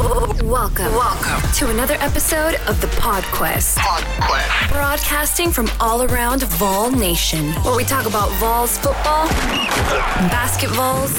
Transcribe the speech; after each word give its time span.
Welcome. 0.00 0.94
Welcome 0.94 1.52
to 1.56 1.68
another 1.68 1.92
episode 2.00 2.54
of 2.66 2.80
the 2.80 2.86
PodQuest. 2.86 3.76
PodQuest. 3.76 4.72
Broadcasting 4.72 5.50
from 5.50 5.68
all 5.78 6.04
around 6.04 6.44
Vol 6.44 6.90
Nation, 6.90 7.50
where 7.64 7.76
we 7.76 7.84
talk 7.84 8.06
about 8.06 8.30
Vols 8.38 8.78
football, 8.78 9.26
basketballs, 10.30 11.12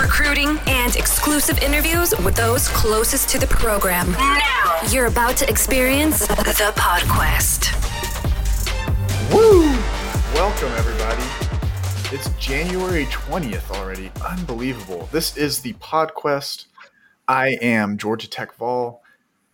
recruiting, 0.00 0.60
and 0.68 0.94
exclusive 0.94 1.58
interviews 1.58 2.14
with 2.24 2.36
those 2.36 2.68
closest 2.68 3.28
to 3.30 3.38
the 3.40 3.48
program. 3.48 4.12
Now, 4.12 4.78
you're 4.92 5.06
about 5.06 5.36
to 5.38 5.50
experience 5.50 6.24
the 6.24 6.72
PodQuest. 6.76 7.72
Woo! 9.34 9.62
Welcome, 10.34 10.70
everybody. 10.76 11.24
It's 12.14 12.28
January 12.38 13.06
20th 13.06 13.72
already. 13.72 14.12
Unbelievable. 14.24 15.08
This 15.10 15.36
is 15.36 15.62
the 15.62 15.72
PodQuest. 15.74 16.66
I 17.32 17.56
am 17.62 17.96
Georgia 17.96 18.28
Tech 18.28 18.54
Vol. 18.56 19.02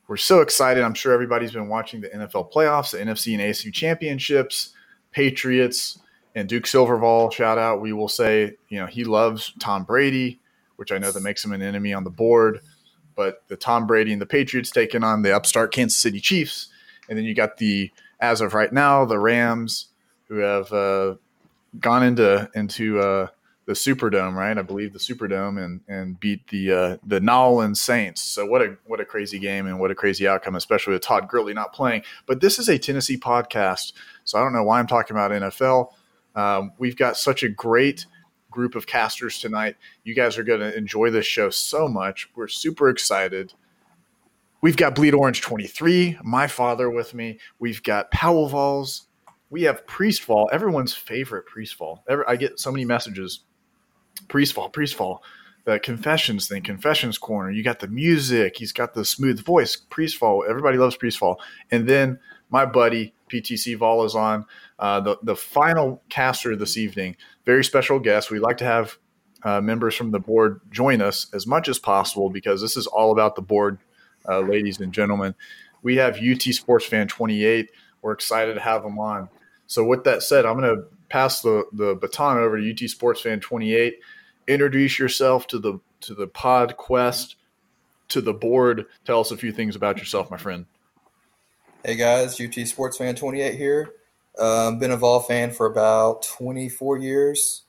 We're 0.09 0.17
so 0.17 0.41
excited. 0.41 0.83
I'm 0.83 0.95
sure 0.95 1.13
everybody's 1.13 1.53
been 1.53 1.69
watching 1.69 2.01
the 2.01 2.09
NFL 2.09 2.51
playoffs, 2.51 2.91
the 2.91 2.99
NFC 2.99 3.35
and 3.35 3.41
AFC 3.41 3.73
championships, 3.73 4.73
Patriots, 5.13 6.01
and 6.35 6.49
Duke 6.49 6.65
Silverval. 6.65 7.33
Shout 7.33 7.57
out. 7.57 7.81
We 7.81 7.93
will 7.93 8.09
say, 8.09 8.57
you 8.69 8.81
know, 8.81 8.87
he 8.87 9.05
loves 9.05 9.53
Tom 9.61 9.85
Brady, 9.85 10.41
which 10.75 10.91
I 10.91 10.99
know 10.99 11.13
that 11.13 11.23
makes 11.23 11.45
him 11.45 11.53
an 11.53 11.63
enemy 11.63 11.93
on 11.93 12.03
the 12.03 12.11
board. 12.11 12.63
But 13.15 13.45
the 13.47 13.57
Tom 13.57 13.87
Brady 13.87 14.13
and 14.13 14.21
the 14.21 14.27
Patriots 14.27 14.73
taking 14.73 15.05
on 15.05 15.23
the 15.23 15.37
upstart 15.37 15.73
Kansas 15.73 16.01
City 16.01 16.19
Chiefs. 16.19 16.67
And 17.09 17.17
then 17.17 17.25
you 17.25 17.33
got 17.33 17.59
the, 17.59 17.93
as 18.19 18.41
of 18.41 18.55
right 18.55 18.73
now, 18.73 19.05
the 19.05 19.21
Rams 19.21 19.87
who 20.27 20.39
have 20.39 20.73
uh, 20.73 21.15
gone 21.79 22.03
into 22.03 22.51
into 22.57 22.99
uh, 22.99 23.29
the 23.69 23.75
Superdome, 23.75 24.33
right? 24.33 24.57
I 24.57 24.63
believe 24.63 24.95
the 24.95 24.99
Superdome, 24.99 25.63
and 25.63 25.83
and 25.89 26.19
beat 26.19 26.49
the 26.49 26.73
uh, 26.73 26.97
the 27.07 27.21
New 27.21 27.31
Orleans 27.31 27.83
Saints. 27.83 28.23
So 28.23 28.47
what 28.47 28.63
a 28.63 28.79
what 28.87 28.99
a 28.99 29.05
crazy 29.05 29.39
game 29.39 29.67
and 29.67 29.79
what 29.79 29.91
a 29.91 29.95
crazy 29.95 30.27
outcome, 30.27 30.55
especially 30.55 30.95
with 30.95 31.03
Todd 31.03 31.29
Gurley 31.29 31.53
not 31.53 31.75
playing. 31.75 32.03
But 32.25 32.41
this 32.41 32.59
is 32.59 32.71
a 32.71 32.79
Tennessee 32.79 33.19
podcast, 33.19 33.93
so 34.25 34.39
I 34.39 34.43
don't 34.43 34.55
know 34.55 34.65
why 34.65 34.79
I'm 34.79 34.87
talking 34.87 35.15
about 35.15 35.33
NFL. 35.33 35.91
Um, 36.35 36.73
we've 36.79 36.97
got 36.97 37.19
such 37.19 37.43
a 37.43 37.49
great 37.51 38.07
group 38.51 38.75
of 38.75 38.87
casters 38.87 39.39
tonight. 39.39 39.77
You 40.03 40.15
guys 40.15 40.39
are 40.39 40.45
going 40.45 40.61
to 40.61 40.75
enjoy 40.75 41.11
this 41.11 41.27
show 41.27 41.51
so 41.51 41.89
much. 41.89 42.31
We're 42.35 42.49
super 42.49 42.89
excited. 42.89 43.53
We've 44.63 44.79
got 44.79 44.95
Bleed 44.95 45.13
Orange 45.13 45.43
23, 45.43 46.21
my 46.25 46.47
father 46.47 46.89
with 46.89 47.13
me. 47.13 47.39
We've 47.59 47.83
got 47.83 48.11
Powell 48.13 48.49
Vols. 48.49 49.09
We 49.51 49.63
have 49.63 49.87
Priestvol, 49.87 50.49
everyone's 50.53 50.95
favorite 50.95 51.45
Priestvol. 51.55 51.99
I 52.27 52.37
get 52.37 52.59
so 52.59 52.71
many 52.71 52.85
messages 52.85 53.41
Priestvol, 54.21 54.73
Priestvol, 54.73 55.21
the 55.65 55.79
confessions 55.79 56.49
thing, 56.49 56.63
confessions 56.63 57.19
corner. 57.19 57.51
You 57.51 57.63
got 57.63 57.81
the 57.81 57.89
music. 57.89 58.57
He's 58.57 58.73
got 58.73 58.95
the 58.95 59.05
smooth 59.05 59.45
voice. 59.45 59.77
Priestvol. 59.77 60.49
Everybody 60.49 60.79
loves 60.79 60.97
Priestvol. 60.97 61.37
And 61.71 61.87
then 61.89 62.19
my 62.51 62.65
buddy 62.65 63.15
PTC 63.31 63.77
Vol 63.77 64.05
is 64.05 64.15
on 64.15 64.47
uh, 64.79 65.01
the 65.01 65.19
the 65.23 65.37
final 65.37 66.03
caster 66.09 66.57
this 66.57 66.77
evening. 66.77 67.17
Very 67.45 67.65
special 67.65 67.99
guest. 67.99 68.31
We 68.31 68.39
like 68.39 68.57
to 68.59 68.65
have 68.65 68.97
uh, 69.43 69.61
members 69.61 69.95
from 69.95 70.11
the 70.11 70.19
board 70.19 70.61
join 70.71 71.01
us 71.01 71.27
as 71.33 71.47
much 71.47 71.69
as 71.69 71.79
possible 71.79 72.31
because 72.31 72.61
this 72.61 72.77
is 72.77 72.87
all 72.87 73.13
about 73.13 73.37
the 73.37 73.43
board, 73.43 73.79
uh, 74.29 74.41
ladies 74.41 74.81
and 74.81 74.93
gentlemen. 74.93 75.35
We 75.83 75.97
have 75.97 76.19
UT 76.19 76.43
Sports 76.43 76.87
Fan 76.87 77.09
28. 77.09 77.71
We're 78.03 78.13
excited 78.13 78.55
to 78.55 78.61
have 78.61 78.83
them 78.83 78.99
on. 78.99 79.29
So 79.67 79.85
with 79.85 80.05
that 80.05 80.23
said, 80.23 80.47
I'm 80.47 80.59
going 80.59 80.77
to 80.77 80.85
pass 81.09 81.43
the, 81.43 81.65
the 81.73 81.95
baton 81.95 82.39
over 82.39 82.61
to 82.61 82.71
UT 82.71 82.91
Sports 82.91 83.23
Fan 83.23 83.41
28. 83.41 83.99
Introduce 84.47 84.99
yourself 84.99 85.47
to 85.49 85.59
the 85.59 85.79
to 86.01 86.15
the 86.15 86.27
pod 86.27 86.77
quest, 86.77 87.37
to 88.09 88.21
the 88.21 88.33
board. 88.33 88.87
Tell 89.05 89.21
us 89.21 89.31
a 89.31 89.37
few 89.37 89.53
things 89.53 89.77
about 89.77 89.99
yourself, 89.99 90.31
my 90.31 90.37
friend. 90.37 90.67
Hey 91.85 91.97
guys, 91.97 92.41
UT 92.41 92.55
Sports 92.67 92.97
Fan 92.97 93.15
28 93.15 93.55
here. 93.55 93.95
Um, 94.39 94.79
been 94.79 94.93
a 94.93 94.97
Vol 94.97 95.21
fan 95.21 95.51
for 95.51 95.67
about 95.67 96.23
24 96.23 96.99
years. 96.99 97.63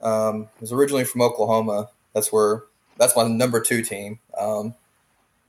Um, 0.00 0.48
was 0.60 0.72
originally 0.72 1.04
from 1.04 1.22
Oklahoma. 1.22 1.90
That's 2.14 2.32
where 2.32 2.64
that's 2.98 3.16
my 3.16 3.28
number 3.28 3.60
two 3.60 3.82
team. 3.82 4.18
Um, 4.38 4.74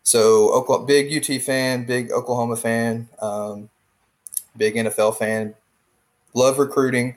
so 0.04 0.54
Oklahoma, 0.54 0.86
big 0.86 1.14
UT 1.14 1.42
fan, 1.42 1.86
big 1.86 2.12
Oklahoma 2.12 2.56
fan, 2.56 3.10
um, 3.20 3.70
big 4.56 4.76
NFL 4.76 5.18
fan. 5.18 5.56
Love 6.34 6.60
recruiting 6.60 7.16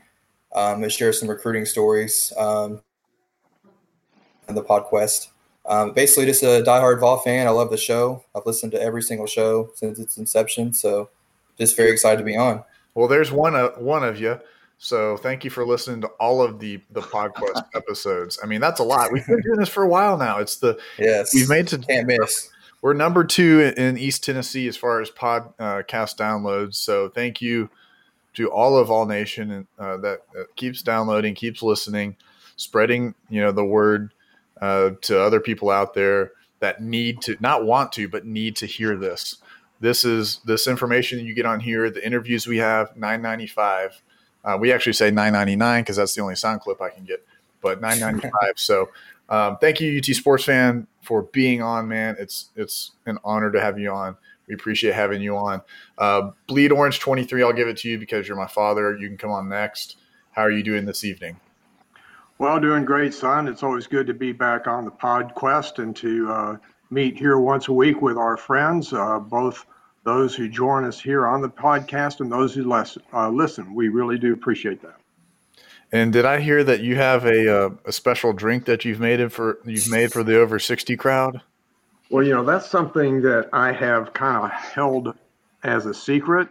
um, 0.54 0.82
and 0.82 0.92
share 0.92 1.12
some 1.12 1.28
recruiting 1.28 1.64
stories 1.64 2.32
um, 2.36 2.82
in 4.48 4.54
the 4.54 4.62
podcast. 4.62 5.28
Um, 5.66 5.92
basically, 5.92 6.26
just 6.26 6.42
a 6.42 6.62
diehard 6.66 7.00
Vol 7.00 7.18
fan. 7.18 7.46
I 7.46 7.50
love 7.50 7.70
the 7.70 7.76
show. 7.76 8.24
I've 8.34 8.46
listened 8.46 8.72
to 8.72 8.82
every 8.82 9.02
single 9.02 9.26
show 9.26 9.70
since 9.74 9.98
its 9.98 10.16
inception. 10.18 10.72
So, 10.72 11.10
just 11.58 11.76
very 11.76 11.90
excited 11.90 12.18
to 12.18 12.24
be 12.24 12.36
on. 12.36 12.64
Well, 12.94 13.08
there's 13.08 13.30
one 13.30 13.54
uh, 13.54 13.70
one 13.70 14.02
of 14.04 14.20
you. 14.20 14.40
So 14.82 15.18
thank 15.18 15.44
you 15.44 15.50
for 15.50 15.66
listening 15.66 16.00
to 16.00 16.08
all 16.18 16.42
of 16.42 16.58
the 16.58 16.80
the 16.90 17.02
podcast 17.02 17.66
episodes. 17.74 18.38
I 18.42 18.46
mean, 18.46 18.62
that's 18.62 18.80
a 18.80 18.82
lot. 18.82 19.12
We've 19.12 19.26
been 19.26 19.42
doing 19.42 19.58
this 19.58 19.68
for 19.68 19.82
a 19.82 19.88
while 19.88 20.16
now. 20.16 20.38
It's 20.38 20.56
the 20.56 20.80
yes 20.98 21.34
we've 21.34 21.50
made 21.50 21.68
to 21.68 21.78
can't 21.78 22.06
miss. 22.06 22.50
We're 22.80 22.94
number 22.94 23.24
two 23.24 23.74
in 23.76 23.98
East 23.98 24.24
Tennessee 24.24 24.66
as 24.66 24.78
far 24.78 25.02
as 25.02 25.10
podcast 25.10 25.52
uh, 25.58 25.82
downloads. 25.82 26.76
So 26.76 27.10
thank 27.10 27.42
you 27.42 27.68
to 28.34 28.50
all 28.50 28.76
of 28.76 28.88
Vol 28.88 29.06
Nation 29.06 29.50
and 29.50 29.66
uh, 29.78 29.96
that, 29.98 30.20
keeps 30.56 30.82
downloading, 30.82 31.34
keeps 31.34 31.62
listening, 31.62 32.16
spreading 32.56 33.14
you 33.28 33.40
know 33.40 33.52
the 33.52 33.64
word 33.64 34.12
uh, 34.60 34.90
to 35.02 35.20
other 35.20 35.40
people 35.40 35.70
out 35.70 35.94
there 35.94 36.32
that 36.60 36.82
need 36.82 37.22
to 37.22 37.36
not 37.40 37.64
want 37.64 37.92
to 37.92 38.08
but 38.08 38.26
need 38.26 38.56
to 38.56 38.66
hear 38.66 38.96
this. 38.96 39.36
This 39.80 40.04
is 40.04 40.40
this 40.44 40.66
information 40.66 41.24
you 41.24 41.34
get 41.34 41.46
on 41.46 41.60
here. 41.60 41.90
The 41.90 42.04
interviews 42.04 42.46
we 42.46 42.58
have 42.58 42.96
nine 42.96 43.22
ninety 43.22 43.46
five. 43.46 44.00
Uh, 44.44 44.56
we 44.58 44.72
actually 44.72 44.92
say 44.92 45.10
nine 45.10 45.32
ninety 45.32 45.56
nine 45.56 45.82
because 45.82 45.96
that's 45.96 46.14
the 46.14 46.22
only 46.22 46.36
sound 46.36 46.60
clip 46.60 46.80
I 46.80 46.90
can 46.90 47.04
get, 47.04 47.24
but 47.60 47.80
nine 47.80 47.98
ninety 47.98 48.28
five. 48.28 48.52
so 48.56 48.90
um, 49.30 49.56
thank 49.58 49.80
you 49.80 49.96
UT 49.96 50.04
Sports 50.04 50.44
fan 50.44 50.86
for 51.02 51.22
being 51.22 51.62
on, 51.62 51.88
man. 51.88 52.16
It's 52.18 52.50
it's 52.56 52.92
an 53.06 53.18
honor 53.24 53.50
to 53.50 53.60
have 53.60 53.78
you 53.78 53.90
on. 53.90 54.16
We 54.50 54.56
appreciate 54.56 54.96
having 54.96 55.22
you 55.22 55.36
on. 55.36 55.62
Uh, 55.96 56.32
Bleed 56.48 56.72
Orange 56.72 56.98
23, 56.98 57.44
I'll 57.44 57.52
give 57.52 57.68
it 57.68 57.76
to 57.78 57.88
you 57.88 58.00
because 58.00 58.26
you're 58.26 58.36
my 58.36 58.48
father. 58.48 58.96
You 58.96 59.06
can 59.06 59.16
come 59.16 59.30
on 59.30 59.48
next. 59.48 59.96
How 60.32 60.42
are 60.42 60.50
you 60.50 60.64
doing 60.64 60.86
this 60.86 61.04
evening? 61.04 61.38
Well, 62.38 62.58
doing 62.58 62.84
great, 62.84 63.14
son. 63.14 63.46
It's 63.46 63.62
always 63.62 63.86
good 63.86 64.08
to 64.08 64.14
be 64.14 64.32
back 64.32 64.66
on 64.66 64.84
the 64.84 64.90
PodQuest 64.90 65.78
and 65.78 65.94
to 65.94 66.32
uh, 66.32 66.56
meet 66.90 67.16
here 67.16 67.38
once 67.38 67.68
a 67.68 67.72
week 67.72 68.02
with 68.02 68.16
our 68.16 68.36
friends, 68.36 68.92
uh, 68.92 69.20
both 69.20 69.66
those 70.02 70.34
who 70.34 70.48
join 70.48 70.84
us 70.84 70.98
here 70.98 71.28
on 71.28 71.42
the 71.42 71.48
podcast 71.48 72.18
and 72.18 72.32
those 72.32 72.52
who 72.52 72.64
les- 72.64 72.98
uh, 73.12 73.30
listen. 73.30 73.72
We 73.72 73.88
really 73.88 74.18
do 74.18 74.32
appreciate 74.32 74.82
that. 74.82 74.96
And 75.92 76.12
did 76.12 76.24
I 76.24 76.40
hear 76.40 76.64
that 76.64 76.80
you 76.80 76.96
have 76.96 77.24
a, 77.24 77.66
uh, 77.66 77.70
a 77.84 77.92
special 77.92 78.32
drink 78.32 78.64
that 78.64 78.84
you've 78.84 78.98
made 78.98 79.32
for 79.32 79.58
you've 79.64 79.90
made 79.90 80.12
for 80.12 80.24
the 80.24 80.40
over 80.40 80.58
sixty 80.58 80.96
crowd? 80.96 81.40
Well, 82.10 82.24
you 82.24 82.34
know, 82.34 82.44
that's 82.44 82.68
something 82.68 83.22
that 83.22 83.48
I 83.52 83.72
have 83.72 84.12
kind 84.12 84.44
of 84.44 84.50
held 84.50 85.16
as 85.62 85.86
a 85.86 85.94
secret. 85.94 86.48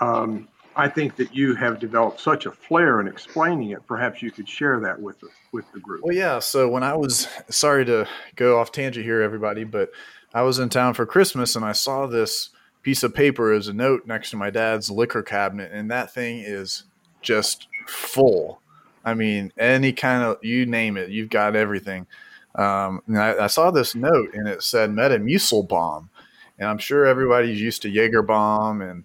Um, 0.00 0.48
I 0.74 0.88
think 0.88 1.16
that 1.16 1.34
you 1.34 1.54
have 1.56 1.78
developed 1.78 2.20
such 2.20 2.46
a 2.46 2.50
flair 2.50 3.00
in 3.00 3.08
explaining 3.08 3.70
it. 3.70 3.86
Perhaps 3.86 4.22
you 4.22 4.30
could 4.30 4.48
share 4.48 4.80
that 4.80 5.00
with 5.00 5.20
the, 5.20 5.28
with 5.52 5.70
the 5.72 5.80
group. 5.80 6.02
Well, 6.04 6.14
yeah. 6.14 6.38
So 6.38 6.68
when 6.68 6.82
I 6.82 6.96
was 6.96 7.28
sorry 7.50 7.84
to 7.86 8.08
go 8.36 8.58
off 8.58 8.72
tangent 8.72 9.04
here, 9.04 9.20
everybody, 9.20 9.64
but 9.64 9.90
I 10.32 10.42
was 10.42 10.58
in 10.58 10.68
town 10.70 10.94
for 10.94 11.04
Christmas 11.04 11.56
and 11.56 11.64
I 11.64 11.72
saw 11.72 12.06
this 12.06 12.50
piece 12.82 13.02
of 13.02 13.14
paper 13.14 13.52
as 13.52 13.68
a 13.68 13.72
note 13.72 14.06
next 14.06 14.30
to 14.30 14.36
my 14.36 14.50
dad's 14.50 14.90
liquor 14.90 15.22
cabinet, 15.22 15.70
and 15.72 15.90
that 15.90 16.12
thing 16.12 16.38
is 16.38 16.84
just 17.20 17.68
full. 17.86 18.60
I 19.04 19.14
mean, 19.14 19.52
any 19.58 19.92
kind 19.92 20.22
of 20.22 20.38
you 20.42 20.66
name 20.66 20.96
it, 20.96 21.10
you've 21.10 21.30
got 21.30 21.56
everything. 21.56 22.06
Um, 22.54 23.02
and 23.06 23.18
I, 23.18 23.44
I, 23.44 23.46
saw 23.46 23.70
this 23.70 23.94
note 23.94 24.34
and 24.34 24.46
it 24.46 24.62
said 24.62 24.90
Metamucil 24.90 25.68
bomb. 25.68 26.10
And 26.58 26.68
I'm 26.68 26.78
sure 26.78 27.06
everybody's 27.06 27.60
used 27.60 27.82
to 27.82 27.88
Jaeger 27.88 28.22
bomb 28.22 28.82
and, 28.82 29.04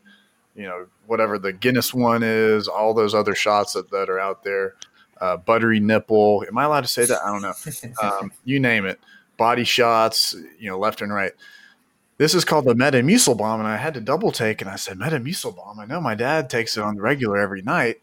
you 0.53 0.63
know, 0.63 0.87
whatever 1.05 1.39
the 1.39 1.53
Guinness 1.53 1.93
one 1.93 2.23
is, 2.23 2.67
all 2.67 2.93
those 2.93 3.15
other 3.15 3.35
shots 3.35 3.73
that, 3.73 3.89
that 3.91 4.09
are 4.09 4.19
out 4.19 4.43
there. 4.43 4.75
Uh, 5.19 5.37
buttery 5.37 5.79
nipple. 5.79 6.43
Am 6.47 6.57
I 6.57 6.65
allowed 6.65 6.81
to 6.81 6.87
say 6.87 7.05
that? 7.05 7.19
I 7.23 7.31
don't 7.31 7.41
know. 7.41 7.53
Um, 8.01 8.31
you 8.43 8.59
name 8.59 8.85
it. 8.85 8.99
Body 9.37 9.63
shots, 9.63 10.35
you 10.59 10.69
know, 10.69 10.77
left 10.77 11.01
and 11.01 11.13
right. 11.13 11.31
This 12.17 12.35
is 12.35 12.43
called 12.43 12.65
the 12.65 12.75
Metamucil 12.75 13.37
bomb. 13.37 13.61
And 13.61 13.69
I 13.69 13.77
had 13.77 13.93
to 13.93 14.01
double 14.01 14.31
take 14.31 14.61
and 14.61 14.69
I 14.69 14.75
said, 14.75 14.99
Metamucil 14.99 15.55
bomb. 15.55 15.79
I 15.79 15.85
know 15.85 16.01
my 16.01 16.15
dad 16.15 16.49
takes 16.49 16.75
it 16.75 16.83
on 16.83 16.95
the 16.95 17.01
regular 17.01 17.37
every 17.37 17.61
night 17.61 18.01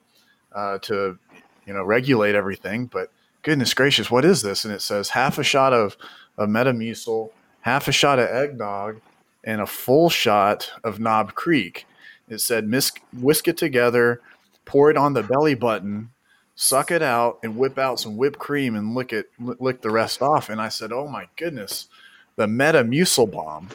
uh, 0.52 0.79
to, 0.79 1.19
you 1.67 1.75
know, 1.75 1.85
regulate 1.85 2.35
everything, 2.35 2.87
but– 2.87 3.12
goodness 3.44 3.75
gracious, 3.75 4.11
what 4.11 4.25
is 4.25 4.43
this? 4.43 4.64
And 4.64 4.75
it 4.75 4.82
says 4.82 5.11
half 5.11 5.38
a 5.38 5.44
shot 5.44 5.73
of, 5.73 5.96
of 6.37 6.49
Metamucil, 6.49 7.31
half 7.61 7.87
a 7.87 7.93
shot 7.93 8.19
of 8.19 8.29
eggnog, 8.29 9.00
and 9.44 9.61
a 9.61 9.67
full 9.67 10.11
shot 10.11 10.73
of 10.82 10.99
Knob 10.99 11.35
Creek. 11.35 11.87
It 12.29 12.41
said 12.41 12.73
whisk 13.12 13.46
it 13.46 13.56
together, 13.56 14.20
pour 14.64 14.91
it 14.91 14.96
on 14.96 15.12
the 15.12 15.23
belly 15.23 15.55
button, 15.55 16.11
suck 16.56 16.91
it 16.91 17.02
out, 17.02 17.38
and 17.43 17.56
whip 17.56 17.79
out 17.79 18.00
some 18.00 18.17
whipped 18.17 18.38
cream 18.38 18.75
and 18.75 18.94
lick 18.94 19.12
it, 19.12 19.31
lick 19.38 19.82
the 19.82 19.90
rest 19.90 20.23
off. 20.23 20.49
And 20.49 20.61
I 20.61 20.70
said, 20.70 20.90
"Oh 20.90 21.06
my 21.06 21.29
goodness, 21.37 21.88
the 22.37 22.47
Metamucil 22.47 23.31
bomb. 23.31 23.69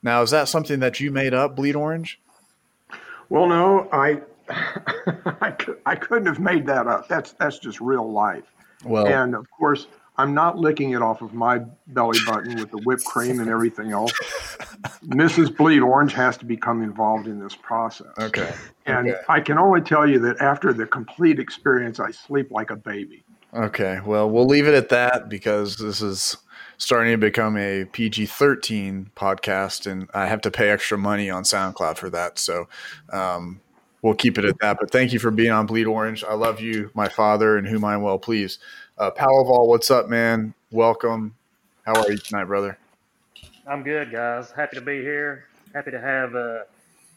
Now, 0.00 0.22
is 0.22 0.30
that 0.30 0.48
something 0.48 0.78
that 0.78 1.00
you 1.00 1.10
made 1.10 1.34
up, 1.34 1.56
Bleed 1.56 1.74
Orange? 1.74 2.20
Well, 3.28 3.48
no, 3.48 3.88
I 3.92 4.20
I, 4.48 5.54
I 5.84 5.96
couldn't 5.96 6.26
have 6.26 6.38
made 6.38 6.66
that 6.66 6.86
up. 6.86 7.08
That's 7.08 7.32
that's 7.32 7.58
just 7.58 7.80
real 7.80 8.10
life. 8.10 8.44
Well, 8.84 9.06
and 9.06 9.34
of 9.34 9.50
course, 9.50 9.86
I'm 10.18 10.34
not 10.34 10.58
licking 10.58 10.90
it 10.90 11.02
off 11.02 11.22
of 11.22 11.32
my 11.32 11.60
belly 11.86 12.18
button 12.26 12.56
with 12.56 12.72
the 12.72 12.78
whipped 12.78 13.04
cream 13.04 13.38
and 13.38 13.48
everything 13.48 13.92
else. 13.92 14.12
Mrs. 15.06 15.56
Bleed 15.56 15.80
Orange 15.80 16.12
has 16.12 16.36
to 16.38 16.44
become 16.44 16.82
involved 16.82 17.28
in 17.28 17.38
this 17.38 17.54
process. 17.54 18.08
Okay. 18.18 18.52
And 18.86 19.10
okay. 19.10 19.20
I 19.28 19.40
can 19.40 19.58
only 19.58 19.80
tell 19.80 20.08
you 20.08 20.18
that 20.20 20.40
after 20.40 20.72
the 20.72 20.86
complete 20.86 21.38
experience, 21.38 22.00
I 22.00 22.10
sleep 22.10 22.50
like 22.50 22.70
a 22.70 22.76
baby. 22.76 23.24
Okay. 23.54 24.00
Well, 24.04 24.28
we'll 24.28 24.46
leave 24.46 24.66
it 24.66 24.74
at 24.74 24.88
that 24.88 25.28
because 25.28 25.76
this 25.76 26.02
is 26.02 26.36
starting 26.78 27.12
to 27.12 27.18
become 27.18 27.56
a 27.56 27.84
PG 27.84 28.26
13 28.26 29.10
podcast, 29.16 29.90
and 29.90 30.08
I 30.14 30.26
have 30.26 30.40
to 30.42 30.50
pay 30.50 30.70
extra 30.70 30.98
money 30.98 31.30
on 31.30 31.44
SoundCloud 31.44 31.96
for 31.96 32.10
that. 32.10 32.38
So, 32.38 32.68
um, 33.12 33.60
we'll 34.02 34.14
keep 34.14 34.38
it 34.38 34.44
at 34.44 34.58
that. 34.60 34.78
But 34.80 34.90
thank 34.90 35.12
you 35.12 35.18
for 35.18 35.30
being 35.30 35.50
on 35.50 35.66
Bleed 35.66 35.86
Orange. 35.86 36.24
I 36.24 36.34
love 36.34 36.60
you, 36.60 36.90
my 36.94 37.08
father, 37.08 37.56
and 37.56 37.66
whom 37.66 37.84
I 37.84 37.94
am 37.94 38.02
well 38.02 38.18
pleased. 38.18 38.60
Uh, 38.96 39.10
Powell 39.10 39.44
Vol, 39.44 39.68
what's 39.68 39.90
up, 39.90 40.08
man? 40.08 40.54
Welcome. 40.70 41.34
How 41.84 41.94
are 41.94 42.10
you 42.10 42.18
tonight, 42.18 42.44
brother? 42.44 42.78
I'm 43.66 43.82
good, 43.82 44.10
guys. 44.12 44.50
Happy 44.50 44.76
to 44.76 44.82
be 44.82 45.00
here. 45.00 45.44
Happy 45.74 45.90
to 45.90 46.00
have 46.00 46.34
uh, 46.34 46.60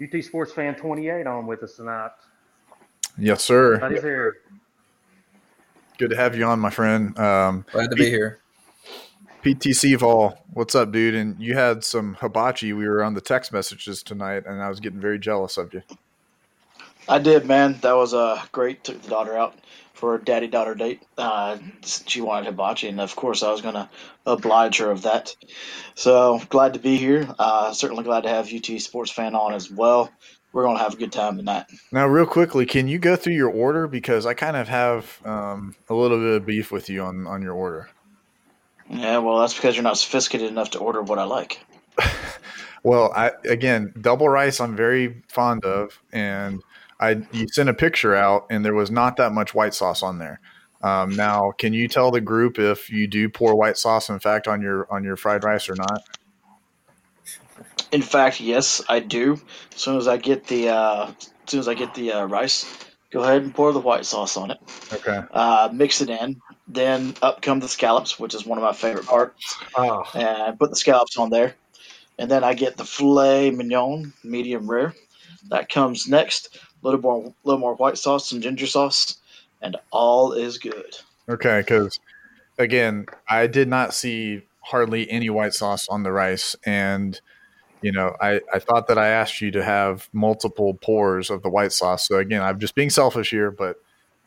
UT 0.02 0.24
Sports 0.24 0.52
Fan 0.54 0.76
28 0.76 1.26
on 1.28 1.48
with 1.48 1.64
us 1.64 1.76
tonight. 1.76 2.12
Yes, 3.18 3.44
sir. 3.44 3.76
Everybody's 3.76 4.04
here. 4.04 4.38
Good 5.98 6.10
to 6.12 6.16
have 6.16 6.36
you 6.36 6.46
on, 6.46 6.60
my 6.60 6.70
friend. 6.70 7.18
Um, 7.18 7.66
Glad 7.72 7.92
to 7.92 7.96
be 7.96 8.10
here. 8.10 8.40
PTC 9.44 9.98
Vol, 9.98 10.38
what's 10.54 10.76
up, 10.76 10.92
dude? 10.92 11.16
And 11.16 11.40
you 11.40 11.56
had 11.56 11.84
some 11.84 12.16
hibachi. 12.16 12.74
We 12.74 12.88
were 12.88 13.04
on 13.04 13.16
the 13.16 13.22
text 13.22 13.52
messages 13.52 14.04
tonight, 14.04 14.44
and 14.46 14.62
I 14.62 14.70
was 14.70 14.80
getting 14.80 15.00
very 15.00 15.18
jealous 15.18 15.58
of 15.58 15.74
you. 15.74 15.82
I 17.08 17.20
did, 17.20 17.46
man. 17.46 17.78
That 17.82 17.94
was 17.94 18.14
uh, 18.14 18.42
great. 18.52 18.84
Took 18.84 19.02
the 19.02 19.10
daughter 19.10 19.36
out 19.38 19.56
for 19.94 20.16
a 20.16 20.24
daddy 20.24 20.48
daughter 20.48 20.76
date. 20.76 21.04
Uh, 21.18 21.58
she 21.84 22.22
wanted 22.22 22.48
hibachi, 22.48 22.88
and 22.88 23.00
of 23.00 23.16
course, 23.16 23.44
I 23.44 23.52
was 23.52 23.62
going 23.62 23.76
to 23.76 23.90
oblige 24.26 24.78
her 24.78 24.90
of 24.90 25.04
that. 25.04 25.36
So 25.96 26.42
glad 26.50 26.74
to 26.74 26.80
be 26.80 26.98
here. 26.98 27.28
Uh, 27.38 27.74
certainly 27.74 28.04
glad 28.04 28.24
to 28.24 28.30
have 28.30 28.52
UT 28.52 28.82
Sports 28.82 29.12
Fan 29.12 29.36
on 29.36 29.54
as 29.54 29.70
well. 29.70 30.12
We're 30.54 30.64
going 30.64 30.78
to 30.78 30.84
have 30.84 30.96
a 30.96 30.98
good 30.98 31.14
time 31.14 31.38
tonight. 31.38 31.66
Now, 31.92 32.08
real 32.08 32.26
quickly, 32.26 32.66
can 32.66 32.88
you 32.88 33.00
go 33.00 33.16
through 33.16 33.36
your 33.36 33.50
order 33.50 33.88
because 33.88 34.26
I 34.26 34.34
kind 34.34 34.58
of 34.58 34.68
have 34.68 35.20
um, 35.24 35.76
a 35.88 35.94
little 35.94 36.18
bit 36.18 36.38
of 36.38 36.46
beef 36.46 36.72
with 36.72 36.90
you 36.90 37.04
on 37.04 37.28
on 37.28 37.42
your 37.42 37.54
order. 37.54 37.90
Yeah, 38.90 39.20
well, 39.20 39.40
that's 39.40 39.54
because 39.54 39.76
you're 39.76 39.84
not 39.84 39.98
sophisticated 39.98 40.50
enough 40.50 40.72
to 40.72 40.80
order 40.80 41.02
what 41.02 41.20
I 41.20 41.24
like. 41.24 41.64
well, 42.84 43.14
I 43.16 43.32
again, 43.46 43.94
double 44.02 44.28
rice 44.28 44.60
I'm 44.60 44.76
very 44.76 45.22
fond 45.30 45.64
of, 45.64 46.02
and 46.12 46.62
I 47.02 47.24
you 47.32 47.48
sent 47.48 47.68
a 47.68 47.74
picture 47.74 48.16
out 48.16 48.46
and 48.50 48.64
there 48.64 48.76
was 48.76 48.92
not 48.92 49.18
that 49.18 49.32
much 49.34 49.54
white 49.54 49.74
sauce 49.74 50.04
on 50.04 50.20
there. 50.20 50.40
Um, 50.84 51.16
now, 51.16 51.52
can 51.58 51.74
you 51.74 51.88
tell 51.88 52.12
the 52.12 52.22
group 52.22 52.58
if 52.58 52.90
you 52.90 53.08
do 53.08 53.30
pour 53.30 53.56
white 53.56 53.78
sauce, 53.78 54.10
in 54.10 54.20
fact, 54.20 54.48
on 54.48 54.62
your 54.62 54.88
on 54.92 55.04
your 55.04 55.16
fried 55.16 55.44
rice 55.44 55.68
or 55.70 55.76
not? 55.76 56.04
In 57.92 58.02
fact, 58.02 58.40
yes, 58.40 58.82
I 58.88 59.00
do. 59.00 59.40
As 59.76 59.82
soon 59.82 59.98
as 59.98 60.08
I 60.08 60.18
get 60.18 60.48
the 60.48 60.70
uh, 60.70 61.12
as 61.20 61.30
soon 61.48 61.60
as 61.60 61.68
I 61.68 61.74
get 61.74 61.94
the 61.94 62.14
uh, 62.14 62.26
rice, 62.26 62.66
go 63.12 63.22
ahead 63.22 63.44
and 63.44 63.54
pour 63.54 63.74
the 63.74 63.80
white 63.80 64.06
sauce 64.06 64.38
on 64.38 64.52
it. 64.52 64.60
Okay. 64.94 65.22
Uh, 65.32 65.70
mix 65.72 66.02
it 66.02 66.10
in. 66.10 66.42
Then 66.68 67.16
up 67.22 67.42
come 67.42 67.60
the 67.60 67.68
scallops, 67.68 68.18
which 68.18 68.34
is 68.34 68.46
one 68.46 68.58
of 68.58 68.64
my 68.64 68.74
favorite 68.74 69.06
parts. 69.06 69.56
Oh. 69.76 70.04
And 70.16 70.58
put 70.58 70.70
the 70.70 70.76
scallops 70.76 71.18
on 71.18 71.30
there. 71.30 71.56
And 72.18 72.30
then 72.30 72.44
I 72.44 72.54
get 72.54 72.78
the 72.78 72.86
filet 72.86 73.52
mignon, 73.52 74.14
medium 74.24 74.70
rare. 74.70 74.94
That 75.50 75.70
comes 75.70 76.08
next 76.08 76.58
little 76.82 77.00
more, 77.00 77.34
little 77.44 77.60
more 77.60 77.76
white 77.76 77.98
sauce, 77.98 78.30
some 78.30 78.42
ginger 78.42 78.68
sauce, 78.68 79.18
and 79.62 79.78
all 79.92 80.34
is 80.34 80.58
good. 80.58 80.98
Okay, 81.30 81.60
because 81.60 82.00
again, 82.58 83.06
I 83.30 83.48
did 83.48 83.68
not 83.68 83.94
see 83.94 84.44
hardly 84.62 85.10
any 85.10 85.30
white 85.30 85.54
sauce 85.54 85.88
on 85.90 86.04
the 86.04 86.12
rice, 86.12 86.56
and 86.66 87.20
you 87.82 87.92
know, 87.92 88.16
I, 88.22 88.42
I 88.54 88.60
thought 88.60 88.88
that 88.88 88.98
I 88.98 89.08
asked 89.08 89.42
you 89.42 89.52
to 89.52 89.64
have 89.64 90.08
multiple 90.14 90.76
pours 90.76 91.30
of 91.30 91.42
the 91.42 91.50
white 91.50 91.72
sauce. 91.72 92.08
So 92.08 92.18
again, 92.18 92.42
I'm 92.42 92.60
just 92.60 92.76
being 92.76 92.92
selfish 92.92 93.32
here, 93.32 93.50
but 93.50 93.78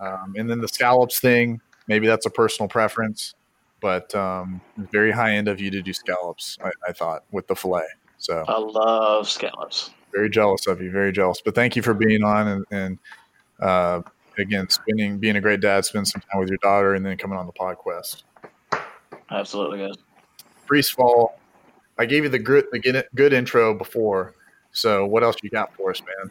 um, 0.01 0.35
and 0.37 0.51
then 0.51 0.61
the 0.61 0.69
scallops 0.69 1.21
thing, 1.21 1.61
maybe 1.87 2.07
that's 2.07 2.27
a 2.27 2.31
personal 2.31 2.69
preference, 2.69 3.35
but 3.81 4.13
um, 4.15 4.61
very 4.77 5.13
high 5.13 5.35
end 5.35 5.47
of 5.47 5.61
you 5.61 5.71
to 5.71 5.83
do 5.83 5.93
scallops. 5.93 6.59
I, 6.63 6.71
I 6.89 6.93
thought 6.93 7.25
with 7.31 7.47
the 7.47 7.55
fillet. 7.55 7.85
So 8.19 8.45
I 8.49 8.59
love 8.59 9.29
scallops 9.29 9.91
very 10.15 10.31
jealous 10.31 10.67
of 10.67 10.81
you, 10.81 10.91
very 10.91 11.13
jealous. 11.13 11.41
But 11.45 11.55
thank 11.55 11.77
you 11.77 11.83
for 11.83 11.95
being 11.95 12.23
on 12.23 12.49
and, 12.49 12.65
and 12.71 12.99
uh, 13.61 14.03
again, 14.39 14.69
spending 14.69 15.19
being 15.19 15.37
a 15.37 15.41
great 15.41 15.61
dad, 15.61 15.85
spend 15.85 16.09
some 16.09 16.23
time 16.23 16.41
with 16.41 16.49
your 16.49 16.59
daughter, 16.59 16.95
and 16.95 17.05
then 17.05 17.17
coming 17.17 17.39
on 17.39 17.47
the 17.47 17.53
podcast. 17.53 18.23
Absolutely, 19.31 19.79
guys. 19.79 19.97
Priest 20.67 20.95
Vol, 20.97 21.39
I 21.99 22.07
gave 22.07 22.25
you 22.25 22.29
the 22.31 22.39
good 22.39 22.67
the 22.73 23.05
good 23.15 23.33
intro 23.33 23.75
before. 23.75 24.35
So 24.73 25.07
what 25.07 25.23
else 25.23 25.37
you 25.43 25.51
got 25.51 25.75
for 25.75 25.91
us, 25.91 26.01
man? 26.01 26.31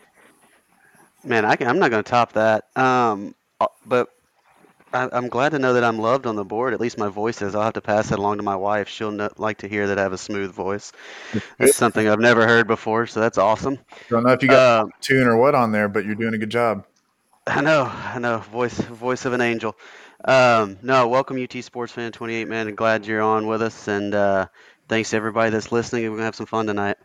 Man, 1.24 1.46
I 1.46 1.56
am 1.62 1.80
not 1.80 1.92
going 1.92 2.04
to 2.04 2.10
top 2.10 2.34
that. 2.34 2.66
Um, 2.76 3.34
uh, 3.62 3.68
but 3.86 4.10
I, 4.94 5.10
am 5.12 5.28
glad 5.28 5.50
to 5.54 5.60
know 5.60 5.74
that 5.74 5.84
I'm 5.84 5.98
loved 5.98 6.28
on 6.28 6.36
the 6.36 6.46
board. 6.46 6.74
At 6.74 6.80
least 6.80 7.00
my 7.00 7.10
voice 7.10 7.42
is. 7.42 7.56
I'll 7.56 7.64
have 7.64 7.74
to 7.74 7.82
pass 7.82 8.10
that 8.10 8.20
along 8.20 8.38
to 8.38 8.44
my 8.44 8.56
wife. 8.56 8.88
She'll 8.88 9.30
like 9.38 9.58
to 9.60 9.68
hear 9.68 9.88
that 9.88 9.98
I 9.98 10.04
have 10.04 10.14
a 10.14 10.18
smooth 10.18 10.54
voice. 10.54 10.92
That's 11.58 11.76
something 11.76 12.08
I've 12.08 12.20
never 12.20 12.48
heard 12.48 12.68
before, 12.68 13.08
so 13.08 13.20
that's 13.20 13.40
awesome. 13.40 13.80
I 13.92 13.96
don't 14.10 14.24
know 14.24 14.34
if 14.34 14.44
you 14.44 14.50
got 14.50 14.86
uh, 14.86 14.88
tune 15.02 15.28
or 15.28 15.38
what 15.38 15.56
on 15.56 15.72
there, 15.72 15.90
but 15.90 16.06
you're 16.06 16.16
doing 16.16 16.36
a 16.36 16.38
good 16.38 16.52
job. 16.52 16.86
I 17.48 17.62
know, 17.62 17.92
I 17.92 18.20
know. 18.20 18.38
Voice, 18.38 18.80
voice 18.80 19.26
of 19.26 19.34
an 19.34 19.42
angel. 19.42 19.76
Um, 20.26 20.78
no, 20.84 21.08
welcome 21.08 21.42
UT 21.42 21.64
Sports 21.64 21.92
Fan 21.92 22.12
28, 22.12 22.48
man. 22.48 22.68
And 22.68 22.78
glad 22.78 23.06
you're 23.08 23.22
on 23.22 23.48
with 23.48 23.64
us. 23.64 23.88
And 23.88 24.14
uh, 24.14 24.48
thanks 24.88 25.10
to 25.10 25.18
everybody 25.18 25.50
that's 25.50 25.72
listening. 25.72 26.04
We're 26.04 26.18
gonna 26.18 26.26
have 26.26 26.36
some 26.36 26.46
fun 26.46 26.68
tonight. 26.68 26.98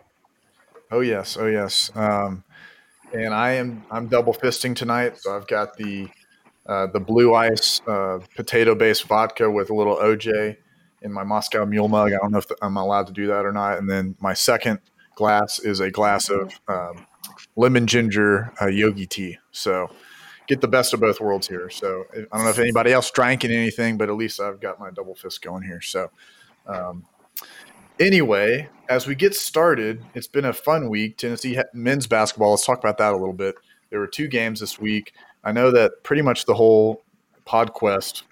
Oh 0.91 1.01
yes, 1.01 1.39
oh 1.39 1.47
yes. 1.47 1.91
Um, 1.95 2.45
and 3.13 3.33
I 3.33 3.53
am 3.53 3.85
I'm 3.91 4.09
double 4.09 4.35
fisting 4.35 4.77
tonight, 4.77 5.19
so 5.19 5.35
I've 5.35 5.47
got 5.47 5.77
the 5.77 6.09
uh, 6.69 6.87
the 6.87 7.01
blue 7.01 7.35
ice 7.35 7.81
uh, 7.87 8.19
potato 8.37 8.75
based 8.75 9.05
vodka 9.05 9.51
with 9.51 9.71
a 9.71 9.75
little 9.75 9.97
OJ 9.97 10.57
in 11.03 11.13
my 11.13 11.25
Moscow 11.25 11.65
Mule 11.65 11.89
mug. 11.89 12.13
I 12.13 12.17
don't 12.17 12.31
know 12.31 12.39
if 12.39 12.51
I'm 12.61 12.77
allowed 12.77 13.07
to 13.07 13.13
do 13.13 13.27
that 13.29 13.47
or 13.47 13.53
not. 13.53 13.79
And 13.79 13.89
then 13.89 14.17
my 14.21 14.35
second 14.35 14.81
glass 15.15 15.59
is 15.59 15.81
a 15.81 15.91
glass 15.91 16.29
of 16.29 16.61
um, 16.69 17.07
lemon 17.57 17.87
ginger 17.87 18.53
uh, 18.61 18.67
yogi 18.67 19.07
tea. 19.07 19.39
So 19.51 19.89
get 20.47 20.61
the 20.61 20.69
best 20.69 20.93
of 20.93 21.01
both 21.01 21.21
worlds 21.21 21.49
here. 21.49 21.71
So 21.71 22.05
I 22.13 22.37
don't 22.37 22.45
know 22.45 22.51
if 22.51 22.59
anybody 22.59 22.93
else 22.93 23.11
drank 23.11 23.45
in 23.45 23.51
anything, 23.51 23.97
but 23.97 24.09
at 24.09 24.17
least 24.17 24.41
I've 24.41 24.61
got 24.61 24.79
my 24.79 24.91
double 24.91 25.15
fist 25.15 25.43
going 25.43 25.63
here. 25.63 25.81
So 25.81 26.11
um, 26.67 27.05
anyway, 27.99 28.69
as 28.89 29.07
we 29.07 29.15
get 29.15 29.35
started, 29.35 30.05
it's 30.15 30.27
been 30.27 30.45
a 30.45 30.53
fun 30.53 30.89
week. 30.89 31.17
Tennessee 31.17 31.59
men's 31.73 32.07
basketball. 32.07 32.51
Let's 32.51 32.67
talk 32.67 32.79
about 32.79 32.99
that 32.99 33.13
a 33.13 33.17
little 33.17 33.35
bit. 33.35 33.55
There 33.91 34.01
were 34.01 34.07
two 34.07 34.29
games 34.29 34.61
this 34.61 34.79
week. 34.79 35.15
I 35.45 35.53
know 35.53 35.71
that 35.71 36.03
pretty 36.03 36.23
much 36.23 36.45
the 36.45 36.55
whole 36.55 37.03
PodQuest 37.47 38.23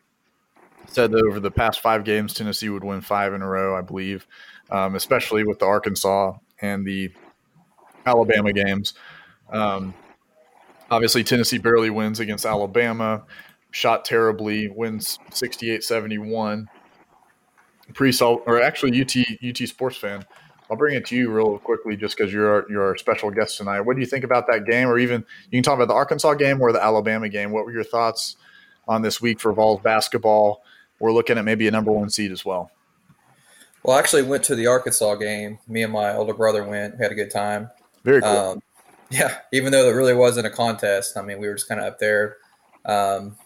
said 0.87 1.11
that 1.13 1.25
over 1.25 1.41
the 1.41 1.51
past 1.51 1.81
five 1.81 2.05
games, 2.05 2.35
Tennessee 2.35 2.69
would 2.69 2.85
win 2.85 3.01
five 3.01 3.35
in 3.35 3.43
a 3.43 3.49
row, 3.49 3.77
I 3.77 3.81
believe, 3.81 4.27
um, 4.71 4.95
especially 4.95 5.45
with 5.45 5.59
the 5.59 5.67
Arkansas 5.67 6.35
and 6.61 6.87
the 6.87 7.11
Alabama 8.05 8.53
games. 8.53 8.95
Um, 9.51 9.95
obviously, 10.91 11.25
Tennessee 11.25 11.59
barely 11.59 11.91
wins 11.91 12.21
against 12.21 12.47
Alabama, 12.47 13.25
shot 13.71 14.05
terribly, 14.05 14.69
wins 14.69 15.19
68 15.33 15.83
71. 15.83 16.69
Pre 17.95 18.13
or 18.21 18.61
actually, 18.61 19.01
UT, 19.01 19.15
UT 19.49 19.69
sports 19.69 19.97
fan. 19.97 20.25
I'll 20.71 20.77
bring 20.77 20.97
it 20.97 21.07
to 21.07 21.17
you 21.17 21.31
real 21.31 21.59
quickly, 21.59 21.97
just 21.97 22.17
because 22.17 22.33
you're 22.33 22.51
our, 22.51 22.67
you're 22.69 22.85
our 22.85 22.97
special 22.97 23.31
guest 23.31 23.57
tonight. 23.57 23.83
What 23.83 23.95
do 23.95 24.01
you 24.01 24.07
think 24.07 24.25
about 24.25 24.47
that 24.49 24.65
game, 24.65 24.89
or 24.89 24.99
even 24.99 25.25
you 25.51 25.59
can 25.59 25.63
talk 25.63 25.77
about 25.77 25.89
the 25.89 25.95
Arkansas 25.95 26.35
game 26.35 26.61
or 26.61 26.73
the 26.73 26.83
Alabama 26.83 27.29
game? 27.29 27.53
What 27.53 27.65
were 27.65 27.73
your 27.73 27.85
thoughts 27.85 28.37
on 28.89 29.03
this 29.03 29.21
week 29.21 29.39
for 29.39 29.53
Vols 29.53 29.81
basketball? 29.81 30.63
We're 30.99 31.13
looking 31.13 31.39
at 31.39 31.45
maybe 31.45 31.69
a 31.69 31.71
number 31.71 31.93
one 31.93 32.11
seed 32.11 32.33
as 32.33 32.45
well. 32.45 32.71
Well, 33.85 33.97
I 33.97 34.01
actually 34.01 34.25
went 34.25 34.43
to 34.45 34.57
the 34.57 34.67
Arkansas 34.67 35.15
game. 35.17 35.61
Me 35.69 35.83
and 35.85 35.93
my 35.93 36.17
older 36.17 36.35
brother 36.35 36.65
went. 36.65 36.99
We 36.99 37.03
had 37.03 37.13
a 37.13 37.15
good 37.15 37.31
time. 37.31 37.71
Very 38.03 38.21
cool. 38.21 38.31
Um, 38.31 38.63
yeah, 39.11 39.39
even 39.53 39.71
though 39.71 39.89
it 39.89 39.93
really 39.93 40.15
wasn't 40.15 40.49
a 40.49 40.51
contest. 40.51 41.17
I 41.17 41.23
mean, 41.23 41.39
we 41.39 41.47
were 41.47 41.55
just 41.55 41.69
kind 41.69 41.81
of 41.81 41.87
up 41.87 42.01
there, 42.01 42.39
um, 42.85 43.37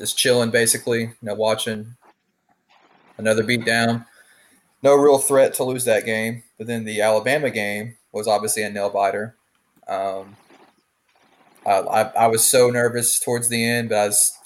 just 0.00 0.18
chilling, 0.18 0.50
basically. 0.50 1.02
You 1.02 1.14
know, 1.22 1.34
watching 1.34 1.94
another 3.18 3.44
beat 3.44 3.64
down 3.64 4.06
no 4.84 4.94
real 4.94 5.18
threat 5.18 5.54
to 5.54 5.64
lose 5.64 5.86
that 5.86 6.04
game. 6.04 6.44
But 6.58 6.68
then 6.68 6.84
the 6.84 7.00
Alabama 7.00 7.50
game 7.50 7.96
was 8.12 8.28
obviously 8.28 8.62
a 8.62 8.70
nail 8.70 8.90
biter. 8.90 9.34
Um, 9.88 10.36
I, 11.66 11.70
I, 11.70 12.00
I, 12.02 12.26
was 12.26 12.44
so 12.44 12.70
nervous 12.70 13.18
towards 13.18 13.48
the 13.48 13.64
end, 13.64 13.88
but 13.88 13.96
I 13.96 14.06
was, 14.06 14.38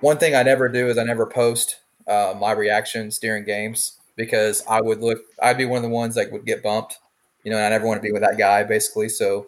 one 0.00 0.18
thing 0.18 0.34
I 0.34 0.42
never 0.42 0.68
do 0.68 0.88
is 0.88 0.98
I 0.98 1.04
never 1.04 1.26
post 1.26 1.80
uh, 2.08 2.34
my 2.38 2.52
reactions 2.52 3.18
during 3.18 3.44
games. 3.44 3.98
because 4.16 4.64
I 4.68 4.80
would 4.80 5.00
look, 5.00 5.18
I'd 5.42 5.58
be 5.58 5.64
one 5.64 5.78
of 5.78 5.82
the 5.82 5.88
ones 5.88 6.14
that 6.14 6.30
would 6.32 6.46
get 6.46 6.62
bumped, 6.62 6.98
you 7.44 7.50
know, 7.50 7.56
and 7.56 7.66
I 7.66 7.70
never 7.70 7.86
want 7.86 7.98
to 7.98 8.06
be 8.06 8.12
with 8.12 8.22
that 8.22 8.38
guy 8.38 8.62
basically. 8.62 9.08
So 9.08 9.46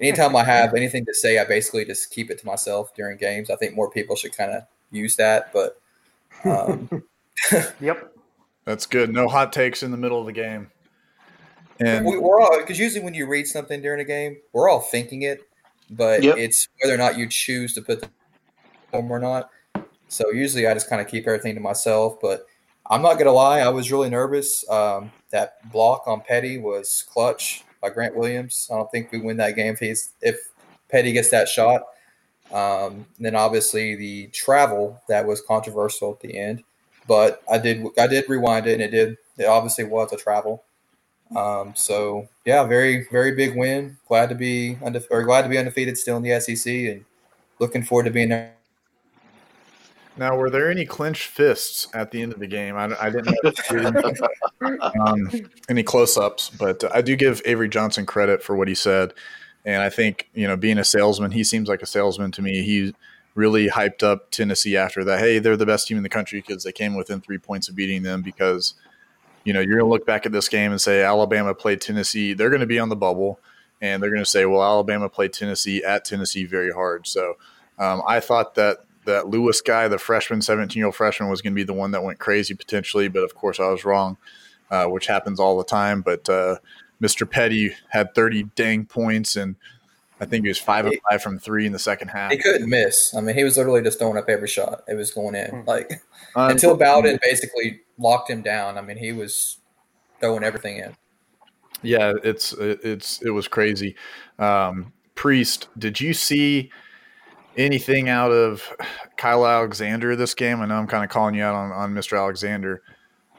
anytime 0.00 0.34
I 0.36 0.44
have 0.44 0.74
anything 0.74 1.04
to 1.06 1.14
say, 1.14 1.38
I 1.38 1.44
basically 1.44 1.84
just 1.84 2.10
keep 2.10 2.30
it 2.30 2.38
to 2.38 2.46
myself 2.46 2.94
during 2.94 3.18
games. 3.18 3.50
I 3.50 3.56
think 3.56 3.74
more 3.74 3.90
people 3.90 4.16
should 4.16 4.36
kind 4.36 4.52
of 4.52 4.62
use 4.90 5.16
that, 5.16 5.52
but 5.52 5.80
um, 6.44 7.02
Yep. 7.80 8.17
That's 8.68 8.84
good. 8.84 9.10
No 9.10 9.28
hot 9.28 9.50
takes 9.50 9.82
in 9.82 9.90
the 9.90 9.96
middle 9.96 10.20
of 10.20 10.26
the 10.26 10.32
game. 10.32 10.70
And 11.80 12.04
we, 12.04 12.18
we're 12.18 12.38
all 12.38 12.58
because 12.60 12.78
usually 12.78 13.02
when 13.02 13.14
you 13.14 13.26
read 13.26 13.46
something 13.46 13.80
during 13.80 13.98
a 13.98 14.04
game, 14.04 14.36
we're 14.52 14.68
all 14.68 14.80
thinking 14.80 15.22
it, 15.22 15.40
but 15.88 16.22
Yep. 16.22 16.36
it's 16.36 16.68
whether 16.82 16.94
or 16.94 16.98
not 16.98 17.16
you 17.16 17.26
choose 17.30 17.72
to 17.72 17.80
put 17.80 18.02
them 18.02 18.10
home 18.92 19.10
or 19.10 19.18
not. 19.18 19.48
So 20.08 20.30
usually 20.32 20.66
I 20.66 20.74
just 20.74 20.90
kind 20.90 21.00
of 21.00 21.08
keep 21.08 21.26
everything 21.26 21.54
to 21.54 21.62
myself. 21.62 22.18
But 22.20 22.44
I'm 22.90 23.00
not 23.00 23.14
gonna 23.18 23.32
lie, 23.32 23.60
I 23.60 23.70
was 23.70 23.90
really 23.90 24.10
nervous. 24.10 24.68
Um, 24.68 25.12
that 25.30 25.72
block 25.72 26.02
on 26.06 26.20
Petty 26.20 26.58
was 26.58 27.06
clutch 27.08 27.64
by 27.80 27.88
Grant 27.88 28.16
Williams. 28.16 28.68
I 28.70 28.76
don't 28.76 28.90
think 28.90 29.10
we 29.12 29.20
win 29.20 29.38
that 29.38 29.56
game 29.56 29.72
if 29.72 29.78
he's 29.78 30.12
if 30.20 30.36
Petty 30.90 31.12
gets 31.12 31.30
that 31.30 31.48
shot. 31.48 31.84
Um, 32.52 33.06
and 33.16 33.24
then 33.24 33.34
obviously 33.34 33.94
the 33.94 34.26
travel 34.26 35.00
that 35.08 35.26
was 35.26 35.40
controversial 35.40 36.12
at 36.12 36.20
the 36.20 36.36
end, 36.36 36.64
but 37.08 37.42
I 37.50 37.58
did 37.58 37.84
I 37.98 38.06
did 38.06 38.28
rewind 38.28 38.68
it 38.68 38.74
and 38.74 38.82
it 38.82 38.90
did 38.90 39.16
it 39.38 39.46
obviously 39.46 39.84
was 39.84 40.12
a 40.12 40.16
travel. 40.16 40.62
Um, 41.34 41.72
so 41.74 42.28
yeah, 42.44 42.64
very 42.64 43.08
very 43.10 43.32
big 43.34 43.56
win. 43.56 43.96
Glad 44.06 44.28
to 44.28 44.36
be 44.36 44.78
undefe- 44.82 45.08
or 45.10 45.24
glad 45.24 45.42
to 45.42 45.48
be 45.48 45.58
undefeated 45.58 45.98
still 45.98 46.18
in 46.18 46.22
the 46.22 46.38
SEC 46.40 46.72
and 46.72 47.04
looking 47.58 47.82
forward 47.82 48.04
to 48.04 48.10
being 48.10 48.28
there. 48.28 48.52
now, 50.16 50.36
were 50.36 50.50
there 50.50 50.70
any 50.70 50.86
clenched 50.86 51.28
fists 51.28 51.88
at 51.94 52.10
the 52.10 52.22
end 52.22 52.32
of 52.32 52.38
the 52.38 52.46
game? 52.46 52.76
I, 52.76 52.90
I 53.00 53.10
didn't 53.10 53.36
know 53.42 54.28
um, 55.06 55.30
any 55.68 55.82
close-ups, 55.82 56.50
but 56.50 56.84
I 56.94 57.02
do 57.02 57.16
give 57.16 57.42
Avery 57.44 57.68
Johnson 57.68 58.06
credit 58.06 58.42
for 58.42 58.54
what 58.54 58.68
he 58.68 58.74
said. 58.74 59.12
And 59.64 59.82
I 59.82 59.90
think 59.90 60.28
you 60.34 60.46
know, 60.46 60.56
being 60.56 60.78
a 60.78 60.84
salesman, 60.84 61.32
he 61.32 61.44
seems 61.44 61.68
like 61.68 61.82
a 61.82 61.86
salesman 61.86 62.30
to 62.32 62.42
me. 62.42 62.62
He 62.62 62.94
really 63.38 63.68
hyped 63.68 64.02
up 64.02 64.32
Tennessee 64.32 64.76
after 64.76 65.04
that. 65.04 65.20
Hey, 65.20 65.38
they're 65.38 65.56
the 65.56 65.64
best 65.64 65.86
team 65.86 65.96
in 65.96 66.02
the 66.02 66.08
country 66.08 66.42
because 66.44 66.64
they 66.64 66.72
came 66.72 66.96
within 66.96 67.20
three 67.20 67.38
points 67.38 67.68
of 67.68 67.76
beating 67.76 68.02
them. 68.02 68.20
Because 68.20 68.74
you 69.44 69.52
know, 69.52 69.60
you're 69.60 69.78
going 69.78 69.88
to 69.88 69.90
look 69.90 70.04
back 70.04 70.26
at 70.26 70.32
this 70.32 70.48
game 70.48 70.72
and 70.72 70.80
say 70.80 71.02
Alabama 71.02 71.54
played 71.54 71.80
Tennessee. 71.80 72.34
They're 72.34 72.50
going 72.50 72.60
to 72.60 72.66
be 72.66 72.80
on 72.80 72.88
the 72.88 72.96
bubble, 72.96 73.38
and 73.80 74.02
they're 74.02 74.10
going 74.10 74.24
to 74.24 74.28
say, 74.28 74.44
well, 74.44 74.62
Alabama 74.62 75.08
played 75.08 75.32
Tennessee 75.32 75.82
at 75.84 76.04
Tennessee 76.04 76.44
very 76.44 76.72
hard. 76.72 77.06
So 77.06 77.36
um, 77.78 78.02
I 78.06 78.20
thought 78.20 78.56
that 78.56 78.78
that 79.04 79.28
Lewis 79.28 79.62
guy, 79.62 79.88
the 79.88 79.98
freshman, 79.98 80.42
17 80.42 80.78
year 80.78 80.86
old 80.86 80.96
freshman, 80.96 81.30
was 81.30 81.40
going 81.40 81.52
to 81.52 81.56
be 81.56 81.64
the 81.64 81.72
one 81.72 81.92
that 81.92 82.02
went 82.02 82.18
crazy 82.18 82.54
potentially, 82.54 83.08
but 83.08 83.22
of 83.22 83.34
course 83.34 83.58
I 83.58 83.68
was 83.68 83.84
wrong, 83.84 84.18
uh, 84.70 84.86
which 84.86 85.06
happens 85.06 85.40
all 85.40 85.56
the 85.56 85.64
time. 85.64 86.02
But 86.02 86.28
uh, 86.28 86.56
Mr. 87.00 87.28
Petty 87.30 87.72
had 87.88 88.14
30 88.14 88.50
dang 88.56 88.84
points, 88.84 89.36
and 89.36 89.54
I 90.20 90.26
think 90.26 90.44
he 90.44 90.48
was 90.48 90.58
five 90.58 90.86
of 90.86 90.94
five 91.08 91.22
from 91.22 91.38
three 91.38 91.66
in 91.66 91.72
the 91.72 91.78
second 91.78 92.08
half. 92.08 92.32
He 92.32 92.38
couldn't 92.38 92.68
miss. 92.68 93.14
I 93.14 93.20
mean, 93.20 93.36
he 93.36 93.44
was 93.44 93.56
literally 93.56 93.82
just 93.82 93.98
throwing 93.98 94.16
up 94.16 94.28
every 94.28 94.48
shot. 94.48 94.82
It 94.88 94.94
was 94.94 95.12
going 95.12 95.34
in. 95.34 95.50
Hmm. 95.50 95.62
Like 95.66 96.02
Um, 96.34 96.50
until 96.50 96.76
Bowden 96.76 97.18
basically 97.22 97.80
locked 97.98 98.30
him 98.30 98.42
down. 98.42 98.78
I 98.78 98.82
mean, 98.82 98.96
he 98.96 99.12
was 99.12 99.58
throwing 100.20 100.44
everything 100.44 100.78
in. 100.78 100.96
Yeah, 101.82 102.14
it's 102.24 102.52
it's 102.54 103.22
it 103.22 103.30
was 103.30 103.46
crazy. 103.46 103.94
Um, 104.38 104.92
Priest, 105.14 105.68
did 105.78 106.00
you 106.00 106.12
see 106.12 106.70
anything 107.56 108.08
out 108.08 108.30
of 108.30 108.62
Kyle 109.16 109.46
Alexander 109.46 110.16
this 110.16 110.34
game? 110.34 110.60
I 110.60 110.66
know 110.66 110.76
I'm 110.76 110.86
kind 110.86 111.04
of 111.04 111.10
calling 111.10 111.34
you 111.34 111.42
out 111.42 111.54
on, 111.54 111.72
on 111.72 111.94
Mr. 111.94 112.18
Alexander 112.18 112.82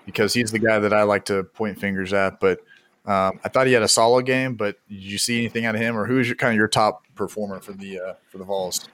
because 0.06 0.34
he's 0.34 0.52
the 0.52 0.60
guy 0.60 0.80
that 0.80 0.94
I 0.94 1.04
like 1.04 1.26
to 1.26 1.44
point 1.44 1.80
fingers 1.80 2.14
at. 2.14 2.40
But 2.40 2.60
um, 3.06 3.40
I 3.44 3.50
thought 3.50 3.68
he 3.68 3.74
had 3.74 3.84
a 3.84 3.88
solid 3.88 4.26
game. 4.26 4.56
But 4.56 4.78
did 4.88 4.98
you 4.98 5.18
see 5.18 5.40
anything 5.40 5.66
out 5.66 5.76
of 5.76 5.82
him, 5.82 5.98
or 5.98 6.06
who's 6.06 6.28
your 6.28 6.36
kind 6.36 6.52
of 6.52 6.58
your 6.58 6.68
top 6.68 7.04
performer 7.16 7.60
for 7.60 7.74
the 7.74 8.00
uh, 8.00 8.14
for 8.30 8.38
the 8.38 8.44
Vols? 8.44 8.88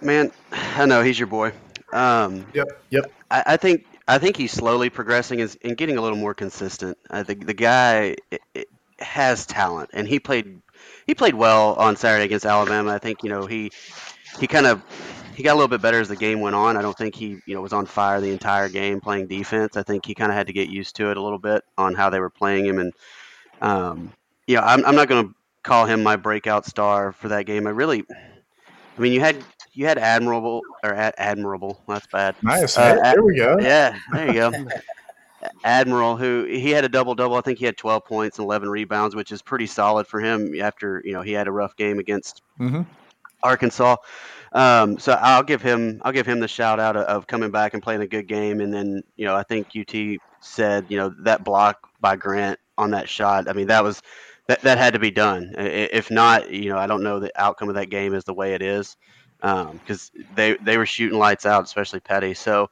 Man, 0.00 0.32
I 0.52 0.86
know 0.86 1.02
he's 1.02 1.18
your 1.18 1.28
boy. 1.28 1.52
Um, 1.92 2.46
Yep, 2.54 2.82
yep. 2.90 3.12
I, 3.30 3.42
I 3.46 3.56
think 3.56 3.86
I 4.06 4.18
think 4.18 4.36
he's 4.36 4.52
slowly 4.52 4.90
progressing 4.90 5.40
and, 5.40 5.76
getting 5.76 5.96
a 5.96 6.02
little 6.02 6.18
more 6.18 6.34
consistent. 6.34 6.98
I 7.10 7.22
think 7.22 7.46
the 7.46 7.54
guy 7.54 8.16
i 8.32 8.38
i 8.56 8.64
has 9.00 9.44
talent, 9.46 9.90
and 9.92 10.06
he 10.06 10.20
played 10.20 10.60
he 11.06 11.14
played 11.14 11.34
well 11.34 11.74
on 11.74 11.96
Saturday 11.96 12.24
against 12.24 12.46
Alabama. 12.46 12.92
I 12.92 12.98
think 12.98 13.22
you 13.22 13.28
know 13.28 13.46
he 13.46 13.70
he 14.38 14.46
kind 14.46 14.66
of 14.66 14.82
he 15.34 15.42
got 15.42 15.52
a 15.52 15.56
little 15.56 15.68
bit 15.68 15.82
better 15.82 16.00
as 16.00 16.08
the 16.08 16.16
game 16.16 16.40
went 16.40 16.54
on. 16.54 16.76
I 16.76 16.82
don't 16.82 16.96
think 16.96 17.14
he 17.14 17.38
you 17.46 17.54
know 17.54 17.60
was 17.60 17.72
on 17.72 17.86
fire 17.86 18.20
the 18.20 18.30
entire 18.30 18.68
game 18.68 19.00
playing 19.00 19.26
defense. 19.26 19.76
I 19.76 19.82
think 19.82 20.06
he 20.06 20.14
kind 20.14 20.30
of 20.30 20.36
had 20.36 20.46
to 20.46 20.52
get 20.52 20.68
used 20.68 20.96
to 20.96 21.10
it 21.10 21.16
a 21.16 21.22
little 21.22 21.38
bit 21.38 21.62
on 21.76 21.94
how 21.94 22.10
they 22.10 22.20
were 22.20 22.30
playing 22.30 22.66
him, 22.66 22.78
and 22.78 22.92
um, 23.60 24.12
yeah, 24.46 24.64
I'm, 24.64 24.84
I'm 24.84 24.94
not 24.94 25.08
going 25.08 25.26
to 25.26 25.34
call 25.62 25.86
him 25.86 26.02
my 26.02 26.16
breakout 26.16 26.66
star 26.66 27.12
for 27.12 27.28
that 27.28 27.46
game. 27.46 27.66
I 27.66 27.70
really, 27.70 28.04
I 28.96 29.00
mean, 29.00 29.12
you 29.12 29.20
had 29.20 29.42
you 29.72 29.86
had 29.86 29.98
admirable 29.98 30.62
or 30.82 30.94
ad, 30.94 31.14
admirable. 31.18 31.80
That's 31.88 32.06
bad. 32.06 32.36
Nice. 32.42 32.76
Uh, 32.76 32.94
Hey, 32.94 33.00
there 33.02 33.22
we 33.22 33.36
go. 33.36 33.56
Yeah, 33.60 33.98
there 34.12 34.28
you 34.28 34.34
go. 34.34 34.52
Admiral, 35.64 36.16
who 36.16 36.44
he 36.44 36.70
had 36.70 36.84
a 36.84 36.88
double 36.88 37.14
double. 37.14 37.36
I 37.36 37.40
think 37.40 37.58
he 37.58 37.64
had 37.64 37.76
12 37.76 38.04
points 38.04 38.38
and 38.38 38.44
11 38.44 38.68
rebounds, 38.68 39.14
which 39.14 39.32
is 39.32 39.42
pretty 39.42 39.66
solid 39.66 40.06
for 40.06 40.20
him 40.20 40.54
after 40.60 41.02
you 41.04 41.12
know 41.12 41.22
he 41.22 41.32
had 41.32 41.48
a 41.48 41.52
rough 41.52 41.76
game 41.76 41.98
against 41.98 42.42
hmm 42.56 42.82
Arkansas. 43.42 43.96
Um, 44.54 44.98
so 44.98 45.12
I'll 45.20 45.42
give 45.42 45.60
him 45.60 46.00
I'll 46.04 46.12
give 46.12 46.26
him 46.26 46.38
the 46.40 46.48
shout 46.48 46.78
out 46.78 46.96
of, 46.96 47.04
of 47.04 47.26
coming 47.26 47.50
back 47.50 47.74
and 47.74 47.82
playing 47.82 48.02
a 48.02 48.06
good 48.06 48.28
game. 48.28 48.60
And 48.60 48.72
then 48.72 49.02
you 49.16 49.26
know 49.26 49.34
I 49.34 49.42
think 49.42 49.68
UT 49.76 49.94
said 50.40 50.86
you 50.88 50.96
know 50.96 51.12
that 51.20 51.44
block 51.44 51.88
by 52.00 52.16
Grant 52.16 52.60
on 52.78 52.92
that 52.92 53.08
shot. 53.08 53.48
I 53.48 53.52
mean 53.52 53.66
that 53.66 53.82
was 53.82 54.00
that 54.46 54.62
that 54.62 54.78
had 54.78 54.92
to 54.94 55.00
be 55.00 55.10
done. 55.10 55.54
If 55.58 56.10
not, 56.10 56.50
you 56.50 56.68
know 56.70 56.78
I 56.78 56.86
don't 56.86 57.02
know 57.02 57.18
the 57.18 57.32
outcome 57.34 57.68
of 57.68 57.74
that 57.74 57.90
game 57.90 58.14
is 58.14 58.24
the 58.24 58.34
way 58.34 58.54
it 58.54 58.62
is 58.62 58.96
because 59.40 60.12
they 60.36 60.54
they 60.56 60.78
were 60.78 60.86
shooting 60.86 61.18
lights 61.18 61.46
out, 61.46 61.64
especially 61.64 62.00
Petty. 62.00 62.34
So 62.34 62.70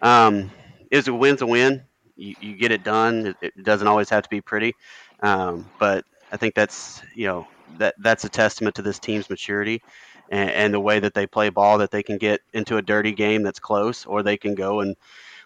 um, 0.00 0.50
it's 0.90 1.08
a 1.08 1.14
win's 1.14 1.42
a 1.42 1.46
win. 1.46 1.82
You, 2.16 2.34
you 2.40 2.56
get 2.56 2.72
it 2.72 2.82
done. 2.84 3.34
It, 3.42 3.52
it 3.56 3.64
doesn't 3.64 3.86
always 3.86 4.08
have 4.10 4.22
to 4.22 4.28
be 4.30 4.40
pretty, 4.40 4.74
um, 5.20 5.68
but 5.78 6.04
I 6.32 6.38
think 6.38 6.54
that's 6.54 7.02
you 7.14 7.26
know 7.26 7.46
that 7.76 7.94
that's 7.98 8.24
a 8.24 8.28
testament 8.30 8.76
to 8.76 8.82
this 8.82 8.98
team's 8.98 9.28
maturity 9.28 9.82
and, 10.30 10.50
and 10.50 10.74
the 10.74 10.80
way 10.80 11.00
that 11.00 11.14
they 11.14 11.26
play 11.26 11.48
ball. 11.48 11.78
That 11.78 11.90
they 11.90 12.02
can 12.02 12.18
get 12.18 12.40
into 12.52 12.76
a 12.76 12.82
dirty 12.82 13.12
game 13.12 13.42
that's 13.42 13.60
close, 13.60 14.06
or 14.06 14.22
they 14.22 14.36
can 14.36 14.54
go 14.54 14.80
and 14.80 14.96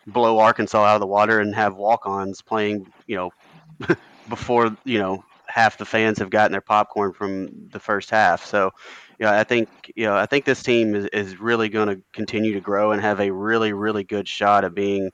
blow 0.07 0.39
Arkansas 0.39 0.83
out 0.85 0.95
of 0.97 1.01
the 1.01 1.07
water 1.07 1.41
and 1.41 1.55
have 1.55 1.77
walk-ons 1.77 2.43
playing. 2.43 2.93
You 3.07 3.17
know, 3.17 3.97
before 4.29 4.77
you 4.85 4.99
know 4.99 5.25
half 5.47 5.77
the 5.77 5.85
fans 5.85 6.19
have 6.19 6.31
gotten 6.31 6.53
their 6.53 6.61
popcorn 6.63 7.13
from 7.13 7.69
the 7.73 7.79
first 7.79 8.09
half. 8.11 8.45
So, 8.45 8.71
you 9.19 9.27
know, 9.27 9.33
I 9.33 9.45
think 9.45 9.69
you 9.95 10.07
know 10.07 10.17
I 10.17 10.27
think 10.27 10.45
this 10.45 10.63
team 10.63 10.95
is, 10.95 11.07
is 11.07 11.39
really 11.39 11.69
going 11.69 11.89
to 11.89 12.03
continue 12.13 12.55
to 12.55 12.61
grow 12.61 12.93
and 12.93 13.03
have 13.03 13.21
a 13.21 13.31
really 13.31 13.73
really 13.73 14.05
good 14.05 14.27
shot 14.27 14.65
of 14.65 14.75
being, 14.75 15.11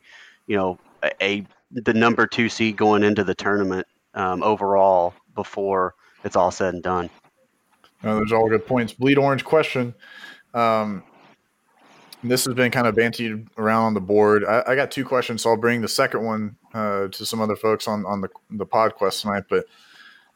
you 0.46 0.56
know, 0.56 0.78
a, 1.02 1.12
a 1.22 1.46
the 1.72 1.94
number 1.94 2.26
two 2.26 2.48
seed 2.48 2.76
going 2.76 3.02
into 3.02 3.24
the 3.24 3.34
tournament 3.34 3.86
um, 4.14 4.42
overall 4.42 5.14
before 5.34 5.94
it's 6.24 6.36
all 6.36 6.50
said 6.50 6.74
and 6.74 6.82
done. 6.82 7.10
No, 8.02 8.20
those 8.20 8.32
are 8.32 8.36
all 8.36 8.48
good 8.48 8.66
points. 8.66 8.92
Bleed 8.92 9.18
orange 9.18 9.44
question. 9.44 9.94
Um, 10.54 11.02
this 12.22 12.44
has 12.44 12.54
been 12.54 12.70
kind 12.70 12.86
of 12.86 12.94
bantied 12.94 13.46
around 13.58 13.84
on 13.84 13.94
the 13.94 14.00
board. 14.00 14.44
I, 14.44 14.62
I 14.68 14.74
got 14.74 14.90
two 14.90 15.04
questions, 15.04 15.42
so 15.42 15.50
I'll 15.50 15.56
bring 15.56 15.80
the 15.80 15.88
second 15.88 16.24
one 16.24 16.56
uh, 16.74 17.08
to 17.08 17.26
some 17.26 17.40
other 17.40 17.56
folks 17.56 17.86
on 17.86 18.04
on 18.06 18.20
the 18.20 18.28
the 18.50 18.66
podcast 18.66 19.22
tonight. 19.22 19.44
But 19.48 19.66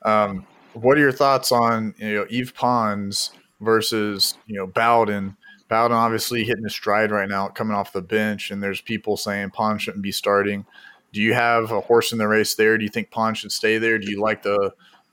um, 0.02 0.47
what 0.75 0.97
are 0.97 1.00
your 1.00 1.12
thoughts 1.12 1.52
on 1.52 1.95
you 1.99 2.14
know 2.14 2.26
Yves 2.31 2.52
Pons 2.52 3.33
versus 3.61 4.37
you 4.47 4.57
know 4.57 4.66
Bowden? 4.66 5.37
Bowden 5.69 5.97
obviously 5.97 6.45
hitting 6.45 6.64
his 6.64 6.75
stride 6.75 7.11
right 7.11 7.28
now, 7.28 7.49
coming 7.49 7.75
off 7.75 7.92
the 7.92 8.02
bench, 8.02 8.50
and 8.50 8.62
there's 8.62 8.81
people 8.81 9.16
saying 9.16 9.50
Pons 9.50 9.83
shouldn't 9.83 10.02
be 10.02 10.12
starting. 10.12 10.66
Do 11.12 11.21
you 11.21 11.35
have 11.35 11.71
a 11.71 11.81
horse 11.81 12.12
in 12.12 12.19
the 12.19 12.28
race 12.28 12.54
there? 12.54 12.78
Do 12.78 12.85
you 12.85 12.90
think 12.90 13.11
Pons 13.11 13.38
should 13.38 13.52
stay 13.52 13.78
there? 13.78 13.99
Do 13.99 14.11
you 14.11 14.21
like 14.21 14.42
the 14.42 14.73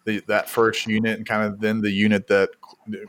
the, 0.09 0.23
that 0.27 0.49
first 0.49 0.87
unit 0.87 1.17
and 1.17 1.27
kind 1.27 1.43
of 1.43 1.59
then 1.59 1.81
the 1.81 1.91
unit 1.91 2.27
that 2.27 2.49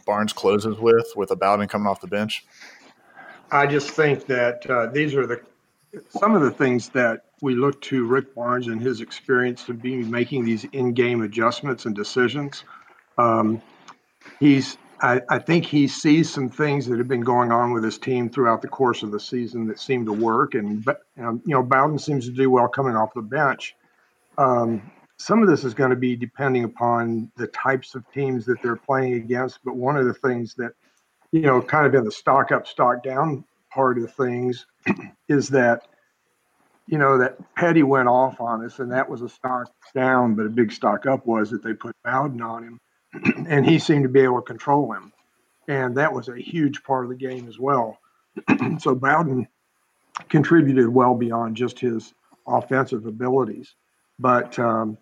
Barnes 0.06 0.32
closes 0.32 0.78
with, 0.78 1.12
with 1.16 1.30
a 1.30 1.36
Bowden 1.36 1.66
coming 1.68 1.86
off 1.86 2.00
the 2.00 2.06
bench? 2.06 2.44
I 3.50 3.66
just 3.66 3.90
think 3.90 4.26
that 4.26 4.68
uh, 4.70 4.86
these 4.86 5.14
are 5.14 5.26
the 5.26 5.40
some 6.10 6.36
of 6.36 6.42
the 6.42 6.50
things 6.52 6.88
that 6.90 7.24
we 7.42 7.56
look 7.56 7.80
to 7.82 8.06
Rick 8.06 8.34
Barnes 8.34 8.68
and 8.68 8.80
his 8.80 9.00
experience 9.00 9.64
to 9.64 9.74
be 9.74 9.96
making 9.96 10.44
these 10.44 10.64
in-game 10.72 11.22
adjustments 11.22 11.84
and 11.84 11.96
decisions. 11.96 12.62
Um, 13.18 13.60
he's, 14.38 14.78
I, 15.00 15.20
I 15.28 15.40
think 15.40 15.64
he 15.64 15.88
sees 15.88 16.30
some 16.30 16.48
things 16.48 16.86
that 16.86 16.98
have 16.98 17.08
been 17.08 17.22
going 17.22 17.50
on 17.50 17.72
with 17.72 17.82
his 17.82 17.98
team 17.98 18.30
throughout 18.30 18.62
the 18.62 18.68
course 18.68 19.02
of 19.02 19.10
the 19.10 19.18
season 19.18 19.66
that 19.66 19.80
seem 19.80 20.06
to 20.06 20.12
work, 20.12 20.54
and 20.54 20.86
um, 21.18 21.42
you 21.44 21.54
know 21.54 21.62
Bowden 21.62 21.98
seems 21.98 22.26
to 22.26 22.32
do 22.32 22.50
well 22.50 22.68
coming 22.68 22.94
off 22.94 23.12
the 23.14 23.22
bench. 23.22 23.74
Um, 24.38 24.92
some 25.20 25.42
of 25.42 25.48
this 25.48 25.64
is 25.64 25.74
going 25.74 25.90
to 25.90 25.96
be 25.96 26.16
depending 26.16 26.64
upon 26.64 27.30
the 27.36 27.46
types 27.48 27.94
of 27.94 28.10
teams 28.10 28.46
that 28.46 28.62
they're 28.62 28.74
playing 28.74 29.14
against, 29.14 29.58
but 29.62 29.76
one 29.76 29.98
of 29.98 30.06
the 30.06 30.14
things 30.14 30.54
that 30.54 30.72
you 31.30 31.42
know, 31.42 31.60
kind 31.60 31.86
of 31.86 31.94
in 31.94 32.04
the 32.04 32.10
stock 32.10 32.50
up, 32.50 32.66
stock 32.66 33.02
down 33.04 33.44
part 33.70 33.98
of 33.98 34.12
things 34.14 34.66
is 35.28 35.48
that 35.50 35.86
you 36.86 36.98
know, 36.98 37.18
that 37.18 37.36
Petty 37.54 37.84
went 37.84 38.08
off 38.08 38.40
on 38.40 38.64
us, 38.64 38.80
and 38.80 38.90
that 38.90 39.08
was 39.08 39.22
a 39.22 39.28
stock 39.28 39.70
down, 39.94 40.34
but 40.34 40.46
a 40.46 40.48
big 40.48 40.72
stock 40.72 41.06
up 41.06 41.24
was 41.24 41.50
that 41.50 41.62
they 41.62 41.72
put 41.72 41.94
Bowden 42.02 42.42
on 42.42 42.64
him, 42.64 42.80
and 43.48 43.64
he 43.64 43.78
seemed 43.78 44.02
to 44.02 44.08
be 44.08 44.20
able 44.20 44.40
to 44.40 44.46
control 44.46 44.92
him. 44.92 45.12
And 45.68 45.96
that 45.98 46.12
was 46.12 46.28
a 46.28 46.36
huge 46.36 46.82
part 46.82 47.04
of 47.04 47.10
the 47.10 47.16
game 47.16 47.46
as 47.46 47.60
well. 47.60 47.98
so 48.80 48.96
Bowden 48.96 49.46
contributed 50.28 50.88
well 50.88 51.14
beyond 51.14 51.56
just 51.56 51.78
his 51.78 52.12
offensive 52.48 53.06
abilities. 53.06 53.74
But 54.18 54.58
um, 54.58 54.98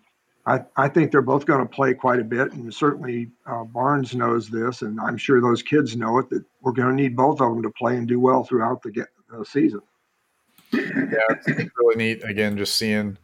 I, 0.49 0.65
I, 0.75 0.89
think 0.89 1.11
they're 1.11 1.21
both 1.21 1.45
going 1.45 1.59
to 1.59 1.67
play 1.67 1.93
quite 1.93 2.19
a 2.19 2.23
bit, 2.23 2.53
and 2.53 2.73
certainly 2.73 3.29
uh, 3.45 3.65
Barnes 3.65 4.15
knows 4.15 4.49
this, 4.49 4.81
and 4.81 4.99
I'm 4.99 5.15
sure 5.15 5.39
those 5.39 5.61
kids 5.61 5.95
know 5.95 6.17
it 6.17 6.29
that 6.31 6.43
we're 6.61 6.71
going 6.71 6.89
to 6.89 7.01
need 7.01 7.15
both 7.15 7.39
of 7.39 7.53
them 7.53 7.61
to 7.61 7.69
play 7.69 7.97
and 7.97 8.07
do 8.07 8.19
well 8.19 8.43
throughout 8.43 8.81
the 8.81 9.05
season. 9.45 9.81
Yeah, 10.71 11.19
it's 11.47 11.71
really 11.77 11.95
neat. 11.95 12.23
Again, 12.23 12.57
just 12.57 12.75
seeing 12.77 13.17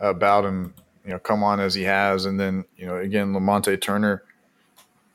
uh, 0.00 0.14
Bowden, 0.14 0.72
you 1.04 1.10
know, 1.10 1.18
come 1.18 1.42
on 1.42 1.60
as 1.60 1.74
he 1.74 1.82
has, 1.82 2.24
and 2.24 2.40
then 2.40 2.64
you 2.76 2.86
know, 2.86 2.96
again, 2.96 3.34
Lamonte 3.34 3.78
Turner 3.78 4.22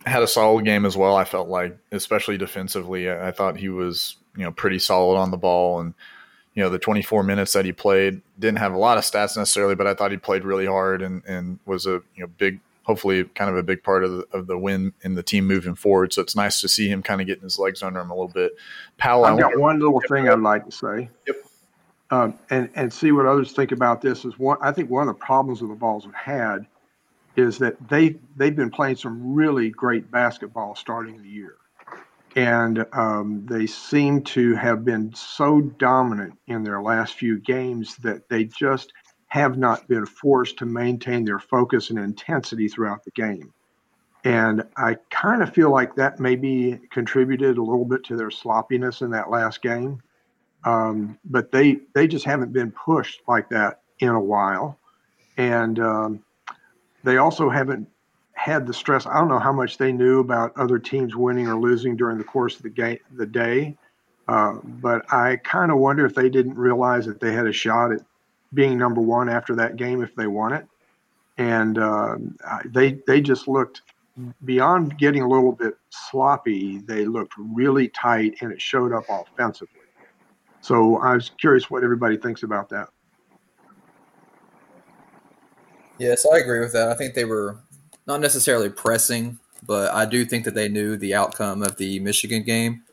had 0.06 0.22
a 0.22 0.28
solid 0.28 0.66
game 0.66 0.86
as 0.86 0.96
well. 0.96 1.16
I 1.16 1.24
felt 1.24 1.50
like, 1.50 1.76
especially 1.92 2.38
defensively, 2.38 3.10
I, 3.10 3.30
I 3.30 3.32
thought 3.32 3.58
he 3.58 3.70
was 3.70 4.18
you 4.38 4.44
know 4.44 4.52
pretty 4.52 4.78
solid 4.78 5.18
on 5.18 5.32
the 5.32 5.38
ball, 5.38 5.80
and 5.80 5.96
you 6.56 6.64
know 6.64 6.70
the 6.70 6.80
24 6.80 7.24
minutes 7.24 7.54
that 7.54 7.66
he 7.66 7.72
played 7.72 8.22
didn't 8.40 8.58
have 8.58 8.74
a 8.74 8.78
lot 8.78 8.98
of 8.98 9.04
stats 9.04 9.38
necessarily, 9.38 9.76
but 9.76 9.88
I 9.88 9.94
thought 9.94 10.12
he 10.12 10.18
played 10.18 10.44
really 10.44 10.66
hard 10.66 11.02
and 11.02 11.24
and 11.26 11.60
was 11.66 11.86
a 11.86 12.02
you 12.16 12.22
know 12.22 12.28
big 12.38 12.60
hopefully 12.84 13.24
kind 13.24 13.50
of 13.50 13.58
a 13.58 13.64
big 13.64 13.82
part 13.82 14.04
of 14.04 14.12
the, 14.12 14.28
of 14.32 14.46
the 14.46 14.58
win 14.58 14.94
in 15.02 15.16
the 15.16 15.24
team 15.24 15.46
moving 15.46 15.74
forward. 15.74 16.14
So 16.14 16.22
it's 16.22 16.36
nice 16.36 16.62
to 16.62 16.68
see 16.68 16.88
him 16.88 17.02
kind 17.02 17.20
of 17.20 17.26
getting 17.26 17.44
his 17.44 17.58
legs 17.58 17.82
under 17.82 18.00
him 18.00 18.12
a 18.12 18.14
little 18.14 18.28
bit. 18.28 18.54
Powell, 18.98 19.26
I've 19.26 19.40
got 19.40 19.58
one 19.58 19.80
little 19.80 20.02
thing 20.08 20.30
I'd 20.30 20.40
like 20.40 20.66
to 20.66 20.72
say. 20.72 21.10
Yep 21.28 21.36
um, 22.12 22.38
and 22.50 22.70
and 22.76 22.92
see 22.92 23.12
what 23.12 23.26
others 23.26 23.52
think 23.52 23.72
about 23.72 24.02
this 24.02 24.26
is 24.26 24.38
one. 24.38 24.58
I 24.62 24.72
think 24.72 24.90
one 24.90 25.08
of 25.08 25.08
the 25.08 25.26
problems 25.26 25.60
that 25.60 25.68
the 25.68 25.76
Vols 25.76 26.06
have 26.06 26.14
had 26.14 26.66
is 27.36 27.58
that 27.58 27.76
they 27.90 28.16
they've 28.36 28.56
been 28.56 28.70
playing 28.70 28.98
some 28.98 29.34
really 29.34 29.70
great 29.70 30.12
basketball 30.12 30.76
starting 30.76 31.22
the 31.22 31.28
year, 31.28 31.56
and 32.36 32.86
um, 32.92 33.46
they 33.50 33.66
seem 33.66 34.22
to 34.22 34.56
have 34.56 34.84
been 34.84 35.14
so 35.16 35.62
dominant 35.62 36.38
in 36.48 36.64
their 36.64 36.82
last 36.82 37.14
few 37.14 37.40
games 37.40 37.96
that 37.98 38.28
they 38.30 38.44
just 38.44 38.92
have 39.28 39.58
not 39.58 39.88
been 39.88 40.06
forced 40.06 40.58
to 40.58 40.66
maintain 40.66 41.24
their 41.26 41.40
focus 41.40 41.90
and 41.90 42.00
intensity 42.00 42.68
throughout 42.68 43.04
the 43.04 43.12
game. 43.12 43.54
And 44.26 44.64
I 44.76 44.98
kind 45.12 45.44
of 45.44 45.54
feel 45.54 45.70
like 45.72 45.96
that 45.96 46.20
maybe 46.20 46.80
contributed 46.92 47.58
a 47.58 47.62
little 47.62 47.86
bit 47.86 48.04
to 48.06 48.18
their 48.18 48.32
sloppiness 48.32 49.02
in 49.02 49.12
that 49.12 49.30
last 49.30 49.62
game. 49.62 50.02
Um, 50.64 51.20
but 51.26 51.52
they 51.52 51.80
they 51.94 52.08
just 52.08 52.26
haven't 52.26 52.52
been 52.52 52.72
pushed 52.72 53.22
like 53.28 53.50
that 53.50 53.82
in 54.00 54.10
a 54.10 54.20
while, 54.20 54.80
and 55.38 55.80
um, 55.80 56.24
they 57.04 57.18
also 57.18 57.50
haven't 57.50 57.88
had 58.36 58.68
the 58.68 58.74
stress. 58.74 59.06
I 59.06 59.16
don't 59.16 59.30
know 59.30 59.40
how 59.40 59.52
much 59.54 59.78
they 59.78 59.92
knew 59.92 60.20
about 60.20 60.56
other 60.58 60.78
teams 60.78 61.16
winning 61.16 61.48
or 61.48 61.56
losing 61.56 61.96
during 61.96 62.18
the 62.18 62.24
course 62.24 62.56
of 62.58 62.64
the 62.64 62.70
game, 62.70 63.00
the 63.16 63.26
day, 63.26 63.78
uh, 64.28 64.56
but 64.64 65.12
I 65.12 65.38
kind 65.38 65.72
of 65.72 65.80
wonder 65.80 66.06
if 66.06 66.14
they 66.14 66.30
didn't 66.30 66.56
realize 66.56 67.06
that 67.06 67.20
they 67.20 67.34
had 67.34 67.48
a 67.48 67.54
shot 67.54 67.92
at 67.92 68.02
being 68.54 68.78
number 68.78 69.02
one 69.02 69.30
after 69.30 69.56
that 69.56 69.78
game 69.78 70.04
if 70.04 70.16
they 70.16 70.28
won 70.28 70.54
it, 70.54 70.68
and 71.38 71.78
uh, 71.78 72.16
they 72.66 73.00
they 73.08 73.22
just 73.22 73.48
looked 73.48 73.82
beyond 74.44 74.98
getting 74.98 75.22
a 75.22 75.28
little 75.28 75.52
bit 75.52 75.76
sloppy. 75.90 76.80
They 76.80 77.06
looked 77.06 77.34
really 77.38 77.90
tight, 77.90 78.36
and 78.42 78.52
it 78.52 78.62
showed 78.62 78.94
up 78.94 79.06
offensively. 79.10 79.82
So 80.62 80.98
I 80.98 81.14
was 81.14 81.32
curious 81.40 81.70
what 81.70 81.84
everybody 81.84 82.18
thinks 82.18 82.44
about 82.44 82.70
that. 82.70 82.90
Yes, 85.98 86.26
I 86.26 86.40
agree 86.40 86.60
with 86.60 86.74
that. 86.74 86.90
I 86.90 86.96
think 86.96 87.14
they 87.14 87.26
were 87.26 87.60
not 88.08 88.22
necessarily 88.22 88.70
pressing, 88.70 89.40
but 89.66 89.92
I 89.94 90.06
do 90.06 90.26
think 90.26 90.46
that 90.46 90.56
they 90.56 90.70
knew 90.70 90.98
the 90.98 91.16
outcome 91.16 91.64
of 91.64 91.78
the 91.78 92.00
Michigan 92.00 92.44
game. 92.44 92.84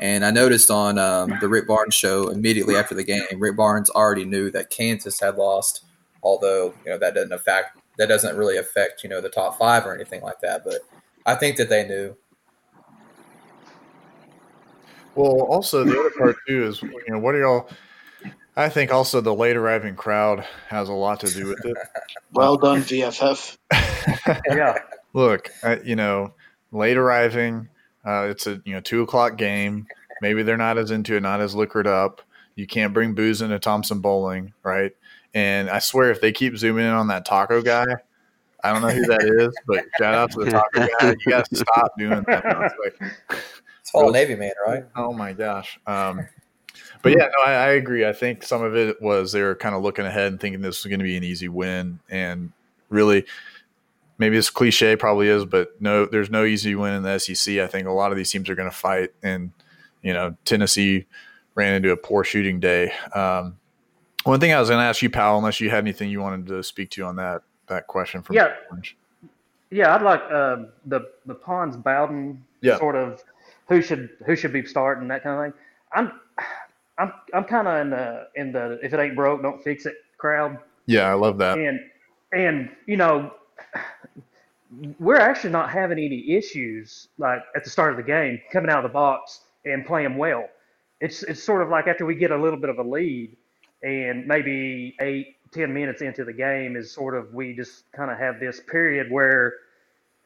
And 0.00 0.24
I 0.24 0.30
noticed 0.30 0.70
on 0.70 0.98
um, 0.98 1.34
the 1.40 1.48
Rick 1.48 1.68
Barnes 1.68 1.94
show 1.94 2.28
immediately 2.28 2.76
after 2.76 2.94
the 2.94 3.04
game, 3.04 3.22
Rick 3.36 3.56
Barnes 3.56 3.90
already 3.90 4.24
knew 4.24 4.50
that 4.50 4.70
Kansas 4.70 5.20
had 5.20 5.36
lost, 5.36 5.84
although 6.22 6.74
you 6.84 6.90
know 6.90 6.98
that 6.98 7.14
doesn't 7.14 7.32
affect 7.32 7.78
that 7.98 8.08
doesn't 8.08 8.36
really 8.36 8.56
affect 8.56 9.04
you 9.04 9.10
know 9.10 9.20
the 9.20 9.28
top 9.28 9.56
five 9.58 9.86
or 9.86 9.94
anything 9.94 10.22
like 10.22 10.40
that. 10.40 10.64
But 10.64 10.80
I 11.26 11.36
think 11.36 11.56
that 11.58 11.68
they 11.68 11.86
knew. 11.86 12.16
Well, 15.14 15.42
also 15.42 15.84
the 15.84 15.98
other 15.98 16.10
part 16.10 16.36
too 16.48 16.66
is 16.66 16.82
you 16.82 17.04
know 17.08 17.20
what 17.20 17.36
are 17.36 17.40
y'all? 17.40 17.68
I 18.56 18.68
think 18.68 18.92
also 18.92 19.20
the 19.20 19.34
late 19.34 19.56
arriving 19.56 19.96
crowd 19.96 20.44
has 20.68 20.88
a 20.88 20.92
lot 20.92 21.20
to 21.20 21.26
do 21.26 21.48
with 21.48 21.64
it. 21.64 21.76
Well 22.32 22.56
done, 22.56 22.82
VFF. 22.82 23.56
yeah. 24.48 24.78
Look, 25.12 25.50
uh, 25.62 25.76
you 25.84 25.94
know, 25.94 26.34
late 26.72 26.96
arriving. 26.96 27.68
Uh, 28.04 28.26
it's 28.28 28.48
a 28.48 28.60
you 28.64 28.74
know 28.74 28.80
two 28.80 29.02
o'clock 29.02 29.36
game. 29.36 29.86
Maybe 30.20 30.42
they're 30.42 30.56
not 30.56 30.76
as 30.76 30.90
into 30.90 31.14
it, 31.14 31.20
not 31.20 31.40
as 31.40 31.54
liquored 31.54 31.86
up. 31.86 32.22
You 32.56 32.66
can't 32.66 32.92
bring 32.92 33.14
booze 33.14 33.40
into 33.40 33.60
Thompson 33.60 34.00
Boling, 34.00 34.52
right? 34.64 34.90
And 35.32 35.70
I 35.70 35.78
swear, 35.78 36.10
if 36.10 36.20
they 36.20 36.32
keep 36.32 36.56
zooming 36.56 36.86
in 36.86 36.90
on 36.90 37.06
that 37.06 37.24
taco 37.24 37.62
guy, 37.62 37.86
I 38.64 38.72
don't 38.72 38.82
know 38.82 38.88
who 38.88 39.06
that 39.06 39.22
is, 39.22 39.54
but 39.66 39.84
shout 39.96 40.14
out 40.14 40.32
to 40.32 40.44
the 40.44 40.50
taco 40.50 40.88
guy. 40.98 41.10
You 41.10 41.30
got 41.30 41.48
to 41.50 41.56
stop 41.56 41.92
doing 41.96 42.24
that. 42.26 42.72
It's 43.80 43.90
all 43.94 44.10
Navy 44.10 44.34
man, 44.34 44.52
right? 44.66 44.84
Oh 44.96 45.12
my 45.12 45.32
gosh. 45.32 45.78
Um, 45.86 46.26
but 47.04 47.12
yeah, 47.12 47.26
no, 47.26 47.44
I, 47.44 47.52
I, 47.52 47.68
agree. 47.72 48.06
I 48.06 48.12
think 48.12 48.42
some 48.42 48.62
of 48.62 48.74
it 48.74 49.00
was 49.00 49.30
they 49.32 49.42
were 49.42 49.54
kind 49.54 49.74
of 49.74 49.82
looking 49.82 50.06
ahead 50.06 50.32
and 50.32 50.40
thinking 50.40 50.62
this 50.62 50.82
was 50.82 50.88
going 50.88 51.00
to 51.00 51.04
be 51.04 51.16
an 51.16 51.22
easy 51.22 51.48
win, 51.48 52.00
and 52.08 52.50
really, 52.88 53.26
maybe 54.18 54.38
it's 54.38 54.48
cliche, 54.48 54.96
probably 54.96 55.28
is, 55.28 55.44
but 55.44 55.80
no, 55.80 56.06
there's 56.06 56.30
no 56.30 56.44
easy 56.44 56.74
win 56.74 56.94
in 56.94 57.02
the 57.02 57.18
SEC. 57.18 57.58
I 57.58 57.66
think 57.66 57.86
a 57.86 57.92
lot 57.92 58.10
of 58.10 58.16
these 58.16 58.30
teams 58.30 58.48
are 58.48 58.54
going 58.54 58.70
to 58.70 58.76
fight, 58.76 59.10
and 59.22 59.52
you 60.02 60.14
know, 60.14 60.34
Tennessee 60.46 61.04
ran 61.54 61.74
into 61.74 61.92
a 61.92 61.96
poor 61.96 62.24
shooting 62.24 62.58
day. 62.58 62.92
Um, 63.14 63.58
one 64.24 64.40
thing 64.40 64.54
I 64.54 64.58
was 64.58 64.70
going 64.70 64.80
to 64.80 64.84
ask 64.84 65.02
you, 65.02 65.10
Powell, 65.10 65.38
unless 65.38 65.60
you 65.60 65.68
had 65.68 65.84
anything 65.84 66.08
you 66.08 66.20
wanted 66.20 66.46
to 66.46 66.62
speak 66.62 66.90
to 66.90 67.04
on 67.04 67.16
that 67.16 67.42
that 67.68 67.86
question 67.86 68.22
from 68.22 68.36
yeah, 68.36 68.54
Orange. 68.70 68.96
yeah, 69.70 69.94
I'd 69.94 70.02
like 70.02 70.22
uh, 70.30 70.64
the 70.86 71.10
the 71.26 71.34
Pons 71.34 71.76
Bowden 71.76 72.42
yeah. 72.62 72.78
sort 72.78 72.96
of 72.96 73.22
who 73.68 73.82
should 73.82 74.10
who 74.26 74.34
should 74.36 74.52
be 74.52 74.64
starting 74.64 75.08
that 75.08 75.22
kind 75.22 75.38
of 75.38 75.52
thing. 75.52 75.60
I'm 75.92 76.20
I'm 76.98 77.12
I'm 77.32 77.44
kind 77.44 77.68
of 77.68 77.80
in 77.80 77.90
the 77.90 78.28
in 78.36 78.52
the 78.52 78.78
if 78.82 78.92
it 78.92 79.00
ain't 79.00 79.16
broke, 79.16 79.42
don't 79.42 79.62
fix 79.62 79.86
it 79.86 79.94
crowd. 80.18 80.58
Yeah, 80.86 81.10
I 81.10 81.14
love 81.14 81.38
that. 81.38 81.58
And 81.58 81.80
and 82.32 82.70
you 82.86 82.96
know, 82.96 83.32
we're 84.98 85.16
actually 85.16 85.50
not 85.50 85.70
having 85.70 85.98
any 85.98 86.32
issues 86.32 87.08
like 87.18 87.42
at 87.56 87.64
the 87.64 87.70
start 87.70 87.90
of 87.90 87.96
the 87.96 88.02
game 88.02 88.40
coming 88.52 88.70
out 88.70 88.84
of 88.84 88.90
the 88.90 88.94
box 88.94 89.40
and 89.64 89.84
playing 89.86 90.16
well. 90.16 90.48
It's 91.00 91.22
it's 91.24 91.42
sort 91.42 91.62
of 91.62 91.68
like 91.68 91.86
after 91.88 92.06
we 92.06 92.14
get 92.14 92.30
a 92.30 92.36
little 92.36 92.58
bit 92.58 92.70
of 92.70 92.78
a 92.78 92.82
lead 92.82 93.36
and 93.82 94.26
maybe 94.26 94.96
eight 95.00 95.36
ten 95.52 95.74
minutes 95.74 96.02
into 96.02 96.24
the 96.24 96.32
game 96.32 96.76
is 96.76 96.92
sort 96.92 97.16
of 97.16 97.34
we 97.34 97.54
just 97.54 97.90
kind 97.92 98.10
of 98.10 98.18
have 98.18 98.40
this 98.40 98.60
period 98.60 99.10
where 99.10 99.54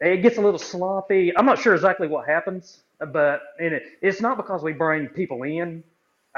it 0.00 0.18
gets 0.18 0.38
a 0.38 0.40
little 0.40 0.58
sloppy. 0.58 1.36
I'm 1.36 1.46
not 1.46 1.58
sure 1.58 1.74
exactly 1.74 2.08
what 2.08 2.28
happens 2.28 2.82
but 2.98 3.42
and 3.60 3.74
it, 3.74 3.82
it's 4.02 4.20
not 4.20 4.36
because 4.36 4.62
we 4.62 4.72
bring 4.72 5.08
people 5.08 5.42
in. 5.42 5.84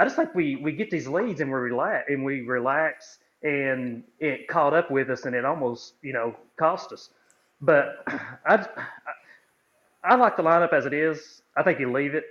I 0.01 0.05
just 0.05 0.17
think 0.17 0.35
we 0.35 0.57
we 0.57 0.73
get 0.73 0.91
these 0.91 1.07
leads 1.07 1.43
and 1.43 1.53
we 1.53 1.59
relax 1.59 2.07
and 2.09 2.25
we 2.25 2.41
relax 2.41 3.19
and 3.43 4.03
it 4.19 4.49
caught 4.49 4.73
up 4.73 4.91
with 4.91 5.11
us 5.11 5.27
and 5.27 5.37
it 5.37 5.45
almost 5.45 5.97
you 6.01 6.15
know 6.15 6.35
cost 6.57 6.91
us. 6.91 7.11
But 7.61 8.03
I, 8.47 8.55
I, 8.67 8.67
I 10.03 10.15
like 10.15 10.39
the 10.39 10.43
lineup 10.43 10.73
as 10.73 10.87
it 10.87 10.95
is. 10.95 11.43
I 11.55 11.63
think 11.63 11.79
you 11.79 11.93
leave 11.93 12.15
it 12.15 12.25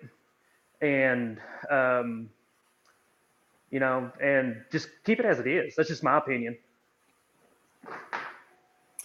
and 0.82 1.38
um, 1.70 2.32
you 3.70 3.80
know 3.80 4.12
and 4.20 4.64
just 4.72 4.90
keep 5.04 5.20
it 5.20 5.26
as 5.26 5.38
it 5.38 5.46
is. 5.46 5.76
That's 5.76 5.90
just 5.90 6.02
my 6.02 6.18
opinion. 6.18 6.58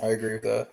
I 0.02 0.06
agree 0.06 0.32
with 0.32 0.42
that. 0.42 0.68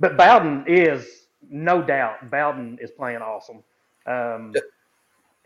But 0.00 0.16
Bowden 0.16 0.64
is 0.66 1.26
no 1.50 1.82
doubt, 1.82 2.30
Bowden 2.30 2.78
is 2.80 2.90
playing 2.90 3.20
awesome. 3.20 3.62
Um, 4.06 4.54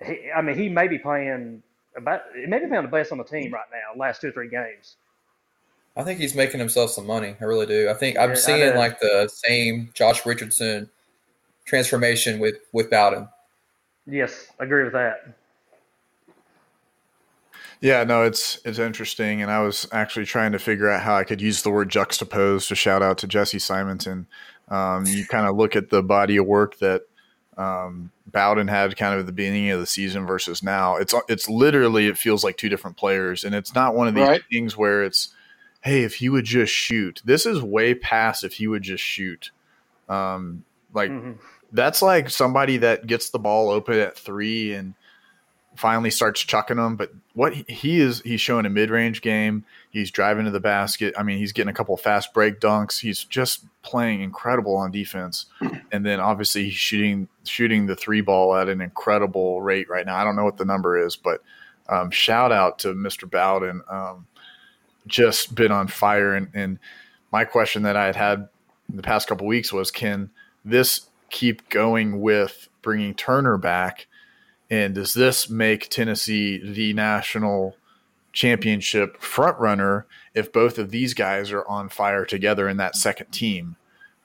he, 0.04 0.30
I 0.34 0.42
mean, 0.42 0.56
he 0.56 0.68
may 0.68 0.88
be 0.88 0.98
playing 0.98 1.62
about, 1.96 2.22
maybe 2.34 2.66
playing 2.66 2.82
the 2.82 2.90
best 2.90 3.12
on 3.12 3.18
the 3.18 3.24
team 3.24 3.52
right 3.52 3.64
now, 3.70 3.98
last 3.98 4.20
two 4.20 4.28
or 4.28 4.32
three 4.32 4.48
games. 4.48 4.96
I 5.96 6.02
think 6.02 6.18
he's 6.18 6.34
making 6.34 6.58
himself 6.58 6.90
some 6.90 7.06
money. 7.06 7.36
I 7.40 7.44
really 7.44 7.66
do. 7.66 7.90
I 7.90 7.94
think 7.94 8.18
I'm 8.18 8.30
yeah, 8.30 8.36
seeing 8.36 8.76
like 8.76 8.98
the 9.00 9.28
same 9.28 9.90
Josh 9.92 10.24
Richardson 10.24 10.88
transformation 11.66 12.38
with 12.38 12.56
with 12.72 12.90
Bowden. 12.90 13.28
Yes, 14.06 14.48
I 14.58 14.64
agree 14.64 14.84
with 14.84 14.94
that. 14.94 15.34
Yeah, 17.82 18.04
no, 18.04 18.22
it's 18.22 18.58
it's 18.64 18.78
interesting, 18.78 19.42
and 19.42 19.50
I 19.50 19.60
was 19.60 19.86
actually 19.92 20.24
trying 20.24 20.52
to 20.52 20.58
figure 20.58 20.88
out 20.88 21.02
how 21.02 21.14
I 21.14 21.24
could 21.24 21.42
use 21.42 21.60
the 21.60 21.70
word 21.70 21.90
juxtapose 21.90 22.68
to 22.68 22.74
shout 22.74 23.02
out 23.02 23.18
to 23.18 23.26
Jesse 23.26 23.58
Simonton 23.58 24.26
um, 24.72 25.04
you 25.06 25.26
kind 25.26 25.46
of 25.46 25.56
look 25.56 25.76
at 25.76 25.90
the 25.90 26.02
body 26.02 26.38
of 26.38 26.46
work 26.46 26.78
that 26.78 27.02
um, 27.56 28.10
Bowden 28.26 28.68
had 28.68 28.96
kind 28.96 29.18
of 29.18 29.26
the 29.26 29.32
beginning 29.32 29.70
of 29.70 29.80
the 29.80 29.86
season 29.86 30.26
versus 30.26 30.62
now. 30.62 30.96
It's 30.96 31.14
it's 31.28 31.48
literally 31.48 32.06
it 32.06 32.16
feels 32.16 32.42
like 32.42 32.56
two 32.56 32.68
different 32.68 32.96
players, 32.96 33.44
and 33.44 33.54
it's 33.54 33.74
not 33.74 33.94
one 33.94 34.08
of 34.08 34.14
these 34.14 34.26
right. 34.26 34.42
things 34.50 34.76
where 34.76 35.02
it's, 35.02 35.34
hey, 35.82 36.02
if 36.02 36.16
he 36.16 36.28
would 36.28 36.44
just 36.44 36.72
shoot. 36.72 37.20
This 37.24 37.44
is 37.44 37.60
way 37.62 37.94
past 37.94 38.44
if 38.44 38.54
he 38.54 38.66
would 38.66 38.82
just 38.82 39.04
shoot. 39.04 39.50
Um, 40.08 40.64
like 40.94 41.10
mm-hmm. 41.10 41.32
that's 41.72 42.02
like 42.02 42.30
somebody 42.30 42.78
that 42.78 43.06
gets 43.06 43.30
the 43.30 43.38
ball 43.38 43.70
open 43.70 43.98
at 43.98 44.16
three 44.16 44.72
and 44.74 44.94
finally 45.76 46.10
starts 46.10 46.40
chucking 46.40 46.76
them. 46.76 46.96
But 46.96 47.12
what 47.34 47.54
he 47.54 48.00
is, 48.00 48.20
he's 48.22 48.40
showing 48.40 48.66
a 48.66 48.70
mid 48.70 48.90
range 48.90 49.20
game. 49.20 49.64
He's 49.92 50.10
driving 50.10 50.46
to 50.46 50.50
the 50.50 50.58
basket. 50.58 51.12
I 51.18 51.22
mean, 51.22 51.36
he's 51.36 51.52
getting 51.52 51.68
a 51.68 51.74
couple 51.74 51.94
fast 51.98 52.32
break 52.32 52.60
dunks. 52.60 52.98
He's 52.98 53.24
just 53.24 53.66
playing 53.82 54.22
incredible 54.22 54.74
on 54.74 54.90
defense. 54.90 55.46
And 55.92 56.06
then 56.06 56.20
obviously 56.20 56.64
he's 56.64 56.72
shooting 56.72 57.28
shooting 57.44 57.84
the 57.84 57.94
three 57.94 58.22
ball 58.22 58.56
at 58.56 58.70
an 58.70 58.80
incredible 58.80 59.60
rate 59.60 59.90
right 59.90 60.06
now. 60.06 60.16
I 60.16 60.24
don't 60.24 60.36
know 60.36 60.44
what 60.44 60.56
the 60.56 60.64
number 60.64 60.96
is, 60.96 61.16
but 61.16 61.42
um, 61.86 62.10
shout 62.10 62.50
out 62.50 62.78
to 62.78 62.94
Mr. 62.94 63.30
Bowden. 63.30 63.82
Um, 63.90 64.26
just 65.06 65.54
been 65.54 65.70
on 65.70 65.88
fire. 65.88 66.34
And, 66.34 66.48
and 66.54 66.78
my 67.30 67.44
question 67.44 67.82
that 67.82 67.94
I 67.94 68.06
had 68.06 68.16
had 68.16 68.48
the 68.88 69.02
past 69.02 69.28
couple 69.28 69.46
weeks 69.46 69.70
was, 69.70 69.90
can 69.90 70.30
this 70.64 71.10
keep 71.28 71.68
going 71.68 72.22
with 72.22 72.68
bringing 72.80 73.12
Turner 73.12 73.58
back? 73.58 74.06
And 74.70 74.94
does 74.94 75.12
this 75.12 75.50
make 75.50 75.90
Tennessee 75.90 76.58
the 76.58 76.94
national 76.94 77.76
championship 78.32 79.20
front 79.20 79.58
runner 79.58 80.06
if 80.34 80.52
both 80.52 80.78
of 80.78 80.90
these 80.90 81.14
guys 81.14 81.52
are 81.52 81.66
on 81.66 81.88
fire 81.88 82.24
together 82.24 82.68
in 82.68 82.78
that 82.78 82.96
second 82.96 83.30
team? 83.30 83.76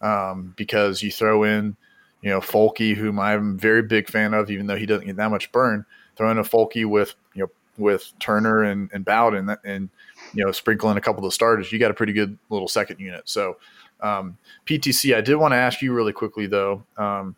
Um, 0.02 0.54
because 0.56 1.02
you 1.02 1.12
throw 1.12 1.44
in, 1.44 1.76
you 2.22 2.30
know, 2.30 2.40
Fulke, 2.40 2.96
whom 2.96 3.20
I'm 3.20 3.58
very 3.58 3.82
big 3.82 4.10
fan 4.10 4.34
of, 4.34 4.52
even 4.52 4.68
though 4.68 4.76
he 4.76 4.86
doesn't 4.86 5.08
get 5.08 5.16
that 5.16 5.32
much 5.32 5.52
burn. 5.52 5.86
Throw 6.16 6.32
in 6.32 6.38
a 6.38 6.44
Fulke 6.44 6.86
with 6.86 7.16
you 7.34 7.44
know 7.44 7.50
with 7.78 8.12
Turner 8.20 8.64
and, 8.64 8.90
and 8.92 9.06
Bowden 9.06 9.56
and 9.64 9.90
you 10.34 10.44
know 10.46 10.52
sprinkling 10.52 10.98
a 10.98 11.02
couple 11.02 11.24
of 11.24 11.30
the 11.30 11.34
starters, 11.34 11.72
you 11.72 11.80
got 11.80 11.92
a 11.92 11.96
pretty 11.96 12.14
good 12.14 12.38
little 12.50 12.68
second 12.68 13.00
unit. 13.00 13.24
So 13.26 13.58
um, 14.02 14.38
PTC, 14.66 15.16
I 15.16 15.22
did 15.22 15.36
want 15.36 15.52
to 15.54 15.58
ask 15.58 15.82
you 15.82 15.94
really 15.94 16.14
quickly 16.14 16.48
though. 16.48 16.84
Um, 16.98 17.36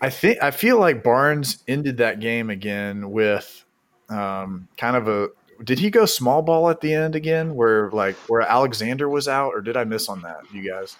I 0.00 0.10
think 0.10 0.42
I 0.42 0.50
feel 0.50 0.78
like 0.78 1.02
Barnes 1.02 1.62
ended 1.68 1.98
that 1.98 2.20
game 2.20 2.50
again 2.50 3.10
with 3.10 3.64
um, 4.10 4.68
kind 4.76 4.96
of 4.96 5.08
a. 5.08 5.28
Did 5.62 5.78
he 5.78 5.90
go 5.90 6.06
small 6.06 6.42
ball 6.42 6.70
at 6.70 6.80
the 6.80 6.92
end 6.92 7.14
again, 7.14 7.54
where 7.54 7.90
like 7.90 8.16
where 8.28 8.40
Alexander 8.42 9.08
was 9.08 9.28
out, 9.28 9.52
or 9.54 9.60
did 9.60 9.76
I 9.76 9.84
miss 9.84 10.08
on 10.08 10.22
that, 10.22 10.40
you 10.52 10.68
guys? 10.68 10.96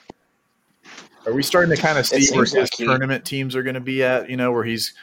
Are 1.26 1.32
we 1.32 1.42
starting 1.42 1.74
to 1.74 1.80
kind 1.80 1.98
of 1.98 2.06
see 2.06 2.34
where 2.34 2.44
his 2.44 2.54
like 2.54 2.70
tournament 2.70 3.24
teams 3.24 3.54
are 3.54 3.62
going 3.62 3.74
to 3.74 3.80
be 3.80 4.02
at? 4.02 4.30
You 4.30 4.36
know, 4.36 4.52
where 4.52 4.64
he's 4.64 4.94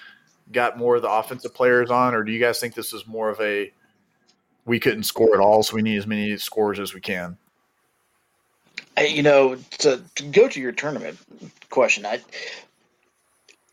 got 0.51 0.77
more 0.77 0.95
of 0.95 1.01
the 1.01 1.09
offensive 1.09 1.53
players 1.53 1.91
on, 1.91 2.13
or 2.13 2.23
do 2.23 2.31
you 2.31 2.39
guys 2.39 2.59
think 2.59 2.73
this 2.73 2.93
is 2.93 3.05
more 3.07 3.29
of 3.29 3.39
a 3.41 3.71
we 4.65 4.79
couldn't 4.79 5.03
score 5.03 5.33
at 5.33 5.39
all, 5.39 5.63
so 5.63 5.75
we 5.75 5.81
need 5.81 5.97
as 5.97 6.07
many 6.07 6.37
scores 6.37 6.79
as 6.79 6.93
we 6.93 7.01
can? 7.01 7.37
You 8.97 9.21
know, 9.21 9.55
to, 9.79 10.01
to 10.15 10.23
go 10.23 10.47
to 10.47 10.59
your 10.59 10.71
tournament 10.71 11.17
question, 11.69 12.05
I 12.05 12.19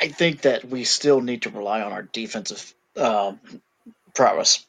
I 0.01 0.09
think 0.09 0.43
that 0.43 0.67
we 0.67 0.85
still 0.85 1.21
need 1.21 1.43
to 1.43 1.51
rely 1.51 1.81
on 1.81 1.93
our 1.93 2.03
defensive 2.03 2.75
um, 2.97 3.41
prowess. 4.15 4.67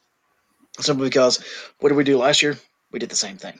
Simply 0.78 1.08
because 1.08 1.42
what 1.78 1.88
did 1.88 1.96
we 1.96 2.04
do 2.04 2.18
last 2.18 2.42
year? 2.42 2.58
We 2.92 2.98
did 2.98 3.10
the 3.10 3.16
same 3.16 3.36
thing. 3.36 3.58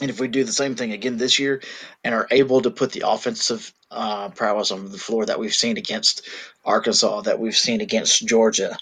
And 0.00 0.10
if 0.10 0.20
we 0.20 0.28
do 0.28 0.44
the 0.44 0.52
same 0.52 0.76
thing 0.76 0.92
again 0.92 1.16
this 1.16 1.38
year 1.38 1.60
and 2.04 2.14
are 2.14 2.28
able 2.30 2.60
to 2.62 2.70
put 2.70 2.92
the 2.92 3.02
offensive 3.04 3.72
uh, 3.90 4.28
prowess 4.28 4.70
on 4.70 4.92
the 4.92 4.98
floor 4.98 5.26
that 5.26 5.40
we've 5.40 5.54
seen 5.54 5.76
against 5.76 6.28
Arkansas, 6.64 7.22
that 7.22 7.40
we've 7.40 7.56
seen 7.56 7.80
against 7.80 8.26
Georgia, 8.26 8.76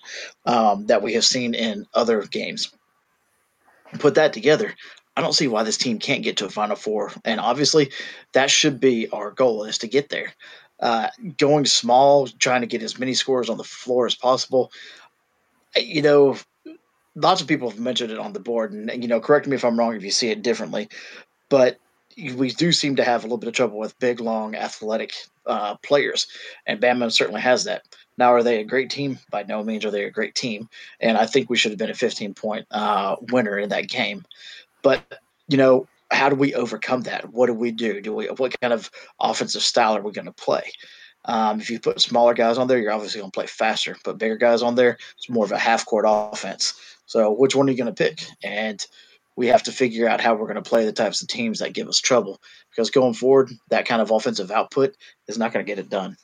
um, 0.44 0.86
that 0.86 1.02
we 1.02 1.14
have 1.14 1.24
seen 1.24 1.54
in 1.54 1.86
other 1.94 2.22
games, 2.22 2.70
put 3.98 4.16
that 4.16 4.32
together, 4.34 4.74
I 5.16 5.22
don't 5.22 5.32
see 5.32 5.48
why 5.48 5.62
this 5.62 5.78
team 5.78 5.98
can't 5.98 6.22
get 6.22 6.36
to 6.38 6.46
a 6.46 6.50
Final 6.50 6.76
Four. 6.76 7.12
And 7.24 7.40
obviously, 7.40 7.90
that 8.32 8.50
should 8.50 8.78
be 8.78 9.08
our 9.08 9.30
goal 9.30 9.64
is 9.64 9.78
to 9.78 9.88
get 9.88 10.10
there 10.10 10.34
uh, 10.80 11.08
going 11.38 11.64
small, 11.64 12.26
trying 12.26 12.60
to 12.60 12.66
get 12.66 12.82
as 12.82 12.98
many 12.98 13.14
scores 13.14 13.48
on 13.48 13.56
the 13.56 13.64
floor 13.64 14.06
as 14.06 14.14
possible. 14.14 14.70
You 15.76 16.02
know, 16.02 16.36
lots 17.14 17.40
of 17.40 17.48
people 17.48 17.70
have 17.70 17.80
mentioned 17.80 18.12
it 18.12 18.18
on 18.18 18.32
the 18.32 18.40
board, 18.40 18.72
and 18.72 18.90
you 19.02 19.08
know, 19.08 19.20
correct 19.20 19.46
me 19.46 19.56
if 19.56 19.64
I'm 19.64 19.78
wrong 19.78 19.94
if 19.94 20.04
you 20.04 20.10
see 20.10 20.30
it 20.30 20.42
differently, 20.42 20.88
but 21.48 21.78
we 22.34 22.50
do 22.50 22.72
seem 22.72 22.96
to 22.96 23.04
have 23.04 23.22
a 23.22 23.26
little 23.26 23.38
bit 23.38 23.48
of 23.48 23.54
trouble 23.54 23.78
with 23.78 23.98
big, 23.98 24.20
long, 24.20 24.54
athletic 24.54 25.12
uh, 25.46 25.76
players, 25.76 26.26
and 26.66 26.80
Bama 26.80 27.12
certainly 27.12 27.40
has 27.40 27.64
that. 27.64 27.82
Now, 28.18 28.32
are 28.32 28.42
they 28.42 28.60
a 28.60 28.64
great 28.64 28.88
team? 28.88 29.18
By 29.30 29.42
no 29.42 29.62
means 29.62 29.84
are 29.84 29.90
they 29.90 30.04
a 30.04 30.10
great 30.10 30.34
team, 30.34 30.68
and 31.00 31.18
I 31.18 31.26
think 31.26 31.50
we 31.50 31.56
should 31.56 31.72
have 31.72 31.78
been 31.78 31.90
a 31.90 31.94
15 31.94 32.34
point 32.34 32.66
uh, 32.70 33.16
winner 33.30 33.58
in 33.58 33.68
that 33.70 33.88
game. 33.88 34.24
But 34.82 35.20
you 35.48 35.56
know, 35.56 35.86
how 36.10 36.28
do 36.28 36.36
we 36.36 36.54
overcome 36.54 37.02
that? 37.02 37.32
What 37.32 37.46
do 37.46 37.54
we 37.54 37.70
do? 37.70 38.00
Do 38.00 38.14
we 38.14 38.26
what 38.26 38.58
kind 38.60 38.72
of 38.72 38.90
offensive 39.20 39.62
style 39.62 39.96
are 39.96 40.02
we 40.02 40.12
going 40.12 40.26
to 40.26 40.32
play? 40.32 40.72
Um, 41.26 41.60
if 41.60 41.70
you 41.70 41.80
put 41.80 42.00
smaller 42.00 42.34
guys 42.34 42.56
on 42.56 42.68
there, 42.68 42.78
you're 42.78 42.92
obviously 42.92 43.20
going 43.20 43.30
to 43.30 43.36
play 43.36 43.46
faster. 43.46 43.96
Put 44.04 44.18
bigger 44.18 44.36
guys 44.36 44.62
on 44.62 44.74
there, 44.74 44.96
it's 45.16 45.28
more 45.28 45.44
of 45.44 45.52
a 45.52 45.58
half 45.58 45.84
court 45.84 46.04
offense. 46.08 46.74
So 47.06 47.32
which 47.32 47.54
one 47.54 47.68
are 47.68 47.72
you 47.72 47.76
going 47.76 47.92
to 47.92 48.04
pick? 48.04 48.24
And 48.42 48.84
we 49.36 49.48
have 49.48 49.62
to 49.64 49.72
figure 49.72 50.08
out 50.08 50.20
how 50.20 50.34
we're 50.34 50.46
going 50.46 50.62
to 50.62 50.68
play 50.68 50.84
the 50.84 50.92
types 50.92 51.20
of 51.22 51.28
teams 51.28 51.58
that 51.58 51.74
give 51.74 51.88
us 51.88 52.00
trouble 52.00 52.40
because 52.70 52.90
going 52.90 53.14
forward, 53.14 53.50
that 53.68 53.86
kind 53.86 54.00
of 54.00 54.10
offensive 54.10 54.50
output 54.50 54.96
is 55.28 55.38
not 55.38 55.52
going 55.52 55.64
to 55.64 55.70
get 55.70 55.78
it 55.78 55.90
done. 55.90 56.16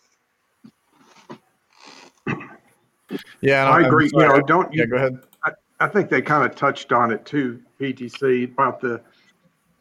Yeah, 3.41 3.69
I 3.69 3.83
agree. 3.83 4.11
You 4.13 4.21
know, 4.21 4.41
don't 4.41 4.73
yeah, 4.73 4.87
go 4.87 4.97
ahead. 4.97 5.19
I, 5.45 5.51
I 5.81 5.89
think 5.89 6.09
they 6.09 6.23
kind 6.23 6.49
of 6.49 6.57
touched 6.57 6.93
on 6.93 7.13
it 7.13 7.25
too, 7.27 7.61
PTC, 7.79 8.53
about 8.53 8.81
the 8.81 9.03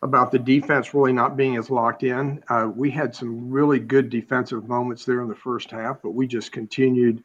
about 0.04 0.32
the 0.32 0.40
defense 0.40 0.94
really 0.94 1.14
not 1.14 1.38
being 1.38 1.58
as 1.58 1.70
locked 1.70 2.04
in. 2.04 2.44
Uh, 2.50 2.70
we 2.74 2.90
had 2.90 3.16
some 3.16 3.52
really 3.52 3.80
good 3.80 4.10
defensive 4.10 4.68
moments 4.68 5.06
there 5.06 5.22
in 5.22 5.28
the 5.28 5.36
first 5.36 5.70
half, 5.70 6.02
but 6.02 6.12
we 6.12 6.28
just 6.28 6.52
continued, 6.52 7.24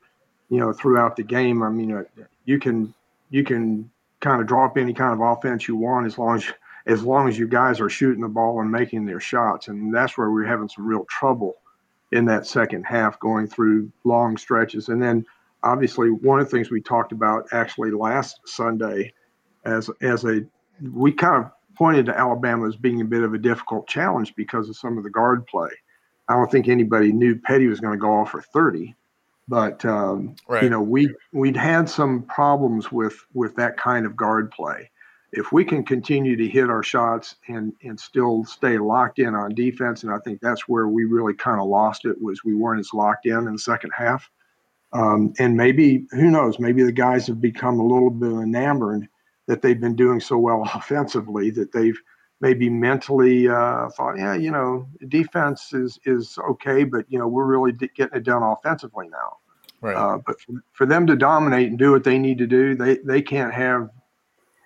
you 0.51 0.59
know, 0.59 0.73
throughout 0.73 1.17
the 1.17 1.23
game. 1.23 1.63
I 1.63 1.71
mean, 1.71 1.93
uh, 1.93 2.05
you 2.45 2.59
can 2.59 2.93
you 3.31 3.45
can 3.45 3.91
kind 4.21 4.41
of 4.41 4.47
drop 4.47 4.77
any 4.77 4.93
kind 4.93 5.13
of 5.13 5.21
offense 5.21 5.67
you 5.67 5.77
want 5.77 6.07
as 6.07 6.19
long 6.19 6.37
as 6.37 6.45
as 6.87 7.03
long 7.03 7.29
as 7.29 7.39
you 7.39 7.49
guys 7.49 7.81
are 7.81 7.91
shooting 7.91 8.23
the 8.23 8.29
ball 8.29 8.61
and 8.61 8.71
making 8.71 9.07
their 9.07 9.21
shots, 9.21 9.69
and 9.69 9.93
that's 9.93 10.17
where 10.17 10.31
we 10.31 10.43
we're 10.43 10.47
having 10.47 10.69
some 10.69 10.87
real 10.87 11.05
trouble 11.07 11.55
in 12.13 12.25
that 12.27 12.47
second 12.47 12.85
half, 12.85 13.19
going 13.19 13.47
through 13.49 13.91
long 14.05 14.37
stretches, 14.37 14.89
and 14.89 15.03
then 15.03 15.25
obviously 15.63 16.11
one 16.11 16.39
of 16.39 16.47
the 16.47 16.51
things 16.51 16.71
we 16.71 16.81
talked 16.81 17.13
about 17.13 17.47
actually 17.53 17.91
last 17.91 18.39
Sunday 18.45 19.13
as 19.65 19.91
as 20.03 20.25
a 20.25 20.45
we 20.93 21.11
kind 21.11 21.45
of 21.45 21.51
pointed 21.77 22.07
to 22.07 22.19
Alabama 22.19 22.67
as 22.67 22.77
being 22.77 23.01
a 23.01 23.05
bit 23.05 23.23
of 23.23 23.35
a 23.35 23.39
difficult 23.39 23.87
challenge 23.87 24.35
because 24.35 24.69
of 24.69 24.77
some 24.77 24.99
of 24.99 25.05
the 25.05 25.11
guard 25.11 25.47
play. 25.47 25.71
I 26.29 26.35
don't 26.35 26.51
think 26.51 26.69
anybody 26.69 27.13
knew 27.13 27.39
Petty 27.39 27.69
was 27.69 27.81
going 27.81 27.93
to 27.93 28.01
go 28.01 28.13
off 28.13 28.31
for 28.31 28.43
30, 28.43 28.95
but 29.49 29.85
um, 29.85 30.35
right. 30.49 30.63
you 30.63 30.71
know 30.71 30.83
we 30.83 31.15
we'd 31.33 31.57
had 31.57 31.89
some 31.89 32.23
problems 32.23 32.91
with 32.91 33.17
with 33.33 33.55
that 33.57 33.77
kind 33.77 34.07
of 34.07 34.17
guard 34.17 34.51
play. 34.51 34.91
If 35.33 35.53
we 35.53 35.65
can 35.65 35.85
continue 35.85 36.37
to 36.37 36.49
hit 36.49 36.71
our 36.71 36.83
shots 36.83 37.37
and 37.49 37.73
and 37.85 37.99
still 37.99 38.45
stay 38.45 38.79
locked 38.79 39.19
in 39.19 39.35
on 39.35 39.55
defense, 39.55 40.03
and 40.03 40.13
I 40.13 40.19
think 40.19 40.41
that's 40.41 40.69
where 40.69 40.89
we 40.89 41.05
really 41.05 41.35
kind 41.35 41.61
of 41.61 41.69
lost 41.69 42.05
it 42.05 42.21
was 42.21 42.45
we 42.45 42.55
weren't 42.55 42.81
as 42.81 42.93
locked 42.93 43.27
in 43.27 43.47
in 43.47 43.53
the 43.53 43.59
second 43.59 43.93
half. 43.97 44.29
Um, 44.93 45.35
and 45.39 45.57
maybe 45.57 46.07
who 46.13 46.31
knows? 46.31 46.59
Maybe 46.59 46.83
the 46.83 46.93
guys 46.93 47.27
have 47.27 47.41
become 47.41 47.79
a 47.79 47.87
little 47.87 48.11
bit 48.11 48.33
enamored 48.33 49.09
that 49.47 49.63
they've 49.63 49.81
been 49.81 49.97
doing 49.97 50.21
so 50.21 50.39
well 50.39 50.63
offensively 50.75 51.51
that 51.51 51.73
they've 51.73 52.01
maybe 52.41 52.69
mentally 52.69 53.49
uh, 53.49 53.89
thought, 53.91 54.19
yeah, 54.19 54.35
you 54.35 54.51
know, 54.51 54.87
defense 55.09 55.73
is 55.73 55.99
is 56.05 56.39
okay, 56.51 56.85
but 56.85 57.05
you 57.09 57.19
know, 57.19 57.29
we're 57.29 57.47
really 57.47 57.73
getting 57.73 58.17
it 58.17 58.25
done 58.25 58.43
offensively 58.43 59.09
now. 59.09 59.39
Right. 59.81 59.97
Uh, 59.97 60.19
but 60.25 60.41
for, 60.41 60.53
for, 60.73 60.87
them 60.87 61.07
to 61.07 61.17
dominate 61.17 61.69
and 61.69 61.79
do 61.79 61.93
what 61.93 62.03
they 62.03 62.19
need 62.19 62.39
to 62.39 62.47
do, 62.47 62.75
they 62.75 62.99
they 62.99 63.23
can't 63.23 63.53
have 63.53 63.91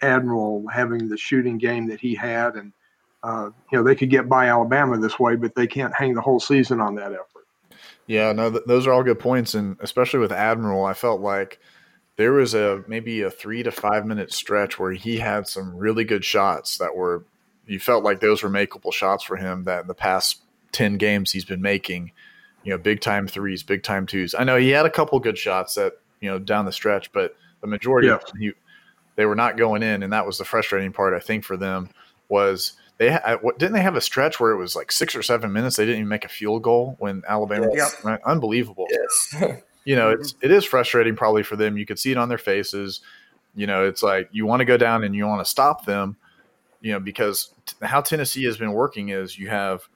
Admiral 0.02 0.66
having 0.68 1.08
the 1.08 1.16
shooting 1.16 1.58
game 1.58 1.88
that 1.88 2.00
he 2.00 2.14
had, 2.14 2.54
and 2.54 2.72
uh, 3.22 3.50
you 3.70 3.78
know, 3.78 3.84
they 3.84 3.94
could 3.94 4.10
get 4.10 4.28
by 4.28 4.48
Alabama 4.48 4.98
this 4.98 5.18
way, 5.18 5.36
but 5.36 5.54
they 5.54 5.66
can't 5.66 5.94
hang 5.94 6.14
the 6.14 6.20
whole 6.20 6.40
season 6.40 6.80
on 6.80 6.94
that 6.96 7.12
effort. 7.12 7.26
Yeah, 8.06 8.32
no, 8.32 8.50
th- 8.50 8.64
those 8.66 8.86
are 8.86 8.92
all 8.92 9.04
good 9.04 9.18
points, 9.18 9.54
and 9.54 9.76
especially 9.80 10.20
with 10.20 10.32
Admiral, 10.32 10.84
I 10.84 10.94
felt 10.94 11.20
like 11.20 11.60
there 12.20 12.34
was 12.34 12.52
a 12.52 12.84
maybe 12.86 13.22
a 13.22 13.30
three 13.30 13.62
to 13.62 13.70
five 13.70 14.04
minute 14.04 14.30
stretch 14.30 14.78
where 14.78 14.92
he 14.92 15.16
had 15.16 15.48
some 15.48 15.74
really 15.74 16.04
good 16.04 16.22
shots 16.22 16.76
that 16.76 16.94
were 16.94 17.24
you 17.66 17.80
felt 17.80 18.04
like 18.04 18.20
those 18.20 18.42
were 18.42 18.50
makeable 18.50 18.92
shots 18.92 19.24
for 19.24 19.38
him 19.38 19.64
that 19.64 19.80
in 19.80 19.86
the 19.86 19.94
past 19.94 20.42
10 20.72 20.98
games 20.98 21.32
he's 21.32 21.46
been 21.46 21.62
making 21.62 22.12
you 22.62 22.72
know 22.72 22.76
big 22.76 23.00
time 23.00 23.26
threes 23.26 23.62
big 23.62 23.82
time 23.82 24.04
twos 24.04 24.34
i 24.34 24.44
know 24.44 24.56
he 24.58 24.68
had 24.68 24.84
a 24.84 24.90
couple 24.90 25.18
good 25.18 25.38
shots 25.38 25.76
that 25.76 25.94
you 26.20 26.30
know 26.30 26.38
down 26.38 26.66
the 26.66 26.72
stretch 26.72 27.10
but 27.12 27.34
the 27.62 27.66
majority 27.66 28.08
yeah. 28.08 28.16
of 28.16 28.26
them, 28.26 28.36
he, 28.38 28.52
they 29.16 29.24
were 29.24 29.34
not 29.34 29.56
going 29.56 29.82
in 29.82 30.02
and 30.02 30.12
that 30.12 30.26
was 30.26 30.36
the 30.36 30.44
frustrating 30.44 30.92
part 30.92 31.14
i 31.14 31.20
think 31.20 31.42
for 31.42 31.56
them 31.56 31.88
was 32.28 32.74
they 32.98 33.18
didn't 33.56 33.72
they 33.72 33.80
have 33.80 33.96
a 33.96 34.00
stretch 34.02 34.38
where 34.38 34.50
it 34.50 34.58
was 34.58 34.76
like 34.76 34.92
six 34.92 35.16
or 35.16 35.22
seven 35.22 35.54
minutes 35.54 35.76
they 35.76 35.86
didn't 35.86 36.00
even 36.00 36.08
make 36.08 36.26
a 36.26 36.28
field 36.28 36.62
goal 36.62 36.96
when 36.98 37.22
Alabama 37.26 37.68
Yes. 37.72 37.96
was 37.96 38.04
right? 38.04 38.20
unbelievable. 38.26 38.86
Yes. 38.90 39.62
You 39.90 39.96
know, 39.96 40.10
it's 40.10 40.34
mm-hmm. 40.34 40.46
it 40.46 40.52
is 40.52 40.64
frustrating 40.64 41.16
probably 41.16 41.42
for 41.42 41.56
them. 41.56 41.76
You 41.76 41.84
could 41.84 41.98
see 41.98 42.12
it 42.12 42.16
on 42.16 42.28
their 42.28 42.38
faces. 42.38 43.00
You 43.56 43.66
know, 43.66 43.84
it's 43.84 44.04
like 44.04 44.28
you 44.30 44.46
want 44.46 44.60
to 44.60 44.64
go 44.64 44.76
down 44.76 45.02
and 45.02 45.16
you 45.16 45.26
want 45.26 45.44
to 45.44 45.50
stop 45.50 45.84
them. 45.84 46.16
You 46.80 46.92
know, 46.92 47.00
because 47.00 47.52
t- 47.66 47.74
how 47.82 48.00
Tennessee 48.00 48.44
has 48.44 48.56
been 48.56 48.72
working 48.72 49.08
is 49.08 49.36
you 49.36 49.48
have 49.48 49.88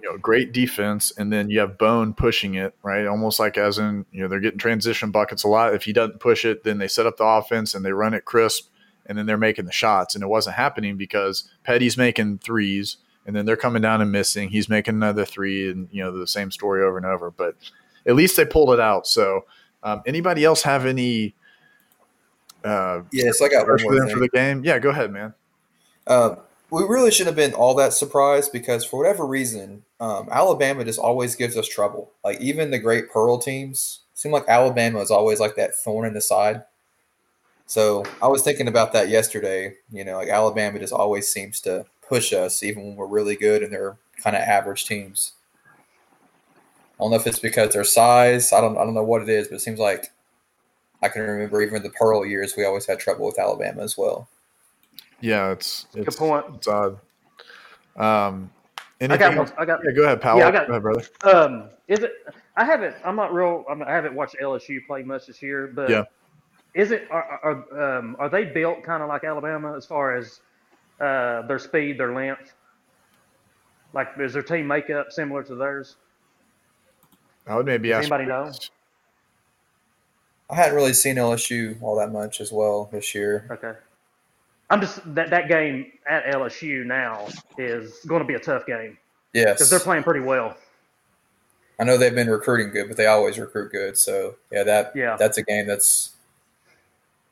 you 0.00 0.08
know 0.10 0.16
great 0.16 0.50
defense 0.50 1.12
and 1.18 1.30
then 1.30 1.50
you 1.50 1.60
have 1.60 1.76
Bone 1.76 2.14
pushing 2.14 2.54
it 2.54 2.74
right, 2.82 3.06
almost 3.06 3.38
like 3.38 3.58
as 3.58 3.76
in 3.76 4.06
you 4.12 4.22
know 4.22 4.28
they're 4.28 4.40
getting 4.40 4.58
transition 4.58 5.10
buckets 5.10 5.44
a 5.44 5.48
lot. 5.48 5.74
If 5.74 5.84
he 5.84 5.92
doesn't 5.92 6.20
push 6.20 6.46
it, 6.46 6.64
then 6.64 6.78
they 6.78 6.88
set 6.88 7.04
up 7.04 7.18
the 7.18 7.24
offense 7.24 7.74
and 7.74 7.84
they 7.84 7.92
run 7.92 8.14
it 8.14 8.24
crisp, 8.24 8.70
and 9.04 9.18
then 9.18 9.26
they're 9.26 9.36
making 9.36 9.66
the 9.66 9.72
shots. 9.72 10.14
And 10.14 10.24
it 10.24 10.28
wasn't 10.28 10.56
happening 10.56 10.96
because 10.96 11.50
Petty's 11.64 11.98
making 11.98 12.38
threes, 12.38 12.96
and 13.26 13.36
then 13.36 13.44
they're 13.44 13.58
coming 13.58 13.82
down 13.82 14.00
and 14.00 14.10
missing. 14.10 14.48
He's 14.48 14.70
making 14.70 14.94
another 14.94 15.26
three, 15.26 15.70
and 15.70 15.86
you 15.92 16.02
know 16.02 16.16
the 16.16 16.26
same 16.26 16.50
story 16.50 16.82
over 16.82 16.96
and 16.96 17.04
over. 17.04 17.30
But 17.30 17.56
at 18.06 18.14
least 18.14 18.36
they 18.36 18.44
pulled 18.44 18.70
it 18.70 18.80
out. 18.80 19.06
So, 19.06 19.44
um, 19.82 20.02
anybody 20.06 20.44
else 20.44 20.62
have 20.62 20.86
any? 20.86 21.34
Uh, 22.64 23.02
yes, 23.12 23.40
I 23.40 23.48
got 23.48 23.66
one 23.66 23.78
for 23.78 24.08
for 24.08 24.18
the 24.18 24.28
game? 24.28 24.64
Yeah, 24.64 24.78
go 24.78 24.90
ahead, 24.90 25.12
man. 25.12 25.34
Um, 26.06 26.38
we 26.70 26.82
really 26.82 27.10
shouldn't 27.10 27.36
have 27.36 27.50
been 27.50 27.56
all 27.56 27.74
that 27.76 27.92
surprised 27.92 28.52
because 28.52 28.84
for 28.84 28.98
whatever 28.98 29.24
reason, 29.24 29.84
um, 30.00 30.28
Alabama 30.30 30.84
just 30.84 30.98
always 30.98 31.36
gives 31.36 31.56
us 31.56 31.68
trouble. 31.68 32.12
Like 32.24 32.40
even 32.40 32.70
the 32.70 32.78
great 32.78 33.10
Pearl 33.10 33.38
teams 33.38 34.00
seem 34.14 34.32
like 34.32 34.44
Alabama 34.48 35.00
is 35.00 35.10
always 35.10 35.38
like 35.38 35.56
that 35.56 35.76
thorn 35.76 36.06
in 36.06 36.14
the 36.14 36.20
side. 36.20 36.64
So 37.66 38.04
I 38.22 38.28
was 38.28 38.42
thinking 38.42 38.68
about 38.68 38.92
that 38.92 39.08
yesterday. 39.08 39.74
You 39.90 40.04
know, 40.04 40.16
like 40.16 40.28
Alabama 40.28 40.78
just 40.78 40.92
always 40.92 41.28
seems 41.28 41.60
to 41.62 41.84
push 42.08 42.32
us 42.32 42.62
even 42.62 42.84
when 42.84 42.96
we're 42.96 43.06
really 43.06 43.36
good 43.36 43.62
and 43.62 43.72
they're 43.72 43.96
kind 44.22 44.36
of 44.36 44.42
average 44.42 44.86
teams. 44.86 45.32
I 46.98 47.02
don't 47.02 47.10
know 47.10 47.16
if 47.16 47.26
it's 47.26 47.38
because 47.38 47.72
their 47.74 47.84
size. 47.84 48.52
I 48.52 48.60
don't. 48.60 48.78
I 48.78 48.84
don't 48.84 48.94
know 48.94 49.02
what 49.04 49.22
it 49.22 49.28
is, 49.28 49.48
but 49.48 49.56
it 49.56 49.60
seems 49.60 49.78
like 49.78 50.06
I 51.02 51.08
can 51.08 51.22
remember 51.22 51.60
even 51.62 51.82
the 51.82 51.90
Pearl 51.90 52.24
years 52.24 52.54
we 52.56 52.64
always 52.64 52.86
had 52.86 52.98
trouble 52.98 53.26
with 53.26 53.38
Alabama 53.38 53.82
as 53.82 53.98
well. 53.98 54.28
Yeah, 55.20 55.50
it's 55.50 55.86
it's 55.94 56.16
Good 56.16 56.18
point. 56.18 56.46
It's 56.54 56.68
odd. 56.68 56.98
Um, 57.96 58.50
I 59.00 59.16
got 59.16 59.34
else? 59.34 59.50
one. 59.50 59.58
I 59.58 59.64
got. 59.66 59.80
Yeah, 59.84 59.92
go 59.92 60.04
ahead, 60.04 60.20
Powell. 60.20 60.38
Yeah, 60.38 60.48
I 60.48 60.50
got- 60.50 60.66
go 60.66 60.72
ahead, 60.72 60.82
brother. 60.82 61.04
Um, 61.24 61.70
is 61.88 62.00
it? 62.00 62.12
I 62.56 62.64
haven't. 62.64 62.96
I'm 63.04 63.16
not 63.16 63.32
real. 63.34 63.64
I'm, 63.68 63.82
I 63.82 63.92
haven't 63.92 64.14
watched 64.14 64.36
LSU 64.40 64.86
play 64.86 65.02
much 65.02 65.26
this 65.26 65.42
year, 65.42 65.66
but 65.74 65.90
Yeah. 65.90 66.04
is 66.74 66.90
it? 66.92 67.06
Are 67.10 67.40
are, 67.42 67.98
um, 67.98 68.16
are 68.18 68.30
they 68.30 68.44
built 68.44 68.82
kind 68.82 69.02
of 69.02 69.08
like 69.10 69.24
Alabama 69.24 69.76
as 69.76 69.84
far 69.84 70.16
as 70.16 70.40
uh, 71.00 71.42
their 71.42 71.58
speed, 71.58 71.98
their 72.00 72.14
length? 72.14 72.54
Like, 73.92 74.08
is 74.18 74.32
their 74.32 74.42
team 74.42 74.66
makeup 74.66 75.12
similar 75.12 75.42
to 75.44 75.54
theirs? 75.54 75.96
I 77.46 77.56
would 77.56 77.66
maybe 77.66 77.88
Does 77.88 78.04
ask. 78.04 78.12
anybody 78.12 78.26
know? 78.28 78.52
I 80.50 80.54
hadn't 80.54 80.76
really 80.76 80.92
seen 80.94 81.16
LSU 81.16 81.80
all 81.82 81.96
that 81.96 82.12
much 82.12 82.40
as 82.40 82.52
well 82.52 82.88
this 82.92 83.14
year. 83.14 83.46
Okay. 83.50 83.72
I'm 84.70 84.80
just 84.80 85.00
that 85.14 85.30
that 85.30 85.48
game 85.48 85.92
at 86.08 86.24
LSU 86.26 86.84
now 86.84 87.26
is 87.58 87.98
going 88.06 88.20
to 88.20 88.26
be 88.26 88.34
a 88.34 88.38
tough 88.40 88.66
game 88.66 88.98
Yes, 89.32 89.54
because 89.58 89.70
they're 89.70 89.78
playing 89.80 90.02
pretty 90.02 90.20
well. 90.20 90.56
I 91.78 91.84
know 91.84 91.98
they've 91.98 92.14
been 92.14 92.30
recruiting 92.30 92.70
good, 92.72 92.88
but 92.88 92.96
they 92.96 93.06
always 93.06 93.38
recruit 93.38 93.70
good. 93.70 93.96
So 93.98 94.36
yeah, 94.50 94.62
that 94.64 94.92
Yeah. 94.96 95.16
that's 95.18 95.38
a 95.38 95.42
game 95.42 95.66
that's 95.66 96.12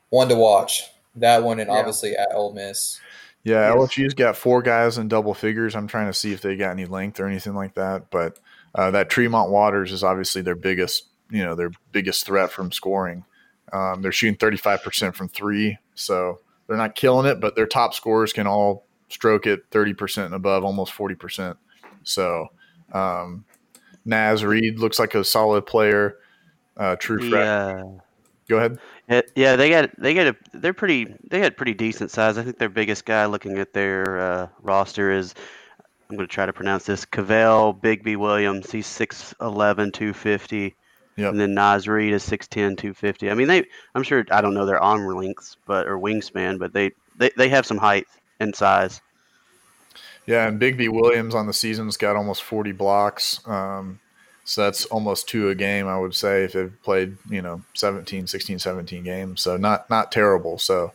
one 0.09 0.29
to 0.29 0.35
watch. 0.35 0.91
That 1.15 1.43
one 1.43 1.59
and 1.59 1.69
Yeah. 1.69 1.77
obviously 1.77 2.15
at 2.15 2.29
Ole 2.33 2.53
Miss. 2.53 2.99
Yeah, 3.43 3.67
Yes. 3.73 3.75
LSU's 3.75 4.13
got 4.13 4.35
four 4.37 4.61
guys 4.61 4.97
in 4.97 5.07
double 5.07 5.33
figures. 5.33 5.75
I'm 5.75 5.87
trying 5.87 6.07
to 6.07 6.13
see 6.13 6.31
if 6.33 6.41
they 6.41 6.55
got 6.55 6.71
any 6.71 6.85
length 6.85 7.19
or 7.19 7.27
anything 7.27 7.53
like 7.53 7.75
that. 7.75 8.09
But 8.11 8.39
uh, 8.75 8.91
that 8.91 9.09
Tremont 9.09 9.51
Waters 9.51 9.91
is 9.91 10.03
obviously 10.03 10.41
their 10.41 10.55
biggest, 10.55 11.05
you 11.31 11.43
know, 11.43 11.55
their 11.55 11.71
biggest 11.91 12.25
threat 12.25 12.51
from 12.51 12.71
scoring. 12.71 13.25
Um, 13.73 14.01
they're 14.01 14.11
shooting 14.11 14.37
35% 14.37 15.15
from 15.15 15.29
three, 15.29 15.77
so 15.95 16.39
they're 16.67 16.77
not 16.77 16.95
killing 16.95 17.25
it, 17.25 17.39
but 17.39 17.55
their 17.55 17.67
top 17.67 17.93
scorers 17.93 18.33
can 18.33 18.47
all 18.47 18.85
stroke 19.09 19.47
it 19.47 19.69
30% 19.71 20.25
and 20.25 20.33
above, 20.33 20.63
almost 20.63 20.93
40%. 20.93 21.55
So 22.03 22.47
um, 22.91 23.45
Naz 24.03 24.43
Reid 24.43 24.79
looks 24.79 24.99
like 24.99 25.15
a 25.15 25.23
solid 25.23 25.65
player, 25.65 26.17
uh, 26.77 26.95
true 26.97 27.29
threat. 27.29 27.45
Yeah. 27.45 27.83
Go 28.47 28.57
ahead. 28.57 28.77
Yeah, 29.09 29.21
yeah, 29.35 29.55
they 29.55 29.69
got 29.69 29.89
they 29.99 30.13
got 30.13 30.27
a 30.27 30.35
they're 30.53 30.73
pretty 30.73 31.15
they 31.29 31.41
got 31.41 31.57
pretty 31.57 31.73
decent 31.73 32.11
size. 32.11 32.37
I 32.37 32.43
think 32.43 32.59
their 32.59 32.69
biggest 32.69 33.05
guy, 33.05 33.25
looking 33.25 33.57
at 33.57 33.73
their 33.73 34.19
uh, 34.19 34.47
roster, 34.61 35.11
is 35.11 35.33
I'm 36.09 36.15
going 36.15 36.27
to 36.27 36.33
try 36.33 36.45
to 36.45 36.53
pronounce 36.53 36.85
this 36.85 37.05
Kavell 37.05 37.79
Bigby 37.79 38.15
Williams. 38.15 38.71
He's 38.71 38.87
6'11", 38.87 39.93
250. 39.93 40.75
Yep. 41.17 41.31
And 41.31 41.39
then 41.39 41.53
Naz 41.53 41.87
Reid 41.87 42.13
is 42.13 42.23
6'10", 42.27 42.49
250. 42.77 43.31
I 43.31 43.33
mean, 43.33 43.47
they 43.47 43.65
I'm 43.95 44.03
sure 44.03 44.25
I 44.31 44.41
don't 44.41 44.53
know 44.53 44.65
their 44.65 44.81
arm 44.81 45.07
lengths, 45.07 45.57
but 45.65 45.87
or 45.87 45.97
wingspan, 45.97 46.59
but 46.59 46.73
they 46.73 46.91
they, 47.17 47.31
they 47.37 47.49
have 47.49 47.65
some 47.65 47.77
height 47.77 48.05
and 48.39 48.53
size. 48.55 49.01
Yeah, 50.25 50.47
and 50.47 50.59
Bigby 50.59 50.89
Williams 50.89 51.35
on 51.35 51.47
the 51.47 51.53
season's 51.53 51.97
got 51.97 52.15
almost 52.15 52.43
40 52.43 52.71
blocks. 52.71 53.47
Um, 53.47 53.99
so 54.43 54.63
that's 54.63 54.85
almost 54.85 55.27
two 55.27 55.49
a 55.49 55.55
game, 55.55 55.87
I 55.87 55.97
would 55.97 56.15
say, 56.15 56.43
if 56.43 56.53
they've 56.53 56.73
played, 56.83 57.17
you 57.29 57.41
know, 57.41 57.61
17, 57.73 58.27
16, 58.27 58.59
17 58.59 59.03
games. 59.03 59.41
So 59.41 59.57
not 59.57 59.89
not 59.89 60.11
terrible. 60.11 60.57
So 60.59 60.93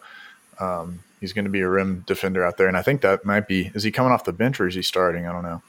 um, 0.61 1.01
he's 1.21 1.33
going 1.33 1.45
to 1.45 1.51
be 1.51 1.61
a 1.61 1.69
rim 1.69 2.05
defender 2.07 2.45
out 2.45 2.57
there. 2.57 2.69
And 2.69 2.77
I 2.77 2.83
think 2.83 3.03
that 3.03 3.25
might 3.25 3.47
be, 3.47 3.71
is 3.75 3.83
he 3.83 3.91
coming 3.91 4.13
off 4.13 4.25
the 4.25 4.33
bench 4.33 4.61
or 4.61 4.67
is 4.67 4.75
he 4.75 4.83
starting? 4.83 5.27
I 5.27 5.33
don't 5.33 5.43
know. 5.43 5.63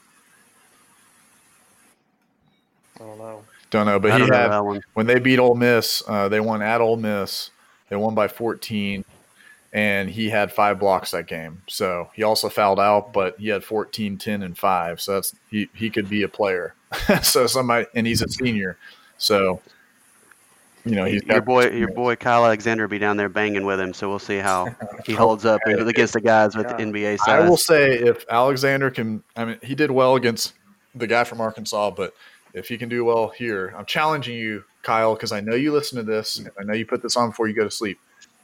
I 2.96 3.04
don't 3.04 3.18
know. 3.18 3.42
Don't 3.70 3.86
know. 3.86 3.98
But 3.98 4.12
I 4.12 4.14
he 4.14 4.18
don't 4.20 4.30
know 4.30 4.36
had, 4.36 4.50
that 4.50 4.64
one. 4.64 4.82
when 4.94 5.06
they 5.06 5.18
beat 5.18 5.38
Ole 5.38 5.54
Miss, 5.54 6.02
uh, 6.06 6.28
they 6.28 6.40
won 6.40 6.62
at 6.62 6.80
Ole 6.80 6.96
Miss. 6.96 7.50
They 7.88 7.96
won 7.96 8.14
by 8.14 8.28
14, 8.28 9.04
and 9.72 10.08
he 10.08 10.30
had 10.30 10.50
five 10.50 10.78
blocks 10.78 11.10
that 11.10 11.26
game. 11.26 11.62
So 11.68 12.08
he 12.14 12.22
also 12.22 12.48
fouled 12.48 12.80
out, 12.80 13.12
but 13.12 13.38
he 13.38 13.48
had 13.48 13.64
14, 13.64 14.16
10, 14.16 14.42
and 14.42 14.56
five. 14.56 15.00
So 15.00 15.14
that's 15.14 15.34
he, 15.50 15.68
he 15.74 15.90
could 15.90 16.08
be 16.08 16.22
a 16.22 16.28
player. 16.28 16.74
so 17.22 17.46
somebody, 17.46 17.86
and 17.94 18.06
he's 18.06 18.22
a 18.22 18.28
senior. 18.28 18.78
So, 19.18 19.60
you 20.84 20.96
know, 20.96 21.04
he's 21.04 21.22
Your 21.24 21.40
got 21.40 21.44
boy 21.44 21.70
your 21.70 21.92
boy 21.92 22.16
Kyle 22.16 22.44
Alexander 22.44 22.84
will 22.84 22.90
be 22.90 22.98
down 22.98 23.16
there 23.16 23.28
banging 23.28 23.64
with 23.64 23.78
him, 23.80 23.94
so 23.94 24.08
we'll 24.08 24.18
see 24.18 24.38
how 24.38 24.74
he 25.06 25.12
holds 25.12 25.44
up 25.44 25.60
against 25.66 26.14
the 26.14 26.20
guys 26.20 26.56
with 26.56 26.66
Yeah. 26.66 26.86
NBA 26.86 27.18
I 27.26 27.48
will 27.48 27.56
say 27.56 27.98
if 27.98 28.24
Alexander 28.28 28.90
can, 28.90 29.22
I 29.36 29.44
mean, 29.44 29.58
he 29.62 29.74
did 29.74 29.90
well 29.90 30.16
against 30.16 30.54
the 30.94 31.06
guy 31.06 31.24
from 31.24 31.40
Arkansas, 31.40 31.90
but 31.92 32.14
if 32.54 32.68
he 32.68 32.76
can 32.76 32.88
do 32.88 33.04
well 33.04 33.28
here, 33.28 33.74
I'm 33.76 33.86
challenging 33.86 34.36
you, 34.36 34.64
Kyle, 34.82 35.14
because 35.14 35.32
I 35.32 35.40
know 35.40 35.54
you 35.54 35.72
listen 35.72 35.96
to 35.96 36.02
this. 36.02 36.38
And 36.38 36.50
I 36.58 36.64
know 36.64 36.74
you 36.74 36.84
put 36.84 37.02
this 37.02 37.16
on 37.16 37.30
before 37.30 37.48
you 37.48 37.54
go 37.54 37.64
to 37.64 37.70
sleep. 37.70 37.98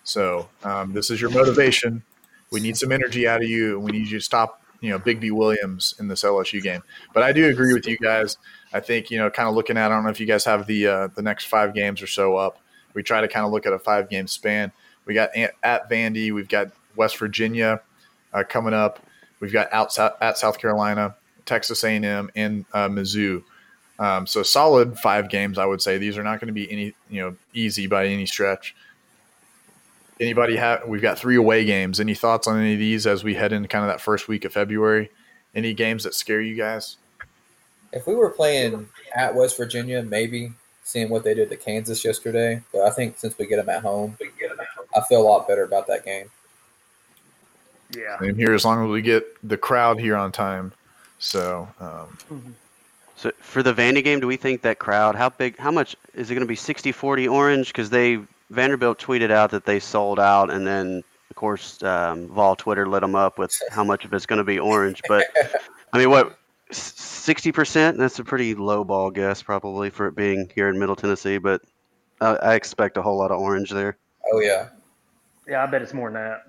So 0.04 0.48
um, 0.64 0.92
this 0.92 1.10
is 1.10 1.20
your 1.20 1.30
motivation. 1.30 2.02
We 2.50 2.60
need 2.60 2.76
some 2.76 2.92
energy 2.92 3.28
out 3.28 3.42
of 3.42 3.48
you, 3.48 3.76
and 3.76 3.84
we 3.84 3.92
need 3.92 4.08
you 4.08 4.18
to 4.18 4.24
stop, 4.24 4.62
you 4.80 4.90
know, 4.90 4.98
Bigby 4.98 5.30
Williams 5.30 5.94
in 5.98 6.08
this 6.08 6.22
LSU 6.22 6.62
game. 6.62 6.82
But 7.12 7.22
I 7.22 7.32
do 7.32 7.46
agree 7.48 7.74
with 7.74 7.86
you 7.86 7.98
guys. 7.98 8.38
I 8.72 8.80
think 8.80 9.10
you 9.10 9.18
know, 9.18 9.30
kind 9.30 9.48
of 9.48 9.54
looking 9.54 9.76
at. 9.76 9.90
I 9.90 9.94
don't 9.94 10.04
know 10.04 10.10
if 10.10 10.20
you 10.20 10.26
guys 10.26 10.44
have 10.44 10.66
the 10.66 10.86
uh, 10.86 11.08
the 11.14 11.22
next 11.22 11.46
five 11.46 11.74
games 11.74 12.02
or 12.02 12.06
so 12.06 12.36
up. 12.36 12.58
We 12.94 13.02
try 13.02 13.20
to 13.20 13.28
kind 13.28 13.46
of 13.46 13.52
look 13.52 13.66
at 13.66 13.72
a 13.72 13.78
five 13.78 14.08
game 14.08 14.26
span. 14.26 14.72
We 15.04 15.14
got 15.14 15.30
at, 15.62 15.88
Vandy. 15.90 16.32
We've 16.32 16.48
got 16.48 16.68
West 16.96 17.16
Virginia 17.16 17.80
uh, 18.32 18.44
coming 18.48 18.74
up. 18.74 19.00
We've 19.40 19.52
got 19.52 19.72
out, 19.72 19.96
at 20.20 20.36
South 20.36 20.58
Carolina, 20.58 21.16
Texas 21.46 21.84
A&M, 21.84 22.30
and 22.34 22.64
uh, 22.72 22.88
Mizzou. 22.88 23.44
Um, 23.98 24.26
so 24.26 24.42
solid 24.42 24.98
five 24.98 25.28
games, 25.28 25.58
I 25.58 25.64
would 25.64 25.80
say. 25.80 25.96
These 25.98 26.18
are 26.18 26.22
not 26.22 26.40
going 26.40 26.48
to 26.48 26.52
be 26.52 26.70
any 26.70 26.94
you 27.08 27.22
know 27.22 27.36
easy 27.54 27.86
by 27.86 28.06
any 28.06 28.26
stretch. 28.26 28.74
Anybody 30.20 30.56
have? 30.56 30.86
We've 30.86 31.02
got 31.02 31.18
three 31.18 31.36
away 31.36 31.64
games. 31.64 32.00
Any 32.00 32.14
thoughts 32.14 32.46
on 32.46 32.58
any 32.58 32.74
of 32.74 32.78
these 32.78 33.06
as 33.06 33.24
we 33.24 33.34
head 33.34 33.52
into 33.52 33.68
kind 33.68 33.84
of 33.84 33.90
that 33.90 34.00
first 34.00 34.28
week 34.28 34.44
of 34.44 34.52
February? 34.52 35.10
Any 35.54 35.72
games 35.74 36.04
that 36.04 36.14
scare 36.14 36.40
you 36.40 36.56
guys? 36.56 36.96
If 37.92 38.06
we 38.06 38.14
were 38.14 38.30
playing 38.30 38.88
at 39.14 39.34
West 39.34 39.56
Virginia, 39.56 40.02
maybe 40.02 40.52
seeing 40.82 41.08
what 41.10 41.24
they 41.24 41.34
did 41.34 41.50
to 41.50 41.56
Kansas 41.56 42.04
yesterday. 42.04 42.62
But 42.72 42.82
I 42.82 42.90
think 42.90 43.18
since 43.18 43.36
we 43.38 43.46
get 43.46 43.56
them 43.56 43.68
at 43.68 43.82
home, 43.82 44.16
I 44.96 45.00
feel 45.08 45.20
a 45.20 45.26
lot 45.26 45.46
better 45.46 45.64
about 45.64 45.86
that 45.88 46.04
game. 46.04 46.30
Yeah. 47.96 48.18
Same 48.18 48.36
here, 48.36 48.54
as 48.54 48.64
long 48.64 48.84
as 48.84 48.90
we 48.90 49.02
get 49.02 49.24
the 49.46 49.56
crowd 49.56 49.98
here 49.98 50.16
on 50.16 50.32
time. 50.32 50.72
So 51.18 51.68
um, 51.80 52.54
So 53.16 53.32
for 53.40 53.62
the 53.62 53.74
Vandy 53.74 54.04
game, 54.04 54.20
do 54.20 54.26
we 54.26 54.36
think 54.36 54.62
that 54.62 54.78
crowd? 54.78 55.16
How 55.16 55.28
big? 55.28 55.58
How 55.58 55.70
much 55.70 55.96
is 56.14 56.30
it 56.30 56.34
going 56.34 56.46
to 56.46 56.48
be? 56.48 56.56
60-40 56.56 57.30
orange? 57.30 57.68
Because 57.68 57.90
they 57.90 58.20
Vanderbilt 58.50 58.98
tweeted 58.98 59.30
out 59.30 59.50
that 59.50 59.64
they 59.66 59.80
sold 59.80 60.20
out, 60.20 60.50
and 60.50 60.66
then 60.66 61.02
of 61.30 61.36
course 61.36 61.82
um, 61.82 62.28
Vol 62.28 62.56
Twitter 62.56 62.88
lit 62.88 63.00
them 63.00 63.14
up 63.14 63.38
with 63.38 63.52
how 63.70 63.84
much 63.84 64.04
of 64.04 64.12
it's 64.14 64.24
going 64.24 64.38
to 64.38 64.44
be 64.44 64.58
orange. 64.58 65.02
But 65.08 65.26
I 65.92 65.98
mean, 65.98 66.10
what? 66.10 66.38
Sixty 66.70 67.52
percent? 67.52 67.98
That's 67.98 68.18
a 68.18 68.24
pretty 68.24 68.54
low 68.54 68.84
ball 68.84 69.10
guess, 69.10 69.42
probably 69.42 69.90
for 69.90 70.08
it 70.08 70.16
being 70.16 70.50
here 70.54 70.68
in 70.68 70.78
Middle 70.78 70.96
Tennessee. 70.96 71.38
But 71.38 71.62
I, 72.20 72.36
I 72.36 72.54
expect 72.54 72.96
a 72.96 73.02
whole 73.02 73.18
lot 73.18 73.30
of 73.30 73.40
orange 73.40 73.70
there. 73.70 73.96
Oh 74.32 74.40
yeah, 74.40 74.68
Yeah, 75.46 75.62
I 75.62 75.66
bet 75.66 75.82
it's 75.82 75.94
more 75.94 76.10
than 76.10 76.22
that. 76.22 76.46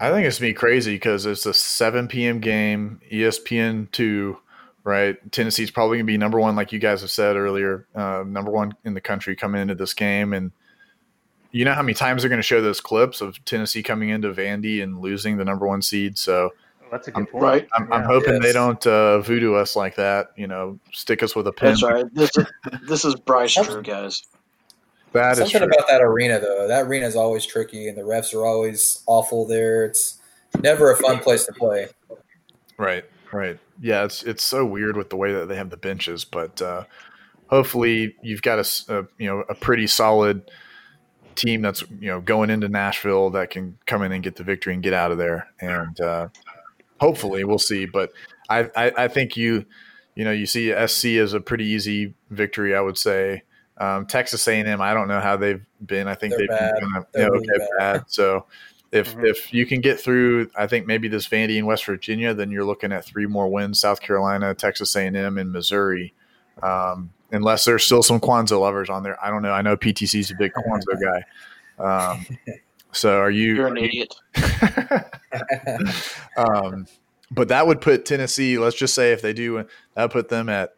I 0.00 0.10
think 0.10 0.26
it's 0.26 0.40
gonna 0.40 0.52
crazy 0.54 0.94
because 0.94 1.24
it's 1.24 1.46
a 1.46 1.54
7 1.54 2.08
p.m. 2.08 2.40
game, 2.40 3.00
ESPN 3.12 3.90
two, 3.92 4.38
right? 4.82 5.16
Tennessee's 5.30 5.70
probably 5.70 5.98
gonna 5.98 6.06
be 6.06 6.18
number 6.18 6.40
one, 6.40 6.56
like 6.56 6.72
you 6.72 6.80
guys 6.80 7.00
have 7.02 7.10
said 7.10 7.36
earlier, 7.36 7.86
uh, 7.94 8.24
number 8.26 8.50
one 8.50 8.74
in 8.84 8.94
the 8.94 9.00
country 9.00 9.36
coming 9.36 9.62
into 9.62 9.76
this 9.76 9.94
game, 9.94 10.32
and 10.32 10.50
you 11.54 11.64
know 11.64 11.72
how 11.72 11.82
many 11.82 11.94
times 11.94 12.22
they're 12.22 12.28
going 12.28 12.40
to 12.40 12.42
show 12.42 12.60
those 12.60 12.80
clips 12.80 13.20
of 13.20 13.42
Tennessee 13.44 13.80
coming 13.80 14.08
into 14.08 14.32
Vandy 14.32 14.82
and 14.82 15.00
losing 15.00 15.36
the 15.36 15.44
number 15.44 15.68
one 15.68 15.82
seed. 15.82 16.18
So 16.18 16.50
that's 16.94 17.08
a 17.08 17.10
good 17.10 17.20
I'm, 17.20 17.26
point. 17.26 17.42
Right. 17.44 17.68
I'm, 17.76 17.92
I'm 17.92 18.00
Yeah. 18.02 18.06
hoping 18.06 18.40
they 18.40 18.52
don't 18.52 18.86
uh, 18.86 19.18
voodoo 19.20 19.54
us 19.54 19.74
like 19.76 19.96
that. 19.96 20.28
You 20.36 20.46
know, 20.46 20.78
stick 20.92 21.22
us 21.22 21.34
with 21.34 21.46
a 21.48 21.52
pin. 21.52 21.70
That's 21.70 21.82
right. 21.82 22.04
This 22.14 22.30
is, 22.36 22.46
this 22.88 23.04
is 23.04 23.14
Bryce 23.16 23.54
That's- 23.56 23.72
Drew, 23.72 23.82
guys. 23.82 24.22
That 25.12 25.32
is 25.32 25.38
Something 25.38 25.60
true. 25.60 25.66
about 25.68 25.86
that 25.88 26.02
arena, 26.02 26.40
though. 26.40 26.66
That 26.66 26.86
arena 26.86 27.06
is 27.06 27.14
always 27.14 27.46
tricky, 27.46 27.86
and 27.88 27.96
the 27.96 28.02
refs 28.02 28.34
are 28.34 28.44
always 28.44 29.04
awful 29.06 29.46
there. 29.46 29.84
It's 29.84 30.18
never 30.60 30.90
a 30.90 30.96
fun 30.96 31.18
place 31.20 31.46
to 31.46 31.52
play. 31.52 31.86
Right, 32.78 33.04
right. 33.32 33.58
Yeah, 33.80 34.04
it's 34.04 34.24
it's 34.24 34.42
so 34.42 34.66
weird 34.66 34.96
with 34.96 35.10
the 35.10 35.16
way 35.16 35.32
that 35.32 35.46
they 35.46 35.54
have 35.54 35.70
the 35.70 35.76
benches, 35.76 36.24
but 36.24 36.60
uh, 36.60 36.84
hopefully 37.46 38.16
you've 38.22 38.42
got 38.42 38.58
a 38.58 39.06
you 39.18 39.28
know 39.28 39.44
a 39.48 39.54
pretty 39.54 39.86
solid 39.86 40.50
team 41.36 41.62
that's 41.62 41.82
you 42.00 42.08
know 42.08 42.20
going 42.20 42.50
into 42.50 42.68
Nashville 42.68 43.30
that 43.30 43.50
can 43.50 43.78
come 43.86 44.02
in 44.02 44.10
and 44.10 44.22
get 44.22 44.34
the 44.34 44.42
victory 44.44 44.74
and 44.74 44.82
get 44.82 44.94
out 44.94 45.12
of 45.12 45.18
there, 45.18 45.46
and 45.60 46.00
uh, 46.00 46.26
hopefully 47.00 47.44
we'll 47.44 47.58
see. 47.58 47.86
But 47.86 48.12
I, 48.48 48.70
I 48.76 48.92
I 49.04 49.08
think 49.08 49.36
you 49.36 49.64
you 50.14 50.24
know 50.24 50.32
you 50.32 50.46
see 50.46 50.72
SC 50.86 51.06
as 51.20 51.32
a 51.34 51.40
pretty 51.40 51.64
easy 51.66 52.14
victory, 52.30 52.74
I 52.74 52.80
would 52.80 52.98
say. 52.98 53.42
Um, 53.76 54.06
Texas 54.06 54.46
A&M, 54.46 54.80
I 54.80 54.94
don't 54.94 55.08
know 55.08 55.18
how 55.20 55.36
they've 55.36 55.64
been. 55.84 56.06
I 56.06 56.14
think 56.14 56.30
They're 56.30 56.40
they've 56.46 56.48
bad. 56.48 56.74
been 56.78 56.90
kind 56.92 56.96
of, 56.96 57.06
They're 57.12 57.22
you 57.22 57.28
know, 57.28 57.34
really 57.34 57.48
okay, 57.50 57.66
bad. 57.78 57.92
bad. 57.94 58.04
So 58.06 58.46
if 58.92 59.16
Mhm. 59.16 59.28
if 59.28 59.52
you 59.52 59.66
can 59.66 59.80
get 59.80 59.98
through, 59.98 60.48
I 60.56 60.68
think 60.68 60.86
maybe 60.86 61.08
this 61.08 61.26
Vandy 61.26 61.56
in 61.56 61.66
West 61.66 61.84
Virginia, 61.84 62.32
then 62.34 62.52
you're 62.52 62.64
looking 62.64 62.92
at 62.92 63.04
three 63.04 63.26
more 63.26 63.48
wins: 63.48 63.80
South 63.80 64.00
Carolina, 64.00 64.54
Texas 64.54 64.94
A&M, 64.94 65.38
and 65.38 65.50
Missouri. 65.52 66.14
Um, 66.62 67.10
unless 67.32 67.64
there's 67.64 67.82
still 67.82 68.04
some 68.04 68.20
Kwanzaa 68.20 68.60
lovers 68.60 68.88
on 68.88 69.02
there, 69.02 69.18
I 69.24 69.28
don't 69.30 69.42
know. 69.42 69.50
I 69.52 69.62
know 69.62 69.76
PTC's 69.76 70.30
a 70.30 70.34
big 70.36 70.52
Kwanzaa 70.56 71.00
guy. 71.02 72.14
Um, 72.14 72.26
so 72.94 73.18
are 73.18 73.30
you? 73.30 73.54
You're 73.56 73.66
an 73.68 73.76
idiot. 73.76 74.14
um, 76.36 76.86
but 77.30 77.48
that 77.48 77.66
would 77.66 77.80
put 77.80 78.04
Tennessee. 78.04 78.58
Let's 78.58 78.76
just 78.76 78.94
say 78.94 79.12
if 79.12 79.22
they 79.22 79.32
do, 79.32 79.56
that 79.94 80.02
would 80.02 80.10
put 80.10 80.28
them 80.28 80.48
at 80.48 80.74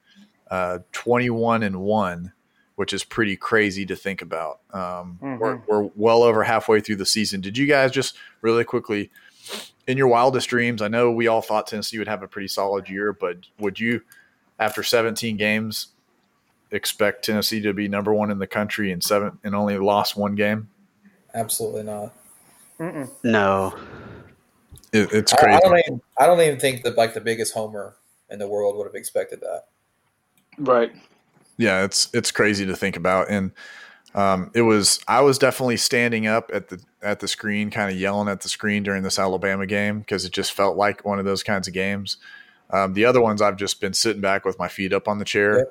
uh, 0.50 0.78
twenty-one 0.92 1.62
and 1.62 1.80
one, 1.80 2.32
which 2.76 2.92
is 2.92 3.04
pretty 3.04 3.36
crazy 3.36 3.84
to 3.86 3.96
think 3.96 4.22
about. 4.22 4.60
Um, 4.72 5.18
we're, 5.20 5.56
Mhm. 5.58 5.62
we're 5.66 5.90
well 5.96 6.22
over 6.22 6.42
halfway 6.44 6.80
through 6.80 6.96
the 6.96 7.06
season. 7.06 7.40
Did 7.40 7.58
you 7.58 7.66
guys 7.66 7.90
just 7.92 8.16
really 8.42 8.64
quickly, 8.64 9.10
in 9.86 9.96
your 9.98 10.08
wildest 10.08 10.48
dreams? 10.48 10.82
I 10.82 10.88
know 10.88 11.10
we 11.10 11.26
all 11.26 11.42
thought 11.42 11.66
Tennessee 11.66 11.98
would 11.98 12.08
have 12.08 12.22
a 12.22 12.28
pretty 12.28 12.48
solid 12.48 12.88
year, 12.88 13.12
but 13.12 13.38
would 13.58 13.78
you, 13.80 14.02
after 14.58 14.82
seventeen 14.82 15.36
games, 15.36 15.88
expect 16.70 17.24
Tennessee 17.24 17.60
to 17.62 17.72
be 17.72 17.88
number 17.88 18.12
one 18.14 18.30
in 18.30 18.38
the 18.38 18.46
country 18.46 18.90
and 18.92 19.02
seven 19.02 19.38
and 19.44 19.54
only 19.54 19.76
lost 19.78 20.16
one 20.16 20.34
game? 20.36 20.68
Absolutely 21.36 21.84
not. 21.84 22.12
Mm-mm. 22.80 23.08
No. 23.22 23.72
It, 24.92 25.12
it's 25.12 25.32
I, 25.32 25.36
crazy. 25.36 25.56
I 25.56 25.60
don't 25.60 25.78
even. 25.78 26.00
I 26.18 26.26
don't 26.26 26.40
even 26.40 26.58
think 26.58 26.82
that 26.82 26.96
like 26.96 27.14
the 27.14 27.20
biggest 27.20 27.54
homer 27.54 27.96
in 28.30 28.40
the 28.40 28.48
world 28.48 28.76
would 28.76 28.86
have 28.86 28.94
expected 28.96 29.40
that. 29.42 29.66
Right. 30.58 30.90
yeah 31.58 31.84
it's 31.84 32.08
it's 32.14 32.30
crazy 32.30 32.64
to 32.64 32.74
think 32.74 32.96
about 32.96 33.28
and 33.30 33.52
um, 34.14 34.50
it 34.54 34.62
was 34.62 35.00
i 35.06 35.20
was 35.20 35.36
definitely 35.36 35.76
standing 35.76 36.26
up 36.26 36.50
at 36.52 36.68
the 36.68 36.80
at 37.02 37.20
the 37.20 37.28
screen 37.28 37.70
kind 37.70 37.90
of 37.90 37.98
yelling 37.98 38.28
at 38.28 38.40
the 38.40 38.48
screen 38.48 38.82
during 38.82 39.02
this 39.02 39.18
alabama 39.18 39.66
game 39.66 39.98
because 40.00 40.24
it 40.24 40.32
just 40.32 40.52
felt 40.54 40.78
like 40.78 41.04
one 41.04 41.18
of 41.18 41.26
those 41.26 41.42
kinds 41.42 41.68
of 41.68 41.74
games 41.74 42.16
um, 42.70 42.94
the 42.94 43.04
other 43.04 43.20
ones 43.20 43.42
i've 43.42 43.56
just 43.56 43.78
been 43.80 43.92
sitting 43.92 44.22
back 44.22 44.46
with 44.46 44.58
my 44.58 44.68
feet 44.68 44.94
up 44.94 45.08
on 45.08 45.18
the 45.18 45.26
chair 45.26 45.66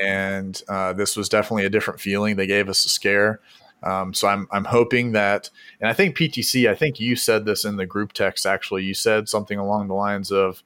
and 0.00 0.62
uh, 0.68 0.92
this 0.92 1.16
was 1.16 1.28
definitely 1.28 1.64
a 1.64 1.70
different 1.70 1.98
feeling 1.98 2.36
they 2.36 2.46
gave 2.46 2.68
us 2.68 2.84
a 2.84 2.88
scare 2.88 3.40
um, 3.82 4.12
so 4.12 4.26
I'm, 4.28 4.48
I'm 4.50 4.64
hoping 4.64 5.12
that 5.12 5.50
and 5.80 5.88
i 5.88 5.92
think 5.92 6.16
ptc 6.16 6.68
i 6.68 6.74
think 6.74 6.98
you 6.98 7.16
said 7.16 7.44
this 7.44 7.64
in 7.64 7.76
the 7.76 7.86
group 7.86 8.12
text 8.12 8.46
actually 8.46 8.84
you 8.84 8.94
said 8.94 9.28
something 9.28 9.58
along 9.58 9.88
the 9.88 9.94
lines 9.94 10.30
of 10.32 10.62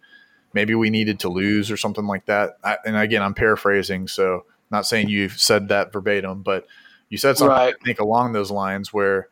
maybe 0.54 0.74
we 0.74 0.90
needed 0.90 1.18
to 1.20 1.28
lose 1.28 1.70
or 1.70 1.76
something 1.76 2.06
like 2.06 2.26
that. 2.26 2.58
I, 2.62 2.78
and 2.84 2.96
again, 2.96 3.22
I'm 3.22 3.34
paraphrasing, 3.34 4.08
so 4.08 4.44
not 4.70 4.86
saying 4.86 5.08
you 5.08 5.28
said 5.28 5.68
that 5.68 5.92
verbatim, 5.92 6.42
but 6.42 6.66
you 7.08 7.18
said 7.18 7.36
something 7.36 7.56
Right. 7.56 7.74
I 7.80 7.84
think 7.84 8.00
along 8.00 8.32
those 8.32 8.50
lines 8.50 8.92
where, 8.92 9.28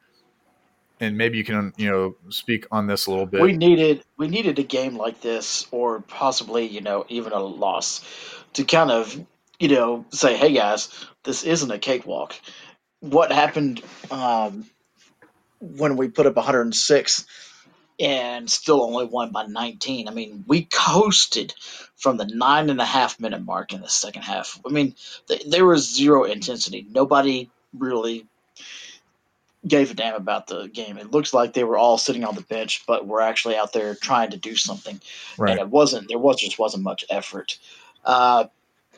and 1.01 1.17
maybe 1.17 1.39
you 1.39 1.45
can 1.45 1.73
you 1.79 1.91
know 1.91 2.17
speak 2.29 2.67
on 2.71 2.87
this 2.87 3.07
a 3.07 3.11
little 3.11 3.27
bit. 3.27 3.41
We 3.41 3.53
needed 3.55 4.05
we 4.19 4.29
needed 4.29 4.59
a 4.59 4.63
game 4.63 4.97
like 4.97 5.21
this, 5.23 5.67
or 5.71 6.01
possibly 6.01 6.67
you 6.67 6.83
know 6.83 7.07
even 7.09 7.33
a 7.33 7.39
loss, 7.39 8.05
to 8.55 8.65
kind 8.65 8.91
of 8.91 9.19
you 9.59 9.69
know 9.69 10.05
say, 10.11 10.37
hey 10.37 10.53
guys, 10.53 11.07
this 11.25 11.43
isn't 11.43 11.71
a 11.71 11.79
cakewalk. 11.79 12.35
What 13.01 13.33
happened 13.33 13.83
um, 14.11 14.67
when 15.61 15.97
we 15.97 16.09
put 16.09 16.27
up 16.27 16.37
106 16.37 17.27
and 17.99 18.51
still 18.51 18.83
only 18.83 19.07
won 19.07 19.31
by 19.31 19.47
19? 19.47 20.09
I 20.09 20.11
mean, 20.11 20.45
we 20.47 20.65
coasted 20.65 21.55
from 21.97 22.17
the 22.17 22.27
nine 22.27 22.71
and 22.71 22.81
a 22.81 22.85
half 22.85 23.21
minute 23.21 23.45
mark 23.45 23.73
in 23.73 23.81
the 23.81 23.89
second 23.89 24.23
half. 24.23 24.61
I 24.67 24.71
mean, 24.71 24.95
th- 25.29 25.45
there 25.47 25.67
was 25.67 25.95
zero 25.95 26.25
intensity. 26.25 26.87
Nobody 26.91 27.51
really 27.75 28.27
gave 29.67 29.91
a 29.91 29.95
damn 29.95 30.15
about 30.15 30.47
the 30.47 30.69
game. 30.69 30.97
It 30.97 31.11
looks 31.11 31.35
like 31.35 31.53
they 31.53 31.65
were 31.65 31.77
all 31.77 31.99
sitting 31.99 32.25
on 32.25 32.35
the 32.35 32.43
bench, 32.43 32.83
but 32.87 33.07
were 33.07 33.21
actually 33.21 33.57
out 33.57 33.73
there 33.73 33.95
trying 33.95 34.31
to 34.31 34.37
do 34.37 34.57
something. 34.57 35.01
right. 35.37 35.53
And 35.53 35.61
it 35.61 35.69
wasn't. 35.69 36.09
There 36.09 36.19
was 36.19 36.41
just 36.41 36.59
wasn't 36.59 36.83
much 36.83 37.05
effort. 37.11 37.59
Uh, 38.05 38.47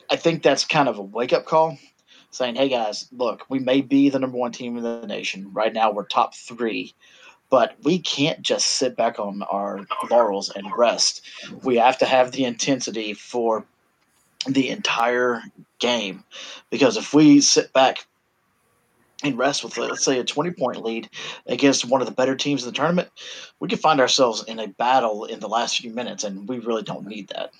I 0.09 0.15
think 0.15 0.43
that's 0.43 0.65
kind 0.65 0.87
of 0.87 0.97
a 0.97 1.01
wake 1.01 1.33
up 1.33 1.45
call, 1.45 1.77
saying, 2.33 2.55
"Hey 2.55 2.67
guys, 2.67 3.07
look, 3.11 3.45
we 3.47 3.59
may 3.59 3.81
be 3.81 4.09
the 4.09 4.19
number 4.19 4.37
one 4.37 4.51
team 4.51 4.75
in 4.75 4.83
the 4.83 5.05
nation 5.05 5.51
right 5.53 5.71
now. 5.71 5.91
We're 5.91 6.05
top 6.05 6.35
three, 6.35 6.93
but 7.49 7.75
we 7.83 7.99
can't 7.99 8.41
just 8.41 8.65
sit 8.65 8.95
back 8.97 9.19
on 9.19 9.43
our 9.43 9.85
laurels 10.09 10.49
and 10.49 10.67
rest. 10.75 11.21
We 11.63 11.77
have 11.77 11.99
to 11.99 12.05
have 12.05 12.31
the 12.31 12.45
intensity 12.45 13.13
for 13.13 13.65
the 14.47 14.69
entire 14.69 15.43
game, 15.79 16.23
because 16.69 16.97
if 16.97 17.13
we 17.13 17.41
sit 17.41 17.71
back." 17.71 18.05
And 19.25 19.37
rest 19.37 19.63
with, 19.63 19.77
let's 19.77 20.03
say, 20.03 20.19
a 20.19 20.25
20 20.25 20.51
point 20.51 20.83
lead 20.83 21.09
against 21.45 21.85
one 21.85 22.01
of 22.01 22.07
the 22.07 22.13
better 22.13 22.35
teams 22.35 22.63
in 22.63 22.69
the 22.69 22.75
tournament, 22.75 23.07
we 23.61 23.69
could 23.69 23.79
find 23.79 24.01
ourselves 24.01 24.43
in 24.43 24.59
a 24.59 24.67
battle 24.67 25.23
in 25.23 25.39
the 25.39 25.47
last 25.47 25.77
few 25.77 25.91
minutes, 25.93 26.25
and 26.25 26.45
we 26.45 26.59
really 26.59 26.83
don't 26.83 27.07
need 27.07 27.29
that. 27.29 27.53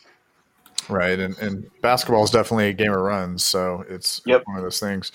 Right. 0.89 1.19
And, 1.19 1.37
and 1.39 1.65
basketball 1.81 2.23
is 2.23 2.31
definitely 2.31 2.69
a 2.69 2.73
game 2.73 2.91
of 2.91 2.99
runs. 2.99 3.43
So 3.43 3.85
it's 3.89 4.21
Yep. 4.25 4.43
one 4.45 4.57
of 4.57 4.63
those 4.63 4.79
things. 4.79 5.11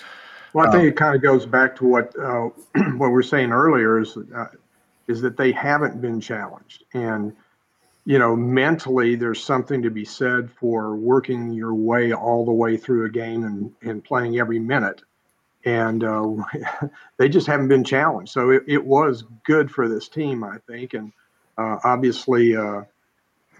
Well, 0.53 0.65
I 0.65 0.69
Um, 0.69 0.77
think 0.77 0.91
it 0.91 0.97
kind 0.97 1.15
of 1.15 1.21
goes 1.21 1.45
back 1.45 1.75
to 1.77 1.85
what 1.85 2.17
uh, 2.17 2.49
what 2.97 3.07
we 3.07 3.13
were 3.13 3.23
saying 3.23 3.51
earlier 3.51 3.99
is 3.99 4.17
uh, 4.35 4.47
is 5.07 5.21
that 5.21 5.37
they 5.37 5.51
haven't 5.51 6.01
been 6.01 6.19
challenged, 6.19 6.83
and 6.93 7.33
you 8.05 8.17
know, 8.17 8.35
mentally, 8.35 9.15
there's 9.15 9.43
something 9.43 9.81
to 9.83 9.91
be 9.91 10.05
said 10.05 10.49
for 10.49 10.95
working 10.95 11.51
your 11.51 11.75
way 11.75 12.13
all 12.13 12.45
the 12.45 12.51
way 12.51 12.77
through 12.77 13.05
a 13.05 13.09
game 13.09 13.43
and 13.43 13.71
and 13.83 14.03
playing 14.03 14.39
every 14.39 14.59
minute, 14.59 15.03
and 15.65 16.03
uh, 16.03 16.27
they 17.17 17.29
just 17.29 17.45
haven't 17.45 17.67
been 17.67 17.83
challenged. 17.83 18.31
So 18.31 18.49
it, 18.49 18.63
it 18.67 18.83
was 18.83 19.23
good 19.45 19.69
for 19.69 19.87
this 19.87 20.09
team, 20.09 20.43
I 20.43 20.57
think, 20.67 20.93
and 20.95 21.11
uh, 21.57 21.77
obviously. 21.83 22.55
Uh, 22.55 22.83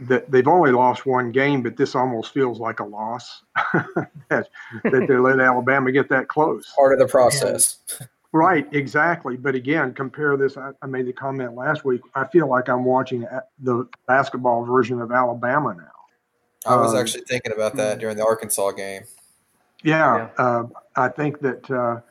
that 0.01 0.31
they've 0.31 0.47
only 0.47 0.71
lost 0.71 1.05
one 1.05 1.31
game, 1.31 1.61
but 1.61 1.75
this 1.75 1.95
almost 1.95 2.33
feels 2.33 2.59
like 2.59 2.79
a 2.79 2.85
loss 2.85 3.43
that, 4.29 4.47
that 4.83 5.05
they 5.07 5.17
let 5.17 5.39
Alabama 5.39 5.91
get 5.91 6.09
that 6.09 6.27
close. 6.27 6.71
Part 6.75 6.93
of 6.93 6.99
the 6.99 7.07
process. 7.07 7.79
Right, 8.31 8.67
exactly. 8.73 9.37
But 9.37 9.55
again, 9.55 9.93
compare 9.93 10.37
this. 10.37 10.55
I, 10.55 10.71
I 10.81 10.85
made 10.85 11.07
the 11.07 11.13
comment 11.13 11.55
last 11.55 11.83
week. 11.83 12.01
I 12.13 12.25
feel 12.25 12.47
like 12.47 12.69
I'm 12.69 12.85
watching 12.85 13.25
the 13.59 13.87
basketball 14.07 14.63
version 14.65 15.01
of 15.01 15.11
Alabama 15.11 15.75
now. 15.77 16.71
I 16.71 16.75
was 16.75 16.93
Um, 16.93 16.99
actually 16.99 17.23
thinking 17.23 17.51
about 17.53 17.75
that 17.77 17.99
during 17.99 18.17
the 18.17 18.25
Arkansas 18.25 18.71
game. 18.71 19.03
Yeah, 19.83 20.29
uh, 20.37 20.65
I 20.95 21.07
think 21.07 21.39
that 21.39 21.71
uh, 21.71 22.01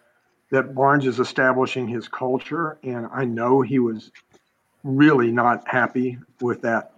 that 0.51 0.75
Barnes 0.75 1.07
is 1.07 1.21
establishing 1.21 1.87
his 1.87 2.09
culture, 2.09 2.79
and 2.83 3.07
I 3.13 3.25
know 3.25 3.61
he 3.61 3.79
was 3.79 4.11
really 4.83 5.31
not 5.31 5.69
happy 5.69 6.19
with 6.41 6.63
that 6.63 6.93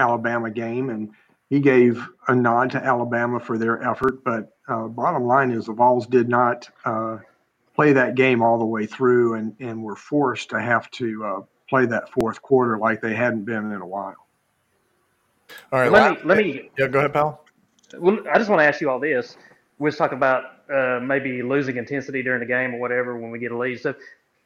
Alabama 0.00 0.50
game, 0.50 0.90
and 0.90 1.10
he 1.50 1.60
gave 1.60 2.06
a 2.28 2.34
nod 2.34 2.70
to 2.72 2.84
Alabama 2.84 3.40
for 3.40 3.58
their 3.58 3.82
effort. 3.82 4.24
But 4.24 4.50
uh, 4.68 4.88
bottom 4.88 5.24
line 5.24 5.50
is, 5.52 5.66
the 5.66 5.72
Vols 5.74 6.06
did 6.06 6.28
not 6.28 6.68
uh, 6.84 7.18
play 7.74 7.92
that 7.92 8.14
game 8.16 8.42
all 8.42 8.58
the 8.58 8.66
way 8.66 8.86
through, 8.86 9.34
and 9.34 9.54
and 9.60 9.82
were 9.82 9.96
forced 9.96 10.50
to 10.50 10.60
have 10.60 10.90
to 10.92 11.24
uh, 11.24 11.40
play 11.68 11.86
that 11.86 12.10
fourth 12.10 12.42
quarter 12.42 12.78
like 12.78 13.00
they 13.00 13.14
hadn't 13.14 13.44
been 13.44 13.72
in 13.72 13.80
a 13.80 13.86
while. 13.86 14.26
All 15.72 15.80
right. 15.80 15.92
Let 15.92 16.02
la- 16.02 16.10
me 16.12 16.18
let 16.24 16.38
me. 16.38 16.70
yeah, 16.78 16.88
go 16.88 17.00
ahead, 17.00 17.12
pal. 17.12 17.44
Well, 17.98 18.20
I 18.32 18.38
just 18.38 18.50
want 18.50 18.60
to 18.60 18.66
ask 18.66 18.80
you 18.80 18.90
all 18.90 19.00
this. 19.00 19.36
We 19.78 19.86
was 19.86 19.96
talking 19.96 20.16
about 20.18 20.44
uh, 20.72 21.00
maybe 21.02 21.42
losing 21.42 21.76
intensity 21.76 22.22
during 22.22 22.40
the 22.40 22.46
game 22.46 22.74
or 22.74 22.80
whatever 22.80 23.16
when 23.18 23.30
we 23.30 23.38
get 23.38 23.52
a 23.52 23.58
lead. 23.58 23.80
So 23.80 23.94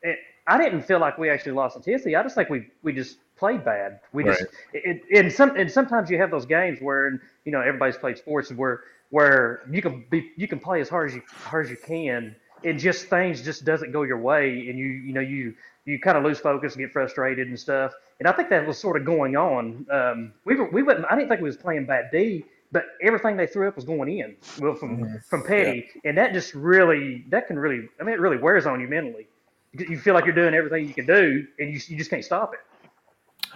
it, 0.02 0.18
I 0.46 0.58
didn't 0.58 0.82
feel 0.82 1.00
like 1.00 1.18
we 1.18 1.30
actually 1.30 1.52
lost 1.52 1.76
intensity. 1.76 2.16
I 2.16 2.22
just 2.22 2.34
think 2.34 2.50
we 2.50 2.68
we 2.82 2.92
just 2.92 3.18
played 3.36 3.64
bad. 3.64 4.00
We 4.12 4.24
just 4.24 4.44
it, 4.72 5.02
and 5.14 5.32
some 5.32 5.56
and 5.56 5.70
sometimes 5.70 6.10
you 6.10 6.18
have 6.18 6.30
those 6.30 6.46
games 6.46 6.78
where 6.80 7.20
you 7.44 7.52
know 7.52 7.60
everybody's 7.60 7.96
played 7.96 8.18
sports 8.18 8.50
where 8.52 8.82
where 9.10 9.62
you 9.70 9.82
can 9.82 10.04
be 10.10 10.30
you 10.36 10.48
can 10.48 10.58
play 10.58 10.80
as 10.80 10.88
hard 10.88 11.10
as 11.10 11.16
you 11.16 11.22
hard 11.28 11.66
as 11.66 11.70
you 11.70 11.76
can 11.76 12.34
and 12.64 12.78
just 12.78 13.06
things 13.06 13.42
just 13.42 13.64
doesn't 13.64 13.92
go 13.92 14.02
your 14.02 14.18
way 14.18 14.68
and 14.68 14.78
you 14.78 14.86
you 14.86 15.12
know 15.12 15.20
you 15.20 15.54
you 15.84 16.00
kind 16.00 16.16
of 16.16 16.24
lose 16.24 16.38
focus 16.38 16.74
and 16.74 16.82
get 16.82 16.92
frustrated 16.92 17.48
and 17.48 17.58
stuff. 17.58 17.92
And 18.18 18.28
I 18.28 18.32
think 18.32 18.48
that 18.50 18.66
was 18.66 18.78
sort 18.78 18.96
of 18.96 19.04
going 19.04 19.36
on. 19.36 19.86
Um, 19.90 20.32
we 20.44 20.56
were 20.56 20.70
we 20.70 20.82
wouldn't 20.82 21.06
I 21.10 21.16
didn't 21.16 21.28
think 21.28 21.40
we 21.40 21.48
was 21.48 21.56
playing 21.56 21.86
bad 21.86 22.10
D, 22.10 22.44
but 22.72 22.84
everything 23.02 23.36
they 23.36 23.46
threw 23.46 23.68
up 23.68 23.76
was 23.76 23.84
going 23.84 24.18
in. 24.18 24.36
Well, 24.58 24.74
from 24.74 24.98
mm-hmm. 24.98 25.16
from 25.28 25.44
Petty, 25.44 25.88
yeah. 25.94 26.08
and 26.08 26.18
that 26.18 26.32
just 26.32 26.54
really 26.54 27.24
that 27.28 27.46
can 27.46 27.58
really 27.58 27.88
I 28.00 28.04
mean 28.04 28.14
it 28.14 28.20
really 28.20 28.38
wears 28.38 28.66
on 28.66 28.80
you 28.80 28.88
mentally. 28.88 29.26
You 29.72 29.98
feel 29.98 30.14
like 30.14 30.24
you're 30.24 30.34
doing 30.34 30.54
everything 30.54 30.86
you 30.86 30.94
can 30.94 31.06
do, 31.06 31.46
and 31.58 31.72
you 31.72 31.80
you 31.88 31.98
just 31.98 32.10
can't 32.10 32.24
stop 32.24 32.54
it. 32.54 32.60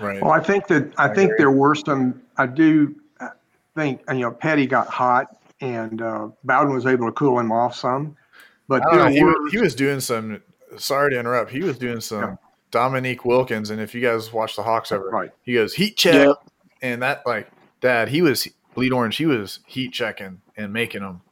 Right. 0.00 0.22
Well, 0.22 0.30
I 0.30 0.40
think 0.40 0.66
that 0.68 0.92
I, 0.96 1.06
I 1.06 1.14
think 1.14 1.32
agree. 1.32 1.36
there 1.38 1.50
were 1.50 1.74
some. 1.74 2.22
I 2.36 2.46
do 2.46 2.94
think 3.78 4.02
you 4.08 4.20
know 4.20 4.30
Petty 4.30 4.66
got 4.66 4.88
hot, 4.88 5.36
and 5.60 6.02
uh, 6.02 6.28
Bowden 6.44 6.74
was 6.74 6.86
able 6.86 7.06
to 7.06 7.12
cool 7.12 7.38
him 7.38 7.52
off 7.52 7.74
some. 7.74 8.16
But 8.66 8.82
know, 8.92 9.06
he, 9.06 9.24
was, 9.24 9.52
he 9.52 9.58
was 9.58 9.74
doing 9.74 10.00
some. 10.00 10.42
Sorry 10.76 11.10
to 11.12 11.18
interrupt. 11.18 11.50
He 11.50 11.60
was 11.60 11.78
doing 11.78 12.00
some 12.00 12.22
yeah. 12.22 12.36
Dominique 12.70 13.24
Wilkins, 13.24 13.70
and 13.70 13.80
if 13.80 13.94
you 13.94 14.02
guys 14.02 14.32
watch 14.32 14.56
the 14.56 14.62
Hawks 14.62 14.92
ever, 14.92 15.08
right. 15.08 15.30
he 15.42 15.54
goes 15.54 15.72
heat 15.72 15.96
check, 15.96 16.26
yep. 16.26 16.36
and 16.82 17.02
that 17.02 17.26
like 17.26 17.48
Dad, 17.80 18.08
he 18.08 18.20
was 18.20 18.46
bleed 18.74 18.92
orange. 18.92 19.16
He 19.16 19.26
was 19.26 19.60
heat 19.66 19.92
checking 19.92 20.40
and 20.56 20.72
making 20.72 21.00
them. 21.00 21.22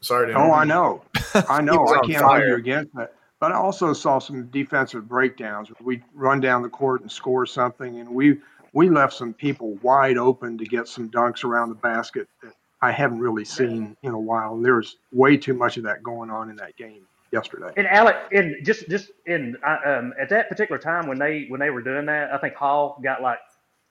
Sorry 0.00 0.26
to. 0.26 0.32
Interrupt 0.32 0.50
Oh, 0.50 0.54
I 0.54 0.64
know, 0.64 1.02
I 1.48 1.60
know. 1.62 1.86
I 1.88 2.06
can't 2.06 2.22
fire. 2.22 2.40
argue 2.40 2.54
against 2.56 2.94
that. 2.94 3.14
But 3.42 3.50
I 3.50 3.56
also 3.56 3.92
saw 3.92 4.20
some 4.20 4.46
defensive 4.52 5.08
breakdowns. 5.08 5.68
We 5.80 6.00
run 6.14 6.38
down 6.38 6.62
the 6.62 6.68
court 6.68 7.00
and 7.00 7.10
score 7.10 7.44
something, 7.44 7.98
and 7.98 8.08
we 8.08 8.38
we 8.72 8.88
left 8.88 9.14
some 9.14 9.34
people 9.34 9.74
wide 9.82 10.16
open 10.16 10.56
to 10.58 10.64
get 10.64 10.86
some 10.86 11.10
dunks 11.10 11.42
around 11.42 11.70
the 11.70 11.74
basket 11.74 12.28
that 12.44 12.52
I 12.82 12.92
haven't 12.92 13.18
really 13.18 13.44
seen 13.44 13.96
in 14.04 14.12
a 14.12 14.18
while. 14.18 14.54
And 14.54 14.64
there 14.64 14.76
was 14.76 14.94
way 15.10 15.36
too 15.36 15.54
much 15.54 15.76
of 15.76 15.82
that 15.82 16.04
going 16.04 16.30
on 16.30 16.50
in 16.50 16.56
that 16.58 16.76
game 16.76 17.04
yesterday. 17.32 17.72
And 17.76 17.88
Alec, 17.88 18.14
and 18.30 18.64
just 18.64 18.88
just 18.88 19.10
in 19.26 19.56
um, 19.64 20.14
at 20.20 20.28
that 20.28 20.48
particular 20.48 20.78
time 20.78 21.08
when 21.08 21.18
they 21.18 21.46
when 21.48 21.58
they 21.58 21.70
were 21.70 21.82
doing 21.82 22.06
that, 22.06 22.32
I 22.32 22.38
think 22.38 22.54
Hall 22.54 23.00
got 23.02 23.22
like 23.22 23.40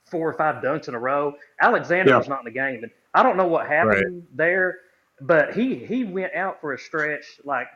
four 0.06 0.30
or 0.30 0.34
five 0.34 0.64
dunks 0.64 0.88
in 0.88 0.96
a 0.96 1.00
row. 1.00 1.36
Alexander 1.60 2.12
yeah. 2.12 2.18
was 2.18 2.30
not 2.30 2.40
in 2.40 2.46
the 2.46 2.52
game, 2.52 2.84
and 2.84 2.92
I 3.14 3.22
don't 3.22 3.36
know 3.36 3.48
what 3.48 3.68
happened 3.68 4.16
right. 4.16 4.38
there, 4.38 4.80
but 5.20 5.54
he 5.54 5.76
he 5.76 6.06
went 6.06 6.36
out 6.36 6.62
for 6.62 6.72
a 6.72 6.80
stretch 6.80 7.26
like 7.44 7.68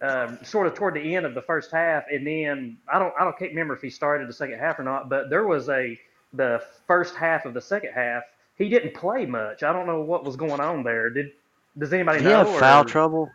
um, 0.00 0.38
sort 0.42 0.66
of 0.66 0.74
toward 0.74 0.94
the 0.94 1.16
end 1.16 1.26
of 1.26 1.34
the 1.34 1.42
first 1.42 1.70
half, 1.70 2.04
and 2.10 2.26
then 2.26 2.76
I 2.92 2.98
don't 2.98 3.12
I 3.18 3.24
don't 3.24 3.36
can't 3.38 3.50
remember 3.50 3.74
if 3.74 3.82
he 3.82 3.90
started 3.90 4.28
the 4.28 4.32
second 4.32 4.58
half 4.58 4.78
or 4.78 4.84
not, 4.84 5.08
but 5.08 5.30
there 5.30 5.46
was 5.46 5.68
a 5.68 5.98
the 6.32 6.62
first 6.86 7.14
half 7.16 7.46
of 7.46 7.54
the 7.54 7.60
second 7.60 7.92
half 7.92 8.22
he 8.58 8.68
didn't 8.68 8.92
play 8.94 9.24
much. 9.24 9.62
I 9.62 9.72
don't 9.72 9.86
know 9.86 10.00
what 10.00 10.24
was 10.24 10.36
going 10.36 10.60
on 10.60 10.82
there. 10.82 11.10
Did 11.10 11.32
does 11.78 11.92
anybody 11.92 12.18
Did 12.18 12.28
know? 12.28 12.44
He 12.44 12.50
had 12.50 12.60
foul 12.60 12.84
trouble. 12.84 13.30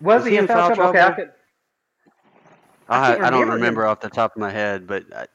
Was, 0.00 0.20
was 0.20 0.24
he, 0.24 0.32
he, 0.32 0.36
in 0.38 0.46
foul, 0.46 0.74
trouble? 0.74 0.92
trouble? 0.92 0.98
Okay, 0.98 1.00
I 1.00 1.10
could. 1.12 1.32
I, 2.88 3.14
I, 3.14 3.26
I 3.26 3.30
don't 3.30 3.48
remember 3.48 3.84
him. 3.84 3.90
off 3.90 4.00
the 4.00 4.10
top 4.10 4.36
of 4.36 4.40
my 4.40 4.50
head, 4.50 4.86
but 4.86 5.04
I, 5.14 5.26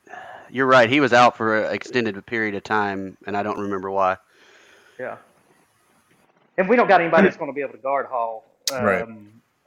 you're 0.50 0.68
right. 0.68 0.90
He 0.90 1.00
was 1.00 1.14
out 1.14 1.36
for 1.36 1.64
an 1.64 1.74
extended 1.74 2.24
period 2.26 2.56
of 2.56 2.64
time, 2.64 3.18
and 3.26 3.36
I 3.36 3.44
don't 3.44 3.60
remember 3.60 3.90
why. 3.90 4.18
Yeah. 5.00 5.18
And 6.58 6.70
we 6.70 6.76
don't 6.76 6.88
got 6.88 7.02
anybody 7.02 7.24
that's 7.24 7.38
going 7.38 7.50
to 7.50 7.56
be 7.56 7.62
able 7.62 7.74
to 7.74 7.80
guard 7.80 8.06
Hall. 8.06 8.46
Um, 8.72 8.84
right 8.84 9.08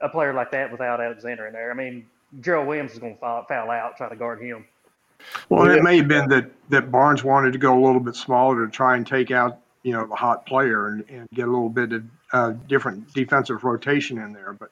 a 0.01 0.09
player 0.09 0.33
like 0.33 0.51
that 0.51 0.71
without 0.71 1.01
Alexander 1.01 1.47
in 1.47 1.53
there. 1.53 1.71
I 1.71 1.73
mean, 1.73 2.05
Gerald 2.41 2.67
Williams 2.67 2.93
is 2.93 2.99
going 2.99 3.13
to 3.13 3.19
foul, 3.19 3.45
foul 3.45 3.71
out, 3.71 3.97
try 3.97 4.09
to 4.09 4.15
guard 4.15 4.41
him. 4.41 4.65
Well, 5.49 5.69
it 5.69 5.81
may 5.81 5.97
have 5.97 6.07
been 6.07 6.27
that, 6.29 6.51
that 6.69 6.91
Barnes 6.91 7.23
wanted 7.23 7.53
to 7.53 7.59
go 7.59 7.77
a 7.77 7.81
little 7.83 8.01
bit 8.01 8.15
smaller 8.15 8.65
to 8.65 8.71
try 8.71 8.95
and 8.95 9.07
take 9.07 9.31
out, 9.31 9.59
you 9.83 9.93
know, 9.93 10.05
the 10.05 10.15
hot 10.15 10.45
player 10.45 10.87
and, 10.87 11.05
and 11.09 11.29
get 11.33 11.47
a 11.47 11.51
little 11.51 11.69
bit 11.69 11.93
of 11.93 12.03
uh, 12.33 12.53
different 12.67 13.13
defensive 13.13 13.63
rotation 13.63 14.17
in 14.17 14.33
there, 14.33 14.53
but 14.53 14.71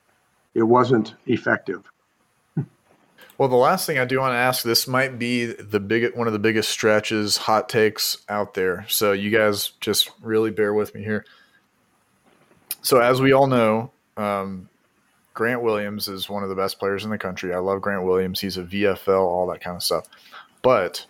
it 0.54 0.64
wasn't 0.64 1.16
effective. 1.28 1.90
Well, 3.38 3.50
the 3.50 3.56
last 3.56 3.88
thing 3.88 3.98
I 3.98 4.06
do 4.06 4.20
want 4.20 4.34
to 4.34 4.38
ask, 4.38 4.64
this 4.64 4.88
might 4.88 5.18
be 5.18 5.46
the 5.46 5.80
big 5.80 6.16
one 6.16 6.28
of 6.28 6.34
the 6.34 6.40
biggest 6.40 6.70
stretches, 6.70 7.38
hot 7.38 7.68
takes 7.68 8.18
out 8.30 8.54
there. 8.54 8.86
So 8.90 9.12
you 9.12 9.32
guys 9.32 9.72
just 9.80 10.12
really 10.22 10.52
bear 10.52 10.74
with 10.74 10.94
me 10.94 11.04
here. 11.04 11.26
So 12.84 13.00
as 13.00 13.22
we 13.22 13.34
all 13.34 13.48
know, 13.48 13.92
um, 14.18 14.70
Grant 15.34 15.62
Williams 15.62 16.08
is 16.08 16.30
one 16.30 16.44
of 16.44 16.50
the 16.50 16.56
best 16.56 16.80
players 16.80 17.04
in 17.04 17.10
the 17.10 17.18
country. 17.18 17.54
I 17.54 17.60
love 17.60 17.82
Grant 17.82 18.04
Williams. 18.04 18.40
He's 18.40 18.58
a 18.58 18.64
VFL, 18.64 19.20
all 19.20 19.48
that 19.48 19.62
kind 19.62 19.76
of 19.76 19.84
stuff. 19.84 20.08
But 20.62 21.06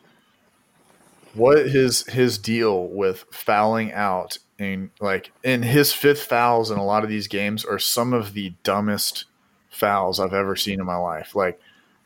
what 1.34 1.58
is 1.58 1.74
his 1.74 2.06
his 2.08 2.38
deal 2.38 2.88
with 2.88 3.26
fouling 3.32 3.92
out 3.92 4.38
and 4.60 4.92
like 5.02 5.32
in 5.44 5.64
his 5.64 5.92
fifth 5.92 6.24
fouls 6.24 6.72
in 6.72 6.78
a 6.78 6.86
lot 6.86 7.04
of 7.04 7.10
these 7.10 7.28
games 7.28 7.66
are 7.66 7.80
some 7.80 8.14
of 8.14 8.34
the 8.34 8.54
dumbest 8.64 9.26
fouls 9.70 10.20
I've 10.20 10.34
ever 10.34 10.56
seen 10.56 10.80
in 10.80 10.86
my 10.86 10.96
life. 10.96 11.36
Like 11.36 11.60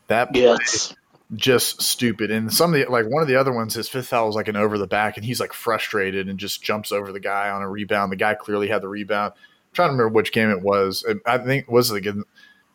that 0.08 0.34
yes. 0.34 0.94
just 1.34 1.82
stupid. 1.82 2.30
And 2.30 2.52
some 2.52 2.74
of 2.74 2.80
the 2.80 2.90
like 2.90 3.06
one 3.06 3.22
of 3.22 3.28
the 3.28 3.36
other 3.36 3.52
ones, 3.52 3.74
his 3.74 3.88
fifth 3.88 4.08
foul 4.08 4.26
was 4.26 4.34
like 4.34 4.48
an 4.48 4.56
over 4.56 4.78
the 4.78 4.86
back 4.86 5.16
and 5.16 5.24
he's 5.24 5.40
like 5.40 5.52
frustrated 5.52 6.28
and 6.28 6.38
just 6.38 6.62
jumps 6.62 6.90
over 6.90 7.12
the 7.12 7.20
guy 7.20 7.50
on 7.50 7.62
a 7.62 7.68
rebound. 7.68 8.10
The 8.10 8.16
guy 8.16 8.34
clearly 8.34 8.68
had 8.68 8.82
the 8.82 8.88
rebound 8.88 9.34
trying 9.72 9.88
to 9.88 9.92
remember 9.92 10.08
which 10.08 10.32
game 10.32 10.50
it 10.50 10.62
was. 10.62 11.04
I 11.26 11.38
think 11.38 11.64
it 11.64 11.72
was 11.72 11.88
the 11.88 12.24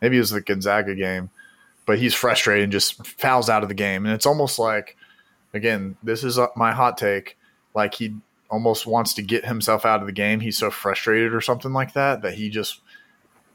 maybe 0.01 0.17
it 0.17 0.19
was 0.19 0.31
the 0.31 0.41
Gonzaga 0.41 0.95
game, 0.95 1.29
but 1.85 1.99
he's 1.99 2.13
frustrated 2.13 2.63
and 2.63 2.71
just 2.71 3.05
fouls 3.05 3.49
out 3.49 3.63
of 3.63 3.69
the 3.69 3.75
game. 3.75 4.05
And 4.05 4.13
it's 4.13 4.25
almost 4.25 4.59
like, 4.59 4.97
again, 5.53 5.97
this 6.03 6.23
is 6.23 6.39
my 6.55 6.71
hot 6.71 6.97
take. 6.97 7.37
Like 7.73 7.95
he 7.95 8.15
almost 8.49 8.85
wants 8.85 9.13
to 9.15 9.21
get 9.21 9.45
himself 9.45 9.85
out 9.85 10.01
of 10.01 10.05
the 10.05 10.13
game. 10.13 10.39
He's 10.39 10.57
so 10.57 10.69
frustrated 10.69 11.33
or 11.33 11.41
something 11.41 11.73
like 11.73 11.93
that 11.93 12.21
that 12.21 12.35
he 12.35 12.49
just 12.49 12.81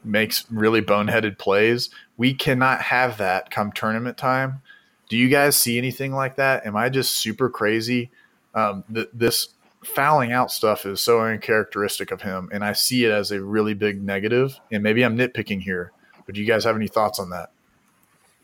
makes 0.03 0.45
really 0.51 0.81
boneheaded 0.81 1.37
plays. 1.37 1.89
We 2.17 2.33
cannot 2.33 2.81
have 2.81 3.17
that 3.17 3.51
come 3.51 3.71
tournament 3.71 4.17
time. 4.17 4.61
Do 5.07 5.17
you 5.17 5.29
guys 5.29 5.55
see 5.55 5.77
anything 5.77 6.13
like 6.13 6.35
that? 6.35 6.65
Am 6.65 6.75
I 6.75 6.89
just 6.89 7.15
super 7.15 7.49
crazy? 7.49 8.11
Um, 8.53 8.83
th- 8.93 9.09
this 9.13 9.49
fouling 9.83 10.31
out 10.31 10.51
stuff 10.51 10.85
is 10.85 11.01
so 11.01 11.21
uncharacteristic 11.21 12.11
of 12.11 12.21
him, 12.21 12.49
and 12.51 12.63
I 12.63 12.73
see 12.73 13.05
it 13.05 13.11
as 13.11 13.31
a 13.31 13.41
really 13.41 13.73
big 13.73 14.01
negative. 14.01 14.59
And 14.71 14.83
maybe 14.83 15.03
I'm 15.03 15.17
nitpicking 15.17 15.61
here, 15.61 15.91
but 16.25 16.35
do 16.35 16.41
you 16.41 16.47
guys 16.47 16.63
have 16.63 16.75
any 16.75 16.87
thoughts 16.87 17.19
on 17.19 17.29
that? 17.29 17.51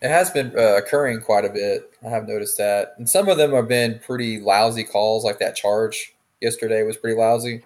It 0.02 0.10
has 0.10 0.30
been 0.30 0.54
uh, 0.58 0.78
occurring 0.78 1.22
quite 1.22 1.46
a 1.46 1.50
bit. 1.50 1.92
I 2.06 2.10
have 2.10 2.28
noticed 2.28 2.58
that, 2.58 2.96
and 2.98 3.10
some 3.10 3.28
of 3.28 3.38
them 3.38 3.52
have 3.52 3.68
been 3.68 4.00
pretty 4.00 4.40
lousy 4.40 4.84
calls, 4.84 5.24
like 5.24 5.40
that 5.40 5.56
charge 5.56 6.16
yesterday 6.42 6.84
was 6.84 6.98
pretty 6.98 7.18
lousy. 7.18 7.64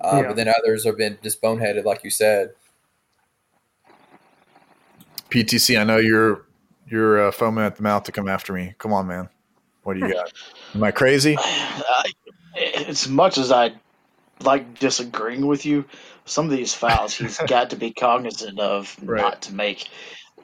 Uh, 0.00 0.20
yeah. 0.20 0.28
But 0.28 0.36
then 0.36 0.48
others 0.48 0.84
have 0.84 0.96
been 0.96 1.18
just 1.22 1.40
boneheaded, 1.40 1.84
like 1.84 2.04
you 2.04 2.10
said. 2.10 2.52
PTC, 5.30 5.78
I 5.78 5.84
know 5.84 5.96
you're 5.96 6.46
you're 6.88 7.28
uh, 7.28 7.32
foaming 7.32 7.64
at 7.64 7.76
the 7.76 7.82
mouth 7.82 8.04
to 8.04 8.12
come 8.12 8.28
after 8.28 8.52
me. 8.52 8.74
Come 8.78 8.92
on, 8.92 9.06
man. 9.06 9.28
What 9.82 9.94
do 9.94 10.00
you 10.00 10.12
got? 10.12 10.32
Am 10.74 10.82
I 10.82 10.90
crazy? 10.90 11.36
As 12.56 13.08
much 13.08 13.38
as 13.38 13.52
I 13.52 13.72
like 14.42 14.78
disagreeing 14.78 15.46
with 15.46 15.64
you, 15.64 15.84
some 16.24 16.46
of 16.46 16.50
these 16.50 16.74
fouls 16.74 17.14
he's 17.14 17.38
got 17.46 17.70
to 17.70 17.76
be 17.76 17.92
cognizant 17.92 18.58
of 18.58 18.96
right. 19.02 19.20
not 19.20 19.42
to 19.42 19.54
make. 19.54 19.88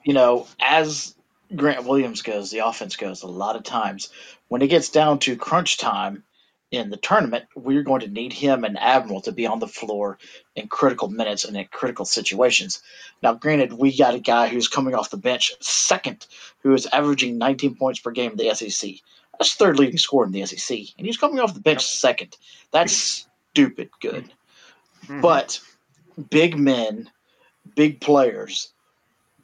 You 0.05 0.15
know, 0.15 0.47
as 0.61 1.15
Grant 1.55 1.85
Williams 1.85 2.23
goes, 2.23 2.51
the 2.51 2.61
offense 2.61 2.97
goes, 2.97 3.23
a 3.23 3.29
lot 3.29 3.57
of 3.57 3.63
times 3.63 4.11
when 4.49 4.63
it 4.63 4.69
gets 4.69 4.89
down 4.89 5.19
to 5.21 5.37
crunch 5.37 5.79
time 5.79 6.25
in 6.71 6.89
the 6.89 6.97
tournament, 6.97 7.45
we're 7.55 7.83
going 7.83 8.01
to 8.01 8.09
need 8.09 8.33
him 8.33 8.65
and 8.65 8.79
Admiral 8.79 9.21
to 9.21 9.33
be 9.33 9.47
on 9.47 9.59
the 9.59 9.69
floor 9.69 10.19
in 10.57 10.69
critical 10.69 11.09
minutes 11.09 11.45
and 11.45 11.55
in 11.57 11.67
critical 11.67 12.07
situations. 12.07 12.83
Now, 13.23 13.35
granted, 13.35 13.75
we 13.75 13.97
got 13.97 14.15
a 14.15 14.21
guy 14.21 14.49
who's 14.49 14.69
coming 14.69 14.95
off 14.95 15.11
the 15.11 15.19
bench 15.19 15.53
second, 15.61 16.27
who 16.63 16.73
is 16.73 16.89
averaging 16.91 17.37
19 17.37 17.75
points 17.77 18.01
per 18.01 18.11
game 18.11 18.33
in 18.33 18.37
the 18.39 18.55
SEC. 18.55 18.91
That's 19.43 19.55
third 19.55 19.77
leading 19.77 19.99
scorer 19.99 20.25
in 20.25 20.31
the 20.31 20.47
SEC, 20.47 20.79
and 20.97 21.05
he's 21.05 21.17
coming 21.17 21.41
off 21.41 21.53
the 21.53 21.59
bench 21.59 21.85
second. 21.85 22.37
That's 22.71 23.27
stupid 23.51 23.91
good. 24.01 24.33
Mm-hmm. 25.07 25.21
But 25.21 25.59
big 26.31 26.57
men, 26.57 27.11
big 27.75 28.01
players, 28.01 28.73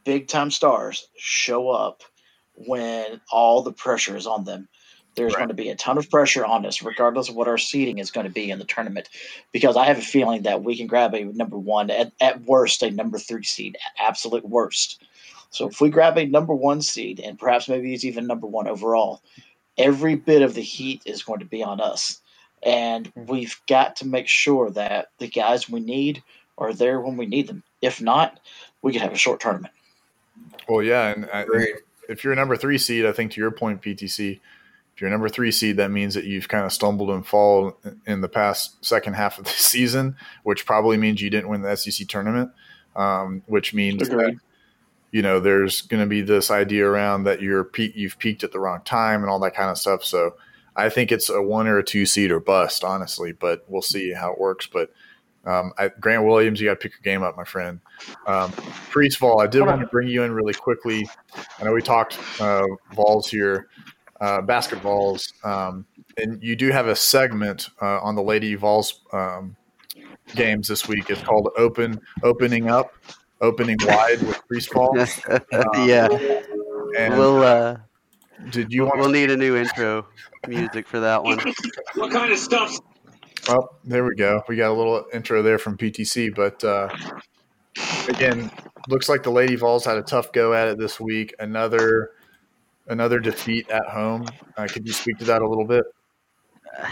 big 0.05 0.29
time 0.29 0.53
stars 0.53 1.09
show 1.17 1.71
up 1.71 2.05
when 2.55 3.21
all 3.33 3.61
the 3.61 3.73
pressure 3.73 4.17
is 4.17 4.25
on 4.25 4.45
them. 4.45 4.69
There's 5.17 5.33
right. 5.33 5.41
going 5.41 5.49
to 5.49 5.55
be 5.55 5.69
a 5.69 5.75
ton 5.75 5.99
of 5.99 6.09
pressure 6.09 6.47
on 6.47 6.65
us, 6.65 6.81
regardless 6.81 7.29
of 7.29 7.35
what 7.35 7.49
our 7.49 7.59
seeding 7.59 7.99
is 7.99 8.13
going 8.13 8.27
to 8.27 8.33
be 8.33 8.53
in 8.53 8.61
the 8.61 8.65
tournament, 8.65 9.09
because 9.51 9.77
I 9.77 9.87
have 9.87 9.99
a 9.99 10.03
feeling 10.03 10.43
that 10.43 10.63
we 10.63 10.77
can 10.77 10.87
grab 10.87 11.13
a 11.13 11.25
number 11.25 11.59
one, 11.59 11.91
at, 11.91 12.13
at 12.21 12.43
worst, 12.43 12.85
a 12.85 12.91
number 12.93 13.19
three 13.19 13.43
seed, 13.43 13.77
absolute 13.99 14.49
worst. 14.49 15.03
So 15.51 15.69
if 15.69 15.81
we 15.81 15.91
grab 15.91 16.17
a 16.17 16.27
number 16.27 16.55
one 16.55 16.83
seed, 16.83 17.19
and 17.19 17.37
perhaps 17.37 17.69
maybe 17.69 17.95
it's 17.95 18.05
even 18.05 18.29
number 18.29 18.47
one 18.47 18.69
overall, 18.69 19.23
every 19.79 20.17
bit 20.17 20.43
of 20.43 20.55
the 20.55 20.63
heat 20.63 21.03
is 21.07 21.23
going 21.23 21.39
to 21.39 21.47
be 21.47 21.63
on 21.63 21.81
us. 21.81 22.21
And 22.63 23.13
mm-hmm. 23.15 23.31
we've 23.31 23.59
got 23.69 23.97
to 23.97 24.07
make 24.07 24.29
sure 24.29 24.71
that 24.71 25.11
the 25.19 25.29
guys 25.29 25.71
we 25.71 25.81
need 25.81 26.23
are 26.59 26.75
there 26.75 27.01
when 27.01 27.17
we 27.17 27.27
need 27.27 27.47
them. 27.47 27.63
If 27.81 28.03
not, 28.03 28.41
we 28.83 28.93
could 28.93 29.03
have 29.03 29.13
a 29.13 29.19
short 29.19 29.41
tournament. 29.41 29.73
Well, 30.69 30.83
yeah, 30.83 31.09
and 31.09 31.29
I, 31.33 31.47
if 32.09 32.25
you're 32.25 32.33
a 32.33 32.37
number 32.37 32.57
three 32.57 32.79
seed, 32.79 33.07
I 33.07 33.13
think 33.13 33.33
to 33.33 33.41
your 33.41 33.51
point, 33.51 33.81
PTC, 33.81 34.41
If 34.95 35.01
you're 35.01 35.09
a 35.09 35.11
number 35.11 35.29
three 35.29 35.53
seed, 35.53 35.77
that 35.77 35.91
means 35.91 36.15
that 36.15 36.25
you've 36.25 36.49
kind 36.49 36.65
of 36.65 36.73
stumbled 36.73 37.11
and 37.11 37.25
fall 37.25 37.79
in 38.07 38.21
the 38.21 38.29
past 38.29 38.85
second 38.85 39.15
half 39.15 39.39
of 39.39 39.45
the 39.45 39.51
season, 39.57 40.17
which 40.43 40.67
probably 40.67 40.97
means 40.97 41.23
you 41.23 41.31
didn't 41.31 41.49
win 41.49 41.63
the 41.63 41.77
SEC 41.77 42.09
tournament, 42.09 42.51
um, 42.97 43.43
which 43.47 43.73
means 43.73 44.09
that 44.09 44.39
you 45.11 45.23
know 45.23 45.41
there's 45.41 45.83
going 45.83 46.03
to 46.03 46.09
be 46.09 46.21
this 46.21 46.51
idea 46.51 46.87
around 46.87 47.25
that 47.25 47.41
you're 47.41 47.65
pe- 47.65 47.93
you've 47.95 48.19
peaked 48.19 48.45
at 48.45 48.53
the 48.53 48.61
wrong 48.61 48.81
time 48.85 49.23
and 49.23 49.31
all 49.31 49.39
that 49.41 49.55
kind 49.55 49.71
of 49.71 49.79
stuff. 49.79 50.05
So 50.05 50.35
I 50.77 50.89
think 50.89 51.11
it's 51.11 51.29
a 51.29 51.43
one 51.43 51.67
or 51.67 51.79
a 51.79 51.85
two 51.85 52.07
seed 52.07 52.31
or 52.31 52.41
bust, 52.41 52.85
honestly, 52.85 53.33
but 53.33 53.65
we'll 53.69 53.83
see 53.83 54.13
how 54.13 54.33
it 54.33 54.39
works. 54.39 54.67
But 54.67 54.93
um, 55.45 55.73
I, 55.79 55.89
Grant 55.89 56.25
Williams, 56.25 56.61
you 56.61 56.69
got 56.69 56.75
to 56.75 56.89
pick 56.89 56.93
your 56.93 57.01
game 57.03 57.23
up, 57.23 57.37
my 57.37 57.45
friend. 57.45 57.81
Um, 58.27 58.53
Priest 58.91 59.19
Vol, 59.19 59.41
I 59.41 59.47
did 59.47 59.63
want 59.63 59.81
to 59.81 59.87
bring 59.87 60.09
you 60.09 60.23
in 60.23 60.33
really 60.33 60.55
quickly. 60.55 61.09
I 61.59 61.65
know 61.65 61.73
we 61.73 61.83
talked 61.83 62.19
uh, 62.41 62.67
Vols 62.93 63.29
here, 63.29 63.69
uh, 64.21 64.43
basketballs, 64.43 65.33
um, 65.45 65.87
and 66.17 66.43
you 66.43 66.55
do 66.55 66.71
have 66.71 66.87
a 66.87 66.95
segment 66.95 67.71
uh, 67.81 68.01
on 68.01 68.15
the 68.15 68.23
Lady 68.23 68.55
Vols 68.57 69.01
um, 69.13 69.57
games 70.35 70.69
this 70.69 70.87
week. 70.87 71.09
It's 71.09 71.23
called 71.23 71.49
"Open 71.57 72.01
Opening 72.23 72.69
Up, 72.69 72.93
Opening 73.41 73.77
Wide" 73.85 74.21
with 74.23 74.41
Priest 74.49 74.73
Vol. 74.73 74.97
yeah, 75.87 76.09
and 76.97 77.17
we'll. 77.17 77.43
Uh, 77.43 77.77
did 78.51 78.73
you? 78.73 78.85
We'll, 78.85 78.93
we'll 78.97 79.11
need 79.11 79.31
a 79.31 79.37
new 79.37 79.57
intro 79.57 80.07
music 80.47 80.87
for 80.87 81.01
that 81.01 81.23
one. 81.23 81.39
what 81.95 82.11
kind 82.11 82.33
of 82.33 82.39
stuff? 82.39 82.77
Well, 83.49 83.79
there 83.85 84.05
we 84.05 84.15
go. 84.15 84.43
We 84.49 84.57
got 84.57 84.71
a 84.71 84.75
little 84.75 85.07
intro 85.13 85.43
there 85.43 85.59
from 85.59 85.77
PTC, 85.77 86.35
but 86.35 86.63
uh, 86.65 86.89
again, 88.09 88.51
looks 88.89 89.09
like 89.09 89.23
the 89.23 89.31
Lady 89.31 89.57
Vols 89.57 89.85
had 89.85 89.97
a 89.97 90.03
tough 90.03 90.33
go 90.33 90.53
at 90.53 90.69
it 90.69 90.79
this 90.79 91.01
week. 91.01 91.35
Another 91.39 92.11
another 92.89 93.21
defeat 93.21 93.69
at 93.71 93.87
home. 93.87 94.27
Uh, 94.57 94.67
could 94.67 94.87
you 94.87 94.93
speak 94.93 95.19
to 95.19 95.25
that 95.27 95.43
a 95.43 95.49
little 95.49 95.67
bit? 95.67 95.85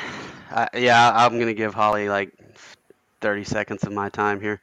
Uh, 0.49 0.69
yeah, 0.75 1.11
I'm 1.13 1.33
going 1.35 1.49
to 1.49 1.55
give 1.55 1.75
Holly 1.75 2.09
like 2.09 2.33
30 3.21 3.43
seconds 3.43 3.83
of 3.83 3.93
my 3.93 4.09
time 4.09 4.41
here. 4.41 4.63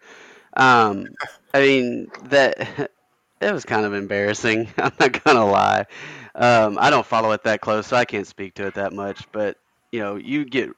Um, 0.55 1.07
I 1.53 1.59
mean 1.61 2.07
that 2.25 2.57
it 3.41 3.53
was 3.53 3.65
kind 3.65 3.85
of 3.85 3.93
embarrassing. 3.93 4.69
I'm 4.77 4.91
not 4.99 5.23
gonna 5.23 5.45
lie. 5.45 5.85
Um, 6.35 6.77
I 6.79 6.89
don't 6.89 7.05
follow 7.05 7.31
it 7.31 7.43
that 7.43 7.61
close, 7.61 7.87
so 7.87 7.95
I 7.97 8.05
can't 8.05 8.27
speak 8.27 8.55
to 8.55 8.67
it 8.67 8.75
that 8.75 8.93
much. 8.93 9.25
But 9.31 9.57
you 9.91 9.99
know, 9.99 10.15
you 10.15 10.45
get 10.45 10.69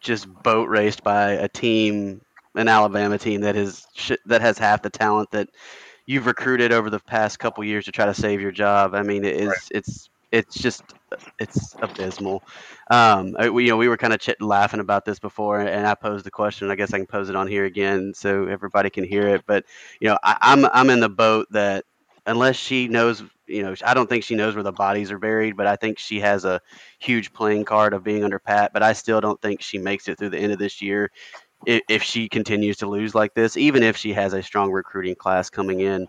just 0.00 0.26
boat 0.42 0.68
raced 0.68 1.02
by 1.02 1.32
a 1.32 1.48
team, 1.48 2.20
an 2.54 2.68
Alabama 2.68 3.18
team 3.18 3.40
that 3.42 3.56
is 3.56 3.86
that 4.26 4.40
has 4.40 4.58
half 4.58 4.82
the 4.82 4.90
talent 4.90 5.30
that 5.32 5.48
you've 6.06 6.26
recruited 6.26 6.72
over 6.72 6.90
the 6.90 7.00
past 7.00 7.38
couple 7.38 7.64
years 7.64 7.84
to 7.86 7.92
try 7.92 8.06
to 8.06 8.14
save 8.14 8.40
your 8.40 8.52
job. 8.52 8.94
I 8.94 9.02
mean, 9.02 9.24
it 9.24 9.36
is 9.36 9.48
right. 9.48 9.56
it's 9.70 10.10
it's 10.32 10.54
just 10.56 10.82
it's 11.38 11.74
abysmal. 11.80 12.42
Um, 12.90 13.34
we, 13.52 13.64
you 13.64 13.70
know, 13.70 13.76
we 13.76 13.88
were 13.88 13.96
kind 13.96 14.12
of 14.12 14.20
ch- 14.20 14.30
laughing 14.40 14.80
about 14.80 15.04
this 15.04 15.18
before, 15.18 15.60
and 15.60 15.86
I 15.86 15.94
posed 15.94 16.24
the 16.26 16.30
question. 16.30 16.70
I 16.70 16.74
guess 16.74 16.92
I 16.92 16.98
can 16.98 17.06
pose 17.06 17.28
it 17.30 17.36
on 17.36 17.46
here 17.46 17.64
again 17.64 18.12
so 18.14 18.46
everybody 18.46 18.90
can 18.90 19.04
hear 19.04 19.28
it. 19.28 19.42
But 19.46 19.64
you 20.00 20.08
know, 20.08 20.18
I, 20.22 20.36
I'm 20.40 20.64
I'm 20.66 20.90
in 20.90 21.00
the 21.00 21.08
boat 21.08 21.46
that 21.50 21.84
unless 22.26 22.56
she 22.56 22.88
knows 22.88 23.22
you 23.46 23.62
know, 23.62 23.74
I 23.82 23.94
don't 23.94 24.08
think 24.10 24.24
she 24.24 24.34
knows 24.34 24.54
where 24.54 24.62
the 24.62 24.72
bodies 24.72 25.10
are 25.10 25.18
buried, 25.18 25.56
but 25.56 25.66
I 25.66 25.76
think 25.76 25.98
she 25.98 26.20
has 26.20 26.44
a 26.44 26.60
huge 26.98 27.32
playing 27.32 27.64
card 27.64 27.94
of 27.94 28.04
being 28.04 28.22
under 28.22 28.38
Pat. 28.38 28.72
But 28.74 28.82
I 28.82 28.92
still 28.92 29.22
don't 29.22 29.40
think 29.40 29.62
she 29.62 29.78
makes 29.78 30.06
it 30.06 30.18
through 30.18 30.30
the 30.30 30.38
end 30.38 30.52
of 30.52 30.58
this 30.58 30.82
year 30.82 31.10
if, 31.66 31.82
if 31.88 32.02
she 32.02 32.28
continues 32.28 32.78
to 32.78 32.88
lose 32.88 33.14
like 33.14 33.34
this, 33.34 33.56
even 33.56 33.82
if 33.82 33.96
she 33.96 34.12
has 34.12 34.32
a 34.32 34.42
strong 34.42 34.70
recruiting 34.70 35.14
class 35.14 35.50
coming 35.50 35.80
in. 35.80 36.06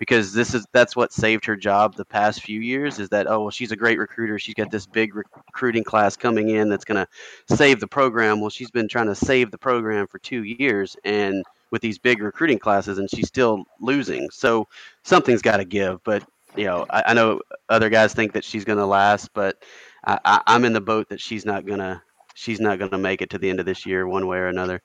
Because 0.00 0.32
this 0.32 0.54
is 0.54 0.66
that's 0.72 0.96
what 0.96 1.12
saved 1.12 1.44
her 1.44 1.54
job 1.54 1.94
the 1.94 2.04
past 2.04 2.42
few 2.42 2.60
years 2.60 2.98
is 2.98 3.08
that 3.10 3.28
oh 3.28 3.42
well 3.42 3.50
she's 3.50 3.70
a 3.70 3.76
great 3.76 3.98
recruiter 3.98 4.38
she's 4.38 4.54
got 4.54 4.70
this 4.70 4.86
big 4.86 5.14
recruiting 5.14 5.84
class 5.84 6.16
coming 6.16 6.48
in 6.48 6.68
that's 6.68 6.86
going 6.86 7.04
to 7.04 7.54
save 7.54 7.78
the 7.78 7.86
program 7.86 8.40
well 8.40 8.50
she's 8.50 8.70
been 8.70 8.88
trying 8.88 9.06
to 9.06 9.14
save 9.14 9.50
the 9.50 9.58
program 9.58 10.06
for 10.06 10.18
two 10.18 10.42
years 10.42 10.96
and 11.04 11.44
with 11.70 11.82
these 11.82 11.98
big 11.98 12.22
recruiting 12.22 12.58
classes 12.58 12.96
and 12.98 13.10
she's 13.10 13.28
still 13.28 13.62
losing 13.78 14.28
so 14.30 14.66
something's 15.04 15.42
got 15.42 15.58
to 15.58 15.66
give 15.66 16.02
but 16.02 16.24
you 16.56 16.64
know, 16.64 16.86
I, 16.90 17.04
I 17.08 17.14
know 17.14 17.40
other 17.68 17.90
guys 17.90 18.14
think 18.14 18.32
that 18.32 18.44
she's 18.44 18.64
going 18.64 18.78
to 18.78 18.86
last, 18.86 19.32
but 19.34 19.62
I, 20.04 20.40
I'm 20.46 20.64
in 20.64 20.72
the 20.72 20.80
boat 20.80 21.08
that 21.10 21.20
she's 21.20 21.44
not 21.44 21.66
gonna 21.66 22.02
she's 22.34 22.58
not 22.60 22.78
gonna 22.78 22.98
make 22.98 23.20
it 23.20 23.30
to 23.30 23.38
the 23.38 23.50
end 23.50 23.60
of 23.60 23.66
this 23.66 23.84
year, 23.84 24.06
one 24.08 24.26
way 24.26 24.38
or 24.38 24.46
another. 24.46 24.82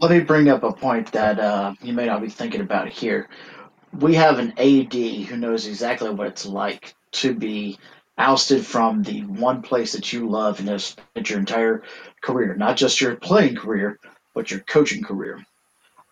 Let 0.00 0.10
me 0.10 0.20
bring 0.20 0.48
up 0.48 0.62
a 0.64 0.72
point 0.72 1.12
that 1.12 1.38
uh, 1.38 1.74
you 1.82 1.92
may 1.92 2.06
not 2.06 2.20
be 2.20 2.28
thinking 2.28 2.60
about 2.60 2.88
here. 2.88 3.28
We 3.92 4.14
have 4.14 4.38
an 4.38 4.52
AD 4.58 4.92
who 4.92 5.36
knows 5.36 5.66
exactly 5.66 6.10
what 6.10 6.28
it's 6.28 6.46
like 6.46 6.94
to 7.12 7.34
be 7.34 7.78
ousted 8.16 8.64
from 8.64 9.02
the 9.02 9.22
one 9.22 9.62
place 9.62 9.92
that 9.92 10.12
you 10.12 10.28
love 10.28 10.60
and 10.60 10.68
have 10.68 10.82
spent 10.82 11.30
your 11.30 11.38
entire 11.38 11.82
career, 12.22 12.54
not 12.54 12.76
just 12.76 13.00
your 13.00 13.16
playing 13.16 13.56
career, 13.56 13.98
but 14.34 14.50
your 14.50 14.60
coaching 14.60 15.02
career. 15.02 15.44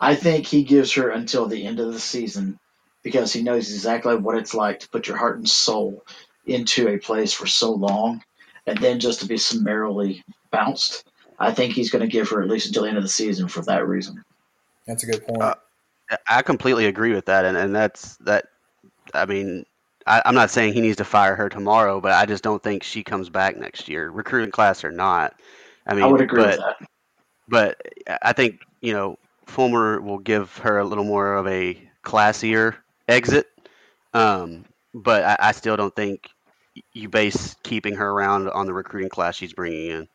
I 0.00 0.14
think 0.14 0.46
he 0.46 0.64
gives 0.64 0.92
her 0.94 1.10
until 1.10 1.46
the 1.46 1.66
end 1.66 1.80
of 1.80 1.92
the 1.92 2.00
season 2.00 2.58
because 3.02 3.32
he 3.32 3.42
knows 3.42 3.72
exactly 3.72 4.16
what 4.16 4.36
it's 4.36 4.54
like 4.54 4.80
to 4.80 4.88
put 4.88 5.06
your 5.06 5.16
heart 5.16 5.38
and 5.38 5.48
soul 5.48 6.04
into 6.46 6.88
a 6.88 6.98
place 6.98 7.32
for 7.32 7.46
so 7.46 7.72
long 7.72 8.22
and 8.66 8.78
then 8.78 9.00
just 9.00 9.20
to 9.20 9.26
be 9.26 9.36
summarily 9.36 10.22
bounced. 10.50 11.08
I 11.38 11.52
think 11.52 11.74
he's 11.74 11.90
going 11.90 12.02
to 12.02 12.12
give 12.12 12.28
her 12.30 12.42
at 12.42 12.48
least 12.48 12.66
until 12.66 12.82
the 12.82 12.88
end 12.88 12.98
of 12.98 13.04
the 13.04 13.08
season 13.08 13.48
for 13.48 13.62
that 13.62 13.86
reason. 13.86 14.24
That's 14.86 15.04
a 15.04 15.06
good 15.06 15.26
point. 15.26 15.42
Uh, 15.42 15.54
I 16.28 16.42
completely 16.42 16.86
agree 16.86 17.12
with 17.12 17.26
that, 17.26 17.44
and, 17.44 17.56
and 17.56 17.74
that's 17.74 18.16
that. 18.18 18.46
I 19.14 19.26
mean, 19.26 19.64
I, 20.06 20.22
am 20.24 20.34
not 20.34 20.50
saying 20.50 20.72
he 20.72 20.80
needs 20.80 20.96
to 20.96 21.04
fire 21.04 21.36
her 21.36 21.48
tomorrow, 21.48 22.00
but 22.00 22.12
I 22.12 22.26
just 22.26 22.42
don't 22.42 22.62
think 22.62 22.82
she 22.82 23.02
comes 23.02 23.28
back 23.28 23.56
next 23.56 23.88
year, 23.88 24.10
recruiting 24.10 24.50
class 24.50 24.84
or 24.84 24.90
not. 24.90 25.34
I 25.86 25.94
mean, 25.94 26.04
I 26.04 26.06
would 26.06 26.20
agree 26.20 26.42
but, 26.42 26.50
with 26.50 26.58
that. 26.58 26.88
But 27.48 28.18
I 28.22 28.32
think 28.32 28.60
you 28.80 28.92
know 28.92 29.18
Fulmer 29.46 30.00
will 30.00 30.18
give 30.18 30.56
her 30.58 30.78
a 30.78 30.84
little 30.84 31.04
more 31.04 31.34
of 31.34 31.46
a 31.46 31.80
classier 32.04 32.76
exit. 33.08 33.46
Um, 34.14 34.64
but 34.94 35.24
I, 35.24 35.36
I, 35.40 35.52
still 35.52 35.76
don't 35.76 35.94
think 35.94 36.30
you 36.92 37.08
base 37.08 37.54
keeping 37.62 37.94
her 37.94 38.10
around 38.10 38.48
on 38.50 38.66
the 38.66 38.72
recruiting 38.72 39.10
class 39.10 39.36
she's 39.36 39.52
bringing 39.52 39.90
in. 39.90 40.08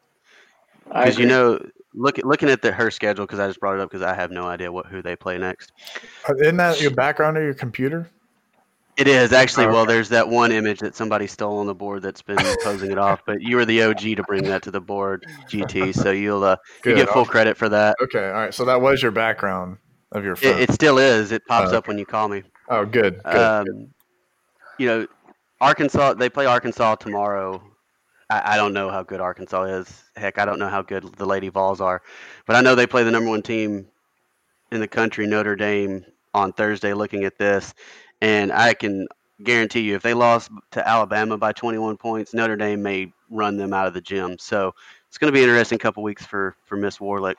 Because 0.88 1.18
you 1.20 1.28
know, 1.28 1.60
look 1.94 2.18
looking 2.20 2.50
at 2.50 2.62
the, 2.62 2.72
her 2.72 2.92
schedule, 2.92 3.26
because 3.26 3.40
I 3.40 3.48
just 3.48 3.60
brought 3.60 3.76
it 3.76 3.82
up 3.82 3.90
because 3.90 4.04
I 4.04 4.14
have 4.14 4.32
no 4.32 4.46
idea 4.46 4.72
what 4.72 4.86
who 4.88 5.02
they 5.02 5.16
play 5.16 5.38
next. 5.38 5.72
Uh, 6.28 6.36
isn't 6.36 6.58
that 6.58 6.82
your 6.82 6.92
background 6.92 7.38
or 7.38 7.44
your 7.44 7.54
computer? 7.54 8.10
It 8.96 9.08
is 9.08 9.34
actually. 9.34 9.66
Oh, 9.66 9.70
okay. 9.70 9.76
Well, 9.76 9.86
there's 9.86 10.10
that 10.10 10.28
one 10.28 10.52
image 10.52 10.80
that 10.80 10.96
somebody 10.96 11.26
stole 11.26 11.58
on 11.58 11.66
the 11.66 11.74
board 11.74 12.04
that's 12.04 12.22
been 12.22 12.38
posing 12.64 12.92
it 12.92 13.00
off. 13.00 13.22
But 13.26 13.42
you 13.42 13.56
were 13.56 13.66
the 13.66 13.82
OG 13.82 14.02
to 14.02 14.24
bring 14.28 14.44
that 14.44 14.62
to 14.64 14.72
the 14.72 14.82
board, 14.82 15.26
GT. 15.48 15.94
So 16.04 16.12
you'll 16.12 16.44
uh, 16.44 16.58
you 16.86 16.96
get 16.96 17.10
full 17.10 17.26
credit 17.26 17.58
for 17.58 17.70
that. 17.70 17.96
Okay, 18.02 18.26
all 18.28 18.34
right. 18.34 18.54
So 18.54 18.66
that 18.66 18.82
was 18.82 19.02
your 19.02 19.12
background 19.12 19.78
of 20.12 20.24
your 20.24 20.36
phone. 20.36 20.60
It, 20.60 20.70
it 20.70 20.72
still 20.72 20.98
is. 20.98 21.32
It 21.32 21.44
pops 21.48 21.72
oh, 21.72 21.78
up 21.78 21.88
when 21.88 21.98
you 21.98 22.06
call 22.06 22.28
me. 22.28 22.44
Oh, 22.70 22.86
good. 22.86 23.22
good, 23.24 23.36
um, 23.36 23.66
good. 23.66 23.90
You 24.80 24.88
know, 24.88 25.08
Arkansas. 25.60 26.14
They 26.14 26.30
play 26.30 26.46
Arkansas 26.46 26.96
tomorrow. 26.96 27.64
I, 28.34 28.54
I, 28.54 28.58
don't 28.58 28.74
know 28.74 28.90
how 28.90 29.04
good 29.04 29.22
Arkansas 29.22 29.64
is. 29.64 30.04
Heck, 30.16 30.40
I 30.40 30.46
don't 30.46 30.60
know 30.60 30.70
how 30.70 30.82
good 30.82 31.04
the 31.16 31.26
Lady 31.26 31.50
Vols 31.50 31.82
are, 31.82 32.02
but 32.48 32.56
I 32.56 32.62
know 32.62 32.74
they 32.74 32.88
play 32.88 33.04
the 33.04 33.12
number 33.12 33.30
one 33.30 33.44
team 33.44 33.88
in 34.72 34.80
the 34.80 34.88
country, 34.88 35.28
Notre 35.28 35.56
Dame, 35.56 36.04
on 36.34 36.52
Thursday. 36.54 36.94
Looking 36.94 37.26
at 37.26 37.38
this, 37.38 37.74
and 38.22 38.52
I 38.52 38.74
can 38.74 39.08
guarantee 39.44 39.82
you, 39.82 39.96
if 39.96 40.02
they 40.02 40.16
lost 40.16 40.50
to 40.72 40.88
Alabama 40.88 41.38
by 41.38 41.52
21 41.52 41.98
points, 41.98 42.34
Notre 42.34 42.56
Dame 42.56 42.82
may 42.82 43.14
run 43.30 43.58
them 43.58 43.74
out 43.74 43.88
of 43.88 43.94
the 43.94 44.02
gym. 44.02 44.38
So 44.40 44.74
it's 45.10 45.18
going 45.20 45.32
to 45.32 45.38
be 45.38 45.44
an 45.44 45.50
interesting 45.50 45.78
couple 45.78 46.02
weeks 46.02 46.26
for 46.26 46.56
for 46.66 46.76
Miss 46.76 46.98
Warlick. 46.98 47.38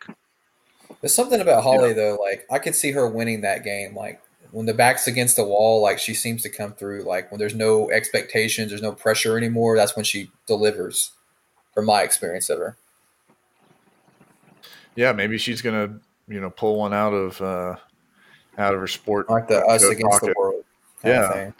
There's 1.00 1.14
something 1.14 1.40
about 1.40 1.64
Holly 1.64 1.88
yeah. 1.88 1.94
though. 1.94 2.18
Like 2.22 2.46
I 2.50 2.58
could 2.60 2.76
see 2.76 2.92
her 2.92 3.08
winning 3.08 3.40
that 3.40 3.64
game. 3.64 3.96
Like 3.96 4.20
when 4.54 4.66
the 4.66 4.74
back's 4.74 5.08
against 5.08 5.34
the 5.34 5.44
wall, 5.44 5.82
like 5.82 5.98
she 5.98 6.14
seems 6.14 6.42
to 6.42 6.48
come 6.48 6.72
through. 6.74 7.02
Like 7.02 7.30
when 7.32 7.40
there's 7.40 7.56
no 7.56 7.90
expectations, 7.90 8.70
there's 8.70 8.82
no 8.82 8.92
pressure 8.92 9.36
anymore. 9.36 9.76
That's 9.76 9.96
when 9.96 10.04
she 10.04 10.30
delivers. 10.46 11.10
From 11.74 11.86
my 11.86 12.02
experience 12.02 12.48
of 12.50 12.60
her. 12.60 12.76
Yeah, 14.94 15.10
maybe 15.10 15.38
she's 15.38 15.60
gonna 15.60 15.98
you 16.28 16.40
know 16.40 16.50
pull 16.50 16.76
one 16.76 16.94
out 16.94 17.12
of 17.12 17.40
uh, 17.42 17.74
out 18.56 18.74
of 18.74 18.80
her 18.80 18.86
sport, 18.86 19.28
like 19.28 19.48
the 19.48 19.60
us 19.64 19.82
against 19.82 20.20
pocket. 20.20 20.26
the 20.26 20.34
world. 20.38 20.64
yeah. 21.04 21.50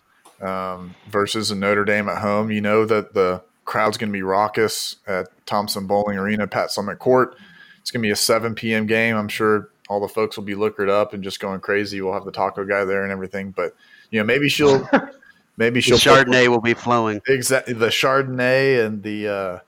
Um, 0.41 0.95
versus 1.09 1.51
a 1.51 1.57
Notre 1.57 1.85
Dame 1.85 2.09
at 2.09 2.19
home, 2.19 2.53
you 2.53 2.61
know 2.61 2.85
that 2.85 3.13
the 3.13 3.43
crowd's 3.65 3.97
going 3.97 4.11
to 4.11 4.13
be 4.13 4.23
raucous 4.23 4.97
at 5.07 5.29
Thompson 5.47 5.87
Boling 5.87 6.19
Arena, 6.19 6.47
Pat 6.47 6.69
Summitt 6.69 6.99
Court. 6.99 7.35
It's 7.81 7.91
going 7.91 8.03
to 8.03 8.07
be 8.07 8.11
a 8.11 8.17
7 8.17 8.55
p.m. 8.55 8.87
game. 8.87 9.17
I'm 9.17 9.29
sure 9.29 9.71
all 9.89 10.01
the 10.01 10.09
folks 10.09 10.37
will 10.37 10.45
be 10.45 10.55
liquored 10.55 10.89
up 10.89 11.13
and 11.13 11.23
just 11.23 11.41
going 11.41 11.61
crazy. 11.61 12.01
We'll 12.01 12.15
have 12.15 12.25
the 12.25 12.33
taco 12.33 12.65
guy 12.65 12.85
there 12.85 13.03
and 13.03 13.13
everything. 13.13 13.51
But 13.51 13.75
you 14.11 14.19
know, 14.19 14.25
maybe 14.25 14.49
she'll 14.49 14.89
maybe 15.57 15.81
she'll 15.81 15.97
the 15.97 16.03
Chardonnay 16.03 16.49
will 16.49 16.61
be 16.61 16.75
flowing. 16.75 17.21
Exactly, 17.29 17.75
the 17.75 17.89
Chardonnay 17.89 18.85
and 18.85 19.03
the 19.03 19.29
uh, 19.29 19.59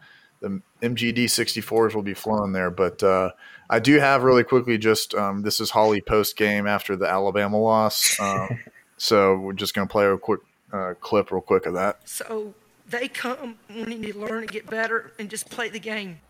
the 0.40 0.60
MGD 0.82 1.24
64s 1.24 1.94
will 1.94 2.02
be 2.02 2.14
flowing 2.14 2.52
there. 2.52 2.70
But 2.70 3.02
uh, 3.02 3.32
I 3.68 3.78
do 3.78 3.98
have 3.98 4.22
really 4.22 4.44
quickly 4.44 4.78
just 4.78 5.14
um, 5.14 5.42
this 5.42 5.60
is 5.60 5.70
Holly 5.70 6.00
post 6.00 6.36
game 6.36 6.66
after 6.66 6.96
the 6.96 7.06
Alabama 7.06 7.58
loss. 7.58 8.18
Um, 8.20 8.60
so 8.96 9.36
we're 9.36 9.52
just 9.52 9.74
going 9.74 9.86
to 9.86 9.92
play 9.92 10.06
a 10.06 10.16
quick 10.16 10.40
uh, 10.72 10.94
clip 11.00 11.30
real 11.30 11.40
quick 11.40 11.66
of 11.66 11.74
that. 11.74 12.08
So 12.08 12.54
they 12.88 13.08
come 13.08 13.56
when 13.68 13.90
you 13.90 13.98
need 13.98 14.12
to 14.12 14.18
learn 14.18 14.42
and 14.42 14.50
get 14.50 14.68
better 14.68 15.12
and 15.18 15.28
just 15.28 15.50
play 15.50 15.68
the 15.68 15.80
game. 15.80 16.20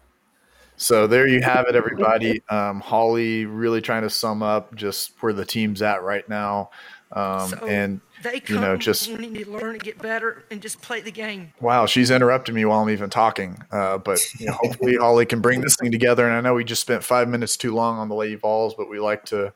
So 0.77 1.07
there 1.07 1.27
you 1.27 1.41
have 1.43 1.67
it, 1.69 1.75
everybody. 1.75 2.43
Um, 2.49 2.81
Holly 2.81 3.47
really 3.47 3.81
trying 3.81 4.03
to 4.03 4.11
sum 4.11 4.43
up 4.43 4.75
just 4.75 5.13
where 5.21 5.33
the 5.33 5.45
team's 5.45 5.81
at 5.83 6.03
right 6.03 6.29
now. 6.29 6.71
Um, 7.13 7.49
So 7.49 7.67
and 7.67 8.01
they 8.23 8.43
you 8.47 8.61
know, 8.61 8.77
just 8.77 9.09
need 9.09 9.45
to 9.45 9.51
learn 9.51 9.75
and 9.75 9.83
get 9.83 10.01
better 10.01 10.45
and 10.51 10.61
just 10.61 10.81
play 10.83 11.01
the 11.01 11.11
game. 11.11 11.53
wow, 11.61 11.87
she's 11.87 12.11
interrupting 12.11 12.55
me 12.55 12.65
while 12.65 12.81
I'm 12.81 12.91
even 12.91 13.11
talking. 13.11 13.63
Uh, 13.71 13.99
but 13.99 14.21
you 14.39 14.47
know, 14.47 14.53
hopefully 14.55 14.97
Holly 14.97 15.25
can 15.25 15.41
bring 15.41 15.61
this 15.61 15.77
thing 15.77 15.91
together. 15.93 16.27
And 16.27 16.35
I 16.35 16.41
know 16.41 16.55
we 16.55 16.65
just 16.65 16.83
spent 16.83 17.05
five 17.05 17.29
minutes 17.29 17.57
too 17.57 17.75
long 17.75 17.99
on 17.99 18.09
the 18.09 18.15
Lady 18.15 18.35
Vols, 18.35 18.75
but 18.75 18.91
we 18.91 18.99
like 18.99 19.25
to 19.27 19.53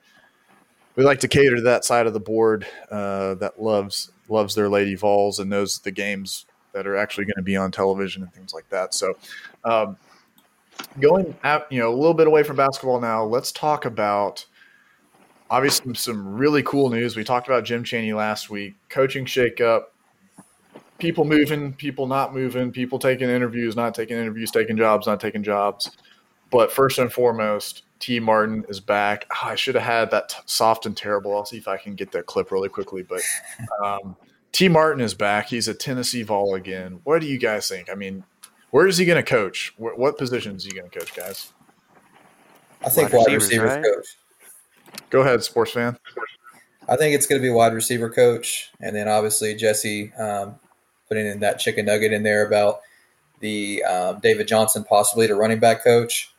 we 0.96 1.04
like 1.04 1.20
to 1.20 1.28
cater 1.28 1.56
to 1.56 1.62
that 1.62 1.84
side 1.84 2.06
of 2.06 2.12
the 2.12 2.20
board 2.20 2.66
uh, 2.90 3.34
that 3.34 3.60
loves 3.60 4.10
loves 4.28 4.54
their 4.54 4.68
Lady 4.68 4.94
Vols 4.94 5.38
and 5.38 5.50
knows 5.50 5.80
the 5.80 5.90
games 5.90 6.46
that 6.72 6.86
are 6.86 6.96
actually 6.96 7.24
going 7.24 7.36
to 7.36 7.42
be 7.42 7.56
on 7.56 7.72
television 7.72 8.22
and 8.22 8.32
things 8.32 8.54
like 8.54 8.68
that. 8.70 8.94
So. 8.94 9.14
Um, 9.64 9.98
going 10.98 11.36
out, 11.44 11.70
you 11.70 11.80
know, 11.80 11.92
a 11.92 11.96
little 11.96 12.14
bit 12.14 12.26
away 12.26 12.42
from 12.42 12.56
basketball 12.56 13.00
now, 13.00 13.24
let's 13.24 13.52
talk 13.52 13.84
about 13.84 14.46
obviously 15.50 15.94
some 15.94 16.34
really 16.34 16.62
cool 16.62 16.90
news. 16.90 17.16
We 17.16 17.24
talked 17.24 17.48
about 17.48 17.64
Jim 17.64 17.84
Chaney 17.84 18.12
last 18.12 18.50
week, 18.50 18.74
coaching 18.88 19.24
shakeup, 19.24 19.84
people 20.98 21.24
moving, 21.24 21.72
people 21.72 22.06
not 22.06 22.34
moving, 22.34 22.70
people 22.70 22.98
taking 22.98 23.28
interviews, 23.28 23.74
not 23.74 23.94
taking 23.94 24.16
interviews, 24.16 24.50
taking 24.50 24.76
jobs, 24.76 25.06
not 25.06 25.20
taking 25.20 25.42
jobs. 25.42 25.90
But 26.50 26.72
first 26.72 26.98
and 26.98 27.12
foremost, 27.12 27.82
Tee 28.00 28.18
Martin 28.18 28.64
is 28.68 28.80
back. 28.80 29.26
Oh, 29.30 29.48
I 29.48 29.54
should 29.54 29.74
have 29.74 29.84
had 29.84 30.10
that 30.10 30.30
t- 30.30 30.38
soft 30.46 30.86
and 30.86 30.96
terrible. 30.96 31.36
I'll 31.36 31.44
see 31.44 31.58
if 31.58 31.68
I 31.68 31.76
can 31.76 31.94
get 31.94 32.12
that 32.12 32.26
clip 32.26 32.50
really 32.50 32.68
quickly. 32.68 33.02
But 33.02 33.20
um, 33.84 34.16
Tee 34.52 34.68
Martin 34.68 35.00
is 35.00 35.14
back. 35.14 35.48
He's 35.48 35.68
a 35.68 35.74
Tennessee 35.74 36.22
Vol 36.22 36.54
again. 36.54 37.00
What 37.04 37.20
do 37.20 37.28
you 37.28 37.38
guys 37.38 37.68
think? 37.68 37.88
I 37.90 37.94
mean, 37.94 38.24
where 38.70 38.86
is 38.86 38.96
he 38.98 39.04
going 39.04 39.22
to 39.22 39.28
coach? 39.28 39.72
Wh- 39.76 39.98
What 39.98 40.18
position 40.18 40.56
is 40.56 40.64
he 40.64 40.70
going 40.70 40.88
to 40.90 40.98
coach, 40.98 41.14
guys? 41.14 41.52
I 42.84 42.88
think 42.88 43.12
Wide 43.12 43.18
wide 43.26 43.34
receivers, 43.34 43.48
receivers 43.48 43.70
right? 43.72 43.84
coach. 43.84 44.06
Go 45.10 45.20
ahead, 45.20 45.42
sports 45.42 45.72
fan. 45.72 45.98
I 46.88 46.96
think 46.96 47.14
it's 47.14 47.26
going 47.26 47.40
to 47.40 47.46
be 47.46 47.50
wide 47.52 47.74
receiver 47.74 48.10
coach, 48.10 48.70
and 48.80 48.96
then 48.96 49.06
obviously 49.06 49.54
Jesse 49.54 50.12
um, 50.14 50.56
putting 51.08 51.26
in 51.26 51.40
that 51.40 51.58
chicken 51.58 51.86
nugget 51.86 52.12
in 52.12 52.22
there 52.22 52.44
about 52.46 52.80
the 53.40 53.84
um, 53.84 54.18
David 54.20 54.48
Johnson 54.48 54.84
possibly 54.84 55.26
to 55.26 55.34
running 55.34 55.60
back 55.60 55.84
coach, 55.84 56.32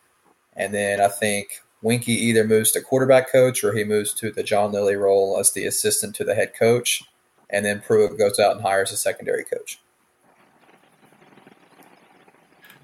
and 0.55 0.73
then 0.73 0.99
I 0.99 1.07
think 1.07 1.61
Weinke 1.83 2.07
either 2.09 2.43
moves 2.43 2.71
to 2.73 2.81
quarterback 2.81 3.31
coach 3.31 3.63
or 3.63 3.73
he 3.73 3.83
moves 3.83 4.13
to 4.15 4.31
the 4.31 4.43
John 4.43 4.71
Lilly 4.71 4.95
role 4.95 5.37
as 5.39 5.51
the 5.51 5.65
assistant 5.65 6.15
to 6.15 6.23
the 6.23 6.35
head 6.35 6.53
coach, 6.57 7.03
and 7.49 7.65
then 7.65 7.81
Pruitt 7.81 8.17
goes 8.17 8.39
out 8.39 8.53
and 8.55 8.61
hires 8.61 8.91
a 8.91 8.97
secondary 8.97 9.43
coach. 9.45 9.79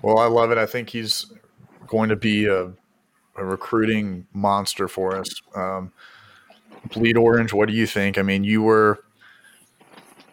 Well, 0.01 0.19
I 0.19 0.27
love 0.27 0.51
it. 0.51 0.57
I 0.57 0.65
think 0.65 0.89
he's 0.89 1.31
going 1.87 2.09
to 2.09 2.15
be 2.15 2.45
a, 2.45 2.65
a 3.35 3.45
recruiting 3.45 4.27
monster 4.33 4.87
for 4.87 5.15
us. 5.17 5.29
Um, 5.55 5.91
Bleed 6.93 7.17
Orange, 7.17 7.53
what 7.53 7.67
do 7.67 7.73
you 7.73 7.87
think? 7.87 8.17
I 8.17 8.21
mean, 8.21 8.43
you 8.43 8.61
were, 8.61 9.03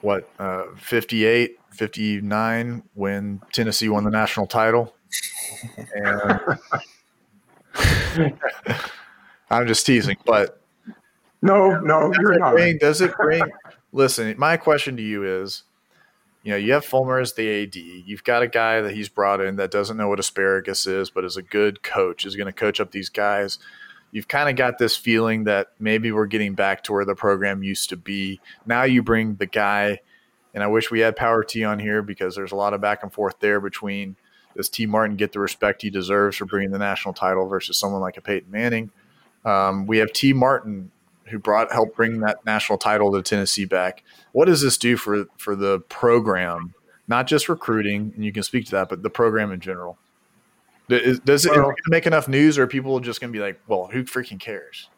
what, 0.02 0.28
uh, 0.38 0.64
58, 0.76 1.58
59 1.70 2.82
when 2.94 3.40
Tennessee 3.52 3.88
won 3.88 4.04
the 4.04 4.10
national 4.10 4.46
title. 4.46 4.94
And 5.94 6.40
I'm 9.50 9.66
just 9.66 9.86
teasing, 9.86 10.16
but 10.26 10.60
No, 11.42 11.78
no, 11.80 12.08
does 12.12 12.18
you're 12.20 12.32
it 12.34 12.38
not. 12.38 12.52
bring, 12.52 12.78
does 12.78 13.00
it 13.00 13.12
bring 13.16 13.42
listen 13.92 14.34
my 14.38 14.56
question 14.56 14.96
to 14.96 15.02
you 15.02 15.24
is 15.24 15.62
you 16.44 16.50
know 16.50 16.56
you 16.56 16.72
have 16.72 16.84
fulmer 16.84 17.18
as 17.18 17.32
the 17.32 17.64
ad 17.64 17.74
you've 17.74 18.22
got 18.22 18.42
a 18.42 18.46
guy 18.46 18.80
that 18.82 18.94
he's 18.94 19.08
brought 19.08 19.40
in 19.40 19.56
that 19.56 19.70
doesn't 19.70 19.96
know 19.96 20.08
what 20.08 20.20
asparagus 20.20 20.86
is 20.86 21.10
but 21.10 21.24
is 21.24 21.36
a 21.36 21.42
good 21.42 21.82
coach 21.82 22.24
is 22.24 22.36
going 22.36 22.46
to 22.46 22.52
coach 22.52 22.80
up 22.80 22.92
these 22.92 23.08
guys. 23.08 23.58
You've 24.12 24.28
kind 24.28 24.48
of 24.48 24.54
got 24.54 24.78
this 24.78 24.96
feeling 24.96 25.42
that 25.44 25.72
maybe 25.80 26.12
we're 26.12 26.26
getting 26.26 26.54
back 26.54 26.84
to 26.84 26.92
where 26.92 27.04
the 27.04 27.16
program 27.16 27.64
used 27.64 27.88
to 27.88 27.96
be. 27.96 28.40
Now 28.64 28.84
you 28.84 29.02
bring 29.02 29.34
the 29.34 29.46
guy 29.46 29.98
and 30.52 30.62
i 30.62 30.68
wish 30.68 30.88
we 30.88 31.00
had 31.00 31.16
power 31.16 31.42
t 31.42 31.64
on 31.64 31.80
here 31.80 32.00
because 32.00 32.36
there's 32.36 32.52
a 32.52 32.56
lot 32.56 32.74
of 32.74 32.80
back 32.80 33.02
and 33.02 33.12
forth 33.12 33.34
there 33.40 33.60
between 33.60 34.14
does 34.56 34.68
Tee 34.68 34.86
Martin 34.86 35.16
get 35.16 35.32
the 35.32 35.40
respect 35.40 35.82
he 35.82 35.90
deserves 35.90 36.36
for 36.36 36.44
bringing 36.44 36.70
the 36.70 36.78
national 36.78 37.14
title 37.14 37.46
versus 37.46 37.78
someone 37.78 38.00
like 38.00 38.16
a 38.16 38.20
peyton 38.20 38.50
manning? 38.50 38.90
Um, 39.44 39.86
we 39.86 39.98
have 39.98 40.12
Tee 40.12 40.32
Martin 40.32 40.90
who 41.30 41.38
brought 41.38 41.72
helped 41.72 41.96
bring 41.96 42.20
that 42.20 42.44
national 42.44 42.78
title 42.78 43.12
to 43.12 43.22
Tennessee 43.22 43.64
back. 43.64 44.02
What 44.32 44.46
does 44.46 44.62
this 44.62 44.76
do 44.76 44.96
for 44.96 45.26
for 45.38 45.56
the 45.56 45.80
program? 45.80 46.74
Not 47.06 47.26
just 47.26 47.48
recruiting, 47.48 48.12
and 48.14 48.24
you 48.24 48.32
can 48.32 48.42
speak 48.42 48.64
to 48.66 48.70
that, 48.72 48.88
but 48.88 49.02
the 49.02 49.10
program 49.10 49.52
in 49.52 49.60
general. 49.60 49.98
Does, 50.88 51.20
does 51.20 51.46
it, 51.46 51.52
is 51.52 51.58
it 51.58 51.74
make 51.88 52.06
enough 52.06 52.28
news, 52.28 52.58
or 52.58 52.64
are 52.64 52.66
people 52.66 52.98
just 53.00 53.20
going 53.20 53.32
to 53.32 53.36
be 53.36 53.42
like, 53.42 53.60
"Well, 53.66 53.86
who 53.86 54.04
freaking 54.04 54.40
cares"? 54.40 54.88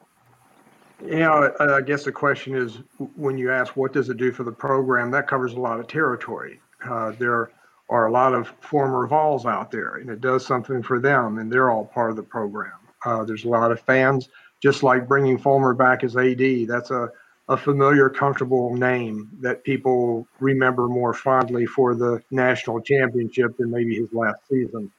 You 1.04 1.18
know, 1.18 1.52
I 1.60 1.76
I 1.76 1.80
guess 1.80 2.04
the 2.04 2.12
question 2.12 2.56
is 2.56 2.78
when 3.16 3.38
you 3.38 3.52
ask 3.52 3.76
what 3.76 3.92
does 3.92 4.08
it 4.08 4.16
do 4.16 4.32
for 4.32 4.44
the 4.44 4.52
program, 4.52 5.10
that 5.12 5.28
covers 5.28 5.52
a 5.52 5.60
lot 5.60 5.78
of 5.78 5.86
territory. 5.86 6.60
Uh, 6.88 7.12
there 7.18 7.50
are 7.88 8.06
a 8.06 8.10
lot 8.10 8.34
of 8.34 8.52
former 8.60 9.06
Vols 9.06 9.46
out 9.46 9.70
there, 9.70 9.96
and 9.96 10.10
it 10.10 10.20
does 10.20 10.44
something 10.44 10.82
for 10.82 10.98
them, 10.98 11.38
and 11.38 11.52
they're 11.52 11.70
all 11.70 11.84
part 11.84 12.10
of 12.10 12.16
the 12.16 12.22
program. 12.22 12.72
Uh, 13.04 13.24
there's 13.24 13.44
a 13.44 13.48
lot 13.48 13.70
of 13.70 13.80
fans, 13.80 14.28
just 14.62 14.82
like 14.82 15.09
bringing 15.09 15.38
Fulmer 15.38 15.74
back 15.74 16.04
as 16.04 16.16
AD. 16.16 16.66
That's 16.68 16.90
a, 16.90 17.09
a 17.48 17.57
familiar, 17.57 18.09
comfortable 18.09 18.74
name 18.74 19.30
that 19.40 19.62
people 19.64 20.26
remember 20.40 20.88
more 20.88 21.14
fondly 21.14 21.66
for 21.66 21.94
the 21.94 22.22
national 22.30 22.80
championship 22.80 23.57
than 23.57 23.70
maybe 23.70 23.94
his 23.96 24.12
last 24.12 24.40
season. 24.48 24.90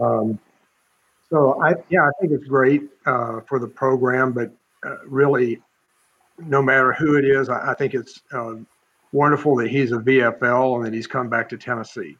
Um, 0.00 0.38
so 1.30 1.60
I, 1.62 1.74
yeah, 1.88 2.02
I 2.02 2.10
think 2.20 2.32
it's 2.32 2.46
great 2.46 2.82
uh, 3.06 3.40
for 3.48 3.58
the 3.58 3.66
program, 3.66 4.32
but 4.32 4.52
uh, 4.84 4.96
really, 5.06 5.60
no 6.38 6.62
matter 6.62 6.92
who 6.92 7.16
it 7.16 7.24
is, 7.24 7.48
I, 7.48 7.72
I 7.72 7.74
think 7.74 7.94
it's 7.94 8.20
uh, 8.32 8.54
wonderful 9.12 9.56
that 9.56 9.68
he's 9.70 9.92
a 9.92 9.96
VFL 9.96 10.76
and 10.76 10.86
that 10.86 10.92
he's 10.92 11.06
come 11.06 11.28
back 11.28 11.48
to 11.50 11.56
Tennessee. 11.56 12.16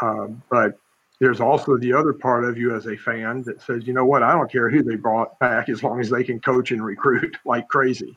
Uh, 0.00 0.28
but 0.50 0.78
there's 1.22 1.40
also 1.40 1.76
the 1.76 1.92
other 1.92 2.12
part 2.12 2.42
of 2.42 2.58
you 2.58 2.74
as 2.74 2.88
a 2.88 2.96
fan 2.96 3.44
that 3.44 3.62
says, 3.62 3.86
you 3.86 3.92
know 3.92 4.04
what, 4.04 4.24
I 4.24 4.32
don't 4.32 4.50
care 4.50 4.68
who 4.68 4.82
they 4.82 4.96
brought 4.96 5.38
back 5.38 5.68
as 5.68 5.84
long 5.84 6.00
as 6.00 6.10
they 6.10 6.24
can 6.24 6.40
coach 6.40 6.72
and 6.72 6.84
recruit 6.84 7.36
like 7.44 7.68
crazy. 7.68 8.16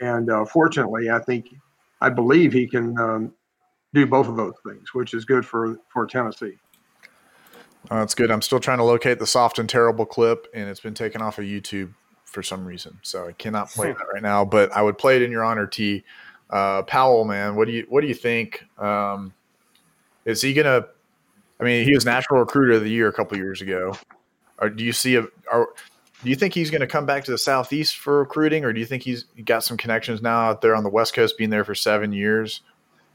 And 0.00 0.30
uh, 0.30 0.44
fortunately, 0.44 1.10
I 1.10 1.18
think, 1.18 1.52
I 2.00 2.08
believe 2.08 2.52
he 2.52 2.68
can 2.68 2.96
um, 3.00 3.34
do 3.94 4.06
both 4.06 4.28
of 4.28 4.36
those 4.36 4.54
things, 4.64 4.94
which 4.94 5.12
is 5.12 5.24
good 5.24 5.44
for 5.44 5.80
for 5.88 6.06
Tennessee. 6.06 6.56
Uh, 7.90 7.98
that's 7.98 8.14
good. 8.14 8.30
I'm 8.30 8.42
still 8.42 8.60
trying 8.60 8.78
to 8.78 8.84
locate 8.84 9.18
the 9.18 9.26
soft 9.26 9.58
and 9.58 9.68
terrible 9.68 10.06
clip, 10.06 10.46
and 10.54 10.68
it's 10.70 10.78
been 10.78 10.94
taken 10.94 11.20
off 11.20 11.40
of 11.40 11.46
YouTube 11.46 11.94
for 12.26 12.44
some 12.44 12.64
reason, 12.64 12.96
so 13.02 13.26
I 13.26 13.32
cannot 13.32 13.70
play 13.70 13.88
that 13.88 14.06
right 14.12 14.22
now. 14.22 14.44
But 14.44 14.70
I 14.70 14.82
would 14.82 14.98
play 14.98 15.16
it 15.16 15.22
in 15.22 15.32
your 15.32 15.42
honor, 15.42 15.66
Tee. 15.66 16.04
Uh, 16.48 16.82
Powell, 16.82 17.24
man, 17.24 17.56
what 17.56 17.66
do 17.66 17.72
you 17.72 17.86
what 17.88 18.02
do 18.02 18.06
you 18.06 18.14
think? 18.14 18.62
Um, 18.78 19.34
is 20.24 20.42
he 20.42 20.54
gonna? 20.54 20.86
I 21.60 21.64
mean, 21.64 21.84
he 21.84 21.94
was 21.94 22.04
National 22.04 22.40
Recruiter 22.40 22.72
of 22.72 22.82
the 22.82 22.90
Year 22.90 23.08
a 23.08 23.12
couple 23.12 23.36
years 23.38 23.62
ago. 23.62 23.96
Or 24.58 24.68
do 24.68 24.84
you 24.84 24.92
see 24.92 25.16
a? 25.16 25.26
Or, 25.52 25.68
do 26.24 26.30
you 26.30 26.36
think 26.36 26.54
he's 26.54 26.70
going 26.70 26.80
to 26.80 26.86
come 26.86 27.04
back 27.06 27.24
to 27.24 27.30
the 27.30 27.38
Southeast 27.38 27.98
for 27.98 28.20
recruiting, 28.20 28.64
or 28.64 28.72
do 28.72 28.80
you 28.80 28.86
think 28.86 29.02
he's 29.02 29.24
got 29.44 29.64
some 29.64 29.76
connections 29.76 30.22
now 30.22 30.48
out 30.48 30.62
there 30.62 30.74
on 30.74 30.82
the 30.82 30.88
West 30.88 31.14
Coast, 31.14 31.36
being 31.36 31.50
there 31.50 31.64
for 31.64 31.74
seven 31.74 32.12
years? 32.12 32.62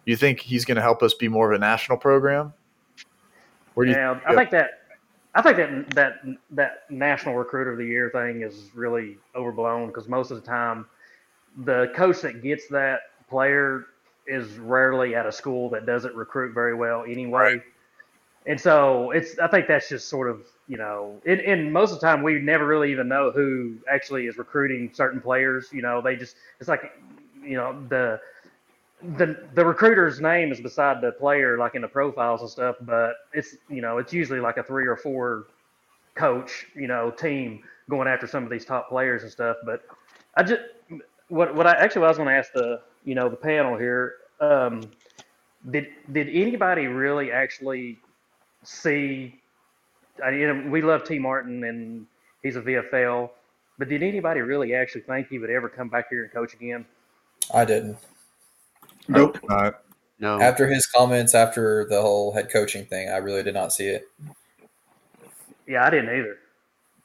Do 0.06 0.12
you 0.12 0.16
think 0.18 0.40
he's 0.40 0.66
going 0.66 0.76
to 0.76 0.82
help 0.82 1.02
us 1.04 1.14
be 1.14 1.28
more 1.28 1.52
of 1.52 1.56
a 1.56 1.60
national 1.60 1.98
program? 1.98 2.54
Where 3.74 3.86
do 3.86 3.92
you? 3.92 3.98
Yeah, 3.98 4.20
I 4.26 4.36
think 4.36 4.52
that 4.52 4.70
I 5.34 5.42
think 5.42 5.58
that 5.58 5.90
that 5.96 6.14
that 6.52 6.84
national 6.90 7.36
recruiter 7.36 7.72
of 7.72 7.78
the 7.78 7.86
year 7.86 8.10
thing 8.12 8.42
is 8.42 8.70
really 8.74 9.18
overblown 9.36 9.88
because 9.88 10.08
most 10.08 10.32
of 10.32 10.40
the 10.40 10.46
time, 10.48 10.86
the 11.66 11.92
coach 11.96 12.22
that 12.22 12.44
gets 12.44 12.68
that 12.68 13.02
player 13.30 13.86
is 14.28 14.58
rarely 14.58 15.16
at 15.16 15.26
a 15.26 15.32
school 15.32 15.70
that 15.70 15.86
doesn't 15.86 16.16
recruit 16.16 16.54
very 16.54 16.76
well 16.76 17.04
anyway. 17.04 17.40
Right. 17.40 17.62
And 18.46 18.60
so 18.60 19.12
it's 19.12 19.38
I 19.40 19.48
think 19.48 19.68
that's 19.68 19.90
just 19.90 20.10
sort 20.10 20.30
of 20.30 20.46
you 20.68 20.78
know, 20.78 21.22
and, 21.26 21.42
and 21.42 21.74
most 21.74 21.92
of 21.92 22.00
the 22.00 22.08
time 22.08 22.24
we 22.24 22.40
never 22.40 22.66
really 22.66 22.92
even 22.92 23.08
know 23.08 23.32
who 23.32 23.76
actually 23.92 24.28
is 24.28 24.38
recruiting 24.38 24.90
certain 24.94 25.20
players. 25.20 25.70
You 25.72 25.82
know, 25.82 26.02
they 26.02 26.16
just 26.16 26.38
it's 26.60 26.70
like 26.70 26.94
you 27.44 27.58
know 27.58 27.76
the 27.90 28.20
the 29.18 29.48
the 29.54 29.66
recruiter's 29.66 30.22
name 30.22 30.52
is 30.52 30.62
beside 30.62 31.02
the 31.02 31.12
player, 31.12 31.58
like 31.58 31.76
in 31.76 31.82
the 31.82 31.88
profiles 31.88 32.42
and 32.42 32.50
stuff. 32.50 32.78
But 32.82 33.16
it's 33.34 33.56
you 33.70 33.82
know 33.82 33.98
it's 33.98 34.14
usually 34.14 34.40
like 34.40 34.58
a 34.58 34.64
three 34.64 34.88
or 34.88 34.96
four 34.96 35.48
coach 36.16 36.68
you 36.76 36.88
know 36.88 37.12
team 37.12 37.64
going 37.90 38.08
after 38.08 38.28
some 38.28 38.44
of 38.44 38.50
these 38.50 38.66
top 38.66 38.90
players 38.90 39.24
and 39.24 39.32
stuff. 39.32 39.58
But 39.66 39.84
I 40.36 40.44
just 40.44 40.62
what 41.28 41.54
what 41.56 41.68
I 41.68 41.74
actually 41.74 42.02
what 42.02 42.08
I 42.08 42.10
was 42.12 42.18
going 42.18 42.30
to 42.30 42.36
ask 42.36 42.54
the 42.54 42.82
you 43.04 43.16
know 43.16 43.30
the 43.30 43.36
panel 43.36 43.78
here. 43.78 44.16
Um, 44.40 44.82
did 45.70 45.88
did 46.12 46.28
anybody 46.30 46.88
really 46.88 47.32
actually 47.32 48.00
see? 48.64 49.40
I 50.24 50.32
you 50.32 50.54
know, 50.54 50.70
we 50.70 50.82
love 50.82 51.04
Tee 51.04 51.20
Martin 51.20 51.64
and 51.64 52.06
he's 52.44 52.56
a 52.56 52.62
VFL, 52.62 53.30
but 53.78 53.90
did 53.90 54.04
anybody 54.04 54.42
really 54.42 54.74
actually 54.74 55.02
think 55.02 55.28
he 55.28 55.40
would 55.40 55.50
ever 55.50 55.70
come 55.70 55.90
back 55.90 56.06
here 56.10 56.24
and 56.24 56.32
coach 56.32 56.54
again? 56.54 56.86
I 57.54 57.66
didn't. 57.66 57.98
Nope. 59.08 59.40
Not. 59.48 59.82
No. 60.20 60.40
After 60.40 60.68
his 60.68 60.86
comments 60.86 61.34
after 61.34 61.88
the 61.90 62.00
whole 62.00 62.32
head 62.32 62.52
coaching 62.52 62.86
thing, 62.86 63.10
I 63.10 63.18
really 63.18 63.42
did 63.42 63.56
not 63.56 63.74
see 63.74 63.88
it. 63.88 64.08
Yeah, 65.68 65.86
I 65.86 65.90
didn't 65.90 66.16
either. 66.16 66.38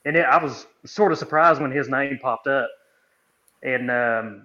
And 0.05 0.17
it, 0.17 0.27
I 0.27 0.43
was 0.43 0.67
sort 0.85 1.13
of 1.13 1.19
surprised 1.19 1.61
when 1.61 1.71
his 1.71 1.89
name 1.89 2.19
popped 2.21 2.47
up, 2.47 2.69
and 3.63 3.91
um, 3.91 4.45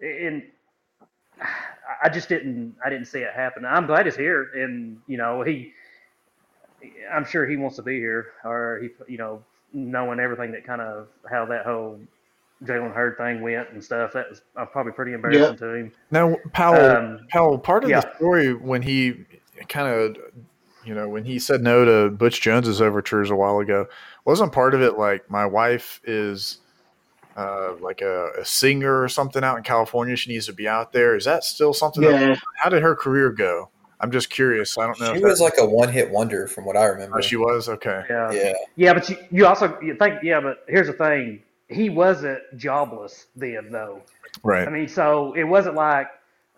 and 0.00 0.42
I 2.02 2.08
just 2.08 2.28
didn't 2.28 2.74
I 2.84 2.90
didn't 2.90 3.06
see 3.06 3.20
it 3.20 3.32
happen. 3.34 3.64
I'm 3.64 3.86
glad 3.86 4.06
he's 4.06 4.16
here, 4.16 4.50
and 4.54 4.98
you 5.06 5.18
know 5.18 5.42
he, 5.42 5.72
I'm 7.12 7.24
sure 7.24 7.46
he 7.46 7.56
wants 7.56 7.76
to 7.76 7.82
be 7.82 7.96
here, 7.98 8.32
or 8.44 8.80
he 8.82 9.12
you 9.12 9.18
know 9.18 9.42
knowing 9.72 10.20
everything 10.20 10.52
that 10.52 10.64
kind 10.64 10.80
of 10.80 11.08
how 11.30 11.44
that 11.46 11.64
whole 11.64 11.98
Jalen 12.64 12.94
Hurd 12.94 13.16
thing 13.18 13.42
went 13.42 13.70
and 13.70 13.82
stuff. 13.84 14.12
That 14.14 14.30
was 14.30 14.42
uh, 14.56 14.64
probably 14.64 14.92
pretty 14.92 15.12
embarrassing 15.12 15.42
Yeah. 15.42 15.56
to 15.56 15.74
him. 15.74 15.92
Now, 16.10 16.36
Powell, 16.52 16.96
Um, 16.96 17.26
Powell, 17.30 17.58
part 17.58 17.84
of 17.84 17.90
yeah. 17.90 18.00
the 18.00 18.14
story 18.16 18.54
when 18.54 18.80
he 18.82 19.24
kind 19.68 19.88
of, 19.88 20.16
you 20.84 20.94
know, 20.94 21.08
when 21.08 21.24
he 21.24 21.38
said 21.38 21.62
no 21.62 21.84
to 21.84 22.10
Butch 22.14 22.40
Jones's 22.40 22.80
overtures 22.80 23.30
a 23.30 23.36
while 23.36 23.58
ago, 23.58 23.86
wasn't 24.24 24.52
part 24.52 24.72
of 24.74 24.80
it 24.80 24.96
like 24.96 25.28
my 25.30 25.44
wife 25.44 26.00
is 26.04 26.58
uh, 27.36 27.74
like 27.80 28.00
a, 28.00 28.30
a 28.40 28.44
singer 28.46 29.02
or 29.02 29.08
something 29.08 29.44
out 29.44 29.58
in 29.58 29.62
California. 29.62 30.16
She 30.16 30.32
needs 30.32 30.46
to 30.46 30.54
be 30.54 30.66
out 30.66 30.92
there. 30.92 31.14
Is 31.16 31.26
that 31.26 31.44
still 31.44 31.74
something? 31.74 32.02
that- 32.04 32.20
Yeah. 32.20 32.36
how 32.56 32.70
did 32.70 32.82
her 32.82 32.94
career 32.96 33.30
go? 33.30 33.68
I'm 34.00 34.10
just 34.10 34.30
curious. 34.30 34.76
I 34.76 34.86
don't 34.86 35.00
know. 35.00 35.12
She 35.12 35.18
if 35.18 35.22
was 35.22 35.38
that- 35.38 35.44
like 35.44 35.54
a 35.58 35.66
one 35.66 35.88
hit 35.88 36.10
wonder 36.10 36.46
from 36.46 36.64
what 36.64 36.76
I 36.76 36.84
remember. 36.84 37.18
oh, 37.18 37.20
she 37.20 37.36
was 37.36 37.68
okay. 37.68 38.04
Yeah. 38.08 38.30
yeah. 38.32 38.52
Yeah, 38.76 38.94
but 38.94 39.08
you, 39.08 39.16
you 39.30 39.46
also 39.46 39.78
you 39.80 39.94
think 39.96 40.22
yeah, 40.22 40.40
but 40.40 40.64
here's 40.68 40.86
the 40.86 40.92
thing. 40.92 41.42
He 41.68 41.88
wasn't 41.90 42.40
jobless 42.56 43.26
then 43.34 43.70
though. 43.70 44.02
Right. 44.42 44.68
I 44.68 44.70
mean, 44.70 44.88
so 44.88 45.32
it 45.34 45.44
wasn't 45.44 45.74
like 45.74 46.08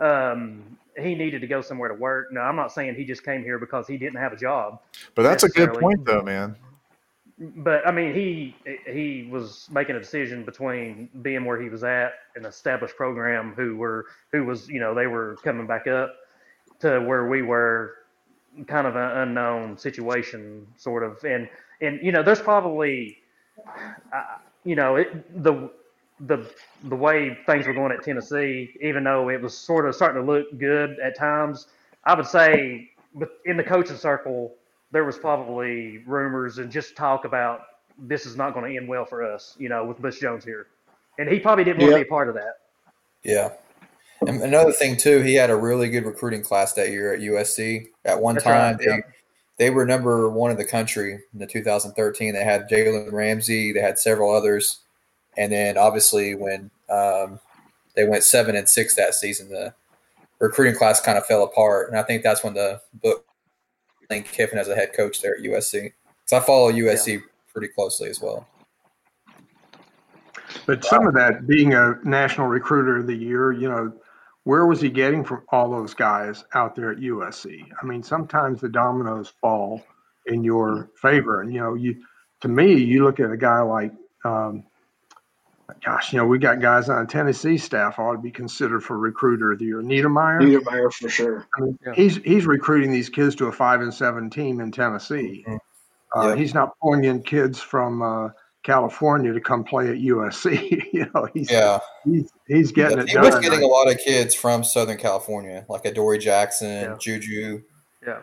um, 0.01 0.77
he 0.99 1.15
needed 1.15 1.41
to 1.41 1.47
go 1.47 1.61
somewhere 1.61 1.89
to 1.89 1.95
work. 1.95 2.33
No, 2.33 2.41
I'm 2.41 2.57
not 2.57 2.73
saying 2.73 2.95
he 2.97 3.05
just 3.05 3.25
came 3.25 3.43
here 3.43 3.59
because 3.59 3.87
he 3.87 3.97
didn't 3.97 4.19
have 4.19 4.33
a 4.33 4.37
job. 4.37 4.81
but 5.15 5.23
that's 5.23 5.45
a 5.45 5.49
good 5.49 5.75
point, 5.75 6.05
though, 6.05 6.23
man. 6.23 6.57
But 7.39 7.87
I 7.87 7.93
mean, 7.93 8.15
he 8.15 8.57
he 8.85 9.29
was 9.31 9.69
making 9.71 9.95
a 9.95 10.01
decision 10.01 10.45
between 10.45 11.09
being 11.23 11.45
where 11.45 11.61
he 11.61 11.69
was 11.69 11.85
at, 11.85 12.15
an 12.35 12.45
established 12.45 12.97
program 12.97 13.53
who 13.55 13.77
were 13.77 14.07
who 14.33 14.45
was 14.45 14.69
you 14.69 14.81
know 14.81 14.93
they 14.93 15.07
were 15.07 15.37
coming 15.45 15.67
back 15.67 15.87
up 15.87 16.17
to 16.81 17.01
where 17.01 17.27
we 17.27 17.43
were, 17.43 17.95
kind 18.67 18.87
of 18.87 18.97
an 18.97 19.19
unknown 19.29 19.79
situation, 19.79 20.67
sort 20.77 21.03
of. 21.03 21.23
And 21.25 21.49
and 21.81 22.01
you 22.03 22.13
know, 22.13 22.23
there's 22.23 22.41
probably, 22.41 23.19
uh, 24.13 24.39
you 24.65 24.75
know, 24.77 24.97
it, 24.97 25.43
the 25.45 25.71
the 26.21 26.51
the 26.85 26.97
way 26.97 27.39
things 27.47 27.67
were 27.67 27.75
going 27.75 27.93
at 27.93 28.03
Tennessee, 28.03 28.71
even 28.81 29.05
though 29.05 29.29
it 29.29 29.41
was 29.41 29.57
sort 29.57 29.87
of 29.89 29.95
starting 29.95 30.21
to 30.25 30.27
look 30.33 30.59
good 30.59 30.99
at 30.99 31.17
times, 31.17 31.69
I 32.05 32.15
would 32.15 32.27
say, 32.27 32.91
but 33.15 33.29
in 33.45 33.57
the 33.57 33.63
coaching 33.65 33.97
circle, 33.97 34.55
there 34.91 35.05
was 35.05 35.17
probably 35.19 35.99
rumors 36.07 36.59
and 36.59 36.71
just 36.71 36.97
talk 36.97 37.25
about 37.25 37.61
this 38.01 38.27
is 38.27 38.37
not 38.37 38.55
going 38.55 38.71
to 38.71 38.77
end 38.77 38.89
well 38.89 39.05
for 39.05 39.25
us, 39.25 39.55
you 39.59 39.69
know, 39.69 39.85
with 39.85 40.01
Butch 40.01 40.21
Jones 40.21 40.45
here, 40.45 40.67
and 41.19 41.29
he 41.29 41.39
probably 41.39 41.65
didn't 41.65 41.79
want 41.81 41.91
Yeah. 41.93 41.99
to 41.99 42.05
be 42.05 42.09
a 42.09 42.11
part 42.11 42.29
of 42.29 42.35
that. 42.35 42.59
Yeah. 43.23 43.51
And 44.27 44.43
another 44.43 44.73
thing 44.73 44.97
too, 44.97 45.21
he 45.21 45.35
had 45.35 45.51
a 45.51 45.57
really 45.57 45.89
good 45.89 46.05
recruiting 46.05 46.43
class 46.43 46.73
that 46.75 46.91
year 46.91 47.15
at 47.15 47.21
USC. 47.21 47.87
At 48.05 48.21
one 48.21 48.35
That's 48.35 48.45
time, 48.45 48.77
right, 48.77 48.87
yeah. 48.87 48.97
they 48.97 49.67
they 49.67 49.71
were 49.71 49.85
number 49.85 50.29
one 50.29 50.51
in 50.51 50.57
the 50.57 50.65
country 50.65 51.21
in 51.33 51.39
the 51.39 51.47
2013. 51.47 52.35
They 52.35 52.45
had 52.45 52.69
Jalen 52.69 53.13
Ramsey. 53.13 53.73
They 53.73 53.81
had 53.81 53.99
several 53.99 54.35
others, 54.35 54.79
and 55.37 55.53
then 55.53 55.77
obviously 55.77 56.35
when 56.35 56.71
um, 56.91 57.41
they 57.95 58.07
went 58.07 58.25
seven 58.25 58.57
and 58.57 58.69
six 58.69 58.95
that 58.97 59.15
season, 59.15 59.51
the 59.51 59.75
recruiting 60.39 60.77
class 60.77 61.01
kind 61.01 61.19
of 61.19 61.27
fell 61.27 61.45
apart. 61.45 61.89
And 61.91 61.99
I 61.99 62.03
think 62.03 62.23
that's 62.23 62.45
when 62.45 62.55
the 62.55 62.81
book 62.95 63.25
Lane 64.11 64.23
Kiffin 64.23 64.59
as 64.59 64.69
a 64.69 64.75
head 64.75 64.93
coach 64.97 65.21
there 65.21 65.37
at 65.37 65.43
USC. 65.43 65.93
So 66.27 66.37
I 66.37 66.41
follow 66.41 66.71
USC 66.71 67.23
pretty 67.53 67.69
closely 67.69 68.09
as 68.09 68.21
well. 68.21 68.47
But 70.67 70.85
some 70.85 71.07
of 71.07 71.15
that 71.15 71.47
being 71.47 71.75
a 71.75 71.99
national 72.05 72.47
recruiter 72.47 72.99
of 72.99 73.07
the 73.07 73.15
year, 73.15 73.53
you 73.53 73.69
know, 73.69 73.93
where 74.49 74.65
was 74.65 74.81
he 74.81 74.89
getting 74.89 75.23
from 75.23 75.43
all 75.51 75.71
those 75.71 75.93
guys 75.93 76.43
out 76.55 76.75
there 76.75 76.91
at 76.91 76.97
USC? 76.97 77.67
I 77.83 77.85
mean, 77.85 78.03
sometimes 78.03 78.63
the 78.63 78.71
dominoes 78.71 79.31
fall 79.43 79.83
in 80.25 80.43
your 80.43 80.89
favor. 81.03 81.43
And, 81.43 81.53
you 81.53 81.61
know, 81.61 81.75
you 81.75 82.03
to 82.41 82.49
me, 82.49 82.73
you 82.73 83.05
look 83.05 83.21
at 83.21 83.31
a 83.31 83.37
guy 83.37 83.61
like, 83.61 83.93
um, 84.25 84.65
gosh, 85.85 86.15
you 86.15 86.19
know, 86.19 86.25
we 86.25 86.39
got 86.39 86.63
guys 86.63 86.89
on 86.89 87.07
Tennessee 87.07 87.59
staff 87.59 87.99
ought 87.99 88.13
to 88.13 88.19
be 88.19 88.31
considered 88.31 88.83
for 88.83 88.97
recruiter 88.97 89.53
of 89.53 89.59
the 89.59 89.67
year. 89.67 89.83
Niedermeyer, 89.83 90.41
Niedermeyer 90.41 90.91
for 90.95 91.11
sure. 91.11 91.47
I 91.55 91.61
mean, 91.61 91.79
Yeah. 91.85 91.93
he's 91.93 92.17
he's 92.17 92.47
recruiting 92.47 92.91
these 92.91 93.11
kids 93.11 93.35
to 93.35 93.49
a 93.49 93.53
five 93.53 93.83
and 93.83 93.93
seven 93.93 94.31
team 94.31 94.61
in 94.61 94.73
Tennessee. 94.73 95.45
Mhm. 95.47 95.59
Uh, 96.17 96.29
Yeah. 96.29 96.37
He's 96.37 96.55
not 96.55 96.73
pulling 96.81 97.05
in 97.05 97.23
kids 97.23 97.61
from 97.61 98.01
uh, 98.01 98.31
California 98.63 99.33
to 99.33 99.41
come 99.41 99.65
play 99.65 99.89
at 99.89 99.97
USC. 99.97 100.87
you 100.93 101.11
know, 101.15 101.29
he's 101.33 101.51
Yeah. 101.51 101.79
he's 102.05 102.31
he's 102.47 102.73
getting 102.73 102.99
it 102.99 103.09
he 103.09 103.19
was 103.19 103.31
done. 103.31 103.43
getting 103.43 103.63
a 103.63 103.67
lot 103.67 103.91
of 103.91 103.99
kids 103.99 104.35
from 104.35 104.63
Southern 104.65 104.99
California, 104.99 105.65
like 105.69 105.85
a 105.85 105.93
Dory 105.93 106.19
Jackson, 106.19 106.69
Yeah. 106.69 106.97
Juju. 107.01 107.63
Yeah. 108.07 108.21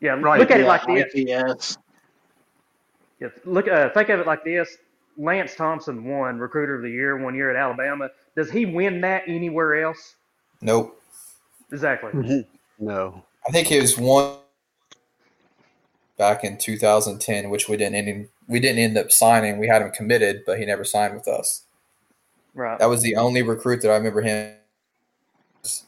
Yeah. 0.00 0.10
Right, 0.20 0.40
Look 0.40 0.50
at 0.50 0.60
it 0.60 0.66
like 0.66 0.86
this. 0.86 1.06
IPS. 1.14 1.78
Yeah, 3.20 3.28
look, 3.44 3.68
uh, 3.68 3.90
think 3.90 4.08
of 4.08 4.18
it 4.18 4.26
like 4.26 4.42
this: 4.42 4.76
Lance 5.16 5.54
Thompson 5.54 6.02
won 6.04 6.38
Recruiter 6.38 6.74
of 6.74 6.82
the 6.82 6.90
Year 6.90 7.16
one 7.16 7.36
year 7.36 7.50
at 7.50 7.56
Alabama. 7.56 8.10
Does 8.34 8.50
he 8.50 8.66
win 8.66 9.00
that 9.02 9.22
anywhere 9.28 9.84
else? 9.84 10.16
Nope. 10.60 11.00
Exactly. 11.70 12.44
No. 12.80 13.22
I 13.46 13.52
think 13.52 13.68
he 13.68 13.80
was 13.80 13.96
one 13.96 14.38
back 16.18 16.42
in 16.44 16.58
2010, 16.58 17.48
which 17.48 17.68
we 17.68 17.76
didn't 17.76 17.94
end, 17.94 18.28
we 18.52 18.60
didn't 18.60 18.78
end 18.78 18.96
up 18.98 19.10
signing. 19.10 19.58
We 19.58 19.66
had 19.66 19.82
him 19.82 19.90
committed, 19.90 20.42
but 20.46 20.58
he 20.58 20.66
never 20.66 20.84
signed 20.84 21.14
with 21.14 21.26
us. 21.26 21.64
Right. 22.54 22.78
That 22.78 22.86
was 22.86 23.02
the 23.02 23.16
only 23.16 23.42
recruit 23.42 23.82
that 23.82 23.90
I 23.90 23.96
remember 23.96 24.20
him. 24.20 24.54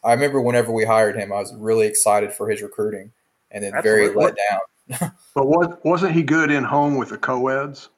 I 0.02 0.12
remember 0.12 0.40
whenever 0.40 0.72
we 0.72 0.84
hired 0.84 1.16
him, 1.16 1.32
I 1.32 1.36
was 1.36 1.54
really 1.54 1.86
excited 1.86 2.32
for 2.32 2.48
his 2.48 2.62
recruiting, 2.62 3.12
and 3.50 3.62
then 3.62 3.72
very 3.82 4.08
let 4.12 4.36
down. 4.50 4.60
But 5.34 5.46
was, 5.46 5.76
wasn't 5.82 6.12
he 6.12 6.22
good 6.22 6.50
in 6.50 6.62
home 6.62 6.96
with 6.96 7.08
the 7.08 7.18
co-eds? 7.18 7.88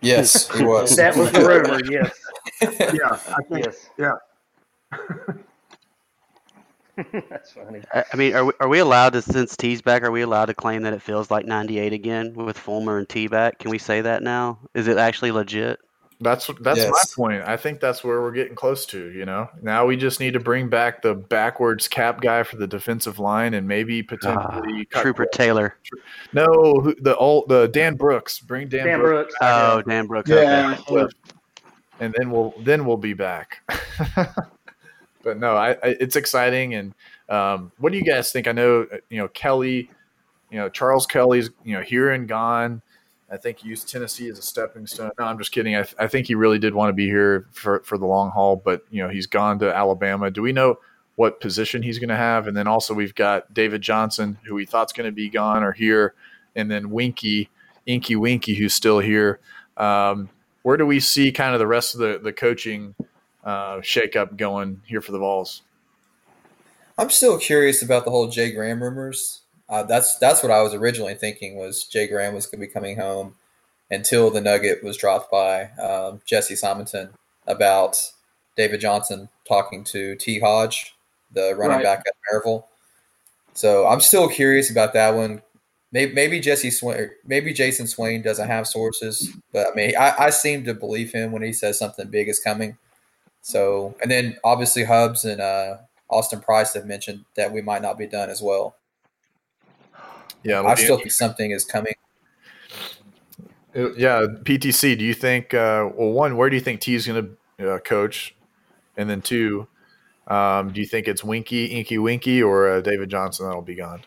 Yes, 0.00 0.48
he 0.56 0.64
was. 0.64 0.96
That 0.96 1.16
was 1.16 1.30
the 1.32 1.40
rumor. 1.40 1.80
Yes. 1.84 2.18
Yeah, 2.62 3.18
I 3.36 3.42
think. 3.42 3.66
Yes. 3.66 3.90
Yeah. 3.98 4.12
That's 7.30 7.52
funny. 7.52 7.82
I 7.92 8.04
I 8.12 8.16
mean, 8.16 8.34
are 8.34 8.44
we, 8.44 8.52
are 8.60 8.68
we 8.68 8.78
allowed 8.78 9.12
to, 9.14 9.22
since 9.22 9.56
Tee's 9.56 9.82
back, 9.82 10.02
are 10.02 10.10
we 10.10 10.22
allowed 10.22 10.46
to 10.46 10.54
claim 10.54 10.82
that 10.82 10.92
it 10.94 11.02
feels 11.02 11.30
like 11.30 11.44
98 11.46 11.92
again 11.92 12.32
with 12.34 12.58
Fulmer 12.58 12.98
and 12.98 13.08
Tee 13.08 13.28
back? 13.28 13.58
Can 13.58 13.70
we 13.70 13.78
say 13.78 14.00
that 14.00 14.22
now? 14.22 14.58
Is 14.74 14.88
it 14.88 14.96
actually 14.98 15.30
legit? 15.32 15.78
That's 16.18 16.46
that's 16.62 16.78
Yes. 16.78 16.90
my 16.90 17.02
point. 17.14 17.42
I 17.46 17.58
think 17.58 17.78
that's 17.78 18.02
where 18.02 18.22
we're 18.22 18.32
getting 18.32 18.54
close 18.54 18.86
to. 18.86 19.10
You 19.12 19.26
know, 19.26 19.50
now 19.60 19.84
we 19.84 19.98
just 19.98 20.18
need 20.18 20.32
to 20.32 20.40
bring 20.40 20.70
back 20.70 21.02
the 21.02 21.14
backwards 21.14 21.88
cap 21.88 22.22
guy 22.22 22.42
for 22.42 22.56
the 22.56 22.66
defensive 22.66 23.18
line, 23.18 23.52
and 23.52 23.68
maybe 23.68 24.00
Ah, 24.00 24.06
potentially 24.16 24.86
cut- 24.86 25.02
Trooper 25.02 25.26
Taylor. 25.26 25.76
No, 26.32 26.46
who, 26.82 26.94
the 27.02 27.14
old 27.18 27.50
the 27.50 27.66
Dan 27.68 27.96
Brooks. 27.96 28.40
Bring 28.40 28.66
Dan, 28.68 28.86
Dan 28.86 29.00
Brooks, 29.00 29.34
Brooks. 29.38 29.52
Oh, 29.54 29.82
Dan 29.82 30.06
Brooks. 30.06 30.30
okay. 30.30 30.42
Yeah. 30.90 31.06
and 32.00 32.14
then 32.16 32.30
we'll 32.30 32.54
then 32.60 32.86
we'll 32.86 32.96
be 32.96 33.12
back. 33.12 33.58
but 35.26 35.38
no, 35.40 35.56
I, 35.56 35.70
I 35.72 35.96
it's 36.00 36.14
exciting. 36.14 36.74
And 36.74 36.94
um, 37.28 37.72
what 37.78 37.90
do 37.90 37.98
you 37.98 38.04
guys 38.04 38.30
think? 38.30 38.46
I 38.46 38.52
know 38.52 38.86
uh, 38.90 38.98
you 39.10 39.18
know 39.18 39.28
Kelly. 39.28 39.90
You 40.50 40.58
know 40.58 40.68
Charles 40.68 41.06
Kelly's 41.06 41.50
you 41.64 41.74
know 41.74 41.82
here 41.82 42.12
and 42.12 42.28
gone. 42.28 42.80
I 43.30 43.36
think 43.36 43.58
he 43.58 43.68
used 43.68 43.88
Tennessee 43.88 44.28
as 44.28 44.38
a 44.38 44.42
stepping 44.42 44.86
stone. 44.86 45.10
No, 45.18 45.24
I'm 45.24 45.36
just 45.36 45.50
kidding. 45.50 45.74
I, 45.74 45.82
th- 45.82 45.96
I 45.98 46.06
think 46.06 46.28
he 46.28 46.36
really 46.36 46.60
did 46.60 46.72
want 46.72 46.90
to 46.90 46.92
be 46.92 47.06
here 47.06 47.48
for, 47.50 47.80
for 47.80 47.98
the 47.98 48.06
long 48.06 48.30
haul, 48.30 48.54
but 48.54 48.84
you 48.88 49.02
know 49.02 49.08
he's 49.08 49.26
gone 49.26 49.58
to 49.58 49.74
Alabama. 49.74 50.30
Do 50.30 50.42
we 50.42 50.52
know 50.52 50.78
what 51.16 51.40
position 51.40 51.82
he's 51.82 51.98
going 51.98 52.10
to 52.10 52.16
have? 52.16 52.46
And 52.46 52.56
then 52.56 52.68
also 52.68 52.94
we've 52.94 53.14
got 53.16 53.52
David 53.52 53.82
Johnson, 53.82 54.38
who 54.44 54.54
we 54.54 54.64
thought's 54.64 54.92
going 54.92 55.08
to 55.08 55.12
be 55.12 55.28
gone 55.28 55.64
or 55.64 55.72
here, 55.72 56.14
and 56.54 56.70
then 56.70 56.90
Weinke, 56.90 57.48
Inky 57.86 58.14
Winky, 58.14 58.54
who's 58.54 58.74
still 58.74 59.00
here. 59.00 59.40
Um, 59.76 60.30
where 60.62 60.76
do 60.76 60.86
we 60.86 61.00
see 61.00 61.32
kind 61.32 61.52
of 61.52 61.58
the 61.58 61.66
rest 61.66 61.94
of 61.94 62.00
the 62.00 62.20
the 62.22 62.32
coaching 62.32 62.94
uh, 63.46 63.76
shakeup 63.80 64.36
going 64.36 64.82
here 64.86 65.00
for 65.00 65.12
the 65.12 65.18
Vols? 65.18 65.62
I'm 66.98 67.10
still 67.10 67.38
curious 67.38 67.82
about 67.82 68.04
the 68.04 68.10
whole 68.10 68.28
Jay 68.28 68.52
Graham 68.52 68.82
rumors. 68.82 69.42
Uh, 69.68 69.82
that's 69.82 70.18
that's 70.18 70.42
what 70.42 70.52
I 70.52 70.62
was 70.62 70.74
originally 70.74 71.14
thinking 71.14 71.56
was 71.56 71.84
Jay 71.84 72.06
Graham 72.06 72.34
was 72.34 72.46
going 72.46 72.60
to 72.60 72.66
be 72.66 72.72
coming 72.72 72.96
home 72.96 73.34
until 73.90 74.30
the 74.30 74.40
nugget 74.40 74.82
was 74.82 74.96
dropped 74.96 75.30
by 75.30 75.64
um, 75.80 76.20
Jesse 76.24 76.56
Simonton 76.56 77.10
about 77.46 77.96
David 78.56 78.80
Johnson 78.80 79.28
talking 79.46 79.84
to 79.84 80.16
T 80.16 80.38
Hodge, 80.40 80.94
the 81.32 81.54
running 81.56 81.78
Right. 81.78 81.84
back 81.84 82.04
at 82.06 82.14
Maryville. 82.32 82.64
So 83.54 83.86
I'm 83.86 84.00
still 84.00 84.28
curious 84.28 84.70
about 84.70 84.92
that 84.94 85.14
one. 85.14 85.42
Maybe, 85.92 86.12
maybe 86.12 86.40
Jesse 86.40 86.70
Swain, 86.70 87.10
maybe 87.26 87.52
Jason 87.52 87.86
Swain 87.86 88.20
doesn't 88.20 88.48
have 88.48 88.66
sources, 88.66 89.30
but 89.52 89.68
I 89.70 89.74
mean, 89.74 89.92
I, 89.98 90.14
I 90.18 90.30
seem 90.30 90.64
to 90.64 90.74
believe 90.74 91.12
him 91.12 91.32
when 91.32 91.42
he 91.42 91.52
says 91.52 91.78
something 91.78 92.08
big 92.08 92.28
is 92.28 92.40
coming. 92.40 92.76
So, 93.46 93.94
and 94.02 94.10
then 94.10 94.36
obviously 94.42 94.82
Hubs 94.82 95.24
and 95.24 95.40
uh, 95.40 95.76
Austin 96.10 96.40
Price 96.40 96.74
have 96.74 96.84
mentioned 96.84 97.26
that 97.36 97.52
we 97.52 97.62
might 97.62 97.80
not 97.80 97.96
be 97.96 98.08
done 98.08 98.28
as 98.28 98.42
well. 98.42 98.74
Yeah, 100.42 100.62
I 100.62 100.74
still 100.74 100.96
think 100.96 101.12
something 101.12 101.52
is 101.52 101.64
coming. 101.64 101.94
Uh, 103.72 103.92
yeah, 103.94 104.26
PTC. 104.42 104.98
Do 104.98 105.04
you 105.04 105.14
think? 105.14 105.54
Uh, 105.54 105.90
well, 105.94 106.10
one, 106.10 106.36
where 106.36 106.50
do 106.50 106.56
you 106.56 106.60
think 106.60 106.80
Tee 106.80 106.96
is 106.96 107.06
going 107.06 107.36
to 107.58 107.74
uh, 107.74 107.78
coach? 107.78 108.34
And 108.96 109.08
then 109.08 109.22
two, 109.22 109.68
um, 110.26 110.72
do 110.72 110.80
you 110.80 110.86
think 110.86 111.06
it's 111.06 111.22
Weinke, 111.22 111.70
Inky 111.70 111.98
Winky, 111.98 112.42
or 112.42 112.68
uh, 112.68 112.80
David 112.80 113.10
Johnson 113.10 113.46
that'll 113.46 113.62
be 113.62 113.76
gone? 113.76 114.02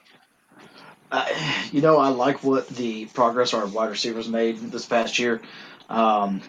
Uh, 1.13 1.25
you 1.71 1.79
know, 1.79 1.97
I 1.97 2.09
like 2.09 2.43
what 2.43 2.67
the 2.67 3.05
progress 3.05 3.53
our 3.53 3.67
wide 3.67 3.89
receivers 3.89 4.27
made 4.27 4.59
this 4.69 4.85
past 4.85 5.17
year, 5.17 5.39
um, 5.87 6.41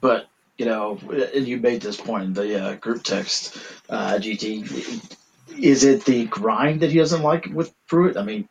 but 0.00 0.28
you 0.56 0.66
know, 0.66 0.98
and 1.34 1.46
you 1.46 1.58
made 1.58 1.80
this 1.80 2.00
point 2.00 2.24
in 2.24 2.32
the 2.32 2.62
uh, 2.62 2.74
group 2.76 3.02
text, 3.02 3.58
uh, 3.88 4.14
GT. 4.14 5.16
Is 5.58 5.84
it 5.84 6.04
the 6.04 6.26
grind 6.26 6.80
that 6.80 6.90
he 6.90 6.98
doesn't 6.98 7.22
like 7.22 7.46
with 7.46 7.74
Pruitt? 7.86 8.16
I 8.16 8.22
mean, 8.22 8.48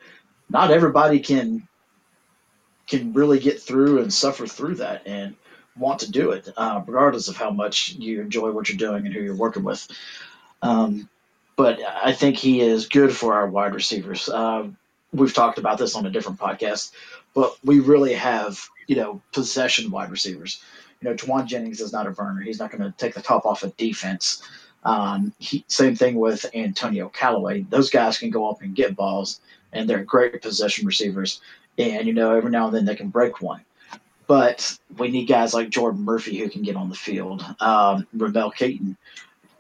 not 0.50 0.72
everybody 0.72 1.20
can 1.20 1.68
can 2.88 3.14
really 3.14 3.40
get 3.40 3.62
through 3.62 4.02
and 4.02 4.14
suffer 4.14 4.46
through 4.46 4.76
that 4.76 5.04
and 5.08 5.36
want 5.78 6.00
to 6.02 6.12
do 6.12 6.32
it, 6.32 6.50
uh, 6.58 6.82
regardless 6.86 7.28
of 7.30 7.38
how 7.38 7.50
much 7.50 7.94
you 7.94 8.22
enjoy 8.22 8.52
what 8.52 8.70
you're 8.70 8.78
doing 8.78 9.06
and 9.06 9.16
who 9.16 9.22
you're 9.22 9.36
working 9.36 9.64
with. 9.64 9.88
Um, 10.62 11.10
but 11.56 11.80
I 11.82 12.14
think 12.14 12.38
he 12.38 12.62
is 12.62 12.88
good 12.88 13.16
for 13.16 13.34
our 13.34 13.48
wide 13.48 13.74
receivers. 13.74 14.28
Uh, 14.30 14.68
we've 15.12 15.34
talked 15.34 15.58
about 15.58 15.78
this 15.78 15.96
on 15.96 16.06
a 16.06 16.10
different 16.10 16.40
podcast, 16.40 16.92
but 17.34 17.56
we 17.64 17.80
really 17.80 18.14
have, 18.14 18.68
you 18.88 18.96
know, 18.96 19.22
possession 19.32 19.92
wide 19.92 20.12
receivers. 20.12 20.62
You 21.04 21.10
know, 21.10 21.16
Jauan 21.16 21.46
Jennings 21.46 21.82
is 21.82 21.92
not 21.92 22.08
a 22.08 22.12
burner. 22.12 22.40
He's 22.42 22.60
not 22.60 22.72
going 22.72 22.82
to 22.82 22.98
take 22.98 23.14
the 23.14 23.22
top 23.22 23.46
off 23.46 23.64
of 23.64 23.76
defense. 23.76 24.42
Um, 24.86 25.34
he, 25.38 25.66
same 25.68 25.96
thing 25.96 26.16
with 26.16 26.46
Antonio 26.54 27.10
Callaway. 27.10 27.66
Those 27.70 27.90
guys 27.90 28.18
can 28.18 28.30
go 28.30 28.50
up 28.50 28.62
and 28.62 28.74
get 28.74 28.96
balls, 28.96 29.42
and 29.74 29.90
they're 29.90 30.04
great 30.06 30.42
possession 30.42 30.86
receivers. 30.86 31.42
And, 31.78 32.08
you 32.08 32.14
know, 32.14 32.34
every 32.34 32.52
now 32.52 32.68
and 32.68 32.76
then 32.76 32.86
they 32.86 32.96
can 32.96 33.10
break 33.10 33.42
one. 33.42 33.66
But 34.28 34.78
we 34.98 35.10
need 35.10 35.26
guys 35.26 35.54
like 35.54 35.70
Jordan 35.70 36.04
Murphy 36.04 36.38
who 36.38 36.50
can 36.50 36.62
get 36.62 36.78
on 36.78 36.88
the 36.88 36.96
field. 36.96 37.44
Um, 37.60 38.08
Ramel 38.14 38.52
Keyton 38.52 38.96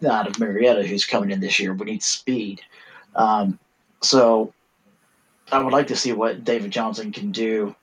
out 0.10 0.28
of 0.28 0.39
Marietta 0.39 0.88
who's 0.88 1.06
coming 1.06 1.32
in 1.32 1.41
this 1.41 1.60
year. 1.60 1.74
We 1.74 1.86
need 1.86 2.04
speed. 2.04 2.62
Um, 3.16 3.60
so 4.02 4.54
I 5.52 5.62
would 5.62 5.74
like 5.74 5.88
to 5.88 5.96
see 5.96 6.14
what 6.14 6.46
David 6.46 6.72
Johnson 6.72 7.12
can 7.12 7.32
do 7.32 7.76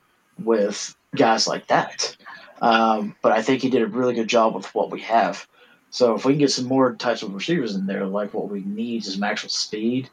with 0.42 0.94
guys 1.14 1.46
like 1.46 1.66
that. 1.68 2.16
Um, 2.60 3.16
but 3.22 3.32
I 3.32 3.42
think 3.42 3.62
he 3.62 3.70
did 3.70 3.82
a 3.82 3.86
really 3.86 4.14
good 4.14 4.28
job 4.28 4.54
with 4.54 4.74
what 4.74 4.90
we 4.90 5.00
have. 5.00 5.46
So 5.90 6.14
if 6.14 6.24
we 6.24 6.34
can 6.34 6.40
get 6.40 6.52
some 6.52 6.66
more 6.66 6.94
types 6.94 7.22
of 7.22 7.34
receivers 7.34 7.74
in 7.74 7.86
there, 7.86 8.06
like 8.06 8.32
what 8.32 8.48
we 8.48 8.60
need 8.60 9.04
is 9.04 9.14
some 9.14 9.22
actual 9.22 9.48
speed, 9.48 10.08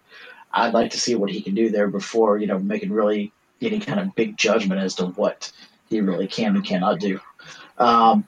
I'd 0.52 0.74
like 0.74 0.92
to 0.92 1.00
see 1.00 1.16
what 1.16 1.30
he 1.30 1.42
can 1.42 1.54
do 1.54 1.70
there 1.70 1.88
before 1.88 2.38
you 2.38 2.48
know 2.48 2.58
making 2.58 2.92
really 2.92 3.32
any 3.62 3.80
kind 3.80 4.00
of 4.00 4.16
big 4.16 4.38
judgment 4.38 4.82
as 4.82 4.96
to 4.96 5.08
what 5.08 5.52
he 5.90 6.02
really 6.02 6.28
can 6.28 6.56
and 6.56 6.66
cannot 6.66 7.00
do. 7.00 7.20
Um, 7.78 8.28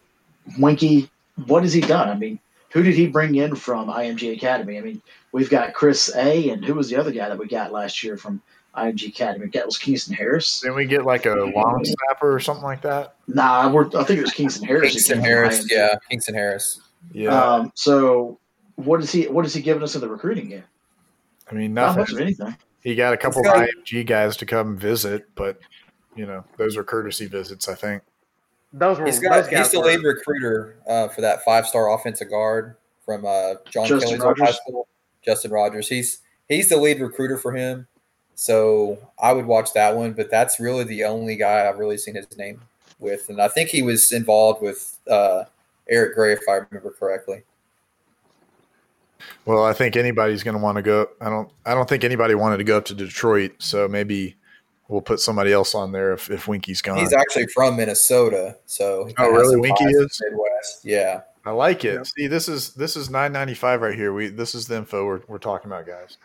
Weinke, 0.58 1.10
what 1.46 1.64
has 1.64 1.74
he 1.74 1.82
done? 1.82 2.10
I 2.10 2.16
mean, 2.16 2.40
who 2.72 2.84
did 2.84 2.96
he 2.96 3.08
bring 3.08 3.36
in 3.36 3.56
from 3.56 3.88
IMG 3.88 4.36
Academy? 4.36 4.78
I 4.78 4.82
mean, 4.82 5.02
we've 5.32 5.50
got 5.50 5.74
Chris 5.74 6.14
A, 6.16 6.50
and 6.50 6.64
who 6.64 6.76
was 6.76 6.90
the 6.90 6.98
other 6.98 7.12
guy 7.12 7.30
that 7.30 7.38
we 7.38 7.48
got 7.48 7.72
last 7.72 8.04
year 8.04 8.18
from 8.18 8.42
IMG 8.76 9.08
Academy? 9.10 9.48
That 9.54 9.66
was 9.66 9.78
Kingston 9.78 10.14
Harris. 10.16 10.62
Didn't 10.62 10.76
we 10.76 10.86
get 10.86 11.06
like 11.06 11.26
a 11.26 11.34
long 11.36 11.84
snapper 11.84 12.34
or 12.34 12.40
something 12.40 12.64
like 12.64 12.82
that? 12.84 13.16
Nah, 13.28 13.72
we're, 13.72 13.88
I 13.88 14.04
think 14.04 14.20
it 14.20 14.22
was 14.22 14.32
Kingston 14.34 14.68
Harris. 14.68 14.92
Kingston 14.94 15.20
Harris, 15.20 15.72
yeah, 15.72 15.96
Kingston 16.10 16.36
Harris. 16.36 16.82
Yeah. 17.12 17.30
Um, 17.30 17.72
so 17.76 18.40
what 18.76 19.02
is 19.02 19.12
he? 19.12 19.28
What 19.28 19.46
is 19.46 19.54
he 19.54 19.62
giving 19.62 19.84
us 19.84 19.96
in 19.96 20.02
the 20.02 20.08
recruiting 20.10 20.50
game? 20.50 20.64
I 21.52 21.56
mean, 21.56 21.74
Not 21.74 21.98
nothing. 21.98 22.02
much 22.02 22.12
of 22.12 22.20
anything. 22.20 22.58
He 22.84 22.96
got 22.96 23.14
a 23.14 23.18
couple 23.18 23.42
of 23.42 23.54
IMG 23.54 24.06
guys 24.06 24.38
to 24.38 24.46
come 24.46 24.78
visit, 24.78 25.26
but 25.36 25.60
you 26.16 26.26
know, 26.26 26.44
those 26.58 26.78
are 26.78 26.84
courtesy 26.84 27.26
visits, 27.28 27.68
I 27.68 27.76
think. 27.76 28.04
Those 28.72 29.00
were 29.00 29.06
He's 29.06 29.20
those 29.20 29.30
got 29.30 29.50
guys 29.50 29.66
he's 29.66 29.72
the 29.72 29.80
were- 29.80 29.86
lead 29.88 30.04
recruiter 30.04 30.78
uh, 30.88 31.08
for 31.10 31.22
that 31.22 31.44
five 31.44 31.66
star 31.66 31.92
offensive 31.94 32.30
guard 32.30 32.76
from 33.04 33.26
uh, 33.26 33.56
John 33.70 33.88
Justin 33.88 34.20
Kelly's 34.20 34.22
old 34.24 34.40
high 34.40 34.52
school. 34.52 34.88
Justin 35.26 35.52
Rogers. 35.52 35.88
He's 35.90 36.20
he's 36.48 36.70
the 36.70 36.78
lead 36.78 37.02
recruiter 37.02 37.38
for 37.38 37.52
him. 37.52 37.88
So 38.40 38.98
I 39.22 39.34
would 39.34 39.46
watch 39.46 39.74
that 39.74 39.98
one, 39.98 40.14
but 40.14 40.32
that's 40.32 40.62
really 40.62 40.86
the 40.86 41.04
only 41.04 41.36
guy 41.36 41.68
I've 41.68 41.78
really 41.78 41.98
seen 41.98 42.16
his 42.16 42.38
name 42.38 42.62
with, 42.98 43.28
and 43.28 43.42
I 43.42 43.50
think 43.50 43.70
he 43.70 43.82
was 43.82 44.14
involved 44.14 44.62
with 44.62 44.98
uh, 45.12 45.44
Eric 45.90 46.16
Gray, 46.16 46.32
if 46.32 46.48
I 46.48 46.54
remember 46.54 46.92
correctly. 46.98 47.44
Well, 49.44 49.66
I 49.66 49.74
think 49.74 49.98
anybody's 49.98 50.42
going 50.42 50.56
to 50.56 50.64
want 50.64 50.78
to 50.78 50.82
go. 50.82 51.10
I 51.20 51.30
don't. 51.30 51.50
I 51.66 51.74
don't 51.74 51.90
think 51.90 52.06
anybody 52.06 52.34
wanted 52.34 52.60
to 52.60 52.64
go 52.64 52.78
up 52.78 52.86
to 52.86 52.94
Detroit, 52.94 53.56
so 53.58 53.90
maybe 53.90 54.38
we'll 54.88 55.02
put 55.02 55.20
somebody 55.20 55.52
else 55.52 55.76
on 55.76 55.92
there 55.92 56.14
if, 56.14 56.32
if 56.32 56.46
Weinke's 56.46 56.82
gone. 56.82 56.98
He's 56.98 57.12
actually 57.12 57.48
from 57.48 57.76
Minnesota, 57.76 58.56
so 58.66 59.04
he 59.04 59.14
Oh, 59.18 59.30
really? 59.32 59.58
Weinke 59.58 59.86
is? 59.86 60.22
Midwest. 60.24 60.86
Yeah, 60.86 61.24
I 61.46 61.52
like 61.52 61.84
it. 61.84 62.08
See, 62.08 62.28
this 62.28 62.48
is 62.48 62.74
this 62.76 62.96
is 62.96 63.10
nine 63.10 63.34
ninety 63.34 63.54
five 63.54 63.82
right 63.82 63.96
here. 63.96 64.14
We 64.14 64.30
this 64.30 64.56
is 64.56 64.68
the 64.68 64.78
info 64.78 65.06
we're, 65.06 65.22
we're 65.28 65.40
talking 65.40 65.70
about, 65.70 65.86
guys. 65.86 66.16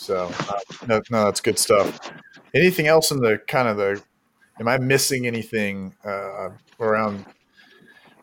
So 0.00 0.32
uh, 0.48 0.58
no, 0.88 1.02
no, 1.10 1.24
that's 1.26 1.42
good 1.42 1.58
stuff. 1.58 2.10
Anything 2.54 2.86
else 2.86 3.10
in 3.10 3.18
the 3.18 3.38
kind 3.46 3.68
of 3.68 3.76
the? 3.76 4.02
Am 4.58 4.66
I 4.66 4.78
missing 4.78 5.26
anything 5.26 5.94
uh, 6.02 6.48
around? 6.80 7.26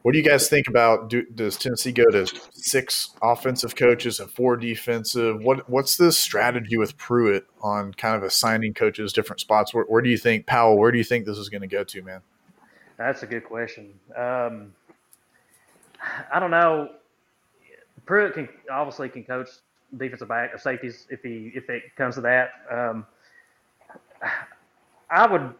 What 0.01 0.13
do 0.13 0.17
you 0.17 0.25
guys 0.25 0.49
think 0.49 0.67
about? 0.67 1.09
Do, 1.09 1.23
does 1.35 1.55
Tennessee 1.55 1.91
go 1.91 2.05
to 2.05 2.25
six 2.51 3.13
offensive 3.21 3.75
coaches 3.75 4.19
and 4.19 4.29
four 4.31 4.57
defensive? 4.57 5.43
What 5.43 5.69
what's 5.69 5.97
the 5.97 6.11
strategy 6.11 6.77
with 6.77 6.97
Pruitt 6.97 7.45
on 7.61 7.93
kind 7.93 8.15
of 8.15 8.23
assigning 8.23 8.73
coaches 8.73 9.13
different 9.13 9.39
spots? 9.39 9.71
Where, 9.71 9.83
where 9.83 10.01
do 10.01 10.09
you 10.09 10.17
think 10.17 10.47
Powell? 10.47 10.79
Where 10.79 10.91
do 10.91 10.97
you 10.97 11.03
think 11.03 11.27
this 11.27 11.37
is 11.37 11.47
going 11.47 11.61
to 11.61 11.67
go 11.67 11.83
to, 11.83 12.01
man? 12.01 12.21
That's 12.97 13.21
a 13.21 13.27
good 13.27 13.45
question. 13.45 13.93
Um, 14.15 14.73
I 16.33 16.39
don't 16.39 16.51
know. 16.51 16.89
Pruitt 18.07 18.33
can 18.33 18.49
obviously 18.71 19.09
can 19.09 19.23
coach 19.23 19.49
defensive 19.95 20.27
back 20.27 20.53
or 20.53 20.57
safeties 20.57 21.07
if 21.09 21.21
he 21.21 21.51
if 21.55 21.69
it 21.69 21.95
comes 21.95 22.15
to 22.15 22.21
that. 22.21 22.49
Um, 22.69 23.05
I 25.09 25.27
would. 25.31 25.53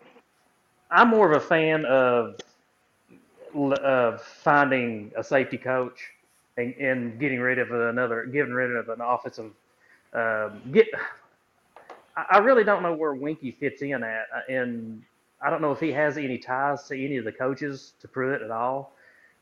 I'm 0.90 1.10
more 1.10 1.32
of 1.32 1.42
a 1.42 1.46
fan 1.46 1.86
of 1.86 2.36
of 3.56 4.22
finding 4.22 5.12
a 5.18 5.24
safety 5.24 5.58
coach 5.58 6.00
and, 6.58 6.74
and 6.76 7.20
getting 7.20 7.40
rid 7.40 7.60
of 7.60 7.72
another, 7.72 8.26
getting 8.26 8.54
rid 8.54 8.76
of 8.76 8.90
an 8.90 9.02
offensive. 9.02 9.52
Um, 10.14 10.62
get. 10.72 10.88
I 12.32 12.40
really 12.40 12.64
don't 12.64 12.82
know 12.82 12.94
where 12.94 13.14
Weinke 13.14 13.56
fits 13.58 13.84
in 13.84 14.04
at, 14.04 14.26
uh, 14.36 14.52
and 14.52 15.04
I 15.42 15.52
don't 15.52 15.62
know 15.62 15.72
if 15.72 15.80
he 15.80 15.92
has 15.92 16.18
any 16.18 16.40
ties 16.40 16.88
to 16.88 16.96
any 16.96 17.18
of 17.18 17.26
the 17.26 17.32
coaches 17.32 17.94
to 18.02 18.08
Pruitt 18.08 18.42
at 18.42 18.50
all. 18.50 18.94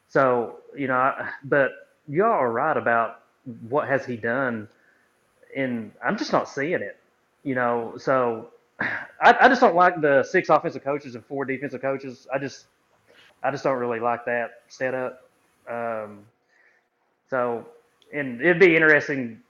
So 0.10 0.58
you 0.76 0.88
know, 0.88 1.14
but 1.46 1.72
y'all 2.08 2.32
are 2.32 2.52
right 2.52 2.76
about 2.76 3.22
what 3.70 3.88
has 3.88 4.06
he 4.06 4.18
done, 4.18 4.68
and 5.56 5.92
I'm 6.06 6.18
just 6.18 6.32
not 6.32 6.50
seeing 6.50 6.82
it. 6.82 6.98
You 7.44 7.56
know, 7.56 7.94
so 7.98 8.50
I, 8.80 9.36
I 9.42 9.48
just 9.50 9.62
don't 9.62 9.76
like 9.76 10.02
the 10.02 10.24
six 10.24 10.50
offensive 10.50 10.84
coaches 10.84 11.16
and 11.16 11.26
four 11.26 11.46
defensive 11.46 11.82
coaches. 11.82 12.28
I 12.34 12.40
just 12.40 12.66
I 13.44 13.52
just 13.52 13.64
don't 13.64 13.78
really 13.78 14.00
like 14.00 14.26
that 14.26 14.62
setup. 14.68 15.30
Um, 15.70 16.26
so, 17.30 17.66
and 18.14 18.42
it'd 18.42 18.60
be 18.60 18.76
interesting 18.76 19.42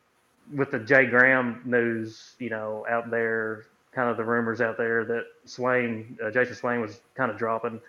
with 0.54 0.72
the 0.72 0.80
Jay 0.80 1.06
Graham 1.06 1.62
news, 1.66 2.36
you 2.40 2.50
know, 2.50 2.86
out 2.90 3.10
there, 3.10 3.66
kind 3.94 4.10
of 4.10 4.18
the 4.18 4.24
rumors 4.24 4.62
out 4.62 4.78
there 4.78 5.06
that 5.06 5.24
Swain, 5.46 6.18
uh, 6.24 6.30
Jason 6.30 6.56
Swain 6.56 6.82
was 6.82 7.00
kind 7.16 7.32
of 7.32 7.38
dropping. 7.38 7.80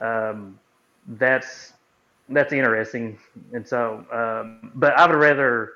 Um, 0.00 0.58
that's 1.08 1.72
that's 2.28 2.52
interesting, 2.52 3.18
and 3.54 3.66
so, 3.66 4.04
um, 4.12 4.70
but 4.74 4.96
I 4.98 5.06
would 5.06 5.16
rather. 5.16 5.72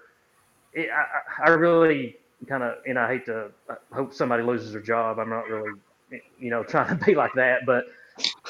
I, 0.77 0.81
I 0.81 1.47
I 1.47 1.51
really 1.51 2.17
kind 2.47 2.63
of, 2.63 2.75
and 2.87 2.99
I 2.99 3.09
hate 3.09 3.27
to 3.27 3.51
I 3.69 3.75
hope 3.95 4.15
somebody 4.15 4.43
loses 4.43 4.73
their 4.73 4.83
job. 4.83 5.19
I'm 5.19 5.31
not 5.31 5.49
really, 5.49 5.73
you 6.39 6.51
know, 6.51 6.63
trying 6.69 6.97
to 6.99 7.05
be 7.05 7.15
like 7.15 7.33
that, 7.35 7.67
but 7.67 7.87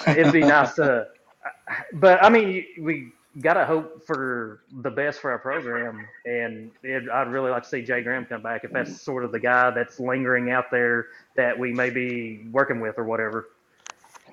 it'd 0.07 0.33
be 0.33 0.41
nice 0.41 0.75
to. 0.75 1.09
But 1.95 2.23
I 2.23 2.29
mean, 2.29 2.65
we 2.81 3.13
got 3.41 3.55
to 3.55 3.65
hope 3.65 4.07
for 4.07 4.61
the 4.83 4.91
best 4.91 5.21
for 5.21 5.33
our 5.33 5.39
program, 5.39 6.07
and 6.25 6.71
it, 6.83 7.09
I'd 7.09 7.29
really 7.29 7.51
like 7.51 7.65
to 7.65 7.69
see 7.69 7.83
Jay 7.83 8.03
Graham 8.03 8.27
come 8.27 8.43
back 8.43 8.63
if 8.63 8.73
that's 8.73 9.01
sort 9.01 9.25
of 9.25 9.33
the 9.33 9.41
guy 9.41 9.71
that's 9.71 9.99
lingering 9.99 10.51
out 10.51 10.71
there 10.71 11.07
that 11.35 11.59
we 11.59 11.73
may 11.73 11.91
be 11.91 12.47
working 12.53 12.81
with 12.81 12.97
or 12.99 13.05
whatever. 13.05 13.49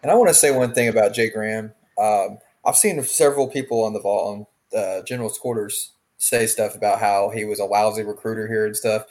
And 0.03 0.11
I 0.11 0.15
want 0.15 0.29
to 0.29 0.33
say 0.33 0.51
one 0.51 0.73
thing 0.73 0.87
about 0.87 1.13
Jay 1.13 1.29
Graham. 1.29 1.71
Um, 1.97 2.39
I've 2.65 2.77
seen 2.77 3.01
several 3.03 3.47
people 3.47 3.83
on 3.83 3.93
the 3.93 3.99
on 3.99 4.45
uh, 4.75 5.01
general's 5.03 5.37
quarters 5.39 5.93
say 6.19 6.45
stuff 6.45 6.75
about 6.75 6.99
how 6.99 7.29
he 7.29 7.45
was 7.45 7.59
a 7.59 7.65
lousy 7.65 8.03
recruiter 8.03 8.47
here 8.47 8.65
and 8.65 8.75
stuff. 8.75 9.05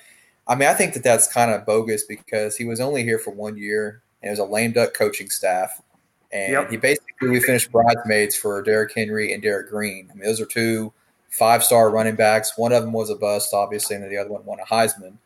I 0.46 0.54
mean, 0.54 0.68
I 0.68 0.74
think 0.74 0.94
that 0.94 1.02
that's 1.02 1.32
kind 1.32 1.50
of 1.50 1.66
bogus 1.66 2.04
because 2.04 2.56
he 2.56 2.64
was 2.64 2.80
only 2.80 3.02
here 3.02 3.18
for 3.18 3.32
one 3.32 3.56
year 3.58 4.02
and 4.22 4.28
it 4.28 4.32
was 4.32 4.38
a 4.38 4.44
lame 4.44 4.72
duck 4.72 4.94
coaching 4.94 5.30
staff. 5.30 5.82
And 6.30 6.52
Yep. 6.52 6.70
he 6.70 6.76
basically 6.76 7.30
we 7.30 7.40
finished 7.40 7.72
bridesmaids 7.72 8.36
for 8.36 8.62
Derrick 8.62 8.92
Henry 8.94 9.32
and 9.32 9.42
Derrick 9.42 9.70
Green. 9.70 10.08
I 10.10 10.14
mean, 10.14 10.26
those 10.26 10.40
are 10.40 10.46
two 10.46 10.92
five 11.30 11.64
star 11.64 11.90
running 11.90 12.16
backs. 12.16 12.56
One 12.56 12.72
of 12.72 12.82
them 12.82 12.92
was 12.92 13.10
a 13.10 13.16
bust, 13.16 13.52
obviously, 13.54 13.96
and 13.96 14.10
the 14.10 14.16
other 14.16 14.30
one 14.30 14.44
won 14.44 14.60
a 14.60 14.64
Heisman. 14.64 15.16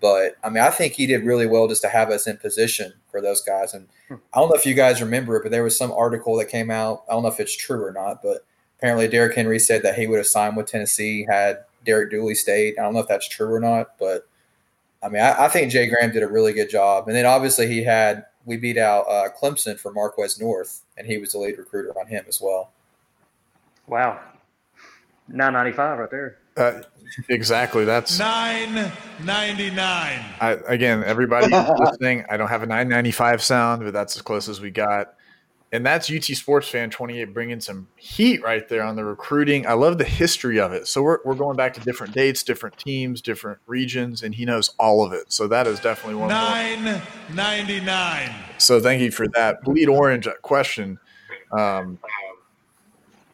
But 0.00 0.36
I 0.44 0.50
mean, 0.50 0.62
I 0.62 0.70
think 0.70 0.92
he 0.92 1.06
did 1.06 1.24
really 1.24 1.46
well 1.46 1.66
just 1.66 1.82
to 1.82 1.88
have 1.88 2.10
us 2.10 2.26
in 2.26 2.36
position 2.36 2.92
for 3.10 3.20
those 3.20 3.42
guys. 3.42 3.74
And 3.74 3.88
hmm. 4.08 4.16
I 4.32 4.38
don't 4.38 4.48
know 4.48 4.56
if 4.56 4.66
you 4.66 4.74
guys 4.74 5.00
remember 5.00 5.36
it, 5.36 5.42
but 5.42 5.50
there 5.50 5.64
was 5.64 5.76
some 5.76 5.90
article 5.90 6.36
that 6.36 6.48
came 6.48 6.70
out. 6.70 7.04
I 7.08 7.14
don't 7.14 7.22
know 7.22 7.28
if 7.28 7.40
it's 7.40 7.56
true 7.56 7.84
or 7.84 7.92
not, 7.92 8.22
but 8.22 8.44
apparently 8.78 9.08
Derrick 9.08 9.34
Henry 9.34 9.58
said 9.58 9.82
that 9.82 9.96
he 9.96 10.06
would 10.06 10.18
have 10.18 10.26
signed 10.26 10.56
with 10.56 10.66
Tennessee 10.66 11.26
had 11.28 11.64
Derek 11.84 12.10
Dooley 12.10 12.34
stayed. 12.34 12.78
I 12.78 12.82
don't 12.82 12.94
know 12.94 13.00
if 13.00 13.08
that's 13.08 13.28
true 13.28 13.52
or 13.52 13.60
not, 13.60 13.98
but 13.98 14.28
I 15.02 15.08
mean, 15.08 15.22
I, 15.22 15.44
I 15.44 15.48
think 15.48 15.70
Jay 15.70 15.88
Graham 15.88 16.12
did 16.12 16.22
a 16.22 16.28
really 16.28 16.52
good 16.52 16.68
job. 16.68 17.06
And 17.06 17.16
then 17.16 17.26
obviously 17.26 17.68
he 17.68 17.82
had 17.82 18.26
we 18.44 18.56
beat 18.56 18.78
out 18.78 19.02
uh, 19.08 19.28
Clemson 19.40 19.78
for 19.78 19.92
Marquez 19.92 20.40
North, 20.40 20.82
and 20.96 21.06
he 21.06 21.18
was 21.18 21.32
the 21.32 21.38
lead 21.38 21.58
recruiter 21.58 21.98
on 21.98 22.06
him 22.06 22.24
as 22.28 22.40
well. 22.40 22.70
Wow, 23.86 24.20
nine 25.28 25.52
ninety 25.52 25.72
five 25.72 25.98
right 25.98 26.10
there. 26.10 26.38
Uh, 26.56 26.82
exactly. 27.28 27.84
That's 27.84 28.18
nine 28.18 28.90
ninety 29.22 29.70
nine. 29.70 30.24
Again, 30.40 31.04
everybody 31.04 31.54
listening, 31.78 32.24
I 32.30 32.36
don't 32.36 32.48
have 32.48 32.62
a 32.62 32.66
nine 32.66 32.88
ninety 32.88 33.10
five 33.10 33.42
sound, 33.42 33.82
but 33.82 33.92
that's 33.92 34.16
as 34.16 34.22
close 34.22 34.48
as 34.48 34.60
we 34.60 34.70
got. 34.70 35.15
And 35.72 35.84
that's 35.84 36.10
UT 36.10 36.24
Sports 36.24 36.68
Fan 36.68 36.90
28 36.90 37.34
bringing 37.34 37.60
some 37.60 37.88
heat 37.96 38.42
right 38.42 38.68
there 38.68 38.82
on 38.82 38.94
the 38.94 39.04
recruiting. 39.04 39.66
I 39.66 39.72
love 39.72 39.98
the 39.98 40.04
history 40.04 40.60
of 40.60 40.72
it. 40.72 40.86
So 40.86 41.02
we're, 41.02 41.18
we're 41.24 41.34
going 41.34 41.56
back 41.56 41.74
to 41.74 41.80
different 41.80 42.14
dates, 42.14 42.44
different 42.44 42.78
teams, 42.78 43.20
different 43.20 43.58
regions, 43.66 44.22
and 44.22 44.34
he 44.34 44.44
knows 44.44 44.70
all 44.78 45.04
of 45.04 45.12
it. 45.12 45.32
So 45.32 45.48
that 45.48 45.66
is 45.66 45.80
definitely 45.80 46.20
one. 46.20 46.28
Nine 46.28 47.02
ninety 47.34 47.80
nine. 47.80 48.32
So 48.58 48.80
thank 48.80 49.02
you 49.02 49.10
for 49.10 49.26
that. 49.34 49.62
Bleed 49.62 49.88
Orange 49.88 50.28
question. 50.42 50.98
Um, 51.52 51.98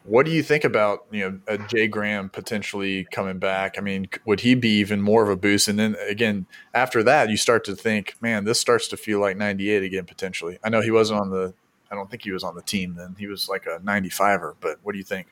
what 0.05 0.27
do 0.27 0.33
you 0.33 0.43
think 0.43 0.65
about 0.65 1.07
you 1.11 1.21
know 1.21 1.39
a 1.47 1.59
Jay 1.59 1.87
Graham 1.87 2.29
potentially 2.29 3.07
coming 3.13 3.39
back? 3.39 3.77
I 3.79 3.81
mean, 3.81 4.09
would 4.25 4.41
he 4.41 4.55
be 4.55 4.79
even 4.79 5.01
more 5.01 5.23
of 5.23 5.29
a 5.29 5.37
boost? 5.37 5.69
And 5.69 5.79
then 5.79 5.97
again, 6.09 6.47
after 6.75 7.03
that, 7.05 7.31
you 7.31 7.37
start 7.37 7.65
to 7.65 7.77
think, 7.77 8.15
man, 8.21 8.45
this 8.45 8.61
starts 8.61 8.89
to 8.89 8.97
feel 8.97 9.21
like 9.21 9.37
'98 9.37 9.83
again 9.83 10.05
potentially. 10.05 10.59
I 10.65 10.71
know 10.71 10.81
he 10.81 10.91
wasn't 10.91 11.21
on 11.21 11.31
the, 11.31 11.55
I 11.93 11.95
don't 11.95 12.11
think 12.11 12.23
he 12.23 12.33
was 12.33 12.43
on 12.43 12.55
the 12.55 12.63
team 12.63 12.95
then. 12.97 13.15
He 13.19 13.27
was 13.27 13.49
like 13.49 13.67
a 13.67 13.79
'95er. 13.81 14.55
But 14.61 14.79
what 14.83 14.93
do 14.93 14.99
you 14.99 15.05
think? 15.05 15.29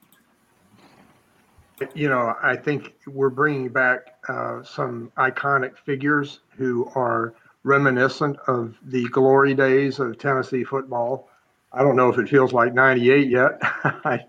You 1.94 2.10
know, 2.10 2.34
I 2.42 2.56
think 2.56 2.92
we're 3.06 3.30
bringing 3.30 3.70
back 3.70 4.00
uh, 4.28 4.62
some 4.62 5.10
iconic 5.16 5.78
figures 5.78 6.40
who 6.56 6.90
are 6.94 7.32
reminiscent 7.62 8.36
of 8.46 8.76
the 8.82 9.08
glory 9.08 9.54
days 9.54 9.98
of 9.98 10.18
Tennessee 10.18 10.62
football. 10.62 11.30
I 11.72 11.82
don't 11.82 11.96
know 11.96 12.10
if 12.10 12.18
it 12.18 12.28
feels 12.28 12.52
like 12.52 12.74
'98 12.74 13.28
yet. 13.30 13.58
I, 13.62 14.20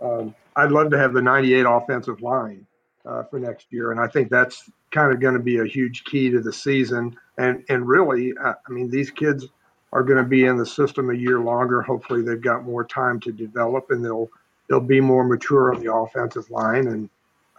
um, 0.00 0.34
I'd 0.56 0.72
love 0.72 0.90
to 0.90 0.98
have 0.98 1.12
the 1.12 1.22
98 1.22 1.66
offensive 1.68 2.22
line 2.22 2.66
uh, 3.04 3.24
for 3.24 3.38
next 3.38 3.66
year. 3.70 3.90
And 3.90 4.00
I 4.00 4.06
think 4.06 4.30
that's 4.30 4.70
kind 4.90 5.12
of 5.12 5.20
going 5.20 5.34
to 5.34 5.40
be 5.40 5.58
a 5.58 5.64
huge 5.64 6.04
key 6.04 6.30
to 6.30 6.40
the 6.40 6.52
season. 6.52 7.16
And, 7.38 7.64
and 7.68 7.86
really, 7.86 8.32
I 8.38 8.54
mean, 8.68 8.88
these 8.90 9.10
kids 9.10 9.46
are 9.94 10.02
going 10.02 10.18
to 10.18 10.28
be 10.28 10.44
in 10.44 10.56
the 10.56 10.66
system 10.66 11.10
a 11.10 11.14
year 11.14 11.38
longer. 11.38 11.80
Hopefully 11.80 12.20
they've 12.20 12.40
got 12.40 12.64
more 12.64 12.84
time 12.84 13.20
to 13.20 13.32
develop 13.32 13.90
and 13.90 14.04
they'll, 14.04 14.28
they'll 14.68 14.80
be 14.80 15.00
more 15.00 15.24
mature 15.24 15.72
on 15.72 15.82
the 15.82 15.94
offensive 15.94 16.50
line. 16.50 16.88
And, 16.88 17.08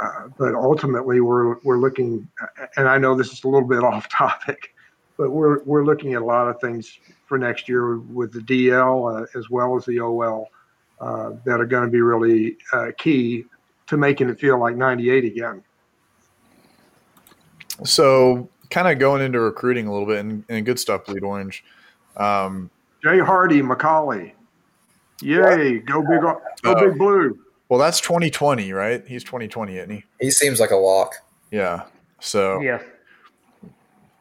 uh, 0.01 0.27
but 0.37 0.53
ultimately 0.53 1.21
we're, 1.21 1.57
we're 1.61 1.77
looking, 1.77 2.27
and 2.75 2.89
I 2.89 2.97
know 2.97 3.15
this 3.15 3.31
is 3.31 3.45
a 3.45 3.47
little 3.47 3.67
bit 3.67 3.83
off 3.83 4.09
topic, 4.09 4.75
but 5.17 5.31
we're, 5.31 5.63
we're 5.63 5.85
looking 5.85 6.13
at 6.13 6.21
a 6.21 6.25
lot 6.25 6.49
of 6.49 6.59
things 6.59 6.99
for 7.25 7.37
next 7.37 7.69
year 7.69 7.99
with 7.99 8.33
the 8.33 8.39
DL 8.39 9.23
uh, 9.23 9.25
as 9.39 9.49
well 9.49 9.77
as 9.77 9.85
the 9.85 10.01
OL 10.01 10.49
uh, 10.99 11.31
that 11.45 11.61
are 11.61 11.65
going 11.65 11.85
to 11.85 11.91
be 11.91 12.01
really 12.01 12.57
uh, 12.73 12.91
key 12.97 13.45
to 13.87 13.95
making 13.95 14.29
it 14.29 14.39
feel 14.39 14.59
like 14.59 14.75
98 14.75 15.23
again. 15.23 15.63
So, 17.85 18.49
kind 18.69 18.87
of 18.87 18.99
going 18.99 19.21
into 19.21 19.39
recruiting 19.39 19.87
a 19.87 19.91
little 19.91 20.07
bit 20.07 20.19
and, 20.19 20.43
and 20.49 20.65
good 20.65 20.79
stuff, 20.79 21.05
Bleed 21.05 21.23
Orange. 21.23 21.63
Um, 22.17 22.69
Jay 23.03 23.19
Hardy, 23.19 23.61
McCallie. 23.61 24.33
Yay, 25.21 25.79
go 25.79 26.01
big, 26.01 26.21
go 26.21 26.41
uh, 26.63 26.79
big 26.79 26.97
blue. 26.97 27.39
Well, 27.69 27.79
that's 27.79 27.99
2020, 28.01 28.71
right? 28.73 29.03
He's 29.07 29.23
2020, 29.23 29.77
isn't 29.77 29.89
he? 29.89 30.03
He 30.19 30.31
seems 30.31 30.59
like 30.59 30.71
a 30.71 30.75
lock. 30.75 31.15
Yeah. 31.51 31.83
So, 32.19 32.61
yeah. 32.61 32.81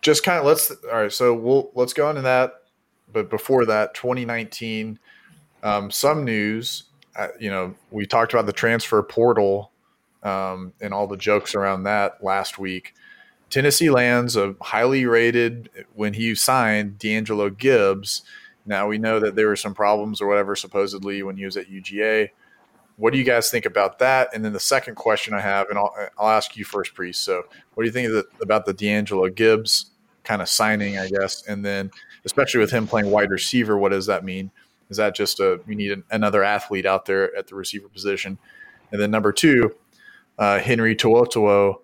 Just 0.01 0.23
kind 0.23 0.39
of 0.39 0.45
let's, 0.45 0.71
all 0.71 1.03
right. 1.03 1.13
So, 1.13 1.35
we'll, 1.35 1.71
let's 1.75 1.93
go 1.93 2.09
into 2.11 2.23
that. 2.23 2.55
But 3.13 3.31
before 3.31 3.65
that, 3.67 3.95
2019, 3.95 4.99
um, 5.63 5.91
some 5.91 6.25
news, 6.25 6.85
uh, 7.17 7.29
you 7.39 7.51
know, 7.51 7.75
we 7.91 8.07
talked 8.07 8.33
about 8.33 8.47
the 8.47 8.53
transfer 8.53 9.03
portal 9.03 9.71
um, 10.23 10.73
and 10.81 10.93
all 10.93 11.07
the 11.07 11.17
jokes 11.17 11.55
around 11.55 11.85
that 11.85 12.23
last 12.23 12.59
week. 12.59 12.95
Tennessee 13.51 13.91
lands 13.91 14.37
a 14.37 14.55
highly 14.61 15.07
rated 15.07 15.71
when 15.95 16.15
he 16.15 16.35
signed 16.35 16.99
D'Angelo 16.99 17.51
Gibbs. 17.51 18.23
Now 18.67 18.89
we 18.89 18.99
know 18.99 19.21
that 19.21 19.37
there 19.37 19.49
were 19.49 19.57
some 19.57 19.75
problems 19.75 20.21
or 20.21 20.27
whatever 20.27 20.57
supposedly 20.57 21.23
when 21.23 21.37
he 21.37 21.45
was 21.45 21.57
at 21.57 21.71
UGA. 21.71 22.31
What 22.97 23.13
do 23.13 23.19
you 23.19 23.25
guys 23.25 23.51
think 23.51 23.67
about 23.67 23.99
that? 23.99 24.31
And 24.35 24.45
then 24.45 24.53
the 24.53 24.61
second 24.61 24.95
question 24.95 25.35
I 25.35 25.41
have, 25.41 25.69
and 25.69 25.79
I'll, 25.79 25.95
I'll 26.19 26.29
ask 26.29 26.57
you 26.57 26.65
first, 26.65 26.95
Priest. 26.95 27.23
So, 27.23 27.43
what 27.75 27.83
do 27.83 27.87
you 27.87 27.93
think 27.93 28.09
the, 28.09 28.25
about 28.41 28.67
the 28.67 28.73
D'Angelo 28.73 29.29
Gibbs 29.29 29.91
kind 30.23 30.41
of 30.41 30.49
signing, 30.49 30.99
I 30.99 31.09
guess? 31.09 31.45
And 31.47 31.65
then, 31.65 31.91
especially 32.25 32.61
with 32.61 32.71
him 32.71 32.87
playing 32.87 33.11
wide 33.11 33.31
receiver, 33.31 33.77
what 33.77 33.91
does 33.91 34.07
that 34.07 34.25
mean? 34.25 34.51
Is 34.91 34.97
that 34.97 35.15
just 35.17 35.41
a 35.41 35.61
we 35.67 35.75
need 35.75 35.93
an, 35.93 36.05
another 36.11 36.45
athlete 36.45 36.87
out 36.87 37.05
there 37.05 37.35
at 37.37 37.49
the 37.49 37.57
receiver 37.57 37.89
position? 37.89 38.39
And 38.93 39.01
then 39.01 39.11
number 39.11 39.33
two, 39.33 39.75
uh, 40.39 40.59
Henry 40.61 40.95
To'oTo'o 40.95 41.81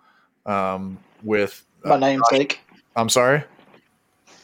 um, 0.46 0.98
with 1.22 1.64
my 1.84 1.98
namesake. 1.98 2.60
I'm 2.96 3.08
sorry. 3.08 3.44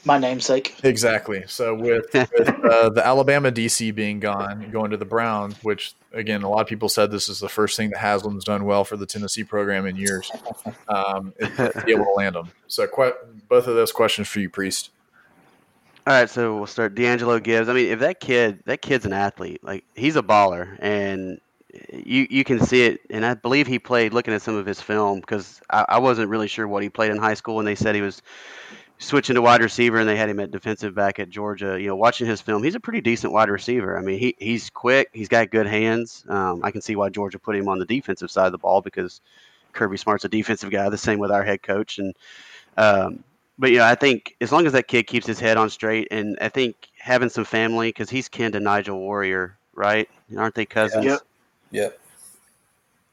My 0.05 0.19
namesake. 0.19 0.77
Exactly. 0.85 1.45
So 1.49 1.75
with, 1.75 2.07
with 2.15 2.49
uh, 2.49 2.91
the 2.91 3.03
Alabama 3.05 3.51
DC 3.51 3.93
being 3.95 4.21
gone, 4.21 4.71
going 4.71 4.93
to 4.93 4.97
the 4.97 5.05
Browns, 5.05 5.57
which 5.65 5.95
again 6.13 6.43
a 6.43 6.49
lot 6.49 6.61
of 6.61 6.69
people 6.69 6.89
said 6.89 7.11
this 7.11 7.29
is 7.29 7.41
the 7.41 7.49
first 7.49 7.77
thing 7.77 7.91
that 7.91 7.99
Haslam's 7.99 8.45
done 8.45 8.65
well 8.65 8.85
for 8.85 8.97
the 8.97 9.07
Tennessee 9.07 9.43
program 9.43 9.85
in 9.85 9.97
years, 9.97 10.31
um, 10.89 11.35
to 11.41 11.83
be 11.85 11.93
able 11.93 12.05
to 12.05 12.13
land 12.13 12.37
them. 12.37 12.51
So 12.69 12.87
que- 12.87 13.17
both 13.49 13.67
of 13.67 13.75
those 13.75 13.91
questions 13.93 14.29
for 14.29 14.39
you, 14.41 14.49
Priest. 14.49 14.91
All 16.07 16.13
right, 16.13 16.31
so 16.31 16.57
we'll 16.57 16.67
start. 16.67 16.95
D'Angelo 16.95 17.41
Gibbs. 17.41 17.69
I 17.69 17.73
mean, 17.73 17.91
if 17.91 17.99
that 17.99 18.21
kid, 18.21 18.63
that 18.67 18.81
kid's 18.81 19.07
an 19.07 19.13
athlete. 19.13 19.65
Like 19.65 19.83
he's 19.97 20.15
a 20.15 20.23
baller, 20.23 20.77
and 20.79 21.41
you 21.93 22.27
you 22.31 22.45
can 22.45 22.61
see 22.61 22.83
it. 22.85 23.01
And 23.11 23.25
I 23.25 23.35
believe 23.35 23.67
he 23.67 23.79
played. 23.79 24.13
Looking 24.13 24.35
at 24.35 24.43
some 24.43 24.57
of 24.57 24.67
his 24.67 24.81
film, 24.81 25.21
because 25.21 25.61
I, 25.71 25.85
I 25.89 25.99
wasn't 25.99 26.31
really 26.31 26.49
sure 26.49 26.67
what 26.67 26.83
he 26.83 26.89
played 26.89 27.11
in 27.11 27.19
high 27.19 27.35
school, 27.35 27.59
and 27.59 27.67
they 27.67 27.75
said 27.75 27.95
he 27.95 28.03
was 28.03 28.23
switching 28.99 29.35
to 29.35 29.43
wide 29.43 29.61
receiver, 29.61 29.99
and 29.99 30.09
they 30.09 30.17
had 30.17 30.29
him 30.29 30.41
at 30.41 30.51
defensive 30.51 30.95
back 30.95 31.19
at 31.19 31.29
Georgia. 31.29 31.81
You 31.81 31.89
know, 31.89 31.97
watching 31.97 32.27
his 32.27 32.41
film, 32.41 32.63
he's 32.63 32.75
a 32.75 32.81
pretty 32.81 33.01
decent 33.01 33.33
wide 33.33 33.51
receiver. 33.51 33.99
I 33.99 34.03
mean, 34.03 34.19
he 34.19 34.35
he's 34.39 34.71
quick. 34.71 35.11
He's 35.13 35.29
got 35.29 35.51
good 35.51 35.67
hands. 35.67 36.25
Um, 36.29 36.61
I 36.63 36.71
can 36.71 36.81
see 36.81 36.97
why 36.97 37.09
Georgia 37.11 37.39
put 37.39 37.57
him 37.57 37.69
on 37.69 37.79
the 37.79 37.87
defensive 37.87 38.31
side 38.31 38.47
of 38.47 38.53
the 38.53 38.59
ball 38.59 38.81
because 38.81 39.21
Kirby 39.73 39.97
Smart's 39.97 40.25
a 40.25 40.29
defensive 40.29 40.71
guy. 40.71 40.89
The 40.89 40.99
same 40.99 41.19
with 41.19 41.31
our 41.31 41.45
head 41.45 41.63
coach, 41.63 41.99
and 41.99 42.15
um, 42.77 43.23
but 43.59 43.71
yeah, 43.71 43.89
I 43.89 43.95
think 43.95 44.37
as 44.41 44.53
long 44.53 44.67
as 44.67 44.73
that 44.73 44.89
kid 44.89 45.07
keeps 45.07 45.27
his 45.27 45.41
head 45.41 45.57
on 45.57 45.71
straight, 45.71 46.09
and 46.11 46.37
I 46.41 46.49
think 46.49 46.77
having 46.99 47.29
some 47.29 47.45
family 47.45 47.89
because 47.89 48.11
he's 48.11 48.29
kin 48.29 48.53
to 48.53 48.61
Nigel 48.61 48.99
Warrior, 48.99 49.57
right? 49.75 50.09
Aren't 50.37 50.55
they 50.55 50.67
cousins? 50.67 51.05
Yep. 51.05 51.21
Yep. 51.77 51.99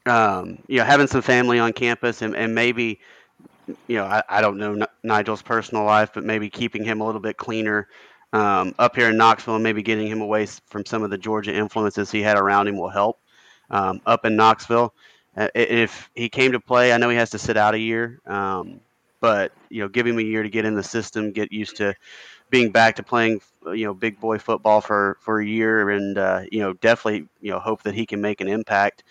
Um, 0.06 0.58
you 0.68 0.78
know, 0.78 0.84
having 0.84 1.06
some 1.06 1.20
family 1.20 1.58
on 1.58 1.74
campus, 1.74 2.22
and, 2.22 2.34
and 2.34 2.54
maybe, 2.54 2.98
you 3.88 3.96
know, 3.96 4.04
I, 4.04 4.22
I 4.28 4.40
don't 4.40 4.56
know 4.56 4.86
Nigel's 5.02 5.42
personal 5.42 5.84
life, 5.84 6.10
but 6.14 6.24
maybe 6.24 6.48
keeping 6.48 6.82
him 6.82 7.02
a 7.02 7.06
little 7.06 7.20
bit 7.20 7.36
cleaner 7.36 7.88
um, 8.32 8.74
up 8.78 8.96
here 8.96 9.10
in 9.10 9.18
Knoxville, 9.18 9.56
and 9.56 9.62
maybe 9.62 9.82
getting 9.82 10.06
him 10.06 10.22
away 10.22 10.46
from 10.66 10.86
some 10.86 11.02
of 11.02 11.10
the 11.10 11.18
Georgia 11.18 11.54
influences 11.54 12.10
he 12.10 12.22
had 12.22 12.38
around 12.38 12.66
him 12.66 12.78
will 12.78 12.88
help. 12.88 13.20
Um, 13.70 14.00
up 14.06 14.24
in 14.24 14.34
Knoxville, 14.34 14.94
uh, 15.36 15.48
if 15.54 16.10
he 16.14 16.30
came 16.30 16.52
to 16.52 16.60
play, 16.60 16.92
I 16.92 16.96
know 16.96 17.10
he 17.10 17.16
has 17.16 17.30
to 17.30 17.38
sit 17.38 17.58
out 17.58 17.74
a 17.74 17.78
year. 17.78 18.20
Um, 18.26 18.80
but 19.20 19.52
you 19.68 19.82
know, 19.82 19.88
give 19.88 20.06
him 20.06 20.18
a 20.18 20.22
year 20.22 20.42
to 20.42 20.48
get 20.48 20.64
in 20.64 20.74
the 20.74 20.82
system, 20.82 21.32
get 21.32 21.52
used 21.52 21.76
to 21.76 21.94
being 22.54 22.70
back 22.70 22.94
to 22.94 23.02
playing, 23.02 23.40
you 23.66 23.84
know, 23.84 23.92
big 23.92 24.20
boy 24.20 24.38
football 24.38 24.80
for 24.80 25.16
for 25.18 25.40
a 25.40 25.44
year, 25.44 25.90
and 25.90 26.16
uh, 26.16 26.42
you 26.52 26.60
know, 26.60 26.72
definitely, 26.74 27.28
you 27.40 27.50
know, 27.50 27.58
hope 27.58 27.82
that 27.82 27.96
he 27.96 28.06
can 28.06 28.20
make 28.20 28.40
an 28.40 28.46
impact. 28.46 29.02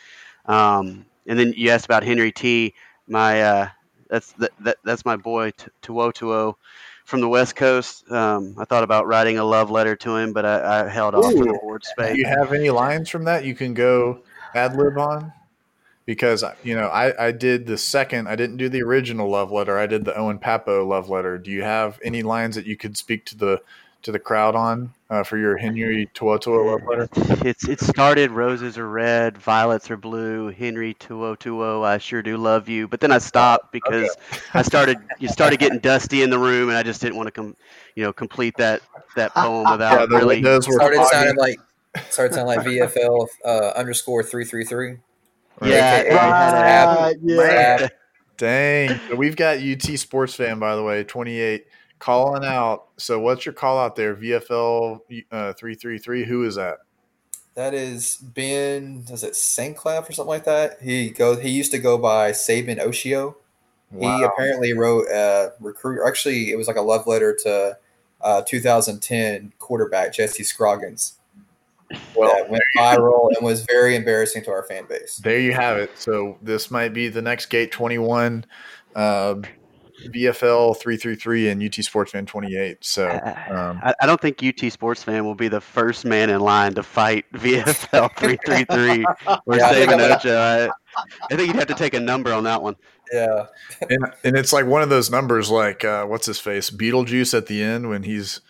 Um, 0.46 1.06
and 1.28 1.38
then 1.38 1.54
you 1.58 1.70
asked 1.70 1.84
about 1.84 2.06
Henry 2.06 2.32
T. 2.32 2.74
My 3.06 3.42
uh, 3.42 3.70
that's 4.10 4.32
that, 4.34 4.52
that 4.62 4.78
that's 4.86 5.04
my 5.04 5.18
boy 5.18 5.52
To'oTo'o 5.82 6.56
from 7.04 7.20
the 7.20 7.28
West 7.28 7.58
Coast. 7.58 8.10
Um, 8.10 8.56
I 8.58 8.64
thought 8.64 8.86
about 8.86 9.08
writing 9.08 9.38
a 9.38 9.44
love 9.44 9.70
letter 9.70 9.98
to 9.98 10.16
him, 10.16 10.32
but 10.32 10.46
I, 10.46 10.86
I 10.86 10.88
held 10.88 11.14
off 11.14 11.34
for 11.34 11.46
the 11.46 11.60
board 11.62 11.84
space. 11.84 12.14
Do 12.14 12.20
you 12.20 12.26
have 12.26 12.54
any 12.54 12.70
lines 12.70 13.10
from 13.10 13.26
that 13.26 13.44
you 13.44 13.56
can 13.56 13.74
go 13.74 14.24
ad 14.56 14.78
lib 14.78 14.98
on? 14.98 15.34
Because 16.06 16.44
you 16.64 16.76
know 16.76 16.88
I, 16.88 17.28
I 17.28 17.32
did 17.32 17.66
the 17.66 17.78
second 17.78 18.28
i 18.28 18.36
didn't 18.36 18.58
do 18.58 18.68
the 18.68 18.84
original 18.84 19.30
love 19.30 19.52
letter 19.52 19.78
i 19.78 19.88
did 19.88 20.04
the 20.04 20.14
owen 20.18 20.38
pappoe 20.38 20.86
love 20.86 21.10
letter 21.10 21.38
do 21.38 21.50
you 21.50 21.64
have 21.64 21.98
any 22.04 22.24
lines 22.24 22.56
that 22.56 22.66
you 22.66 22.76
could 22.76 22.98
speak 22.98 23.26
to 23.28 23.38
the 23.38 23.62
to 24.02 24.12
the 24.12 24.20
crowd 24.20 24.54
on 24.54 24.94
uh, 25.10 25.24
for 25.24 25.38
your 25.38 25.58
Henry 25.58 26.10
To'oTo'o 26.14 26.72
love 26.72 26.84
letter? 26.86 27.08
It's 27.48 27.68
it 27.68 27.80
started 27.80 28.32
roses 28.32 28.78
are 28.78 28.90
red, 28.90 29.38
violets 29.38 29.90
are 29.90 29.98
blue. 29.98 30.50
Henry 30.50 30.94
To'oTo'o, 30.96 31.84
I 31.86 31.98
sure 31.98 32.22
do 32.22 32.36
love 32.38 32.68
you. 32.68 32.88
But 32.88 33.00
then 33.00 33.12
I 33.12 33.18
stopped 33.20 33.72
because 33.72 34.14
I 34.54 34.62
started 34.62 34.98
you 35.20 35.30
started 35.30 35.60
getting 35.60 35.80
dusty 35.80 36.22
in 36.22 36.30
the 36.30 36.38
room, 36.40 36.68
and 36.70 36.78
I 36.78 36.84
just 36.84 37.02
didn't 37.02 37.16
want 37.16 37.28
to 37.28 37.32
come, 37.32 37.56
you 37.96 38.04
know, 38.04 38.12
complete 38.12 38.58
that 38.58 38.82
that 39.16 39.34
poem 39.34 39.72
without 39.72 40.02
Yeah, 40.02 40.06
the 40.06 40.16
really. 40.18 40.36
windows 40.36 40.68
were 40.68 40.74
Started 40.74 40.98
foggy. 40.98 41.10
sounding 41.10 41.36
like 41.38 41.60
started 42.10 42.34
sounding 42.36 42.58
like 42.58 42.68
VFL 42.68 43.28
uh, 43.46 43.72
underscore 43.76 44.22
three 44.22 44.44
three 44.44 44.66
three. 44.66 44.98
Yeah, 45.62 46.00
AKA 46.00 46.08
it 46.08 46.12
had 46.14 46.84
a- 46.86 47.00
Right, 47.02 47.16
yeah. 47.22 47.42
Rap. 47.42 47.92
Dang. 48.38 49.00
So 49.10 49.16
we've 49.16 49.36
got 49.36 49.60
UT 49.60 49.98
sports 49.98 50.36
fan, 50.36 50.60
by 50.60 50.76
the 50.76 50.84
way, 50.84 51.04
28, 51.04 51.66
calling 52.00 52.44
out. 52.44 52.88
So 52.98 53.20
what's 53.20 53.46
your 53.46 53.54
call 53.54 53.80
out 53.80 53.96
there? 53.96 54.16
VFL 54.16 55.00
uh, 55.32 55.54
333. 55.54 56.26
Who 56.26 56.44
is 56.46 56.56
that? 56.56 56.80
That 57.56 57.76
is 57.76 58.18
Ben. 58.18 59.06
Was 59.12 59.24
it 59.24 59.34
Sanclav 59.34 60.10
or 60.10 60.12
something 60.12 60.28
like 60.30 60.46
that? 60.46 60.82
He 60.82 61.12
goes. 61.12 61.40
He 61.40 61.50
used 61.50 61.72
to 61.72 61.78
go 61.80 61.98
by 62.00 62.32
Saban 62.32 62.80
Oshio. 62.84 63.36
He 63.96 64.24
apparently 64.24 64.74
wrote 64.74 65.06
a 65.10 65.54
recruit. 65.60 66.04
Actually, 66.08 66.52
it 66.52 66.56
was 66.58 66.66
like 66.68 66.78
a 66.78 66.82
love 66.82 67.06
letter 67.06 67.36
to 67.44 67.78
uh, 68.22 68.42
2010 68.42 69.54
quarterback 69.60 70.14
Jesse 70.16 70.44
Scroggins 70.44 71.20
Well, 72.16 72.34
that 72.36 72.50
went 72.50 72.64
viral 72.78 73.30
and 73.36 73.46
was 73.46 73.66
very 73.66 73.96
embarrassing 73.96 74.44
to 74.46 74.52
our 74.52 74.64
fan 74.64 74.86
base. 74.88 75.18
there 75.18 75.40
you 75.40 75.54
have 75.54 75.78
it. 75.78 75.92
So 75.98 76.38
this 76.42 76.72
might 76.72 76.94
be 76.94 77.10
the 77.10 77.22
next 77.22 77.48
Gate 77.48 77.72
21, 77.72 78.46
uh, 78.96 79.36
VFL 80.08 80.76
333 80.78 81.50
and 81.50 81.64
UT 81.64 81.76
Sportsman 81.76 82.26
28. 82.26 82.84
So 82.84 83.10
um, 83.10 83.80
I, 83.84 83.94
I 84.02 84.06
don't 84.06 84.20
think 84.20 84.42
UT 84.44 84.72
Sports 84.72 85.04
Fan 85.04 85.26
will 85.26 85.36
be 85.36 85.48
the 85.48 85.62
first 85.62 86.06
man 86.06 86.30
in 86.30 86.42
line 86.42 86.74
to 86.76 86.84
fight 86.84 87.26
VFL 87.34 88.16
333 88.18 89.06
or 89.46 89.58
Yeah, 89.58 89.68
I 89.68 89.74
think 89.74 89.92
Saban 89.92 90.06
I'm 90.06 90.12
Ocho. 90.12 90.38
I, 90.38 90.70
I 91.32 91.36
think 91.36 91.48
you'd 91.48 91.56
have 91.56 91.68
to 91.68 91.76
take 91.76 91.94
a 91.94 92.00
number 92.00 92.34
on 92.34 92.44
that 92.46 92.62
one. 92.62 92.76
Yeah, 93.12 93.48
and, 93.90 94.14
and 94.24 94.38
it's 94.38 94.54
like 94.54 94.66
one 94.66 94.82
of 94.82 94.90
those 94.90 95.12
numbers 95.12 95.52
like 95.52 95.86
uh, 95.86 96.06
what's 96.06 96.26
his 96.26 96.40
face 96.40 96.70
Beetlejuice 96.70 97.38
at 97.38 97.46
the 97.48 97.62
end 97.62 97.90
when 97.90 98.04
he's 98.04 98.42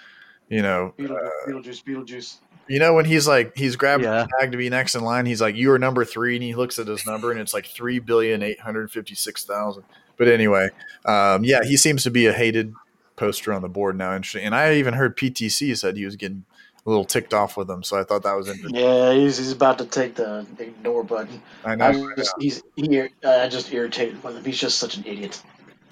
you 0.47 0.61
know 0.61 0.93
Beetlejuice, 0.97 1.29
Beetlejuice, 1.47 1.83
Beetlejuice. 1.83 2.37
You 2.67 2.79
know 2.79 2.93
when 2.93 3.05
he's 3.05 3.27
like 3.27 3.55
he's 3.57 3.75
grabbing 3.75 4.05
Yeah. 4.05 4.23
the 4.23 4.29
bag 4.39 4.51
to 4.51 4.57
be 4.57 4.69
next 4.69 4.95
in 4.95 5.03
line, 5.03 5.25
he's 5.25 5.41
like, 5.41 5.55
"You 5.55 5.71
are 5.73 5.79
number 5.79 6.05
three, 6.05 6.35
and 6.35 6.43
he 6.43 6.55
looks 6.55 6.79
at 6.79 6.87
his 6.87 7.05
number, 7.05 7.31
and 7.31 7.39
it's 7.39 7.53
like 7.53 7.65
three 7.65 7.99
billion 7.99 8.41
eight 8.41 8.59
hundred 8.61 8.89
fifty 8.91 9.15
six 9.15 9.43
thousand. 9.45 9.83
But 10.17 10.27
anyway, 10.29 10.69
um, 11.05 11.43
yeah, 11.43 11.63
he 11.63 11.75
seems 11.75 12.03
to 12.03 12.11
be 12.11 12.25
a 12.27 12.33
hated 12.33 12.73
poster 13.15 13.51
on 13.51 13.61
the 13.61 13.67
board 13.69 13.97
now. 13.97 14.15
Interesting, 14.15 14.45
and 14.45 14.55
I 14.55 14.75
even 14.75 14.93
heard 14.93 15.17
PTC 15.17 15.77
said 15.77 15.97
he 15.97 16.05
was 16.05 16.15
getting 16.15 16.45
a 16.85 16.89
little 16.89 17.05
ticked 17.05 17.33
off 17.33 17.57
with 17.57 17.69
him, 17.69 17.81
so 17.83 17.97
I 17.99 18.03
thought 18.03 18.23
that 18.23 18.33
was 18.33 18.47
interesting. 18.49 18.75
Yeah, 18.79 19.13
he's, 19.13 19.37
he's 19.37 19.51
about 19.53 19.77
to 19.79 19.85
take 19.85 20.15
the 20.15 20.45
ignore 20.59 21.03
button. 21.03 21.41
I 21.65 21.75
know. 21.75 21.85
I 22.11 22.15
just, 22.15 22.33
he's 22.39 22.63
he, 22.75 23.01
I 23.25 23.47
just 23.49 23.71
irritated 23.73 24.21
with 24.23 24.35
him. 24.37 24.43
He's 24.45 24.57
just 24.59 24.79
such 24.79 24.97
an 24.97 25.03
idiot. 25.05 25.41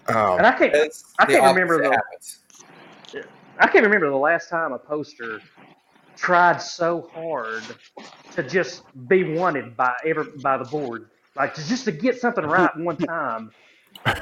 Oh, 0.07 0.35
And 0.37 0.45
I 0.47 0.51
can't 0.53 0.73
I 1.19 1.25
can't 1.25 1.43
remember 1.55 1.77
the- 1.83 1.91
happens. 1.91 2.37
I 3.59 3.67
can't 3.67 3.83
remember 3.85 4.09
the 4.09 4.15
last 4.15 4.49
time 4.49 4.71
a 4.71 4.79
poster 4.79 5.39
tried 6.15 6.61
so 6.61 7.09
hard 7.13 7.63
to 8.33 8.43
just 8.43 8.83
be 9.07 9.35
wanted 9.35 9.75
by 9.75 9.93
every 10.05 10.25
by 10.41 10.57
the 10.57 10.65
board, 10.65 11.09
like 11.35 11.53
to 11.55 11.67
just 11.67 11.85
to 11.85 11.91
get 11.91 12.19
something 12.19 12.45
right 12.45 12.75
one 12.77 12.97
time. 12.97 13.51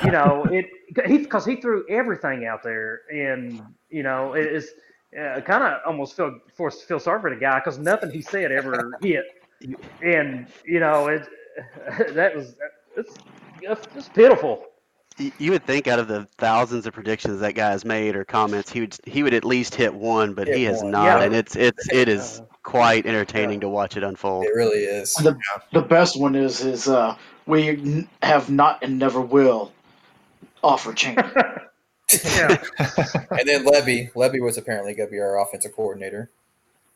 You 0.03 0.11
know, 0.11 0.45
it 0.51 0.65
he 1.05 1.19
because 1.19 1.45
he 1.45 1.57
threw 1.57 1.85
everything 1.89 2.45
out 2.45 2.63
there, 2.63 3.01
and 3.11 3.61
you 3.89 4.03
know 4.03 4.33
it 4.33 4.47
is 4.47 4.71
uh, 5.17 5.41
kind 5.41 5.63
of 5.63 5.79
almost 5.85 6.15
feel 6.15 6.39
forced 6.55 6.81
to 6.81 6.85
feel 6.87 6.99
sorry 6.99 7.21
for 7.21 7.29
the 7.33 7.39
guy 7.39 7.59
because 7.59 7.77
nothing 7.77 8.11
he 8.11 8.21
said 8.21 8.51
ever 8.51 8.91
hit, 9.01 9.25
and 10.01 10.47
you 10.65 10.79
know 10.79 11.07
it 11.07 11.27
that 12.13 12.35
was 12.35 12.55
it's 12.95 13.15
it's, 13.61 13.87
it's 13.95 14.09
pitiful. 14.09 14.65
Y- 15.19 15.31
You 15.37 15.51
would 15.51 15.65
think 15.65 15.87
out 15.87 15.99
of 15.99 16.07
the 16.07 16.27
thousands 16.37 16.85
of 16.87 16.93
predictions 16.93 17.39
that 17.41 17.53
guy 17.53 17.71
has 17.71 17.83
made 17.85 18.15
or 18.15 18.23
comments, 18.23 18.71
he 18.71 18.81
would 18.81 18.95
he 19.05 19.23
would 19.23 19.33
at 19.33 19.43
least 19.45 19.75
hit 19.75 19.93
one, 19.93 20.33
but 20.33 20.47
Hit 20.47 20.57
he 20.57 20.63
has 20.63 20.81
one. 20.81 20.91
not, 20.91 21.19
Yeah. 21.19 21.25
and 21.25 21.35
it's 21.35 21.55
it's 21.55 21.89
it 21.91 22.07
is 22.07 22.41
quite 22.63 23.05
entertaining 23.05 23.59
to 23.61 23.69
watch 23.69 23.97
it 23.97 24.03
unfold. 24.03 24.45
It 24.45 24.53
really 24.55 24.79
is. 24.79 25.13
The 25.15 25.37
the 25.73 25.81
best 25.81 26.19
one 26.19 26.35
is 26.35 26.61
is 26.61 26.87
uh, 26.87 27.15
we 27.45 28.07
have 28.23 28.49
not 28.49 28.81
and 28.83 28.97
never 28.99 29.21
will 29.21 29.71
offer 30.63 30.93
change. 30.93 31.19
Yeah. 32.25 32.57
And 33.29 33.47
then 33.47 33.65
Levy, 33.65 34.09
Levy 34.15 34.41
was 34.41 34.57
apparently 34.57 34.95
going 34.95 35.09
to 35.09 35.11
be 35.11 35.19
our 35.19 35.39
offensive 35.39 35.75
coordinator. 35.75 36.31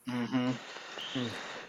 hmm 0.09 0.49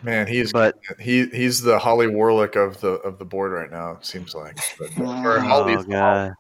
man, 0.05 0.27
he's 0.27 0.53
But 0.53 0.79
he 1.01 1.27
he's 1.27 1.63
the 1.63 1.79
Holly 1.79 2.07
Warlick 2.07 2.57
of 2.57 2.81
the 2.81 2.93
of 3.01 3.19
the 3.19 3.25
board 3.25 3.53
right 3.53 3.71
now. 3.71 3.93
It 3.93 4.07
seems 4.07 4.35
like, 4.35 4.59
but, 4.79 4.91
or 4.99 5.39
oh 5.39 5.41
Holly's 5.41 5.85
god, 5.85 6.35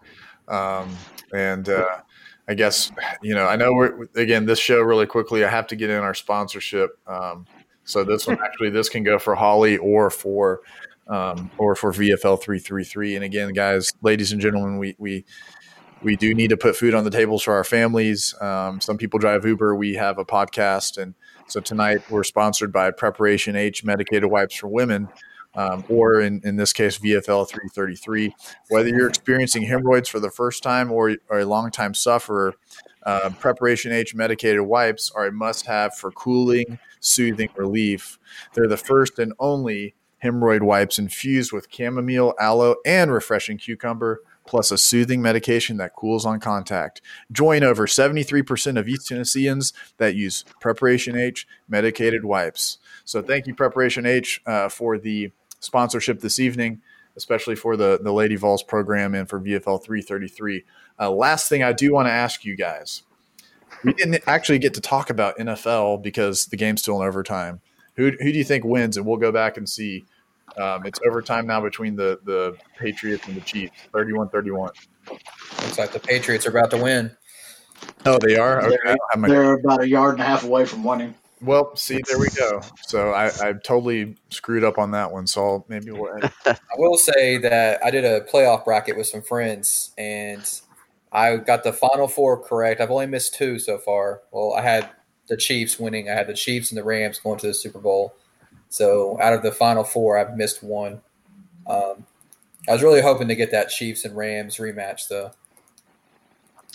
um, 0.48 0.96
and 1.34 1.68
uh, 1.68 2.00
I 2.48 2.54
guess 2.54 2.92
you 3.22 3.34
know 3.34 3.46
I 3.46 3.56
know 3.56 3.72
we're 3.72 4.06
again 4.14 4.46
this 4.46 4.58
show 4.58 4.80
really 4.80 5.06
quickly. 5.06 5.44
I 5.44 5.48
have 5.48 5.66
to 5.68 5.76
get 5.76 5.90
in 5.90 6.00
our 6.02 6.14
sponsorship. 6.14 6.98
Um, 7.06 7.46
so 7.84 8.04
this 8.04 8.26
one 8.26 8.38
actually 8.44 8.70
this 8.70 8.88
can 8.88 9.02
go 9.02 9.18
for 9.18 9.34
Holly 9.34 9.76
or 9.78 10.10
for 10.10 10.60
um, 11.08 11.50
or 11.58 11.74
for 11.74 11.92
VFL 11.92 12.40
three 12.40 12.58
three 12.58 12.84
three. 12.84 13.16
And 13.16 13.24
again, 13.24 13.52
guys, 13.52 13.92
ladies 14.02 14.32
and 14.32 14.40
gentlemen, 14.40 14.78
we 14.78 14.94
we 14.98 15.24
we 16.02 16.16
do 16.16 16.34
need 16.34 16.48
to 16.48 16.56
put 16.56 16.76
food 16.76 16.94
on 16.94 17.04
the 17.04 17.10
tables 17.10 17.42
for 17.42 17.54
our 17.54 17.64
families. 17.64 18.34
Um, 18.40 18.80
some 18.80 18.98
people 18.98 19.18
drive 19.18 19.44
Uber. 19.44 19.74
We 19.74 19.94
have 19.94 20.18
a 20.18 20.24
podcast, 20.24 20.98
and 20.98 21.14
so 21.46 21.60
tonight 21.60 22.02
we're 22.10 22.24
sponsored 22.24 22.72
by 22.72 22.90
Preparation 22.90 23.56
H 23.56 23.84
Medicated 23.84 24.30
Wipes 24.30 24.54
for 24.54 24.68
Women. 24.68 25.08
Um, 25.56 25.84
or 25.88 26.20
in, 26.20 26.40
in 26.42 26.56
this 26.56 26.72
case, 26.72 26.98
VFL 26.98 27.48
333. 27.48 28.34
Whether 28.70 28.88
you're 28.88 29.08
experiencing 29.08 29.62
hemorrhoids 29.62 30.08
for 30.08 30.18
the 30.18 30.30
first 30.30 30.64
time 30.64 30.90
or, 30.90 31.14
or 31.28 31.38
a 31.38 31.44
long 31.44 31.70
time 31.70 31.94
sufferer, 31.94 32.54
uh, 33.04 33.30
Preparation 33.38 33.92
H 33.92 34.16
medicated 34.16 34.62
wipes 34.62 35.12
are 35.14 35.26
a 35.26 35.32
must 35.32 35.66
have 35.66 35.94
for 35.94 36.10
cooling, 36.10 36.80
soothing 36.98 37.50
relief. 37.54 38.18
They're 38.54 38.66
the 38.66 38.76
first 38.76 39.20
and 39.20 39.32
only 39.38 39.94
hemorrhoid 40.24 40.62
wipes 40.62 40.98
infused 40.98 41.52
with 41.52 41.68
chamomile, 41.70 42.34
aloe, 42.40 42.76
and 42.84 43.12
refreshing 43.12 43.58
cucumber, 43.58 44.22
plus 44.46 44.70
a 44.70 44.78
soothing 44.78 45.22
medication 45.22 45.76
that 45.78 45.94
cools 45.94 46.26
on 46.26 46.40
contact. 46.40 47.00
Join 47.32 47.62
over 47.62 47.86
73% 47.86 48.78
of 48.78 48.88
East 48.88 49.08
Tennesseans 49.08 49.72
that 49.98 50.14
use 50.14 50.44
Preparation 50.60 51.16
H 51.16 51.46
medicated 51.68 52.24
wipes. 52.24 52.78
So 53.04 53.22
thank 53.22 53.46
you, 53.46 53.54
Preparation 53.54 54.06
H, 54.06 54.42
uh, 54.46 54.68
for 54.68 54.98
the 54.98 55.32
sponsorship 55.60 56.20
this 56.20 56.38
evening, 56.38 56.82
especially 57.16 57.56
for 57.56 57.76
the, 57.76 57.98
the 58.02 58.12
Lady 58.12 58.36
Vols 58.36 58.62
program 58.62 59.14
and 59.14 59.28
for 59.28 59.40
VFL 59.40 59.82
333. 59.82 60.64
Uh, 60.98 61.10
last 61.10 61.48
thing 61.48 61.62
I 61.62 61.72
do 61.72 61.92
want 61.92 62.06
to 62.06 62.12
ask 62.12 62.44
you 62.44 62.56
guys 62.56 63.02
we 63.84 63.92
didn't 63.92 64.22
actually 64.26 64.58
get 64.58 64.74
to 64.74 64.80
talk 64.80 65.10
about 65.10 65.38
NFL 65.38 66.02
because 66.02 66.46
the 66.46 66.56
game's 66.56 66.80
still 66.80 67.00
in 67.00 67.06
overtime. 67.06 67.60
Who, 67.96 68.10
who 68.20 68.32
do 68.32 68.38
you 68.38 68.44
think 68.44 68.64
wins? 68.64 68.96
And 68.96 69.06
we'll 69.06 69.18
go 69.18 69.30
back 69.30 69.56
and 69.56 69.68
see. 69.68 70.04
Um, 70.56 70.86
it's 70.86 71.00
overtime 71.06 71.46
now 71.46 71.60
between 71.60 71.96
the, 71.96 72.20
the 72.24 72.56
Patriots 72.78 73.26
and 73.26 73.36
the 73.36 73.40
Chiefs, 73.40 73.72
31 73.92 74.28
31. 74.30 74.70
Looks 75.10 75.78
like 75.78 75.92
the 75.92 76.00
Patriots 76.00 76.46
are 76.46 76.50
about 76.50 76.70
to 76.70 76.76
win. 76.82 77.10
Oh, 78.06 78.18
they 78.18 78.36
are? 78.36 78.62
Okay. 78.64 78.76
They're, 78.84 78.96
my- 79.16 79.28
they're 79.28 79.52
about 79.54 79.82
a 79.82 79.88
yard 79.88 80.14
and 80.14 80.22
a 80.22 80.26
half 80.26 80.44
away 80.44 80.64
from 80.64 80.84
winning. 80.84 81.14
well, 81.42 81.74
see, 81.76 82.00
there 82.08 82.18
we 82.18 82.28
go. 82.30 82.60
So 82.86 83.10
I, 83.10 83.26
I 83.26 83.52
totally 83.64 84.16
screwed 84.30 84.64
up 84.64 84.78
on 84.78 84.92
that 84.92 85.10
one. 85.12 85.26
So 85.26 85.44
I'll, 85.44 85.66
maybe 85.68 85.90
we'll. 85.90 86.20
I 86.46 86.56
will 86.76 86.96
say 86.96 87.36
that 87.38 87.84
I 87.84 87.90
did 87.90 88.04
a 88.04 88.20
playoff 88.22 88.64
bracket 88.64 88.96
with 88.96 89.06
some 89.06 89.22
friends, 89.22 89.90
and 89.98 90.48
I 91.12 91.36
got 91.36 91.64
the 91.64 91.72
final 91.72 92.08
four 92.08 92.42
correct. 92.42 92.80
I've 92.80 92.90
only 92.90 93.06
missed 93.06 93.34
two 93.34 93.58
so 93.58 93.78
far. 93.78 94.22
Well, 94.32 94.54
I 94.54 94.62
had 94.62 94.88
the 95.28 95.36
Chiefs 95.36 95.78
winning. 95.78 96.08
I 96.08 96.12
had 96.12 96.26
the 96.26 96.34
Chiefs 96.34 96.70
and 96.70 96.78
the 96.78 96.84
Rams 96.84 97.18
going 97.18 97.38
to 97.40 97.46
the 97.48 97.54
Super 97.54 97.78
Bowl. 97.80 98.14
So 98.68 99.18
out 99.20 99.32
of 99.32 99.42
the 99.42 99.52
final 99.52 99.84
four, 99.84 100.18
I've 100.18 100.36
missed 100.36 100.62
one. 100.62 101.00
Um, 101.66 102.06
I 102.68 102.72
was 102.72 102.82
really 102.82 103.00
hoping 103.02 103.28
to 103.28 103.34
get 103.36 103.50
that 103.52 103.68
Chiefs 103.68 104.04
and 104.04 104.16
Rams 104.16 104.56
rematch, 104.56 105.08
though. 105.08 105.30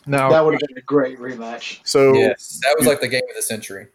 Now, 0.05 0.29
That 0.29 0.45
would 0.45 0.53
have 0.53 0.61
been 0.67 0.77
a 0.77 0.81
great 0.81 1.19
rematch. 1.19 1.79
so 1.83 2.13
Yes, 2.13 2.59
that 2.63 2.75
was 2.77 2.87
like 2.87 3.01
the 3.01 3.07
game 3.07 3.21
of 3.29 3.35
the 3.35 3.41
century. 3.41 3.87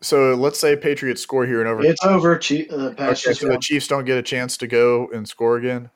so 0.00 0.34
let's 0.34 0.58
say 0.58 0.76
Patriots 0.76 1.22
score 1.22 1.46
here 1.46 1.60
and 1.60 1.68
over. 1.68 1.84
It's 1.84 2.04
over. 2.04 2.36
Chief, 2.38 2.70
uh, 2.72 2.92
Okay, 2.98 3.14
so 3.14 3.48
the. 3.48 3.58
Chiefs 3.58 3.86
don't 3.86 4.04
get 4.04 4.18
a 4.18 4.22
chance 4.22 4.56
to 4.58 4.66
go 4.66 5.08
and 5.14 5.26
score 5.28 5.56
again. 5.56 5.90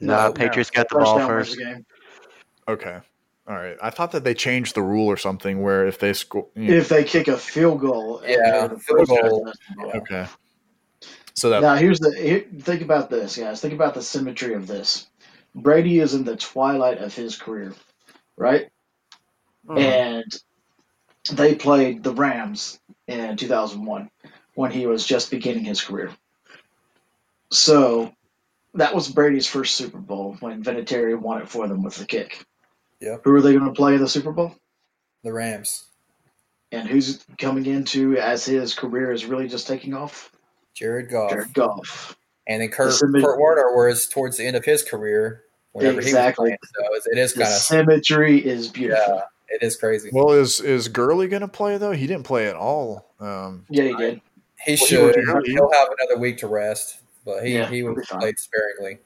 nah, 0.00 0.26
No, 0.26 0.32
Patriots 0.32 0.70
got 0.70 0.88
the 0.88 0.96
ball 0.96 1.04
Touchdown 1.18 1.36
wins 1.36 1.48
first. 1.48 1.58
the 1.58 1.64
game. 1.64 1.86
Okay. 2.66 2.98
All 3.48 3.54
right. 3.56 3.76
I 3.80 3.88
thought 3.90 4.12
that 4.12 4.24
they 4.24 4.34
changed 4.34 4.74
the 4.74 4.82
rule 4.82 5.06
or 5.06 5.16
something 5.16 5.62
where 5.62 5.86
if 5.86 5.98
they 5.98 6.12
score. 6.12 6.48
you 6.54 6.68
know- 6.70 6.76
If 6.76 6.88
they 6.90 7.04
kick 7.04 7.28
a 7.28 7.36
field 7.38 7.80
goal, 7.80 8.20
Yeah, 8.26 8.66
the 8.66 8.78
field 8.78 9.08
first 9.08 9.10
goal. 9.10 9.42
one 9.42 9.52
to 9.52 9.58
touch 9.58 9.68
the 9.68 9.82
ball. 9.84 9.92
Okay. 10.02 10.26
So 11.38 11.50
that 11.50 11.62
Now 11.62 11.76
here's 11.76 12.00
the 12.00 12.12
here, 12.12 12.44
think 12.62 12.82
about 12.82 13.10
this, 13.10 13.36
guys. 13.36 13.60
Think 13.60 13.72
about 13.72 13.94
the 13.94 14.02
symmetry 14.02 14.54
of 14.54 14.66
this. 14.66 15.06
Brady 15.54 16.00
is 16.00 16.14
in 16.14 16.24
the 16.24 16.36
twilight 16.36 16.98
of 16.98 17.14
his 17.14 17.36
career, 17.36 17.74
right? 18.36 18.68
Mhm. 19.68 19.78
And 19.78 20.42
they 21.30 21.54
played 21.54 22.02
the 22.02 22.12
Rams 22.12 22.80
in 23.06 23.36
2001 23.36 24.10
when 24.54 24.72
he 24.72 24.86
was 24.86 25.06
just 25.06 25.30
beginning 25.30 25.64
his 25.64 25.80
career. 25.80 26.10
So 27.52 28.12
that 28.74 28.92
was 28.92 29.08
Brady's 29.08 29.46
first 29.46 29.76
Super 29.76 29.98
Bowl 29.98 30.36
when 30.40 30.64
Vinatieri 30.64 31.14
won 31.14 31.40
it 31.40 31.48
for 31.48 31.68
them 31.68 31.84
with 31.84 31.94
the 31.94 32.04
kick. 32.04 32.44
Yep. 32.98 33.20
Who 33.22 33.32
are 33.36 33.40
they 33.40 33.52
going 33.52 33.64
to 33.64 33.72
play 33.72 33.94
in 33.94 34.00
the 34.00 34.08
Super 34.08 34.32
Bowl? 34.32 34.56
The 35.22 35.32
Rams. 35.32 35.84
And 36.72 36.88
who's 36.88 37.24
coming 37.38 37.66
into 37.66 38.18
as 38.18 38.44
his 38.44 38.74
career 38.74 39.12
is 39.12 39.24
really 39.24 39.46
just 39.46 39.68
taking 39.68 39.94
off? 39.94 40.32
Jared 40.78 41.10
Goff. 41.10 41.30
Jared 41.30 41.52
Goff. 41.54 42.16
And 42.46 42.62
then 42.62 42.68
Kurt, 42.70 42.92
The 42.92 43.06
symmet- 43.06 43.22
Kurt 43.24 43.38
Warner 43.38 43.76
was 43.76 44.06
towards 44.06 44.36
the 44.36 44.44
end 44.46 44.56
of 44.56 44.64
his 44.64 44.82
career 44.82 45.42
whenever 45.72 45.98
Exactly. 46.00 46.50
he 46.50 46.56
was 46.60 46.70
playing. 46.76 46.88
So 46.88 46.94
it's- 46.94 47.06
it 47.12 47.18
is 47.18 47.32
The 47.34 47.42
kind 47.42 47.54
of 47.54 47.60
symmetry 47.60 48.38
is 48.46 48.68
beautiful. 48.68 49.14
yeah, 49.16 49.22
it 49.56 49.62
is 49.62 49.76
crazy. 49.76 50.10
Well, 50.12 50.32
is 50.32 50.60
is 50.60 50.88
Gurley 50.88 51.28
going 51.28 51.42
to 51.42 51.48
play 51.48 51.76
though? 51.78 51.92
He 51.92 52.06
didn't 52.06 52.24
play 52.24 52.46
at 52.48 52.56
all. 52.56 53.12
Um, 53.20 53.66
Yeah, 53.68 53.84
he 53.84 53.96
did. 53.96 54.20
he 54.64 54.72
Well, 54.72 54.86
should. 54.86 55.16
was- 55.16 55.46
He'll 55.46 55.70
have 55.72 55.88
another 56.00 56.18
week 56.20 56.38
to 56.38 56.46
rest, 56.46 57.00
but 57.24 57.44
he 57.44 57.54
Yeah, 57.54 57.66
he 57.68 57.78
he'll 57.78 57.92
was 57.94 58.06
be 58.08 58.18
played 58.18 58.38
sparingly. 58.38 58.98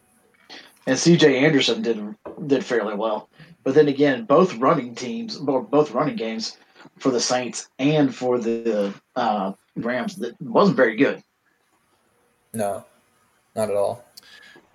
And 0.86 0.98
C.J. 0.98 1.38
Anderson 1.38 1.80
did 1.82 2.14
did 2.46 2.64
fairly 2.64 2.94
well. 2.94 3.28
But 3.64 3.74
then 3.74 3.86
again, 3.88 4.24
both 4.24 4.54
running 4.56 4.94
teams, 4.96 5.36
bo- 5.38 5.62
both 5.62 5.92
running 5.92 6.16
games 6.16 6.56
for 6.98 7.10
the 7.12 7.20
Saints 7.20 7.68
and 7.78 8.12
for 8.14 8.38
the 8.38 8.92
uh, 9.14 9.52
Rams, 9.76 10.16
that 10.16 10.40
wasn't 10.42 10.76
very 10.76 10.96
good. 10.96 11.22
No, 12.54 12.84
not 13.56 13.70
at 13.70 13.76
all. 13.76 14.04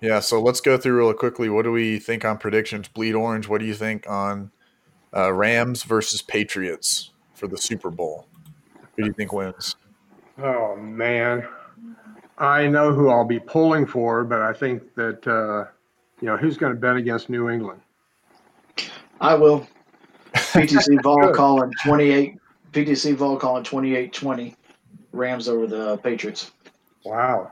yeah, 0.00 0.20
so 0.20 0.40
let's 0.40 0.60
go 0.60 0.76
through 0.76 0.98
real 0.98 1.12
quickly. 1.14 1.48
What 1.48 1.62
do 1.62 1.72
we 1.72 1.98
think 1.98 2.24
on 2.24 2.38
predictions? 2.38 2.88
Bleed 2.88 3.14
orange. 3.14 3.48
What 3.48 3.60
do 3.60 3.66
you 3.66 3.74
think 3.74 4.08
on 4.08 4.50
uh, 5.16 5.32
Rams 5.32 5.84
versus 5.84 6.20
Patriots 6.22 7.10
for 7.34 7.46
the 7.46 7.56
Super 7.58 7.90
Bowl? 7.90 8.26
Who 8.96 9.04
do 9.04 9.08
you 9.08 9.12
think 9.12 9.32
wins? 9.32 9.76
Oh 10.42 10.76
man, 10.76 11.46
I 12.38 12.66
know 12.66 12.92
who 12.92 13.10
I'll 13.10 13.24
be 13.24 13.40
pulling 13.40 13.86
for, 13.86 14.24
but 14.24 14.40
I 14.42 14.52
think 14.52 14.94
that 14.94 15.26
uh, 15.26 15.70
you 16.20 16.26
know 16.26 16.36
who's 16.36 16.56
going 16.56 16.72
to 16.74 16.78
bet 16.78 16.96
against 16.96 17.28
New 17.28 17.48
England. 17.48 17.80
I 19.20 19.34
will. 19.34 19.66
PTC 20.34 21.02
Vol 21.02 21.32
calling 21.32 21.72
twenty 21.84 22.10
eight. 22.10 22.36
PTC 22.72 23.14
Vol 23.14 23.38
calling 23.38 23.64
28-20 23.64 24.54
Rams 25.12 25.48
over 25.48 25.66
the 25.66 25.96
Patriots. 25.98 26.50
Wow, 27.04 27.50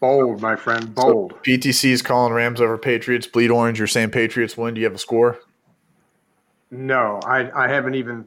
bold, 0.00 0.40
my 0.40 0.56
friend, 0.56 0.94
bold. 0.94 1.32
So 1.32 1.38
PTC 1.42 1.90
is 1.90 2.02
calling 2.02 2.32
Rams 2.32 2.60
over 2.60 2.76
Patriots. 2.78 3.26
Bleed 3.26 3.50
orange. 3.50 3.78
You're 3.78 3.86
saying 3.86 4.10
Patriots 4.10 4.56
win. 4.56 4.74
Do 4.74 4.80
you 4.80 4.86
have 4.86 4.94
a 4.94 4.98
score? 4.98 5.38
No, 6.70 7.20
I, 7.24 7.50
I 7.64 7.68
haven't 7.68 7.94
even 7.94 8.24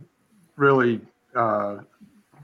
really 0.55 1.01
uh, 1.35 1.77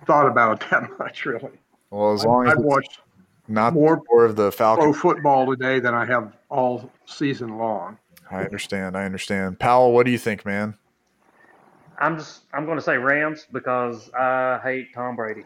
thought 0.06 0.28
about 0.28 0.64
it 0.64 0.70
that 0.72 0.98
much. 0.98 1.26
Really, 1.26 1.50
Well, 1.92 2.14
as 2.14 2.26
long 2.26 2.48
as 2.48 2.54
I've 2.54 2.60
watched 2.60 3.00
not 3.48 3.74
more 3.74 4.02
more 4.10 4.26
of 4.26 4.36
the 4.36 4.52
Falcons. 4.52 4.98
football 4.98 5.48
today 5.48 5.80
than 5.80 5.94
I 5.94 6.06
have 6.06 6.34
all 6.50 6.92
season 7.06 7.58
long. 7.58 7.98
I 8.30 8.44
understand. 8.44 8.96
I 8.96 9.06
understand. 9.06 9.60
Powell, 9.60 9.92
what 9.92 10.06
do 10.06 10.12
you 10.12 10.20
think, 10.20 10.46
man? 10.46 10.76
I'm 11.98 12.18
just 12.18 12.44
I'm 12.54 12.66
going 12.66 12.78
to 12.78 12.84
say 12.84 12.98
Rams 12.98 13.48
because 13.52 14.10
I 14.14 14.60
hate 14.64 14.94
Tom 14.94 15.16
Brady. 15.16 15.44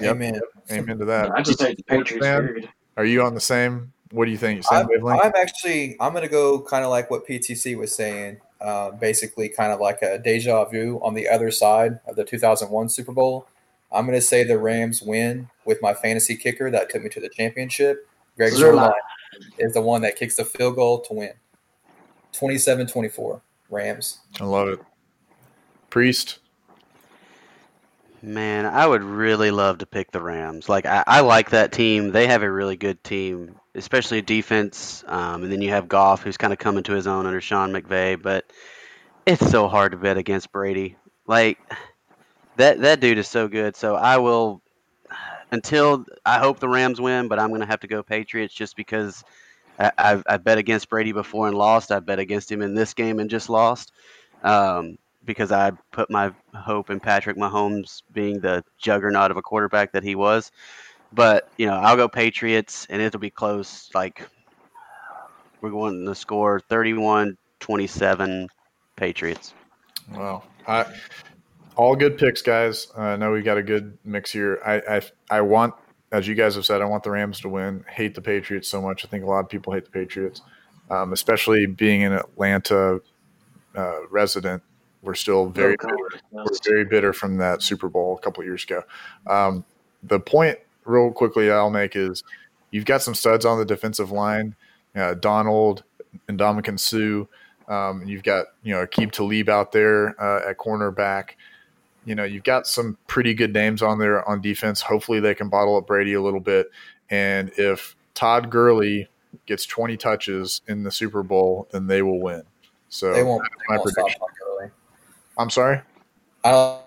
Yep. 0.00 0.16
Amen. 0.16 0.40
Amen 0.70 0.98
to 0.98 1.04
that. 1.06 1.30
I 1.32 1.42
just 1.42 1.60
hate 1.60 1.76
the 1.76 1.82
Patriots. 1.84 2.24
Man, 2.24 2.46
Period. 2.46 2.68
Are 2.96 3.04
you 3.04 3.22
on 3.22 3.34
the 3.34 3.40
same? 3.40 3.92
What 4.10 4.26
do 4.26 4.30
you 4.30 4.38
think? 4.38 4.64
Same 4.64 4.86
I'm. 5.06 5.06
I'm 5.06 5.32
actually 5.36 5.96
I'm 6.00 6.12
gonna 6.12 6.28
go 6.28 6.60
kind 6.60 6.84
of 6.84 6.90
like 6.90 7.10
what 7.10 7.26
PTC 7.26 7.76
was 7.76 7.94
saying, 7.94 8.40
uh, 8.60 8.92
basically 8.92 9.48
kind 9.48 9.72
of 9.72 9.80
like 9.80 10.02
a 10.02 10.18
deja 10.18 10.64
vu 10.64 11.00
on 11.02 11.14
the 11.14 11.28
other 11.28 11.50
side 11.50 11.98
of 12.06 12.16
the 12.16 12.24
2001 12.24 12.88
Super 12.88 13.12
Bowl. 13.12 13.46
I'm 13.92 14.06
gonna 14.06 14.20
say 14.20 14.44
the 14.44 14.58
Rams 14.58 15.02
win 15.02 15.48
with 15.64 15.82
my 15.82 15.94
fantasy 15.94 16.36
kicker 16.36 16.70
that 16.70 16.90
took 16.90 17.02
me 17.02 17.08
to 17.10 17.20
the 17.20 17.28
championship. 17.28 18.08
Greg 18.36 18.52
Zuerlein. 18.52 18.92
Zerline 18.92 18.92
is 19.58 19.74
the 19.74 19.80
one 19.80 20.02
that 20.02 20.16
kicks 20.16 20.36
the 20.36 20.44
field 20.44 20.76
goal 20.76 21.00
to 21.00 21.14
win. 21.14 21.32
27-24 22.32 23.40
Rams. 23.70 24.20
I 24.40 24.44
love 24.44 24.68
it. 24.68 24.80
Priest. 25.90 26.38
Man, 28.26 28.66
I 28.66 28.84
would 28.84 29.04
really 29.04 29.52
love 29.52 29.78
to 29.78 29.86
pick 29.86 30.10
the 30.10 30.20
Rams. 30.20 30.68
Like 30.68 30.84
I, 30.84 31.04
I 31.06 31.20
like 31.20 31.50
that 31.50 31.70
team. 31.70 32.10
They 32.10 32.26
have 32.26 32.42
a 32.42 32.50
really 32.50 32.76
good 32.76 33.04
team, 33.04 33.54
especially 33.72 34.20
defense. 34.20 35.04
Um, 35.06 35.44
and 35.44 35.52
then 35.52 35.62
you 35.62 35.70
have 35.70 35.86
Goff, 35.86 36.24
who's 36.24 36.36
kind 36.36 36.52
of 36.52 36.58
coming 36.58 36.82
to 36.84 36.92
his 36.92 37.06
own 37.06 37.26
under 37.26 37.40
Sean 37.40 37.70
McVay. 37.70 38.20
But 38.20 38.44
it's 39.26 39.48
so 39.48 39.68
hard 39.68 39.92
to 39.92 39.96
bet 39.96 40.16
against 40.16 40.50
Brady. 40.50 40.96
Like 41.28 41.58
that 42.56 42.80
that 42.80 42.98
dude 42.98 43.18
is 43.18 43.28
so 43.28 43.46
good. 43.46 43.76
So 43.76 43.94
I 43.94 44.16
will 44.16 44.60
until 45.52 46.04
I 46.24 46.40
hope 46.40 46.58
the 46.58 46.68
Rams 46.68 47.00
win, 47.00 47.28
but 47.28 47.38
I'm 47.38 47.52
gonna 47.52 47.64
have 47.64 47.80
to 47.80 47.86
go 47.86 48.02
Patriots 48.02 48.52
just 48.52 48.74
because 48.74 49.22
I, 49.78 49.92
I've 49.96 50.24
I 50.28 50.36
bet 50.38 50.58
against 50.58 50.88
Brady 50.88 51.12
before 51.12 51.46
and 51.46 51.56
lost. 51.56 51.92
I 51.92 52.00
bet 52.00 52.18
against 52.18 52.50
him 52.50 52.60
in 52.60 52.74
this 52.74 52.92
game 52.92 53.20
and 53.20 53.30
just 53.30 53.48
lost. 53.48 53.92
Um, 54.42 54.98
because 55.26 55.52
I 55.52 55.72
put 55.90 56.10
my 56.10 56.32
hope 56.54 56.88
in 56.88 57.00
Patrick 57.00 57.36
Mahomes 57.36 58.02
being 58.12 58.40
the 58.40 58.64
juggernaut 58.78 59.30
of 59.30 59.36
a 59.36 59.42
quarterback 59.42 59.92
that 59.92 60.02
he 60.02 60.14
was. 60.14 60.52
But, 61.12 61.50
you 61.58 61.66
know, 61.66 61.74
I'll 61.74 61.96
go 61.96 62.08
Patriots 62.08 62.86
and 62.88 63.02
it'll 63.02 63.20
be 63.20 63.30
close. 63.30 63.90
Like, 63.94 64.22
we're 65.60 65.70
going 65.70 66.06
to 66.06 66.14
score 66.14 66.60
31 66.60 67.36
27 67.60 68.48
Patriots. 68.96 69.54
Wow. 70.12 70.44
I, 70.66 70.86
all 71.76 71.94
good 71.94 72.18
picks, 72.18 72.42
guys. 72.42 72.88
Uh, 72.96 73.02
I 73.02 73.16
know 73.16 73.32
we 73.32 73.42
got 73.42 73.58
a 73.58 73.62
good 73.62 73.98
mix 74.04 74.32
here. 74.32 74.60
I, 74.64 74.96
I 74.96 75.02
I 75.30 75.40
want, 75.42 75.74
as 76.12 76.26
you 76.26 76.34
guys 76.34 76.54
have 76.54 76.64
said, 76.64 76.80
I 76.80 76.86
want 76.86 77.02
the 77.02 77.10
Rams 77.10 77.40
to 77.40 77.48
win. 77.48 77.84
Hate 77.88 78.14
the 78.14 78.22
Patriots 78.22 78.68
so 78.68 78.80
much. 78.80 79.04
I 79.04 79.08
think 79.08 79.24
a 79.24 79.26
lot 79.26 79.40
of 79.40 79.48
people 79.48 79.72
hate 79.72 79.84
the 79.84 79.90
Patriots, 79.90 80.42
um, 80.90 81.12
especially 81.12 81.66
being 81.66 82.02
an 82.02 82.12
Atlanta 82.12 83.00
uh, 83.74 84.06
resident. 84.10 84.62
We're 85.06 85.14
still 85.14 85.48
very 85.48 85.76
Go 85.76 85.86
bitter. 85.86 86.20
Cowboys. 86.32 86.60
We're 86.64 86.72
very 86.72 86.84
bitter 86.84 87.12
from 87.12 87.38
that 87.38 87.62
Super 87.62 87.88
Bowl 87.88 88.16
a 88.16 88.20
couple 88.20 88.42
years 88.44 88.64
ago. 88.64 88.82
Um, 89.26 89.64
the 90.02 90.20
point, 90.20 90.58
real 90.84 91.12
quickly, 91.12 91.50
I'll 91.50 91.70
make 91.70 91.94
is 91.94 92.24
you've 92.72 92.84
got 92.84 93.02
some 93.02 93.14
studs 93.14 93.44
on 93.44 93.58
the 93.58 93.64
defensive 93.64 94.10
line. 94.10 94.56
Uh, 94.94 95.14
Donald 95.14 95.84
and 96.28 96.38
Ndamukong 96.38 96.80
Suh. 96.80 97.26
Um, 97.72 98.02
and 98.02 98.10
you've 98.10 98.22
got 98.22 98.46
you 98.62 98.74
know 98.74 98.84
Aqib 98.86 99.12
Talib 99.12 99.48
out 99.48 99.72
there 99.72 100.20
uh, 100.20 100.50
at 100.50 100.58
cornerback. 100.58 101.30
You 102.04 102.14
know 102.14 102.24
you've 102.24 102.44
got 102.44 102.66
some 102.66 102.96
pretty 103.06 103.34
good 103.34 103.52
names 103.52 103.82
on 103.82 103.98
there 103.98 104.28
on 104.28 104.40
defense. 104.40 104.80
Hopefully 104.80 105.20
they 105.20 105.34
can 105.34 105.48
bottle 105.48 105.76
up 105.76 105.86
Brady 105.86 106.14
a 106.14 106.22
little 106.22 106.40
bit. 106.40 106.70
And 107.10 107.50
if 107.56 107.96
Todd 108.14 108.50
Gurley 108.50 109.08
gets 109.46 109.66
20 109.66 109.96
touches 109.96 110.62
in 110.66 110.82
the 110.82 110.90
Super 110.90 111.22
Bowl, 111.22 111.68
then 111.70 111.86
they 111.86 112.02
will 112.02 112.20
win. 112.20 112.42
So 112.88 113.12
They 113.12 113.22
won't, 113.22 113.42
they 113.42 113.74
my 113.74 113.76
won't 113.76 113.90
stop 113.90 114.04
prediction. 114.04 114.20
Todd 114.20 114.28
Gurley. 114.30 114.35
I'm 115.38 115.50
sorry. 115.50 115.80
I 116.44 116.50
don't 116.52 116.80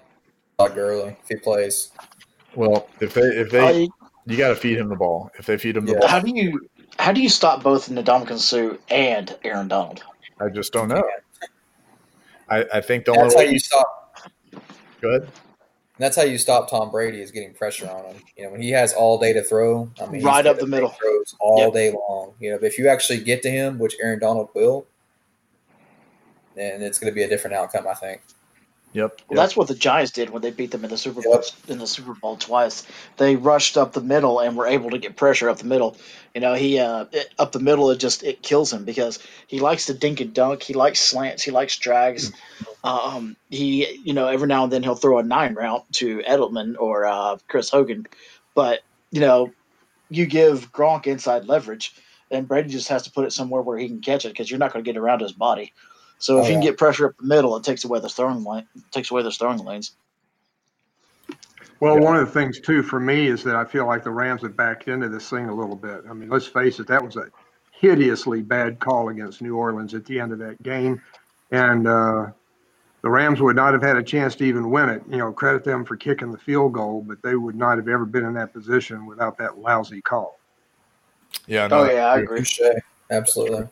like 0.58 0.76
Gurley 0.76 1.18
if 1.22 1.28
he 1.28 1.36
plays. 1.36 1.92
Well, 2.56 2.88
if 3.00 3.14
they 3.14 3.22
if 3.22 3.52
they 3.52 3.62
I- 3.86 3.90
you 4.26 4.38
got 4.38 4.50
to 4.50 4.56
feed 4.56 4.78
him 4.78 4.90
the 4.90 4.96
ball. 4.96 5.32
If 5.40 5.46
they 5.48 5.58
feed 5.58 5.76
him 5.78 5.86
the 5.86 5.94
Yeah. 5.94 6.00
ball, 6.00 6.08
how 6.08 6.20
do 6.20 6.32
you 6.36 6.68
how 7.00 7.12
do 7.12 7.22
you 7.22 7.30
stop 7.30 7.64
both 7.64 7.90
Ndamukong 7.90 8.38
Suh 8.40 8.78
and 8.90 9.36
Aaron 9.44 9.68
Donald? 9.68 10.04
I 10.40 10.50
just 10.50 10.72
don't 10.72 10.88
know. 10.90 11.04
I, 12.50 12.66
I 12.74 12.82
think 12.82 13.06
the 13.06 13.12
only 13.12 13.34
how 13.36 13.38
way 13.38 13.52
you 13.52 13.60
stop. 13.60 14.22
good. 15.02 15.32
That's 15.98 16.16
how 16.16 16.24
you 16.24 16.38
stop 16.38 16.70
Tom 16.70 16.92
Brady 16.92 17.22
is 17.22 17.32
getting 17.32 17.54
pressure 17.54 17.90
on 17.90 18.06
him. 18.06 18.22
You 18.38 18.46
know, 18.46 18.52
when 18.52 18.62
he 18.62 18.72
has 18.72 18.94
all 18.94 19.20
day 19.20 19.34
to 19.34 19.44
throw, 19.44 19.90
I 20.02 20.06
mean, 20.06 20.24
Right 20.24 20.46
up 20.48 20.58
the 20.60 20.66
middle. 20.66 20.90
throws 20.90 21.36
all 21.40 21.66
Yep. 21.66 21.74
day 21.74 21.92
long. 21.92 22.34
You 22.40 22.52
know, 22.52 22.58
but 22.58 22.68
if 22.68 22.80
you 22.80 22.88
actually 22.88 23.20
get 23.20 23.42
to 23.44 23.50
him, 23.52 23.78
which 23.80 23.96
Aaron 24.02 24.20
Donald 24.20 24.50
will, 24.56 24.86
then 26.56 26.82
it's 26.82 27.00
going 27.00 27.12
to 27.12 27.16
be 27.16 27.24
a 27.24 27.28
different 27.28 27.56
outcome. 27.56 27.86
I 27.88 27.94
think. 27.96 28.22
Yep. 28.94 29.22
Well, 29.30 29.38
that's 29.38 29.56
what 29.56 29.68
the 29.68 29.76
Giants 29.76 30.12
did 30.12 30.32
when 30.32 30.42
they 30.42 30.50
beat 30.50 30.72
them 30.72 30.84
in 30.84 30.90
the 30.90 30.98
Super 30.98 31.22
Bowl 31.22 31.44
in 31.68 31.78
the 31.78 31.86
Super 31.86 32.16
Bowl 32.16 32.38
twice. 32.38 32.88
They 33.18 33.36
rushed 33.36 33.78
up 33.78 33.94
the 33.94 34.02
middle 34.02 34.40
and 34.40 34.58
were 34.58 34.66
able 34.66 34.90
to 34.90 34.98
get 34.98 35.16
pressure 35.16 35.48
up 35.50 35.60
the 35.60 35.66
middle. 35.66 35.96
You 36.34 36.42
know, 36.42 36.56
he 36.56 36.80
uh, 36.80 37.06
it, 37.12 37.32
up 37.38 37.52
the 37.52 37.60
middle 37.60 37.92
it 37.92 38.00
just 38.00 38.24
it 38.24 38.42
kills 38.42 38.74
him 38.74 38.86
because 38.86 39.20
he 39.46 39.60
likes 39.60 39.86
to 39.88 39.94
dink 39.94 40.22
and 40.22 40.34
dunk. 40.34 40.64
He 40.64 40.74
likes 40.74 41.00
slants. 41.00 41.44
He 41.44 41.52
likes 41.52 41.78
drags. 41.78 42.32
Um, 42.84 43.36
he 43.50 44.00
you 44.04 44.14
know 44.14 44.28
every 44.28 44.48
now 44.48 44.64
and 44.64 44.74
then 44.74 44.82
he'll 44.82 44.96
throw 44.96 45.20
a 45.20 45.24
nine 45.24 45.54
route 45.54 45.86
to 45.94 46.20
Edelman 46.20 46.76
or 46.80 47.06
uh, 47.06 47.38
Chris 47.48 47.70
Hogan, 47.70 48.08
but 48.56 48.80
you 49.12 49.22
know 49.22 49.52
you 50.10 50.26
give 50.26 50.72
Gronk 50.72 51.06
inside 51.06 51.46
leverage, 51.46 51.94
and 52.32 52.48
Brady 52.48 52.70
just 52.70 52.88
has 52.88 53.04
to 53.04 53.12
put 53.12 53.26
it 53.26 53.34
somewhere 53.34 53.62
where 53.62 53.78
he 53.78 53.88
can 53.88 54.02
catch 54.02 54.26
it 54.26 54.30
because 54.30 54.50
you're 54.50 54.60
not 54.60 54.74
going 54.74 54.84
to 54.84 54.92
get 54.92 54.98
around 55.00 55.22
his 55.22 55.32
body. 55.32 55.74
So 56.20 56.38
if 56.38 56.46
Oh, 56.46 56.48
you 56.48 56.54
can 56.54 56.62
yeah. 56.62 56.70
get 56.70 56.78
pressure 56.78 57.08
up 57.08 57.18
the 57.18 57.26
middle, 57.26 57.56
it 57.56 57.64
takes 57.64 57.86
away 57.86 58.00
the 58.00 58.10
throwing 58.10 58.44
lane, 58.44 58.68
takes 58.92 59.10
away 59.10 59.24
the 59.24 59.32
throwing 59.32 59.60
lanes. 59.60 59.94
Well, 61.80 61.98
one 62.00 62.18
of 62.18 62.26
the 62.26 62.32
things 62.32 62.60
too 62.60 62.84
for 62.84 63.00
me 63.00 63.28
is 63.28 63.42
that 63.44 63.56
I 63.56 63.64
feel 63.64 63.88
like 63.88 64.04
the 64.04 64.12
Rams 64.12 64.42
have 64.42 64.56
backed 64.56 64.90
into 64.90 65.08
this 65.08 65.30
thing 65.30 65.48
a 65.48 65.56
little 65.56 65.78
bit. 65.78 66.04
I 66.10 66.14
mean, 66.14 66.30
let's 66.30 66.46
face 66.46 66.80
it, 66.80 66.88
that 66.88 67.04
was 67.04 67.16
a 67.16 67.28
hideously 67.72 68.42
bad 68.42 68.80
call 68.80 69.08
against 69.08 69.42
New 69.42 69.56
Orleans 69.56 69.94
at 69.94 70.06
the 70.06 70.20
end 70.20 70.34
of 70.34 70.40
that 70.40 70.62
game, 70.62 71.02
and 71.52 71.88
uh, 71.88 72.28
the 73.02 73.10
Rams 73.10 73.40
would 73.40 73.56
not 73.56 73.72
have 73.72 73.82
had 73.82 73.96
a 73.96 74.04
chance 74.04 74.36
to 74.36 74.44
even 74.44 74.70
win 74.70 74.90
it. 74.90 75.04
You 75.10 75.18
know, 75.20 75.32
credit 75.32 75.64
them 75.64 75.86
for 75.86 75.96
kicking 75.96 76.34
the 76.34 76.38
field 76.38 76.74
goal, 76.74 77.02
but 77.08 77.22
they 77.24 77.36
would 77.36 77.56
not 77.56 77.78
have 77.78 77.88
ever 77.88 78.04
been 78.06 78.26
in 78.26 78.34
that 78.34 78.52
position 78.52 79.06
without 79.06 79.38
that 79.38 79.58
lousy 79.58 80.02
call. 80.02 80.38
Yeah. 81.48 81.68
No, 81.68 81.84
Oh 81.84 81.90
yeah, 81.90 82.08
I 82.08 82.20
agree. 82.20 82.44
Absolutely. 83.10 83.70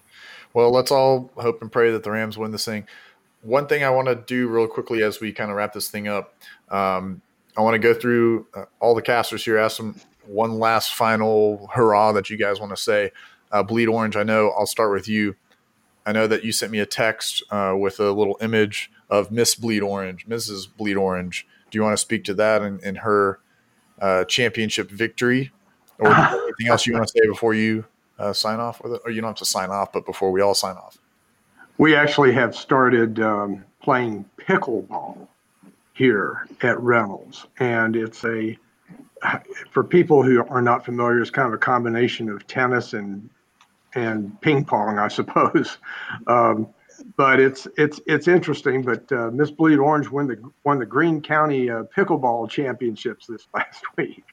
Well, 0.58 0.72
let's 0.72 0.90
all 0.90 1.30
hope 1.38 1.62
and 1.62 1.72
pray 1.72 1.92
that 1.92 2.02
the 2.02 2.10
Rams 2.10 2.36
win 2.36 2.50
this 2.50 2.66
thing. 2.66 2.88
One 3.44 3.68
thing 3.68 3.84
I 3.84 3.92
want 3.92 4.08
to 4.08 4.16
do 4.16 4.48
real 4.48 4.66
quickly 4.66 5.04
as 5.04 5.20
we 5.20 5.32
kind 5.32 5.52
of 5.52 5.56
wrap 5.56 5.72
this 5.72 5.88
thing 5.88 6.08
up, 6.08 6.34
um, 6.70 7.22
I 7.56 7.62
want 7.62 7.76
to 7.76 7.80
go 7.80 7.94
through 7.94 8.48
uh, 8.56 8.66
all 8.80 8.96
the 8.96 9.04
casters 9.04 9.46
here, 9.46 9.60
ask 9.60 9.78
them 9.78 10.02
one 10.26 10.58
last 10.58 10.96
final 10.96 11.70
hurrah 11.72 12.12
that 12.14 12.32
you 12.32 12.38
guys 12.38 12.60
want 12.60 12.72
to 12.72 12.82
say. 12.82 13.12
Uh, 13.52 13.62
Bleed 13.62 13.88
Orange, 13.88 14.16
I 14.16 14.24
know 14.24 14.50
I'll 14.50 14.66
start 14.66 14.92
with 14.92 15.08
you. 15.08 15.36
I 16.08 16.12
know 16.12 16.26
that 16.26 16.44
you 16.44 16.52
sent 16.52 16.72
me 16.72 16.80
a 16.80 16.88
text 16.88 17.44
uh, 17.52 17.76
with 17.78 18.00
a 18.00 18.10
little 18.12 18.40
image 18.42 18.90
of 19.12 19.30
Miss 19.30 19.54
Bleed 19.54 19.84
Orange, 19.84 20.28
Mrs. 20.28 20.68
Bleed 20.76 20.98
Orange. 20.98 21.46
Do 21.70 21.78
you 21.78 21.84
want 21.84 21.94
to 21.94 22.02
speak 22.02 22.24
to 22.24 22.34
that 22.34 22.64
and, 22.64 22.82
and 22.82 22.98
her 22.98 23.40
uh, 24.02 24.24
championship 24.24 24.90
victory? 24.90 25.52
Or 26.00 26.12
anything 26.16 26.68
else 26.68 26.88
you 26.88 26.94
want 26.94 27.06
to 27.06 27.14
say 27.16 27.28
before 27.28 27.54
you 27.54 27.86
uh, 28.20 28.34
sign 28.34 28.60
off 28.60 28.82
with 28.84 28.94
it? 28.94 29.02
Or 29.06 29.12
you 29.12 29.22
don't 29.22 29.30
have 29.30 29.38
to 29.38 29.46
sign 29.46 29.70
off, 29.70 29.92
but 29.92 30.06
before 30.06 30.32
we 30.32 30.42
all 30.42 30.56
sign 30.56 30.76
off. 30.76 30.98
We 31.78 31.96
actually 31.96 32.34
have 32.34 32.56
started 32.56 33.20
um, 33.20 33.64
playing 33.82 34.26
pickleball 34.38 35.28
here 35.94 36.48
at 36.62 36.80
Reynolds, 36.82 37.46
and 37.60 37.96
it's 37.96 38.24
a 38.26 38.58
for 39.72 39.84
people 39.84 40.24
who 40.24 40.46
are 40.48 40.62
not 40.62 40.86
familiar, 40.86 41.22
it's 41.22 41.30
kind 41.30 41.48
of 41.48 41.54
a 41.54 41.58
combination 41.58 42.30
of 42.30 42.46
tennis 42.48 42.94
and 42.94 43.30
and 43.96 44.40
ping 44.42 44.64
pong, 44.66 45.00
I 45.00 45.08
suppose. 45.08 45.78
Um, 46.28 46.68
but 47.16 47.40
it's 47.40 47.68
it's 47.78 48.00
it's 48.08 48.28
interesting. 48.28 48.82
But 48.82 49.12
uh, 49.12 49.30
Miss 49.32 49.52
Bleed 49.52 49.78
Orange 49.78 50.10
won 50.10 50.28
the 50.28 50.42
won 50.64 50.80
the 50.80 50.86
Greene 50.86 51.22
County 51.22 51.70
uh, 51.70 51.84
pickleball 51.96 52.50
championships 52.50 53.28
this 53.28 53.48
last 53.54 53.84
week. 53.98 54.24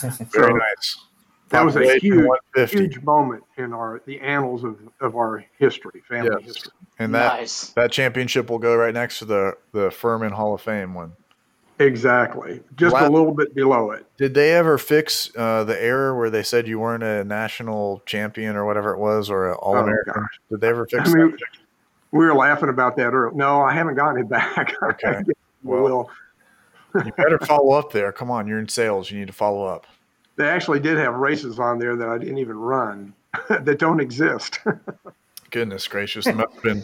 Very 0.00 0.26
So 0.26 0.48
nice. 0.48 1.04
That 1.50 1.64
was 1.64 1.76
a 1.76 1.98
huge 1.98 2.26
huge 2.70 3.00
moment 3.02 3.44
in 3.56 3.72
our 3.72 4.00
the 4.06 4.20
annals 4.20 4.64
of, 4.64 4.78
of 5.00 5.16
our 5.16 5.44
history, 5.58 6.02
family 6.08 6.30
Yes. 6.38 6.46
history. 6.46 6.72
And 6.98 7.14
that 7.14 7.38
nice. 7.40 7.70
that 7.70 7.92
championship 7.92 8.50
will 8.50 8.58
go 8.58 8.74
right 8.76 8.94
next 8.94 9.18
to 9.20 9.24
the 9.24 9.56
the 9.72 9.90
Furman 9.90 10.32
Hall 10.32 10.54
of 10.54 10.60
Fame 10.62 10.94
one. 10.94 11.12
Exactly, 11.78 12.60
just 12.76 12.92
Wow. 12.92 13.08
a 13.08 13.10
little 13.10 13.32
bit 13.32 13.54
below 13.54 13.90
it. 13.92 14.04
Did 14.18 14.34
they 14.34 14.52
ever 14.52 14.76
fix 14.76 15.30
uh, 15.34 15.64
the 15.64 15.82
error 15.82 16.14
where 16.16 16.28
they 16.28 16.42
said 16.42 16.68
you 16.68 16.78
weren't 16.78 17.02
a 17.02 17.24
national 17.24 18.02
champion 18.04 18.54
or 18.54 18.66
whatever 18.66 18.92
it 18.92 18.98
was, 18.98 19.30
or 19.30 19.48
an 19.50 19.54
All 19.62 19.76
American? 19.78 20.12
gosh. 20.14 20.40
Did 20.50 20.60
they 20.60 20.68
ever 20.68 20.86
fix 20.86 21.08
I 21.08 21.14
mean, 21.14 21.30
that? 21.30 21.38
we 22.12 22.26
were 22.26 22.34
laughing 22.34 22.68
about 22.68 22.96
that 22.96 23.14
earlier. 23.14 23.34
No, 23.34 23.62
I 23.62 23.72
haven't 23.72 23.94
gotten 23.94 24.20
it 24.20 24.28
back. 24.28 24.74
Okay. 24.82 25.22
we 25.26 25.32
Well- 25.62 25.82
will. 25.82 26.10
You 27.04 27.12
better 27.12 27.38
follow 27.38 27.72
up 27.78 27.92
there. 27.92 28.10
Come 28.12 28.30
on, 28.30 28.46
you're 28.46 28.58
in 28.58 28.68
sales. 28.68 29.10
You 29.10 29.18
need 29.20 29.28
to 29.28 29.32
follow 29.32 29.64
up. 29.64 29.86
They 30.40 30.48
actually 30.48 30.80
did 30.80 30.96
have 30.96 31.16
races 31.16 31.58
on 31.58 31.78
there 31.78 31.96
that 31.96 32.08
I 32.08 32.16
didn't 32.16 32.38
even 32.38 32.56
run 32.58 33.12
that 33.50 33.78
don't 33.78 34.00
exist. 34.00 34.58
Goodness 35.50 35.86
gracious, 35.86 36.26
it 36.26 36.34
must 36.34 36.54
have 36.54 36.62
been. 36.62 36.82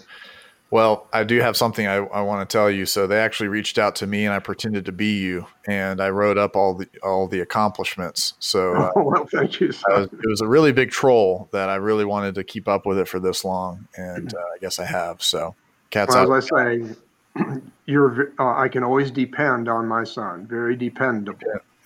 Well, 0.71 1.07
I 1.11 1.25
do 1.25 1.41
have 1.41 1.57
something 1.57 1.87
I, 1.87 1.95
I 1.95 2.21
want 2.21 2.47
to 2.47 2.53
tell 2.53 2.71
you. 2.71 2.85
So 2.85 3.07
they 3.07 3.19
actually 3.19 3.49
reached 3.49 3.79
out 3.79 3.97
to 3.97 4.07
me, 4.07 4.27
and 4.27 4.35
I 4.35 4.41
pretended 4.41 4.85
to 4.85 4.93
be 4.93 5.19
you, 5.21 5.47
and 5.67 6.03
I 6.03 6.11
wrote 6.11 6.37
up 6.37 6.55
all 6.55 6.75
the 6.75 6.87
all 7.03 7.29
the 7.29 7.41
accomplishments. 7.41 8.35
So 8.41 8.75
uh, 8.77 8.91
well, 8.95 9.27
thank 9.33 9.59
you. 9.59 9.69
Was, 9.69 10.09
it 10.13 10.29
was 10.29 10.43
a 10.43 10.47
really 10.47 10.73
big 10.73 10.91
troll 10.91 11.49
that 11.53 11.71
I 11.71 11.77
really 11.77 12.05
wanted 12.05 12.35
to 12.35 12.45
keep 12.45 12.69
up 12.69 12.85
with 12.85 12.99
it 12.99 13.09
for 13.09 13.21
this 13.21 13.43
long, 13.43 13.89
and 13.97 14.35
uh, 14.35 14.39
I 14.39 14.59
guess 14.61 14.79
I 14.79 14.85
have. 14.85 15.23
So, 15.23 15.55
cats 15.89 16.15
Well, 16.15 16.31
out. 16.31 16.37
as 16.37 16.51
I 16.53 16.75
say, 16.75 16.97
you're. 17.87 18.33
Uh, 18.39 18.59
I 18.59 18.69
can 18.69 18.83
always 18.83 19.11
depend 19.11 19.71
on 19.71 19.87
my 19.87 20.05
son. 20.05 20.47
Very 20.47 20.77
dependable. 20.77 21.41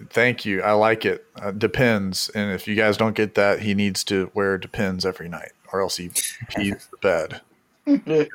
Thank 0.09 0.45
you. 0.45 0.63
I 0.63 0.73
like 0.73 1.05
it. 1.05 1.27
Uh, 1.37 1.51
depends, 1.51 2.31
and 2.31 2.53
if 2.53 2.67
you 2.67 2.75
guys 2.75 2.97
don't 2.97 3.15
get 3.15 3.35
that, 3.35 3.61
he 3.61 3.75
needs 3.75 4.05
to 4.05 4.31
wear 4.35 4.57
depends 4.59 5.05
every 5.05 5.29
night, 5.29 5.53
or 5.73 5.81
else 5.81 5.97
he 5.97 6.11
pees 6.49 6.89
the 6.91 6.97
bed. 7.01 7.41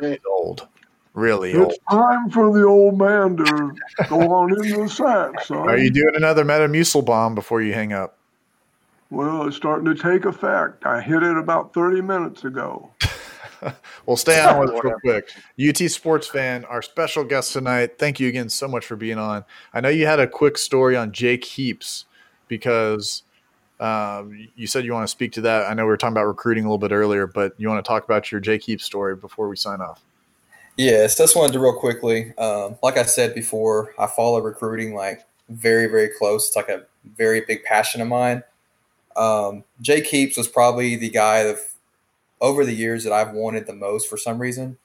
He's 0.02 0.20
old, 0.30 0.68
really 1.14 1.56
old. 1.56 1.72
It's 1.72 1.80
time 1.90 2.30
for 2.30 2.58
the 2.58 2.66
old 2.66 2.98
man 2.98 3.38
to 3.38 3.76
go 4.10 4.20
on 4.34 4.52
in 4.52 4.84
the 4.84 4.90
sack, 4.90 5.44
son. 5.44 5.70
Are 5.70 5.78
you 5.78 5.90
doing 5.90 6.16
another 6.16 6.44
Metamucil 6.44 7.06
bomb 7.06 7.36
before 7.36 7.62
you 7.62 7.74
hang 7.74 7.94
up? 7.94 8.18
Well, 9.10 9.48
it's 9.48 9.56
starting 9.56 9.86
to 9.86 9.96
take 9.96 10.26
effect. 10.26 10.86
I 10.86 11.00
hit 11.00 11.24
it 11.24 11.38
about 11.38 11.74
30 11.74 12.02
minutes 12.02 12.44
ago. 12.44 12.92
Well, 14.06 14.18
stay 14.18 14.40
on 14.40 14.60
with 14.60 14.70
us 14.70 14.84
real 14.84 15.00
quick. 15.00 15.32
UT 15.60 15.78
sports 15.90 16.28
fan, 16.28 16.66
our 16.66 16.84
special 16.84 17.24
guest 17.24 17.54
tonight. 17.54 17.98
Thank 17.98 18.20
you 18.20 18.28
again 18.28 18.50
so 18.50 18.68
much 18.68 18.86
for 18.86 18.96
being 18.96 19.18
on. 19.18 19.44
I 19.74 19.82
know 19.82 19.90
you 19.90 20.06
had 20.06 20.20
a 20.20 20.28
quick 20.28 20.58
story 20.60 20.96
on 20.96 21.12
Jake 21.12 21.44
Heaps 21.44 22.06
because 22.48 23.24
um, 23.80 24.48
you 24.56 24.68
said 24.68 24.86
you 24.86 24.94
want 24.94 25.06
to 25.06 25.12
speak 25.12 25.32
to 25.34 25.42
that. 25.42 25.70
I 25.70 25.74
know 25.74 25.84
we 25.84 25.90
were 25.90 25.98
talking 25.98 26.14
about 26.14 26.28
recruiting 26.28 26.66
a 26.66 26.68
little 26.68 26.78
bit 26.78 26.94
earlier, 26.94 27.28
but 27.28 27.54
you 27.58 27.68
want 27.68 27.84
to 27.84 27.88
talk 27.88 28.04
about 28.06 28.32
your 28.32 28.40
Jake 28.40 28.64
Heaps 28.64 28.84
story 28.84 29.16
before 29.16 29.50
we 29.50 29.56
sign 29.56 29.82
off. 29.82 30.02
Yes, 30.78 31.18
just 31.18 31.36
wanted 31.36 31.54
to 31.54 31.60
real 31.60 31.78
quickly. 31.78 32.34
Um, 32.38 32.78
like 32.84 32.98
I 32.98 33.04
said 33.04 33.34
before, 33.34 33.94
I 33.98 34.08
follow 34.08 34.42
recruiting 34.42 34.94
like 34.94 35.26
very, 35.50 35.88
very 35.88 36.10
close. 36.18 36.48
It's 36.48 36.56
like 36.56 36.70
a 36.70 36.86
very 37.16 37.42
big 37.42 37.64
passion 37.64 38.02
of 38.02 38.08
mine. 38.08 38.44
Um, 39.16 39.64
Jake 39.82 40.08
Heaps 40.08 40.38
was 40.38 40.48
probably 40.48 40.96
the 40.98 41.10
guy 41.10 41.40
of 41.40 41.60
over 42.42 42.66
the 42.66 42.74
years 42.74 43.04
that 43.04 43.14
I've 43.14 43.34
wanted 43.34 43.68
the 43.68 43.74
most 43.74 44.08
for 44.10 44.18
some 44.18 44.40
reason. 44.40 44.78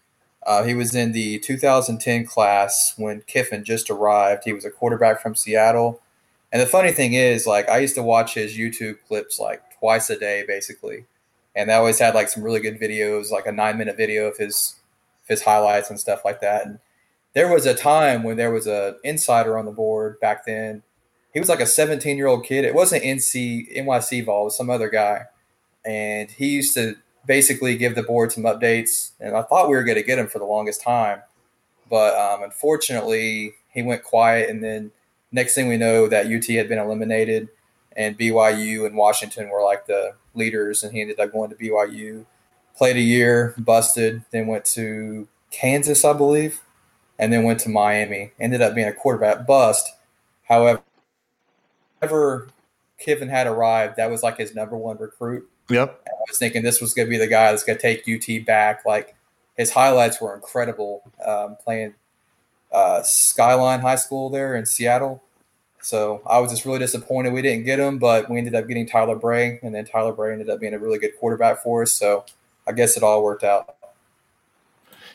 Uh, 0.47 0.65
he 0.65 0.75
was 0.75 0.95
in 0.95 1.13
the 1.13 1.39
2010 1.41 2.25
class 2.25 2.95
when 2.97 3.23
Kiffin 3.23 3.65
just 3.65 3.91
arrived. 3.91 4.45
He 4.45 4.53
was 4.53 4.65
a 4.65 4.71
quarterback 4.71 5.21
from 5.21 5.35
Seattle. 5.35 6.01
And 6.53 6.63
the 6.63 6.67
funny 6.67 6.93
thing 6.93 7.13
is, 7.13 7.47
like, 7.47 7.69
I 7.69 7.79
used 7.79 7.95
to 7.97 8.03
watch 8.03 8.35
his 8.35 8.57
YouTube 8.57 8.97
clips 9.07 9.39
like 9.39 9.63
twice 9.79 10.11
a 10.11 10.19
day, 10.19 10.45
basically. 10.47 11.05
And 11.55 11.69
they 11.69 11.75
always 11.75 11.99
had 11.99 12.15
like 12.15 12.29
some 12.29 12.43
really 12.43 12.61
good 12.61 12.81
videos, 12.81 13.31
like 13.31 13.47
a 13.47 13.53
nine 13.53 13.77
minute 13.77 13.97
video 13.97 14.27
of 14.29 14.37
his 14.39 14.77
his 15.27 15.43
highlights 15.43 15.91
and 15.91 16.01
stuff 16.01 16.25
like 16.25 16.41
that. 16.41 16.67
And 16.67 16.79
there 17.35 17.53
was 17.53 17.67
a 17.67 17.75
time 17.75 18.23
when 18.23 18.37
there 18.37 18.51
was 18.51 18.67
an 18.67 18.97
insider 19.05 19.59
on 19.59 19.65
the 19.65 19.73
board 19.73 20.19
back 20.21 20.45
then. 20.47 20.83
He 21.33 21.39
was 21.39 21.49
like 21.49 21.61
a 21.61 21.67
17 21.67 22.17
year 22.17 22.27
old 22.27 22.45
kid. 22.45 22.65
It 22.65 22.75
wasn't 22.75 23.05
NC 23.05 23.77
NYC 23.77 24.25
Vol, 24.25 24.43
it 24.43 24.45
was 24.45 24.57
some 24.57 24.71
other 24.71 24.89
guy. 24.89 25.27
And 25.85 26.31
he 26.31 26.49
used 26.49 26.75
to 26.75 26.97
basically 27.27 27.77
give 27.77 27.95
the 27.95 28.03
board 28.03 28.33
some 28.33 28.45
updates. 28.45 29.11
And 29.21 29.37
I 29.37 29.43
thought 29.43 29.69
we 29.69 29.77
were 29.77 29.85
going 29.85 29.99
to 29.99 30.03
get 30.03 30.19
him 30.19 30.29
for 30.29 30.39
the 30.39 30.45
longest 30.45 30.83
time. 30.83 31.21
But 31.89 32.15
um, 32.17 32.43
unfortunately, 32.43 33.55
he 33.69 33.83
went 33.83 34.03
quiet. 34.03 34.49
And 34.49 34.63
then 34.63 34.91
next 35.33 35.55
thing 35.55 35.69
we 35.69 35.77
know, 35.77 36.09
that 36.09 36.27
UT 36.27 36.47
had 36.47 36.69
been 36.69 36.79
eliminated. 36.79 37.49
And 37.97 38.19
BYU 38.19 38.87
and 38.87 38.97
Washington 38.97 39.49
were 39.51 39.63
like 39.63 39.87
the 39.87 40.15
leaders. 40.35 40.83
And 40.83 40.93
he 40.93 41.01
ended 41.01 41.21
up 41.21 41.33
going 41.33 41.51
to 41.51 41.57
BYU 41.57 42.25
played 42.81 42.97
a 42.97 43.03
year, 43.03 43.55
busted, 43.59 44.23
then 44.31 44.47
went 44.47 44.65
to 44.65 45.29
Kansas, 45.51 46.03
I 46.03 46.15
believe, 46.15 46.63
and 47.19 47.31
then 47.31 47.45
went 47.45 47.61
to 47.61 47.69
Miami. 47.69 48.33
Ended 48.41 48.63
up 48.63 48.75
being 48.75 48.89
a 48.89 48.93
quarterback 48.95 49.47
bust. 49.47 49.87
However, 50.49 50.81
whenever 51.99 52.49
Kiffin 52.99 53.29
had 53.29 53.47
arrived, 53.47 53.97
that 53.97 54.11
was 54.11 54.23
like 54.23 54.39
his 54.39 54.55
number 54.55 54.79
one 54.79 54.97
recruit. 54.97 55.50
Yep. 55.71 56.03
I 56.07 56.11
was 56.29 56.39
thinking 56.39 56.63
this 56.63 56.81
was 56.81 56.95
going 56.95 57.07
to 57.07 57.11
be 57.11 57.19
the 57.19 57.27
guy 57.27 57.51
that's 57.51 57.65
going 57.65 57.79
to 57.79 57.83
take 57.83 58.09
UT 58.09 58.45
back. 58.45 58.85
Like 58.85 59.15
his 59.57 59.71
highlights 59.71 60.21
were 60.21 60.35
incredible 60.35 61.03
um, 61.25 61.57
playing 61.63 61.95
uh, 62.73 63.03
Skyline 63.03 63.81
High 63.81 63.97
School 63.97 64.31
there 64.31 64.57
in 64.57 64.67
Seattle. 64.67 65.23
So 65.83 66.23
I 66.27 66.39
was 66.41 66.51
just 66.51 66.65
really 66.65 66.79
disappointed 66.79 67.33
we 67.33 67.43
didn't 67.43 67.65
get 67.65 67.79
him, 67.79 67.99
but 67.99 68.29
we 68.29 68.39
ended 68.39 68.55
up 68.55 68.69
getting 68.69 68.87
Tyler 68.87 69.17
Bray, 69.17 69.59
and 69.63 69.75
then 69.75 69.87
Tyler 69.87 70.13
Bray 70.13 70.33
ended 70.33 70.51
up 70.51 70.61
being 70.61 70.75
a 70.75 70.79
really 70.79 70.99
good 70.99 71.13
quarterback 71.19 71.63
for 71.63 71.83
us. 71.83 71.93
So 71.93 72.27
I 72.67 72.73
guess 72.73 72.97
it 72.97 73.03
all 73.03 73.25
worked 73.25 73.45
out. 73.45 73.77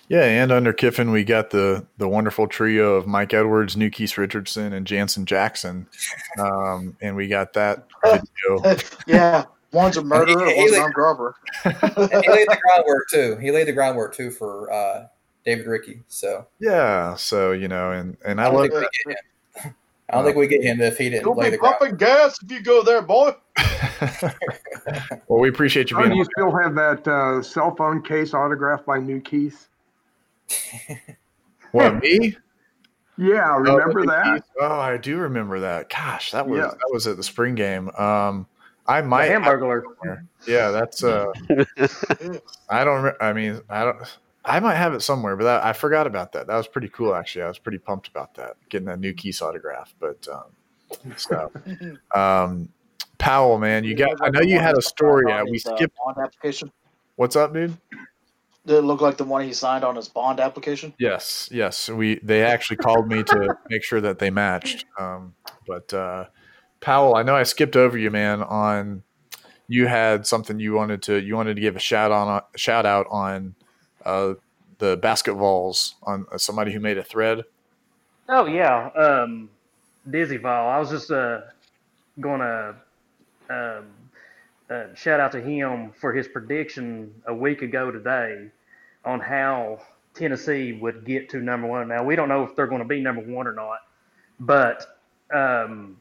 Yeah, 0.08 0.24
and 0.26 0.52
under 0.52 0.72
Kiffin, 0.72 1.12
we 1.12 1.24
got 1.24 1.50
the 1.50 1.86
the 1.98 2.08
wonderful 2.08 2.48
trio 2.48 2.94
of 2.94 3.08
Mike 3.08 3.34
Edwards, 3.34 3.76
Nu'Keese 3.76 4.18
Richardson, 4.18 4.74
and 4.74 4.86
Janzen 4.86 5.26
Jackson, 5.26 5.88
um, 6.38 6.96
and 7.02 7.16
we 7.16 7.28
got 7.28 7.54
that 7.54 7.88
video. 8.04 8.78
yeah, 9.08 9.46
one's 9.76 9.98
a 9.98 10.04
murderer, 10.04 10.46
He- 10.48 10.54
he- 10.56 10.62
one's 10.62 10.74
an 10.74 10.82
armed 10.82 10.96
robber. 10.98 11.36
He 11.64 11.70
laid 12.32 12.48
the 12.48 12.58
groundwork 12.62 13.08
too. 13.12 13.38
He 13.38 13.52
laid 13.52 13.68
the 13.68 13.74
groundwork 13.74 14.16
too 14.16 14.32
for 14.32 14.72
uh, 14.72 15.08
David 15.46 15.68
Ricky. 15.68 16.02
So 16.08 16.48
Yeah, 16.60 17.16
so 17.16 17.52
you 17.52 17.68
know, 17.68 17.92
and 17.92 18.18
and 18.26 18.40
I 18.42 18.46
I 18.46 18.52
don't 18.52 18.56
love 18.56 18.70
think 18.70 18.90
we 19.06 19.14
get. 19.14 19.74
I 20.10 20.14
don't 20.18 20.24
think 20.26 20.38
we 20.38 20.48
get 20.48 20.64
him 20.64 20.82
if 20.82 20.98
he 21.00 21.10
didn't 21.10 21.26
You'll 21.26 21.36
lay 21.36 21.46
be 21.46 21.52
the 21.52 21.58
groundwork. 21.58 21.80
pumping 21.80 21.98
gas 21.98 22.38
if 22.44 22.52
you 22.52 22.62
go 22.62 22.84
there, 22.84 23.02
boy. 23.02 23.32
well, 25.28 25.40
we 25.40 25.50
appreciate 25.50 25.90
you 25.90 25.98
Oh, 25.98 26.02
being 26.02 26.12
do 26.12 26.16
you 26.18 26.22
on. 26.22 26.30
still 26.38 26.56
have 26.62 26.76
that 26.76 27.08
uh, 27.08 27.42
cell 27.42 27.76
phone 27.76 28.02
case 28.04 28.34
autographed 28.34 28.86
by 28.86 29.00
Nu'Keese? 29.00 29.68
What 31.72 32.02
me? 32.02 32.38
Yeah, 33.18 33.58
remember 33.58 34.02
Oh, 34.02 34.06
that? 34.06 34.44
Oh, 34.62 34.80
I 34.80 34.96
do 34.98 35.18
remember 35.18 35.60
that. 35.62 35.90
Gosh, 35.90 36.32
that 36.32 36.48
was 36.48 36.60
Yeah. 36.60 36.68
that 36.68 36.90
was 36.92 37.06
at 37.08 37.18
the 37.18 37.24
spring 37.24 37.56
game. 37.56 37.90
Um, 37.98 38.46
I 38.88 39.02
The 39.02 39.08
might. 39.08 39.30
Hamburglar. 39.32 39.82
yeah, 40.48 40.70
that's. 40.72 41.04
Uh, 41.04 41.28
I 42.70 42.84
don't. 42.84 43.04
re- 43.04 43.14
I 43.20 43.34
mean, 43.34 43.62
I 43.70 43.84
don't. 43.86 43.98
I 44.44 44.60
might 44.60 44.76
have 44.76 44.94
it 44.94 45.02
somewhere, 45.02 45.36
but 45.36 45.46
that, 45.46 45.66
I 45.66 45.74
forgot 45.74 46.06
about 46.06 46.34
that. 46.34 46.46
That 46.48 46.56
was 46.56 46.68
pretty 46.68 46.90
cool, 46.90 47.16
actually. 47.16 47.42
I 47.44 47.48
was 47.48 47.58
pretty 47.58 47.80
pumped 47.80 48.08
about 48.08 48.36
that, 48.36 48.58
getting 48.70 48.86
that 48.86 49.00
Nu'Keese 49.00 49.42
autograph. 49.42 49.96
But 50.00 50.28
um, 50.32 51.16
so, 51.18 51.52
um, 52.16 52.70
Powell, 53.18 53.58
man, 53.58 53.84
you 53.84 53.96
got. 53.96 54.18
I 54.22 54.30
know 54.30 54.42
you 54.42 54.60
had 54.60 54.78
a 54.78 54.82
story. 54.82 55.32
Uh, 55.32 55.44
we 55.46 55.58
uh, 55.66 55.76
skipped. 55.76 55.98
bond 55.98 56.18
application. 56.24 56.72
What's 57.16 57.36
up, 57.36 57.54
dude? 57.54 57.76
Did 58.68 58.78
it 58.78 58.82
look 58.82 59.00
like 59.02 59.18
the 59.18 59.24
one 59.24 59.44
he 59.44 59.54
signed 59.54 59.84
on 59.84 59.96
his 59.96 60.08
bond 60.08 60.40
application? 60.40 60.94
Yes, 61.00 61.50
yes. 61.52 61.88
We 61.90 62.20
they 62.22 62.44
actually 62.44 62.78
called 62.78 63.08
me 63.08 63.24
to 63.24 63.56
make 63.70 63.84
sure 63.84 64.02
that 64.02 64.20
they 64.20 64.30
matched. 64.32 64.86
Um, 65.00 65.34
but 65.68 65.94
uh, 65.94 66.26
Powell, 66.80 67.16
I 67.16 67.24
know 67.24 67.36
I 67.36 67.44
skipped 67.44 67.76
over 67.76 67.98
you, 67.98 68.12
man. 68.12 68.44
On 68.44 69.04
you 69.68 69.88
had 69.88 70.28
something 70.28 70.60
you 70.60 70.74
wanted 70.74 71.02
to 71.04 71.22
you 71.22 71.36
wanted 71.36 71.56
to 71.56 71.62
give 71.62 71.76
a 71.76 71.80
shout 71.80 72.12
on 72.12 72.28
a 72.28 72.58
shout 72.58 72.86
out 72.86 73.08
on 73.10 73.56
uh, 74.06 74.36
the 74.78 74.98
BasketVols 74.98 75.94
on 76.04 76.26
uh, 76.32 76.38
somebody 76.38 76.72
who 76.72 76.80
made 76.80 76.98
a 76.98 77.04
thread. 77.04 77.44
Oh 78.30 78.46
yeah, 78.46 78.90
um, 78.90 79.50
Dizzy 80.10 80.38
Vol. 80.38 80.70
I 80.70 80.80
was 80.80 80.90
just 80.90 81.12
uh, 81.12 81.42
going 82.20 82.40
to 82.40 82.76
um, 83.50 83.86
uh, 84.70 84.94
shout 84.96 85.20
out 85.20 85.32
to 85.32 85.42
him 85.42 85.92
for 86.00 86.14
his 86.14 86.28
prediction 86.28 87.14
a 87.28 87.34
week 87.34 87.62
ago 87.62 87.92
today 87.92 88.50
on 89.04 89.20
how 89.20 89.80
Tennessee 90.14 90.74
would 90.74 91.06
get 91.06 91.30
to 91.30 91.40
number 91.40 91.68
one. 91.68 91.88
Now 91.88 92.04
we 92.04 92.16
don't 92.16 92.30
know 92.30 92.44
if 92.44 92.56
they're 92.56 92.68
going 92.68 92.82
to 92.82 92.88
be 92.88 93.00
number 93.00 93.22
one 93.22 93.48
or 93.48 93.54
not, 93.54 93.80
but 94.40 94.86
um, 95.34 95.98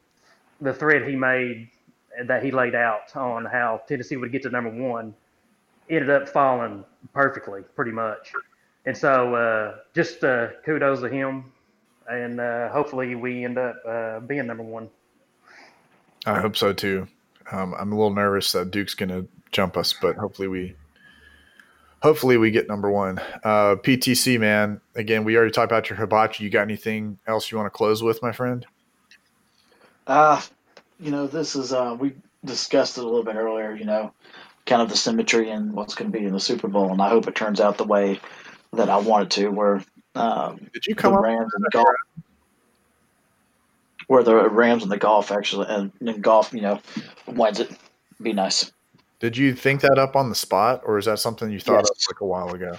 the 0.60 0.72
thread 0.72 1.08
he 1.08 1.16
made 1.16 1.68
that 2.26 2.44
he 2.44 2.50
laid 2.50 2.74
out 2.74 3.14
on 3.16 3.44
how 3.44 3.82
Tennessee 3.88 4.16
would 4.16 4.32
get 4.32 4.42
to 4.42 4.50
number 4.50 4.70
one 4.70 5.14
ended 5.90 6.10
up 6.10 6.28
falling 6.28 6.84
perfectly, 7.12 7.62
pretty 7.76 7.90
much. 7.90 8.32
And 8.86 8.96
so, 8.96 9.34
uh, 9.34 9.76
just 9.94 10.22
uh, 10.24 10.48
kudos 10.64 11.00
to 11.00 11.08
him, 11.08 11.52
and 12.08 12.40
uh, 12.40 12.68
hopefully 12.68 13.14
we 13.14 13.44
end 13.44 13.58
up 13.58 13.76
uh, 13.86 14.20
being 14.20 14.46
number 14.46 14.62
one. 14.62 14.90
I 16.26 16.40
hope 16.40 16.56
so 16.56 16.72
too. 16.72 17.08
Um, 17.50 17.74
I'm 17.78 17.92
a 17.92 17.94
little 17.94 18.14
nervous 18.14 18.52
that 18.52 18.70
Duke's 18.70 18.94
going 18.94 19.10
to 19.10 19.26
jump 19.52 19.76
us, 19.76 19.92
but 19.92 20.16
hopefully 20.16 20.48
we, 20.48 20.74
hopefully 22.02 22.36
we 22.36 22.50
get 22.50 22.68
number 22.68 22.90
one. 22.90 23.18
Uh, 23.42 23.76
PTC 23.76 24.38
man, 24.38 24.80
again, 24.94 25.24
we 25.24 25.36
already 25.36 25.52
talked 25.52 25.70
about 25.70 25.90
your 25.90 25.98
hibachi. 25.98 26.44
You 26.44 26.50
got 26.50 26.62
anything 26.62 27.18
else 27.26 27.50
you 27.50 27.58
want 27.58 27.66
to 27.66 27.76
close 27.76 28.02
with, 28.02 28.22
my 28.22 28.32
friend? 28.32 28.66
Uh, 30.06 30.40
you 31.00 31.10
know, 31.10 31.26
this 31.26 31.56
is 31.56 31.72
uh, 31.72 31.96
we 31.98 32.14
discussed 32.44 32.98
it 32.98 33.02
a 33.02 33.06
little 33.06 33.24
bit 33.24 33.36
earlier. 33.36 33.74
You 33.74 33.84
know, 33.84 34.12
kind 34.66 34.82
of 34.82 34.88
the 34.88 34.96
symmetry 34.96 35.50
and 35.50 35.72
what's 35.72 35.94
going 35.94 36.10
to 36.10 36.18
be 36.18 36.24
in 36.24 36.32
the 36.32 36.40
Super 36.40 36.68
Bowl, 36.68 36.92
and 36.92 37.00
I 37.00 37.08
hope 37.08 37.26
it 37.28 37.34
turns 37.34 37.60
out 37.60 37.78
the 37.78 37.84
way 37.84 38.20
that 38.72 38.88
I 38.88 38.98
want 38.98 39.24
it 39.24 39.30
to. 39.40 39.48
Where 39.48 39.82
um, 40.14 40.68
Did 40.72 40.86
you 40.86 40.94
come 40.94 41.14
the 41.14 41.20
Rams 41.20 41.52
and 41.54 41.64
the 41.64 41.70
Goff, 41.70 41.86
where 44.06 44.22
the 44.22 44.48
Rams 44.48 44.82
and 44.82 44.92
the 44.92 44.98
Goff 44.98 45.30
actually, 45.30 45.66
and, 45.68 45.92
and 46.00 46.22
Goff, 46.22 46.52
you 46.52 46.60
know, 46.60 46.80
wins 47.26 47.60
it. 47.60 47.70
Be 48.22 48.32
nice. 48.32 48.70
Did 49.20 49.36
you 49.36 49.54
think 49.54 49.80
that 49.80 49.98
up 49.98 50.16
on 50.16 50.28
the 50.28 50.34
spot, 50.34 50.82
or 50.84 50.98
is 50.98 51.06
that 51.06 51.18
something 51.18 51.50
you 51.50 51.60
thought 51.60 51.78
Yes. 51.78 51.90
of 51.90 51.96
like 52.10 52.20
a 52.20 52.26
while 52.26 52.50
ago? 52.54 52.76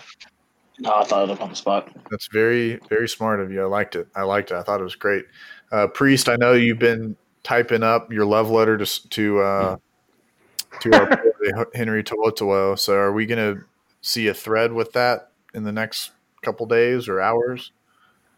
No, 0.79 0.93
I 0.93 1.03
thought 1.05 1.29
it 1.29 1.31
up 1.31 1.41
on 1.41 1.49
the 1.49 1.55
spot. 1.55 1.89
That's 2.09 2.27
very, 2.31 2.79
very 2.89 3.07
smart 3.07 3.39
of 3.39 3.51
you. 3.51 3.61
I 3.61 3.65
liked 3.65 3.95
it. 3.95 4.07
I 4.15 4.23
liked 4.23 4.51
it. 4.51 4.55
I 4.55 4.63
thought 4.63 4.79
it 4.79 4.83
was 4.83 4.95
great. 4.95 5.25
Uh, 5.71 5.87
Priest, 5.87 6.29
I 6.29 6.35
know 6.35 6.53
you've 6.53 6.79
been 6.79 7.15
typing 7.43 7.83
up 7.83 8.11
your 8.11 8.25
love 8.25 8.49
letter 8.49 8.77
to 8.77 9.09
to 9.09 9.39
uh, 9.39 9.77
to 10.81 10.93
our 10.93 11.07
boy, 11.07 11.63
Henry 11.75 12.03
To'oTo'o. 12.03 12.77
So, 12.77 12.93
are 12.93 13.11
we 13.13 13.25
going 13.25 13.55
to 13.55 13.63
see 14.01 14.27
a 14.27 14.33
thread 14.33 14.73
with 14.73 14.93
that 14.93 15.31
in 15.53 15.63
the 15.63 15.71
next 15.71 16.11
couple 16.43 16.65
days 16.65 17.07
or 17.07 17.21
hours? 17.21 17.71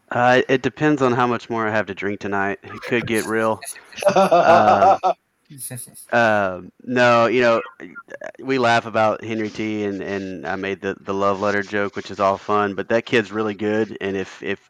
Uh, 0.10 0.42
it 0.48 0.62
depends 0.62 1.02
on 1.02 1.12
how 1.12 1.28
much 1.28 1.50
more 1.50 1.68
I 1.68 1.72
have 1.72 1.88
to 1.88 1.94
drink 1.94 2.22
tonight. 2.22 2.60
It 2.64 2.82
could 2.82 3.08
get 3.08 3.26
real. 3.28 3.60
Uh, 4.06 4.98
Um, 6.12 6.72
no, 6.84 7.28
you 7.28 7.40
know, 7.40 7.62
we 8.40 8.58
laugh 8.58 8.86
about 8.86 9.24
Henry 9.24 9.50
T 9.50 9.86
and, 9.86 10.02
and 10.02 10.46
I 10.46 10.58
made 10.58 10.82
the, 10.82 10.96
the 11.00 11.14
love 11.14 11.40
letter 11.40 11.64
joke, 11.64 11.96
which 11.96 12.12
is 12.12 12.20
all 12.20 12.38
fun, 12.38 12.76
but 12.76 12.90
that 12.90 13.06
kid's 13.06 13.32
really 13.32 13.54
good. 13.54 13.98
And 14.02 14.18
if, 14.18 14.44
if, 14.44 14.70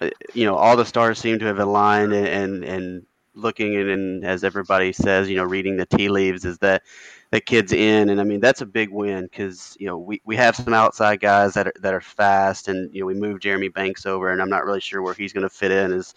Uh, 0.00 0.10
you 0.34 0.44
know, 0.44 0.56
all 0.56 0.76
the 0.76 0.84
stars 0.84 1.18
seem 1.18 1.38
to 1.38 1.44
have 1.46 1.58
aligned 1.58 2.12
and, 2.12 2.26
and, 2.26 2.64
and 2.64 3.06
looking 3.34 3.76
and, 3.76 3.88
and 3.88 4.24
as 4.24 4.44
everybody 4.44 4.92
says, 4.92 5.28
you 5.28 5.36
know, 5.36 5.44
reading 5.44 5.76
the 5.76 5.86
tea 5.86 6.08
leaves 6.08 6.44
is 6.44 6.58
that 6.58 6.82
that 7.30 7.46
kid's 7.46 7.72
in. 7.72 8.08
And 8.08 8.20
I 8.20 8.24
mean, 8.24 8.40
that's 8.40 8.60
a 8.60 8.66
big 8.66 8.90
win 8.90 9.24
because, 9.24 9.76
you 9.78 9.86
know, 9.86 9.98
we, 9.98 10.20
we 10.24 10.36
have 10.36 10.56
some 10.56 10.74
outside 10.74 11.20
guys 11.20 11.54
that 11.54 11.68
are, 11.68 11.72
that 11.80 11.94
are 11.94 12.00
fast 12.00 12.68
and, 12.68 12.92
you 12.94 13.00
know, 13.00 13.06
we 13.06 13.14
moved 13.14 13.42
Jeremy 13.42 13.68
Banks 13.68 14.06
over 14.06 14.30
and 14.30 14.42
I'm 14.42 14.50
not 14.50 14.64
really 14.64 14.80
sure 14.80 15.02
where 15.02 15.14
he's 15.14 15.32
going 15.32 15.42
to 15.42 15.50
fit 15.50 15.70
in 15.70 15.92
as, 15.92 16.14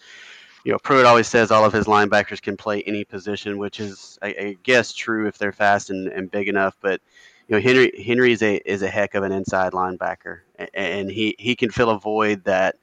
you 0.64 0.72
know, 0.72 0.80
Pruitt 0.80 1.06
always 1.06 1.28
says 1.28 1.52
all 1.52 1.66
of 1.66 1.74
his 1.74 1.86
linebackers 1.86 2.42
can 2.42 2.56
play 2.56 2.82
any 2.84 3.04
position, 3.04 3.58
which 3.58 3.80
is, 3.80 4.18
I, 4.22 4.28
I 4.28 4.58
guess, 4.64 4.94
true 4.94 5.28
if 5.28 5.38
they're 5.38 5.52
fast 5.52 5.90
and, 5.90 6.08
and 6.08 6.32
big 6.32 6.48
enough. 6.48 6.78
But 6.80 7.02
you 7.48 7.56
know, 7.56 7.62
Henry 7.62 7.92
Henry 8.06 8.32
is 8.32 8.42
a 8.42 8.56
is 8.66 8.82
a 8.82 8.88
heck 8.88 9.16
of 9.16 9.24
an 9.24 9.34
inside 9.34 9.74
linebacker, 9.74 10.40
and 10.74 11.12
he 11.12 11.36
he 11.38 11.56
can 11.56 11.70
fill 11.70 11.90
a 11.90 12.00
void 12.00 12.46
that. 12.46 12.76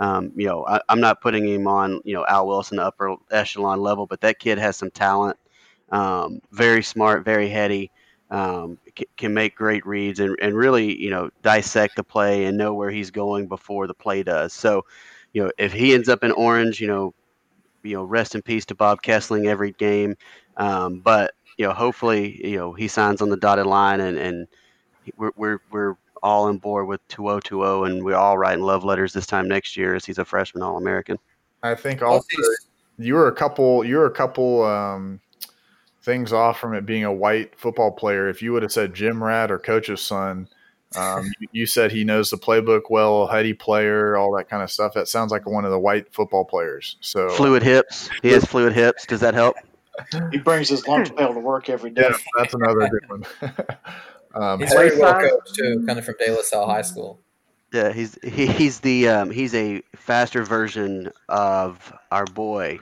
Um, 0.00 0.32
you 0.36 0.46
know, 0.46 0.64
I, 0.66 0.80
I'm 0.88 1.00
not 1.00 1.20
putting 1.20 1.46
him 1.46 1.66
on, 1.66 2.00
you 2.04 2.14
know, 2.14 2.24
Al 2.26 2.46
Wilson 2.46 2.78
upper 2.78 3.16
echelon 3.30 3.80
level, 3.80 4.06
but 4.06 4.20
that 4.20 4.38
kid 4.38 4.58
has 4.58 4.76
some 4.76 4.90
talent. 4.90 5.36
Um, 5.90 6.40
very 6.52 6.82
smart, 6.82 7.24
very 7.24 7.48
heady. 7.48 7.90
Um, 8.30 8.78
c- 8.96 9.06
can 9.16 9.32
make 9.34 9.56
great 9.56 9.86
reads 9.86 10.20
and, 10.20 10.36
and 10.40 10.54
really, 10.54 11.00
you 11.02 11.10
know, 11.10 11.30
dissect 11.42 11.96
the 11.96 12.04
play 12.04 12.44
and 12.44 12.56
know 12.58 12.74
where 12.74 12.90
he's 12.90 13.10
going 13.10 13.48
before 13.48 13.86
the 13.86 13.94
play 13.94 14.22
does. 14.22 14.52
So, 14.52 14.84
you 15.32 15.44
know, 15.44 15.50
if 15.58 15.72
he 15.72 15.94
ends 15.94 16.08
up 16.08 16.22
in 16.22 16.32
orange, 16.32 16.80
you 16.80 16.86
know, 16.88 17.14
you 17.82 17.94
know, 17.96 18.04
rest 18.04 18.34
in 18.34 18.42
peace 18.42 18.64
to 18.66 18.74
Bob 18.74 19.02
Kesling 19.02 19.46
every 19.46 19.72
game. 19.72 20.16
Um, 20.56 21.00
but 21.00 21.32
you 21.56 21.66
know, 21.66 21.72
hopefully, 21.72 22.40
you 22.46 22.56
know, 22.56 22.72
he 22.72 22.88
signs 22.88 23.20
on 23.22 23.30
the 23.30 23.36
dotted 23.36 23.66
line, 23.66 24.00
and 24.00 24.18
and 24.18 24.46
we're 25.16 25.32
we're 25.36 25.58
we're 25.70 25.94
all 26.22 26.44
on 26.44 26.58
board 26.58 26.86
with 26.86 27.06
2020, 27.08 27.92
and 27.92 28.04
we're 28.04 28.14
all 28.14 28.38
writing 28.38 28.64
love 28.64 28.84
letters 28.84 29.12
this 29.12 29.26
time 29.26 29.48
next 29.48 29.76
year 29.76 29.94
as 29.94 30.04
he's 30.04 30.18
a 30.18 30.24
freshman 30.24 30.62
All 30.62 30.76
American. 30.76 31.18
I 31.62 31.74
think 31.74 32.02
also 32.02 32.26
you 32.98 33.14
were 33.14 33.28
a 33.28 33.34
couple. 33.34 33.84
You 33.84 33.98
were 33.98 34.06
a 34.06 34.10
couple 34.10 34.64
um, 34.64 35.20
things 36.02 36.32
off 36.32 36.58
from 36.58 36.74
it 36.74 36.86
being 36.86 37.04
a 37.04 37.12
white 37.12 37.58
football 37.58 37.90
player. 37.90 38.28
If 38.28 38.42
you 38.42 38.52
would 38.52 38.62
have 38.62 38.72
said 38.72 38.94
Jim 38.94 39.22
Rat 39.22 39.50
or 39.50 39.58
Coach's 39.58 40.00
son, 40.00 40.48
um, 40.96 41.30
you, 41.40 41.48
you 41.52 41.66
said 41.66 41.92
he 41.92 42.04
knows 42.04 42.30
the 42.30 42.36
playbook 42.36 42.82
well, 42.90 43.26
heady 43.26 43.54
player, 43.54 44.16
all 44.16 44.34
that 44.36 44.48
kind 44.48 44.62
of 44.62 44.70
stuff. 44.70 44.94
That 44.94 45.08
sounds 45.08 45.30
like 45.30 45.46
one 45.46 45.64
of 45.64 45.70
the 45.70 45.78
white 45.78 46.12
football 46.12 46.44
players. 46.44 46.96
So 47.00 47.28
Fluid 47.30 47.62
hips. 47.62 48.10
He 48.22 48.30
has 48.30 48.44
fluid 48.44 48.72
hips. 48.72 49.06
Does 49.06 49.20
that 49.20 49.34
help? 49.34 49.56
He 50.30 50.38
brings 50.38 50.68
his 50.68 50.86
lunch 50.86 51.14
pail 51.16 51.34
to 51.34 51.40
work 51.40 51.68
every 51.68 51.90
day. 51.90 52.02
Yeah, 52.02 52.16
that's 52.36 52.54
another 52.54 52.88
good 52.88 53.08
one. 53.08 53.24
um, 54.34 54.60
He's 54.60 54.72
very 54.72 54.98
well 54.98 55.14
coached 55.14 55.54
too, 55.54 55.84
coming 55.86 56.02
from 56.02 56.14
De 56.18 56.30
La 56.30 56.42
Salle 56.42 56.66
High 56.66 56.82
School. 56.82 57.20
Yeah, 57.72 57.92
he's 57.92 58.18
he, 58.22 58.46
he's 58.46 58.80
the 58.80 59.08
um, 59.08 59.30
he's 59.30 59.54
a 59.54 59.82
faster 59.96 60.42
version 60.44 61.10
of 61.28 61.92
our 62.10 62.24
boy 62.24 62.80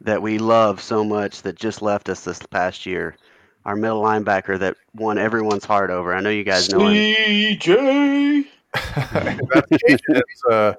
that 0.00 0.22
we 0.22 0.38
love 0.38 0.80
so 0.80 1.04
much 1.04 1.42
that 1.42 1.56
just 1.56 1.82
left 1.82 2.08
us 2.08 2.24
this 2.24 2.38
past 2.38 2.86
year. 2.86 3.16
Our 3.64 3.76
middle 3.76 4.02
linebacker 4.02 4.58
that 4.60 4.76
won 4.94 5.18
everyone's 5.18 5.64
heart 5.64 5.90
over. 5.90 6.14
I 6.14 6.20
know 6.20 6.30
you 6.30 6.44
guys 6.44 6.70
know 6.70 6.86
him. 6.86 7.14
CJ. 7.14 8.44
that's 9.52 10.76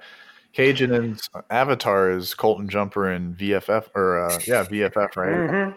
Cajun's, 0.54 1.30
uh, 1.34 1.42
avatar 1.50 2.12
is 2.12 2.34
Colton 2.34 2.68
Jumper 2.68 3.12
in 3.12 3.36
VFF 3.36 3.90
or 3.96 4.26
uh, 4.26 4.40
yeah 4.48 4.64
VFF 4.64 5.16
right? 5.16 5.36
Mhm. 5.36 5.76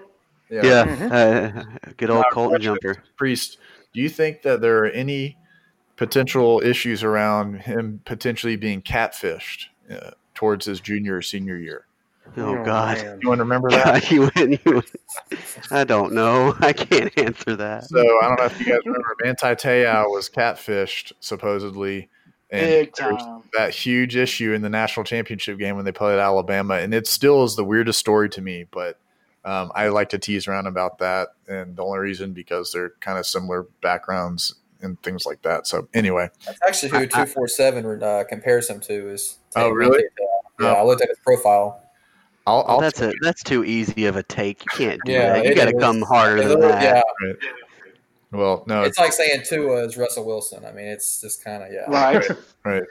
Yeah, 0.50 0.82
uh, 1.10 1.92
good 1.96 2.10
old 2.10 2.24
Colton 2.32 2.60
Jumper. 2.60 3.02
Priest, 3.16 3.58
do 3.92 4.00
you 4.00 4.08
think 4.08 4.42
that 4.42 4.60
there 4.60 4.78
are 4.84 4.88
any 4.88 5.36
potential 5.96 6.60
issues 6.64 7.02
around 7.02 7.60
him 7.62 8.00
potentially 8.04 8.56
being 8.56 8.82
catfished 8.82 9.66
uh, 9.90 10.10
towards 10.34 10.66
his 10.66 10.80
junior 10.80 11.16
or 11.16 11.22
senior 11.22 11.56
year? 11.56 11.86
Oh, 12.36 12.56
Oh, 12.58 12.64
God. 12.64 12.98
man. 12.98 13.18
You 13.20 13.28
want 13.28 13.38
to 13.40 13.44
remember 13.44 13.70
that? 13.70 14.10
you 14.10 14.30
went, 14.34 14.50
you 14.64 14.72
went- 14.74 14.90
I 15.70 15.84
don't 15.84 16.12
know. 16.12 16.54
I 16.60 16.72
can't 16.72 17.16
answer 17.18 17.56
that. 17.56 17.84
So 17.84 17.98
I 17.98 18.28
don't 18.28 18.38
know 18.38 18.44
if 18.46 18.58
you 18.60 18.66
guys 18.66 18.78
remember, 18.86 19.16
Manti 19.22 19.54
Te'o 19.56 20.04
was 20.08 20.30
catfished 20.30 21.12
supposedly, 21.20 22.08
and 22.50 22.66
Big 22.66 22.94
there 22.94 23.12
was 23.12 23.42
that 23.56 23.74
huge 23.74 24.14
issue 24.16 24.52
in 24.52 24.62
the 24.62 24.68
national 24.70 25.04
championship 25.04 25.58
game 25.58 25.74
when 25.76 25.84
they 25.84 25.92
played 25.92 26.18
Alabama, 26.18 26.74
and 26.76 26.94
it 26.94 27.06
still 27.06 27.42
is 27.44 27.56
the 27.56 27.64
weirdest 27.64 27.98
story 27.98 28.28
to 28.30 28.40
me. 28.40 28.66
But 28.70 28.98
um, 29.44 29.72
I 29.74 29.88
like 29.88 30.08
to 30.10 30.18
tease 30.18 30.46
around 30.46 30.66
about 30.66 30.98
that, 30.98 31.28
and 31.48 31.76
the 31.76 31.82
only 31.84 31.98
reason 31.98 32.32
because 32.32 32.72
they're 32.72 32.90
kind 33.00 33.18
of 33.18 33.26
similar 33.26 33.64
backgrounds 33.82 34.54
and 34.80 35.00
things 35.02 35.26
like 35.26 35.42
that. 35.42 35.66
So 35.66 35.88
anyway, 35.94 36.28
That's 36.46 36.58
actually 36.66 36.88
who 36.90 37.06
two 37.06 37.26
four 37.26 37.48
seven 37.48 38.02
uh, 38.02 38.24
compares 38.28 38.68
him 38.68 38.80
to. 38.80 39.10
Is 39.10 39.38
Oh, 39.56 39.70
really? 39.70 40.04
Yeah, 40.60 40.72
I 40.74 40.82
looked 40.84 41.02
at 41.02 41.08
his 41.08 41.18
profile. 41.24 41.80
I'll, 42.46 42.64
I'll 42.66 42.80
that's 42.80 43.00
a 43.00 43.12
that's 43.20 43.42
too 43.44 43.64
easy 43.64 44.06
of 44.06 44.16
a 44.16 44.22
take. 44.24 44.62
You 44.64 44.86
can't 44.86 45.00
do 45.04 45.12
Yeah, 45.12 45.34
that. 45.34 45.44
You 45.46 45.54
got 45.54 45.66
to 45.66 45.78
come 45.78 46.02
harder 46.02 46.38
It 46.42 46.48
than 46.48 46.60
literally- 46.60 46.72
that. 46.72 47.04
Yeah, 47.22 47.32
Well, 48.32 48.64
no, 48.66 48.82
It's 48.82 48.98
like 48.98 49.12
saying 49.12 49.42
Tua 49.44 49.84
is 49.84 49.96
Russell 49.96 50.24
Wilson. 50.24 50.64
I 50.64 50.72
mean, 50.72 50.86
it's 50.86 51.20
just 51.20 51.44
kind 51.44 51.62
of 51.62 51.70
yeah. 51.72 51.84
Right. 51.88 52.24
right. 52.64 52.82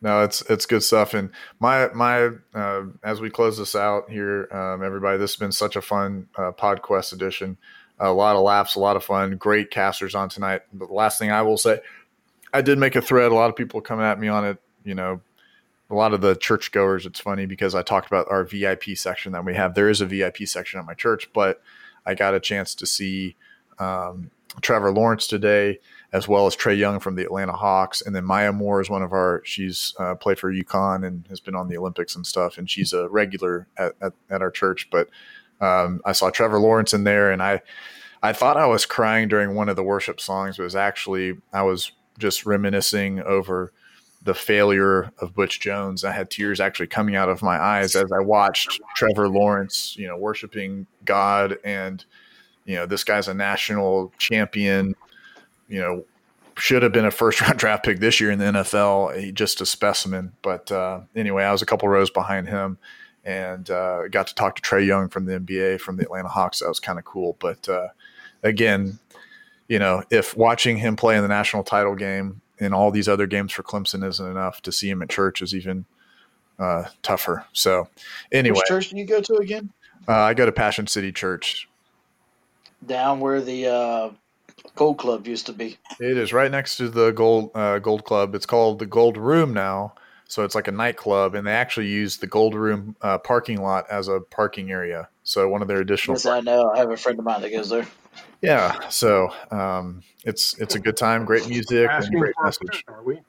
No, 0.00 0.22
it's 0.22 0.42
it's 0.42 0.66
good 0.66 0.82
stuff. 0.82 1.14
And 1.14 1.30
my 1.58 1.88
my 1.92 2.30
uh, 2.54 2.84
as 3.02 3.20
we 3.20 3.30
close 3.30 3.58
this 3.58 3.74
out 3.74 4.10
here, 4.10 4.48
um, 4.52 4.82
everybody, 4.84 5.18
this 5.18 5.32
has 5.32 5.38
been 5.38 5.52
such 5.52 5.76
a 5.76 5.82
fun 5.82 6.28
uh, 6.36 6.52
PodQuest 6.52 7.12
edition. 7.12 7.56
A 7.98 8.12
lot 8.12 8.36
of 8.36 8.42
laughs, 8.42 8.76
a 8.76 8.80
lot 8.80 8.94
of 8.94 9.02
fun. 9.02 9.36
Great 9.36 9.70
casters 9.70 10.14
on 10.14 10.28
tonight. 10.28 10.62
But 10.72 10.88
the 10.88 10.94
last 10.94 11.18
thing 11.18 11.32
I 11.32 11.42
will 11.42 11.58
say, 11.58 11.80
I 12.52 12.62
did 12.62 12.78
make 12.78 12.94
a 12.94 13.02
thread. 13.02 13.32
A 13.32 13.34
lot 13.34 13.50
of 13.50 13.56
people 13.56 13.80
coming 13.80 14.06
at 14.06 14.20
me 14.20 14.28
on 14.28 14.44
it. 14.44 14.58
You 14.84 14.94
know, 14.94 15.20
a 15.90 15.94
lot 15.94 16.14
of 16.14 16.20
the 16.20 16.36
churchgoers. 16.36 17.06
It's 17.06 17.20
funny 17.20 17.46
because 17.46 17.74
I 17.74 17.82
talked 17.82 18.06
about 18.06 18.26
our 18.30 18.44
VIP 18.44 18.96
section 18.96 19.32
that 19.32 19.44
we 19.44 19.54
have. 19.54 19.74
There 19.74 19.88
is 19.88 20.00
a 20.00 20.06
VIP 20.06 20.38
section 20.46 20.78
at 20.78 20.86
my 20.86 20.94
church, 20.94 21.28
but 21.32 21.60
I 22.06 22.14
got 22.14 22.34
a 22.34 22.40
chance 22.40 22.74
to 22.76 22.86
see 22.86 23.36
um, 23.78 24.30
Trevor 24.60 24.92
Lawrence 24.92 25.26
today, 25.26 25.80
as 26.12 26.26
well 26.26 26.46
as 26.46 26.56
Trae 26.56 26.76
Young 26.76 27.00
from 27.00 27.16
the 27.16 27.24
Atlanta 27.24 27.52
Hawks, 27.52 28.00
and 28.00 28.14
then 28.16 28.24
Maya 28.24 28.52
Moore 28.52 28.80
is 28.80 28.88
one 28.88 29.02
of 29.02 29.12
our. 29.12 29.42
She's 29.44 29.94
uh, 29.98 30.14
played 30.14 30.38
for 30.38 30.52
UConn 30.52 31.06
and 31.06 31.26
has 31.28 31.40
been 31.40 31.54
on 31.54 31.68
the 31.68 31.76
Olympics 31.76 32.16
and 32.16 32.26
stuff, 32.26 32.58
and 32.58 32.68
she's 32.68 32.92
a 32.92 33.08
regular 33.08 33.68
at, 33.76 33.94
at, 34.00 34.12
at 34.30 34.42
our 34.42 34.50
church. 34.50 34.88
But 34.90 35.08
um, 35.60 36.00
I 36.04 36.12
saw 36.12 36.30
Trevor 36.30 36.58
Lawrence 36.58 36.94
in 36.94 37.04
there, 37.04 37.30
and 37.30 37.42
I 37.42 37.60
I 38.22 38.32
thought 38.32 38.56
I 38.56 38.66
was 38.66 38.86
crying 38.86 39.28
during 39.28 39.54
one 39.54 39.68
of 39.68 39.76
the 39.76 39.82
worship 39.82 40.20
songs, 40.20 40.58
it 40.58 40.62
was 40.62 40.76
actually 40.76 41.36
I 41.52 41.62
was 41.62 41.92
just 42.18 42.46
reminiscing 42.46 43.20
over 43.20 43.72
the 44.22 44.34
failure 44.34 45.12
of 45.18 45.34
Butch 45.34 45.60
Jones. 45.60 46.04
I 46.04 46.12
had 46.12 46.30
tears 46.30 46.58
actually 46.58 46.88
coming 46.88 47.14
out 47.14 47.28
of 47.28 47.42
my 47.42 47.56
eyes 47.56 47.94
as 47.94 48.10
I 48.12 48.20
watched 48.20 48.80
Trevor 48.96 49.28
Lawrence, 49.28 49.96
you 49.96 50.08
know, 50.08 50.16
worshiping 50.16 50.86
God 51.04 51.58
and 51.64 52.04
you 52.64 52.74
know, 52.74 52.84
this 52.84 53.02
guy's 53.02 53.28
a 53.28 53.34
national 53.34 54.12
champion, 54.18 54.94
you 55.68 55.80
know, 55.80 56.04
should 56.56 56.82
have 56.82 56.92
been 56.92 57.04
a 57.04 57.10
first 57.10 57.40
round 57.42 57.58
draft 57.58 57.84
pick 57.84 58.00
this 58.00 58.20
year 58.20 58.30
in 58.30 58.38
the 58.38 58.46
NFL, 58.46 59.34
just 59.34 59.60
a 59.60 59.66
specimen. 59.66 60.32
But 60.42 60.70
uh, 60.72 61.00
anyway, 61.14 61.44
I 61.44 61.52
was 61.52 61.62
a 61.62 61.66
couple 61.66 61.88
rows 61.88 62.10
behind 62.10 62.48
him 62.48 62.78
and 63.24 63.68
uh, 63.70 64.08
got 64.08 64.26
to 64.28 64.34
talk 64.34 64.56
to 64.56 64.62
Trae 64.62 64.86
Young 64.86 65.08
from 65.08 65.26
the 65.26 65.38
NBA 65.38 65.80
from 65.80 65.96
the 65.96 66.02
Atlanta 66.04 66.28
Hawks. 66.28 66.60
That 66.60 66.68
was 66.68 66.80
kind 66.80 66.98
of 66.98 67.04
cool. 67.04 67.36
But 67.38 67.68
uh, 67.68 67.88
again, 68.42 68.98
you 69.68 69.78
know, 69.78 70.02
if 70.10 70.36
watching 70.36 70.78
him 70.78 70.96
play 70.96 71.16
in 71.16 71.22
the 71.22 71.28
national 71.28 71.62
title 71.62 71.94
game 71.94 72.40
and 72.58 72.74
all 72.74 72.90
these 72.90 73.08
other 73.08 73.26
games 73.26 73.52
for 73.52 73.62
Clemson 73.62 74.06
isn't 74.06 74.26
enough, 74.26 74.62
to 74.62 74.72
see 74.72 74.88
him 74.88 75.02
at 75.02 75.10
church 75.10 75.42
is 75.42 75.54
even 75.54 75.84
uh, 76.58 76.84
tougher. 77.02 77.44
So, 77.52 77.88
anyway, 78.32 78.56
Which 78.56 78.66
church 78.66 78.88
do 78.88 78.96
you 78.96 79.04
go 79.04 79.20
to 79.20 79.34
again? 79.36 79.70
uh, 80.08 80.12
I 80.12 80.34
go 80.34 80.46
to 80.46 80.52
Passion 80.52 80.86
City 80.86 81.12
Church. 81.12 81.68
Down 82.86 83.20
where 83.20 83.40
the 83.40 83.66
uh, 83.66 84.10
Gold 84.78 84.98
Club 84.98 85.26
used 85.26 85.46
to 85.46 85.52
be. 85.52 85.76
It 85.98 86.16
is 86.16 86.32
right 86.32 86.50
next 86.50 86.76
to 86.76 86.88
the 86.88 87.10
Gold 87.10 87.50
uh, 87.52 87.80
Gold 87.80 88.04
Club. 88.04 88.36
It's 88.36 88.46
called 88.46 88.78
the 88.78 88.86
Gold 88.86 89.16
Room 89.16 89.52
now, 89.52 89.94
so 90.28 90.44
it's 90.44 90.54
like 90.54 90.68
a 90.68 90.72
nightclub, 90.72 91.34
and 91.34 91.44
they 91.44 91.52
actually 91.52 91.88
use 91.88 92.18
the 92.18 92.28
Gold 92.28 92.54
Room 92.54 92.94
uh, 93.02 93.18
parking 93.18 93.60
lot 93.60 93.86
as 93.90 94.06
a 94.06 94.20
parking 94.20 94.70
area. 94.70 95.08
So 95.24 95.48
one 95.48 95.62
of 95.62 95.68
their 95.68 95.80
additional 95.80 96.14
Yes, 96.14 96.26
I 96.26 96.40
know. 96.40 96.70
I 96.70 96.78
have 96.78 96.92
a 96.92 96.96
friend 96.96 97.18
of 97.18 97.24
mine 97.24 97.42
that 97.42 97.50
goes 97.50 97.70
there. 97.70 97.88
Yeah, 98.40 98.88
so 98.88 99.30
um, 99.50 100.04
it's 100.24 100.56
it's 100.60 100.76
a 100.76 100.78
good 100.78 100.96
time, 100.96 101.24
great 101.24 101.48
music, 101.48 101.90
and 101.90 102.14
great 102.14 102.34
message. 102.40 102.84
friend, 102.84 102.98
are 103.00 103.02
we? 103.02 103.20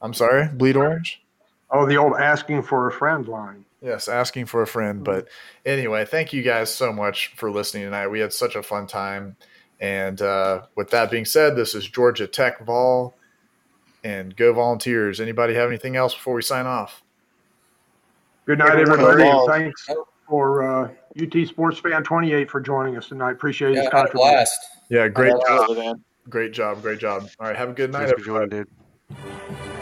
I'm 0.00 0.14
sorry, 0.14 0.46
bleed 0.46 0.76
orange. 0.76 1.20
Oh, 1.68 1.84
the 1.84 1.96
old 1.96 2.14
asking 2.14 2.62
for 2.62 2.86
a 2.86 2.92
friend 2.92 3.26
line. 3.26 3.64
Yes, 3.82 4.06
asking 4.06 4.46
for 4.46 4.62
a 4.62 4.66
friend. 4.68 5.02
But 5.02 5.26
anyway, 5.66 6.04
thank 6.04 6.32
you 6.32 6.42
guys 6.42 6.72
so 6.72 6.92
much 6.92 7.34
for 7.36 7.50
listening 7.50 7.82
tonight. 7.82 8.06
We 8.06 8.20
had 8.20 8.32
such 8.32 8.54
a 8.54 8.62
fun 8.62 8.86
time. 8.86 9.36
And 9.80 10.20
uh, 10.22 10.62
with 10.76 10.90
that 10.90 11.10
being 11.10 11.24
said, 11.24 11.54
this 11.56 11.74
is 11.74 11.86
Georgia 11.88 12.26
Tech 12.26 12.64
Vol 12.64 13.14
and 14.04 14.34
go 14.36 14.52
volunteers. 14.52 15.20
Anybody 15.20 15.54
have 15.54 15.68
anything 15.68 15.94
else 15.96 16.14
before 16.14 16.34
we 16.34 16.42
sign 16.42 16.66
off? 16.66 17.02
Good 18.46 18.58
night, 18.58 18.76
everybody. 18.78 19.22
and. 19.22 19.46
Thanks 19.46 19.88
for 20.28 20.62
uh, 20.62 20.90
UT 21.20 21.46
Sports 21.48 21.78
Fan 21.78 22.02
28 22.02 22.50
for 22.50 22.60
joining 22.60 22.96
us 22.96 23.08
tonight. 23.08 23.32
Appreciate 23.32 23.74
Yeah, 23.74 23.82
his 23.82 23.88
I 23.92 23.96
had 23.96 24.06
a 24.06 24.08
contribution. 24.08 24.30
blast. 24.34 24.60
Yeah, 24.90 25.08
great 25.08 25.30
job. 25.32 25.42
Absolutely, 25.48 25.86
man. 25.86 26.04
Great 26.28 26.52
job. 26.52 26.82
Great 26.82 26.98
job. 26.98 27.28
All 27.38 27.46
right. 27.46 27.56
Have 27.56 27.70
a 27.70 27.72
good 27.72 27.92
night, 27.92 28.06
Thanks 28.08 28.22
for 28.24 28.30
everybody. 28.38 28.64
joining, 29.10 29.16
dude. 29.68 29.77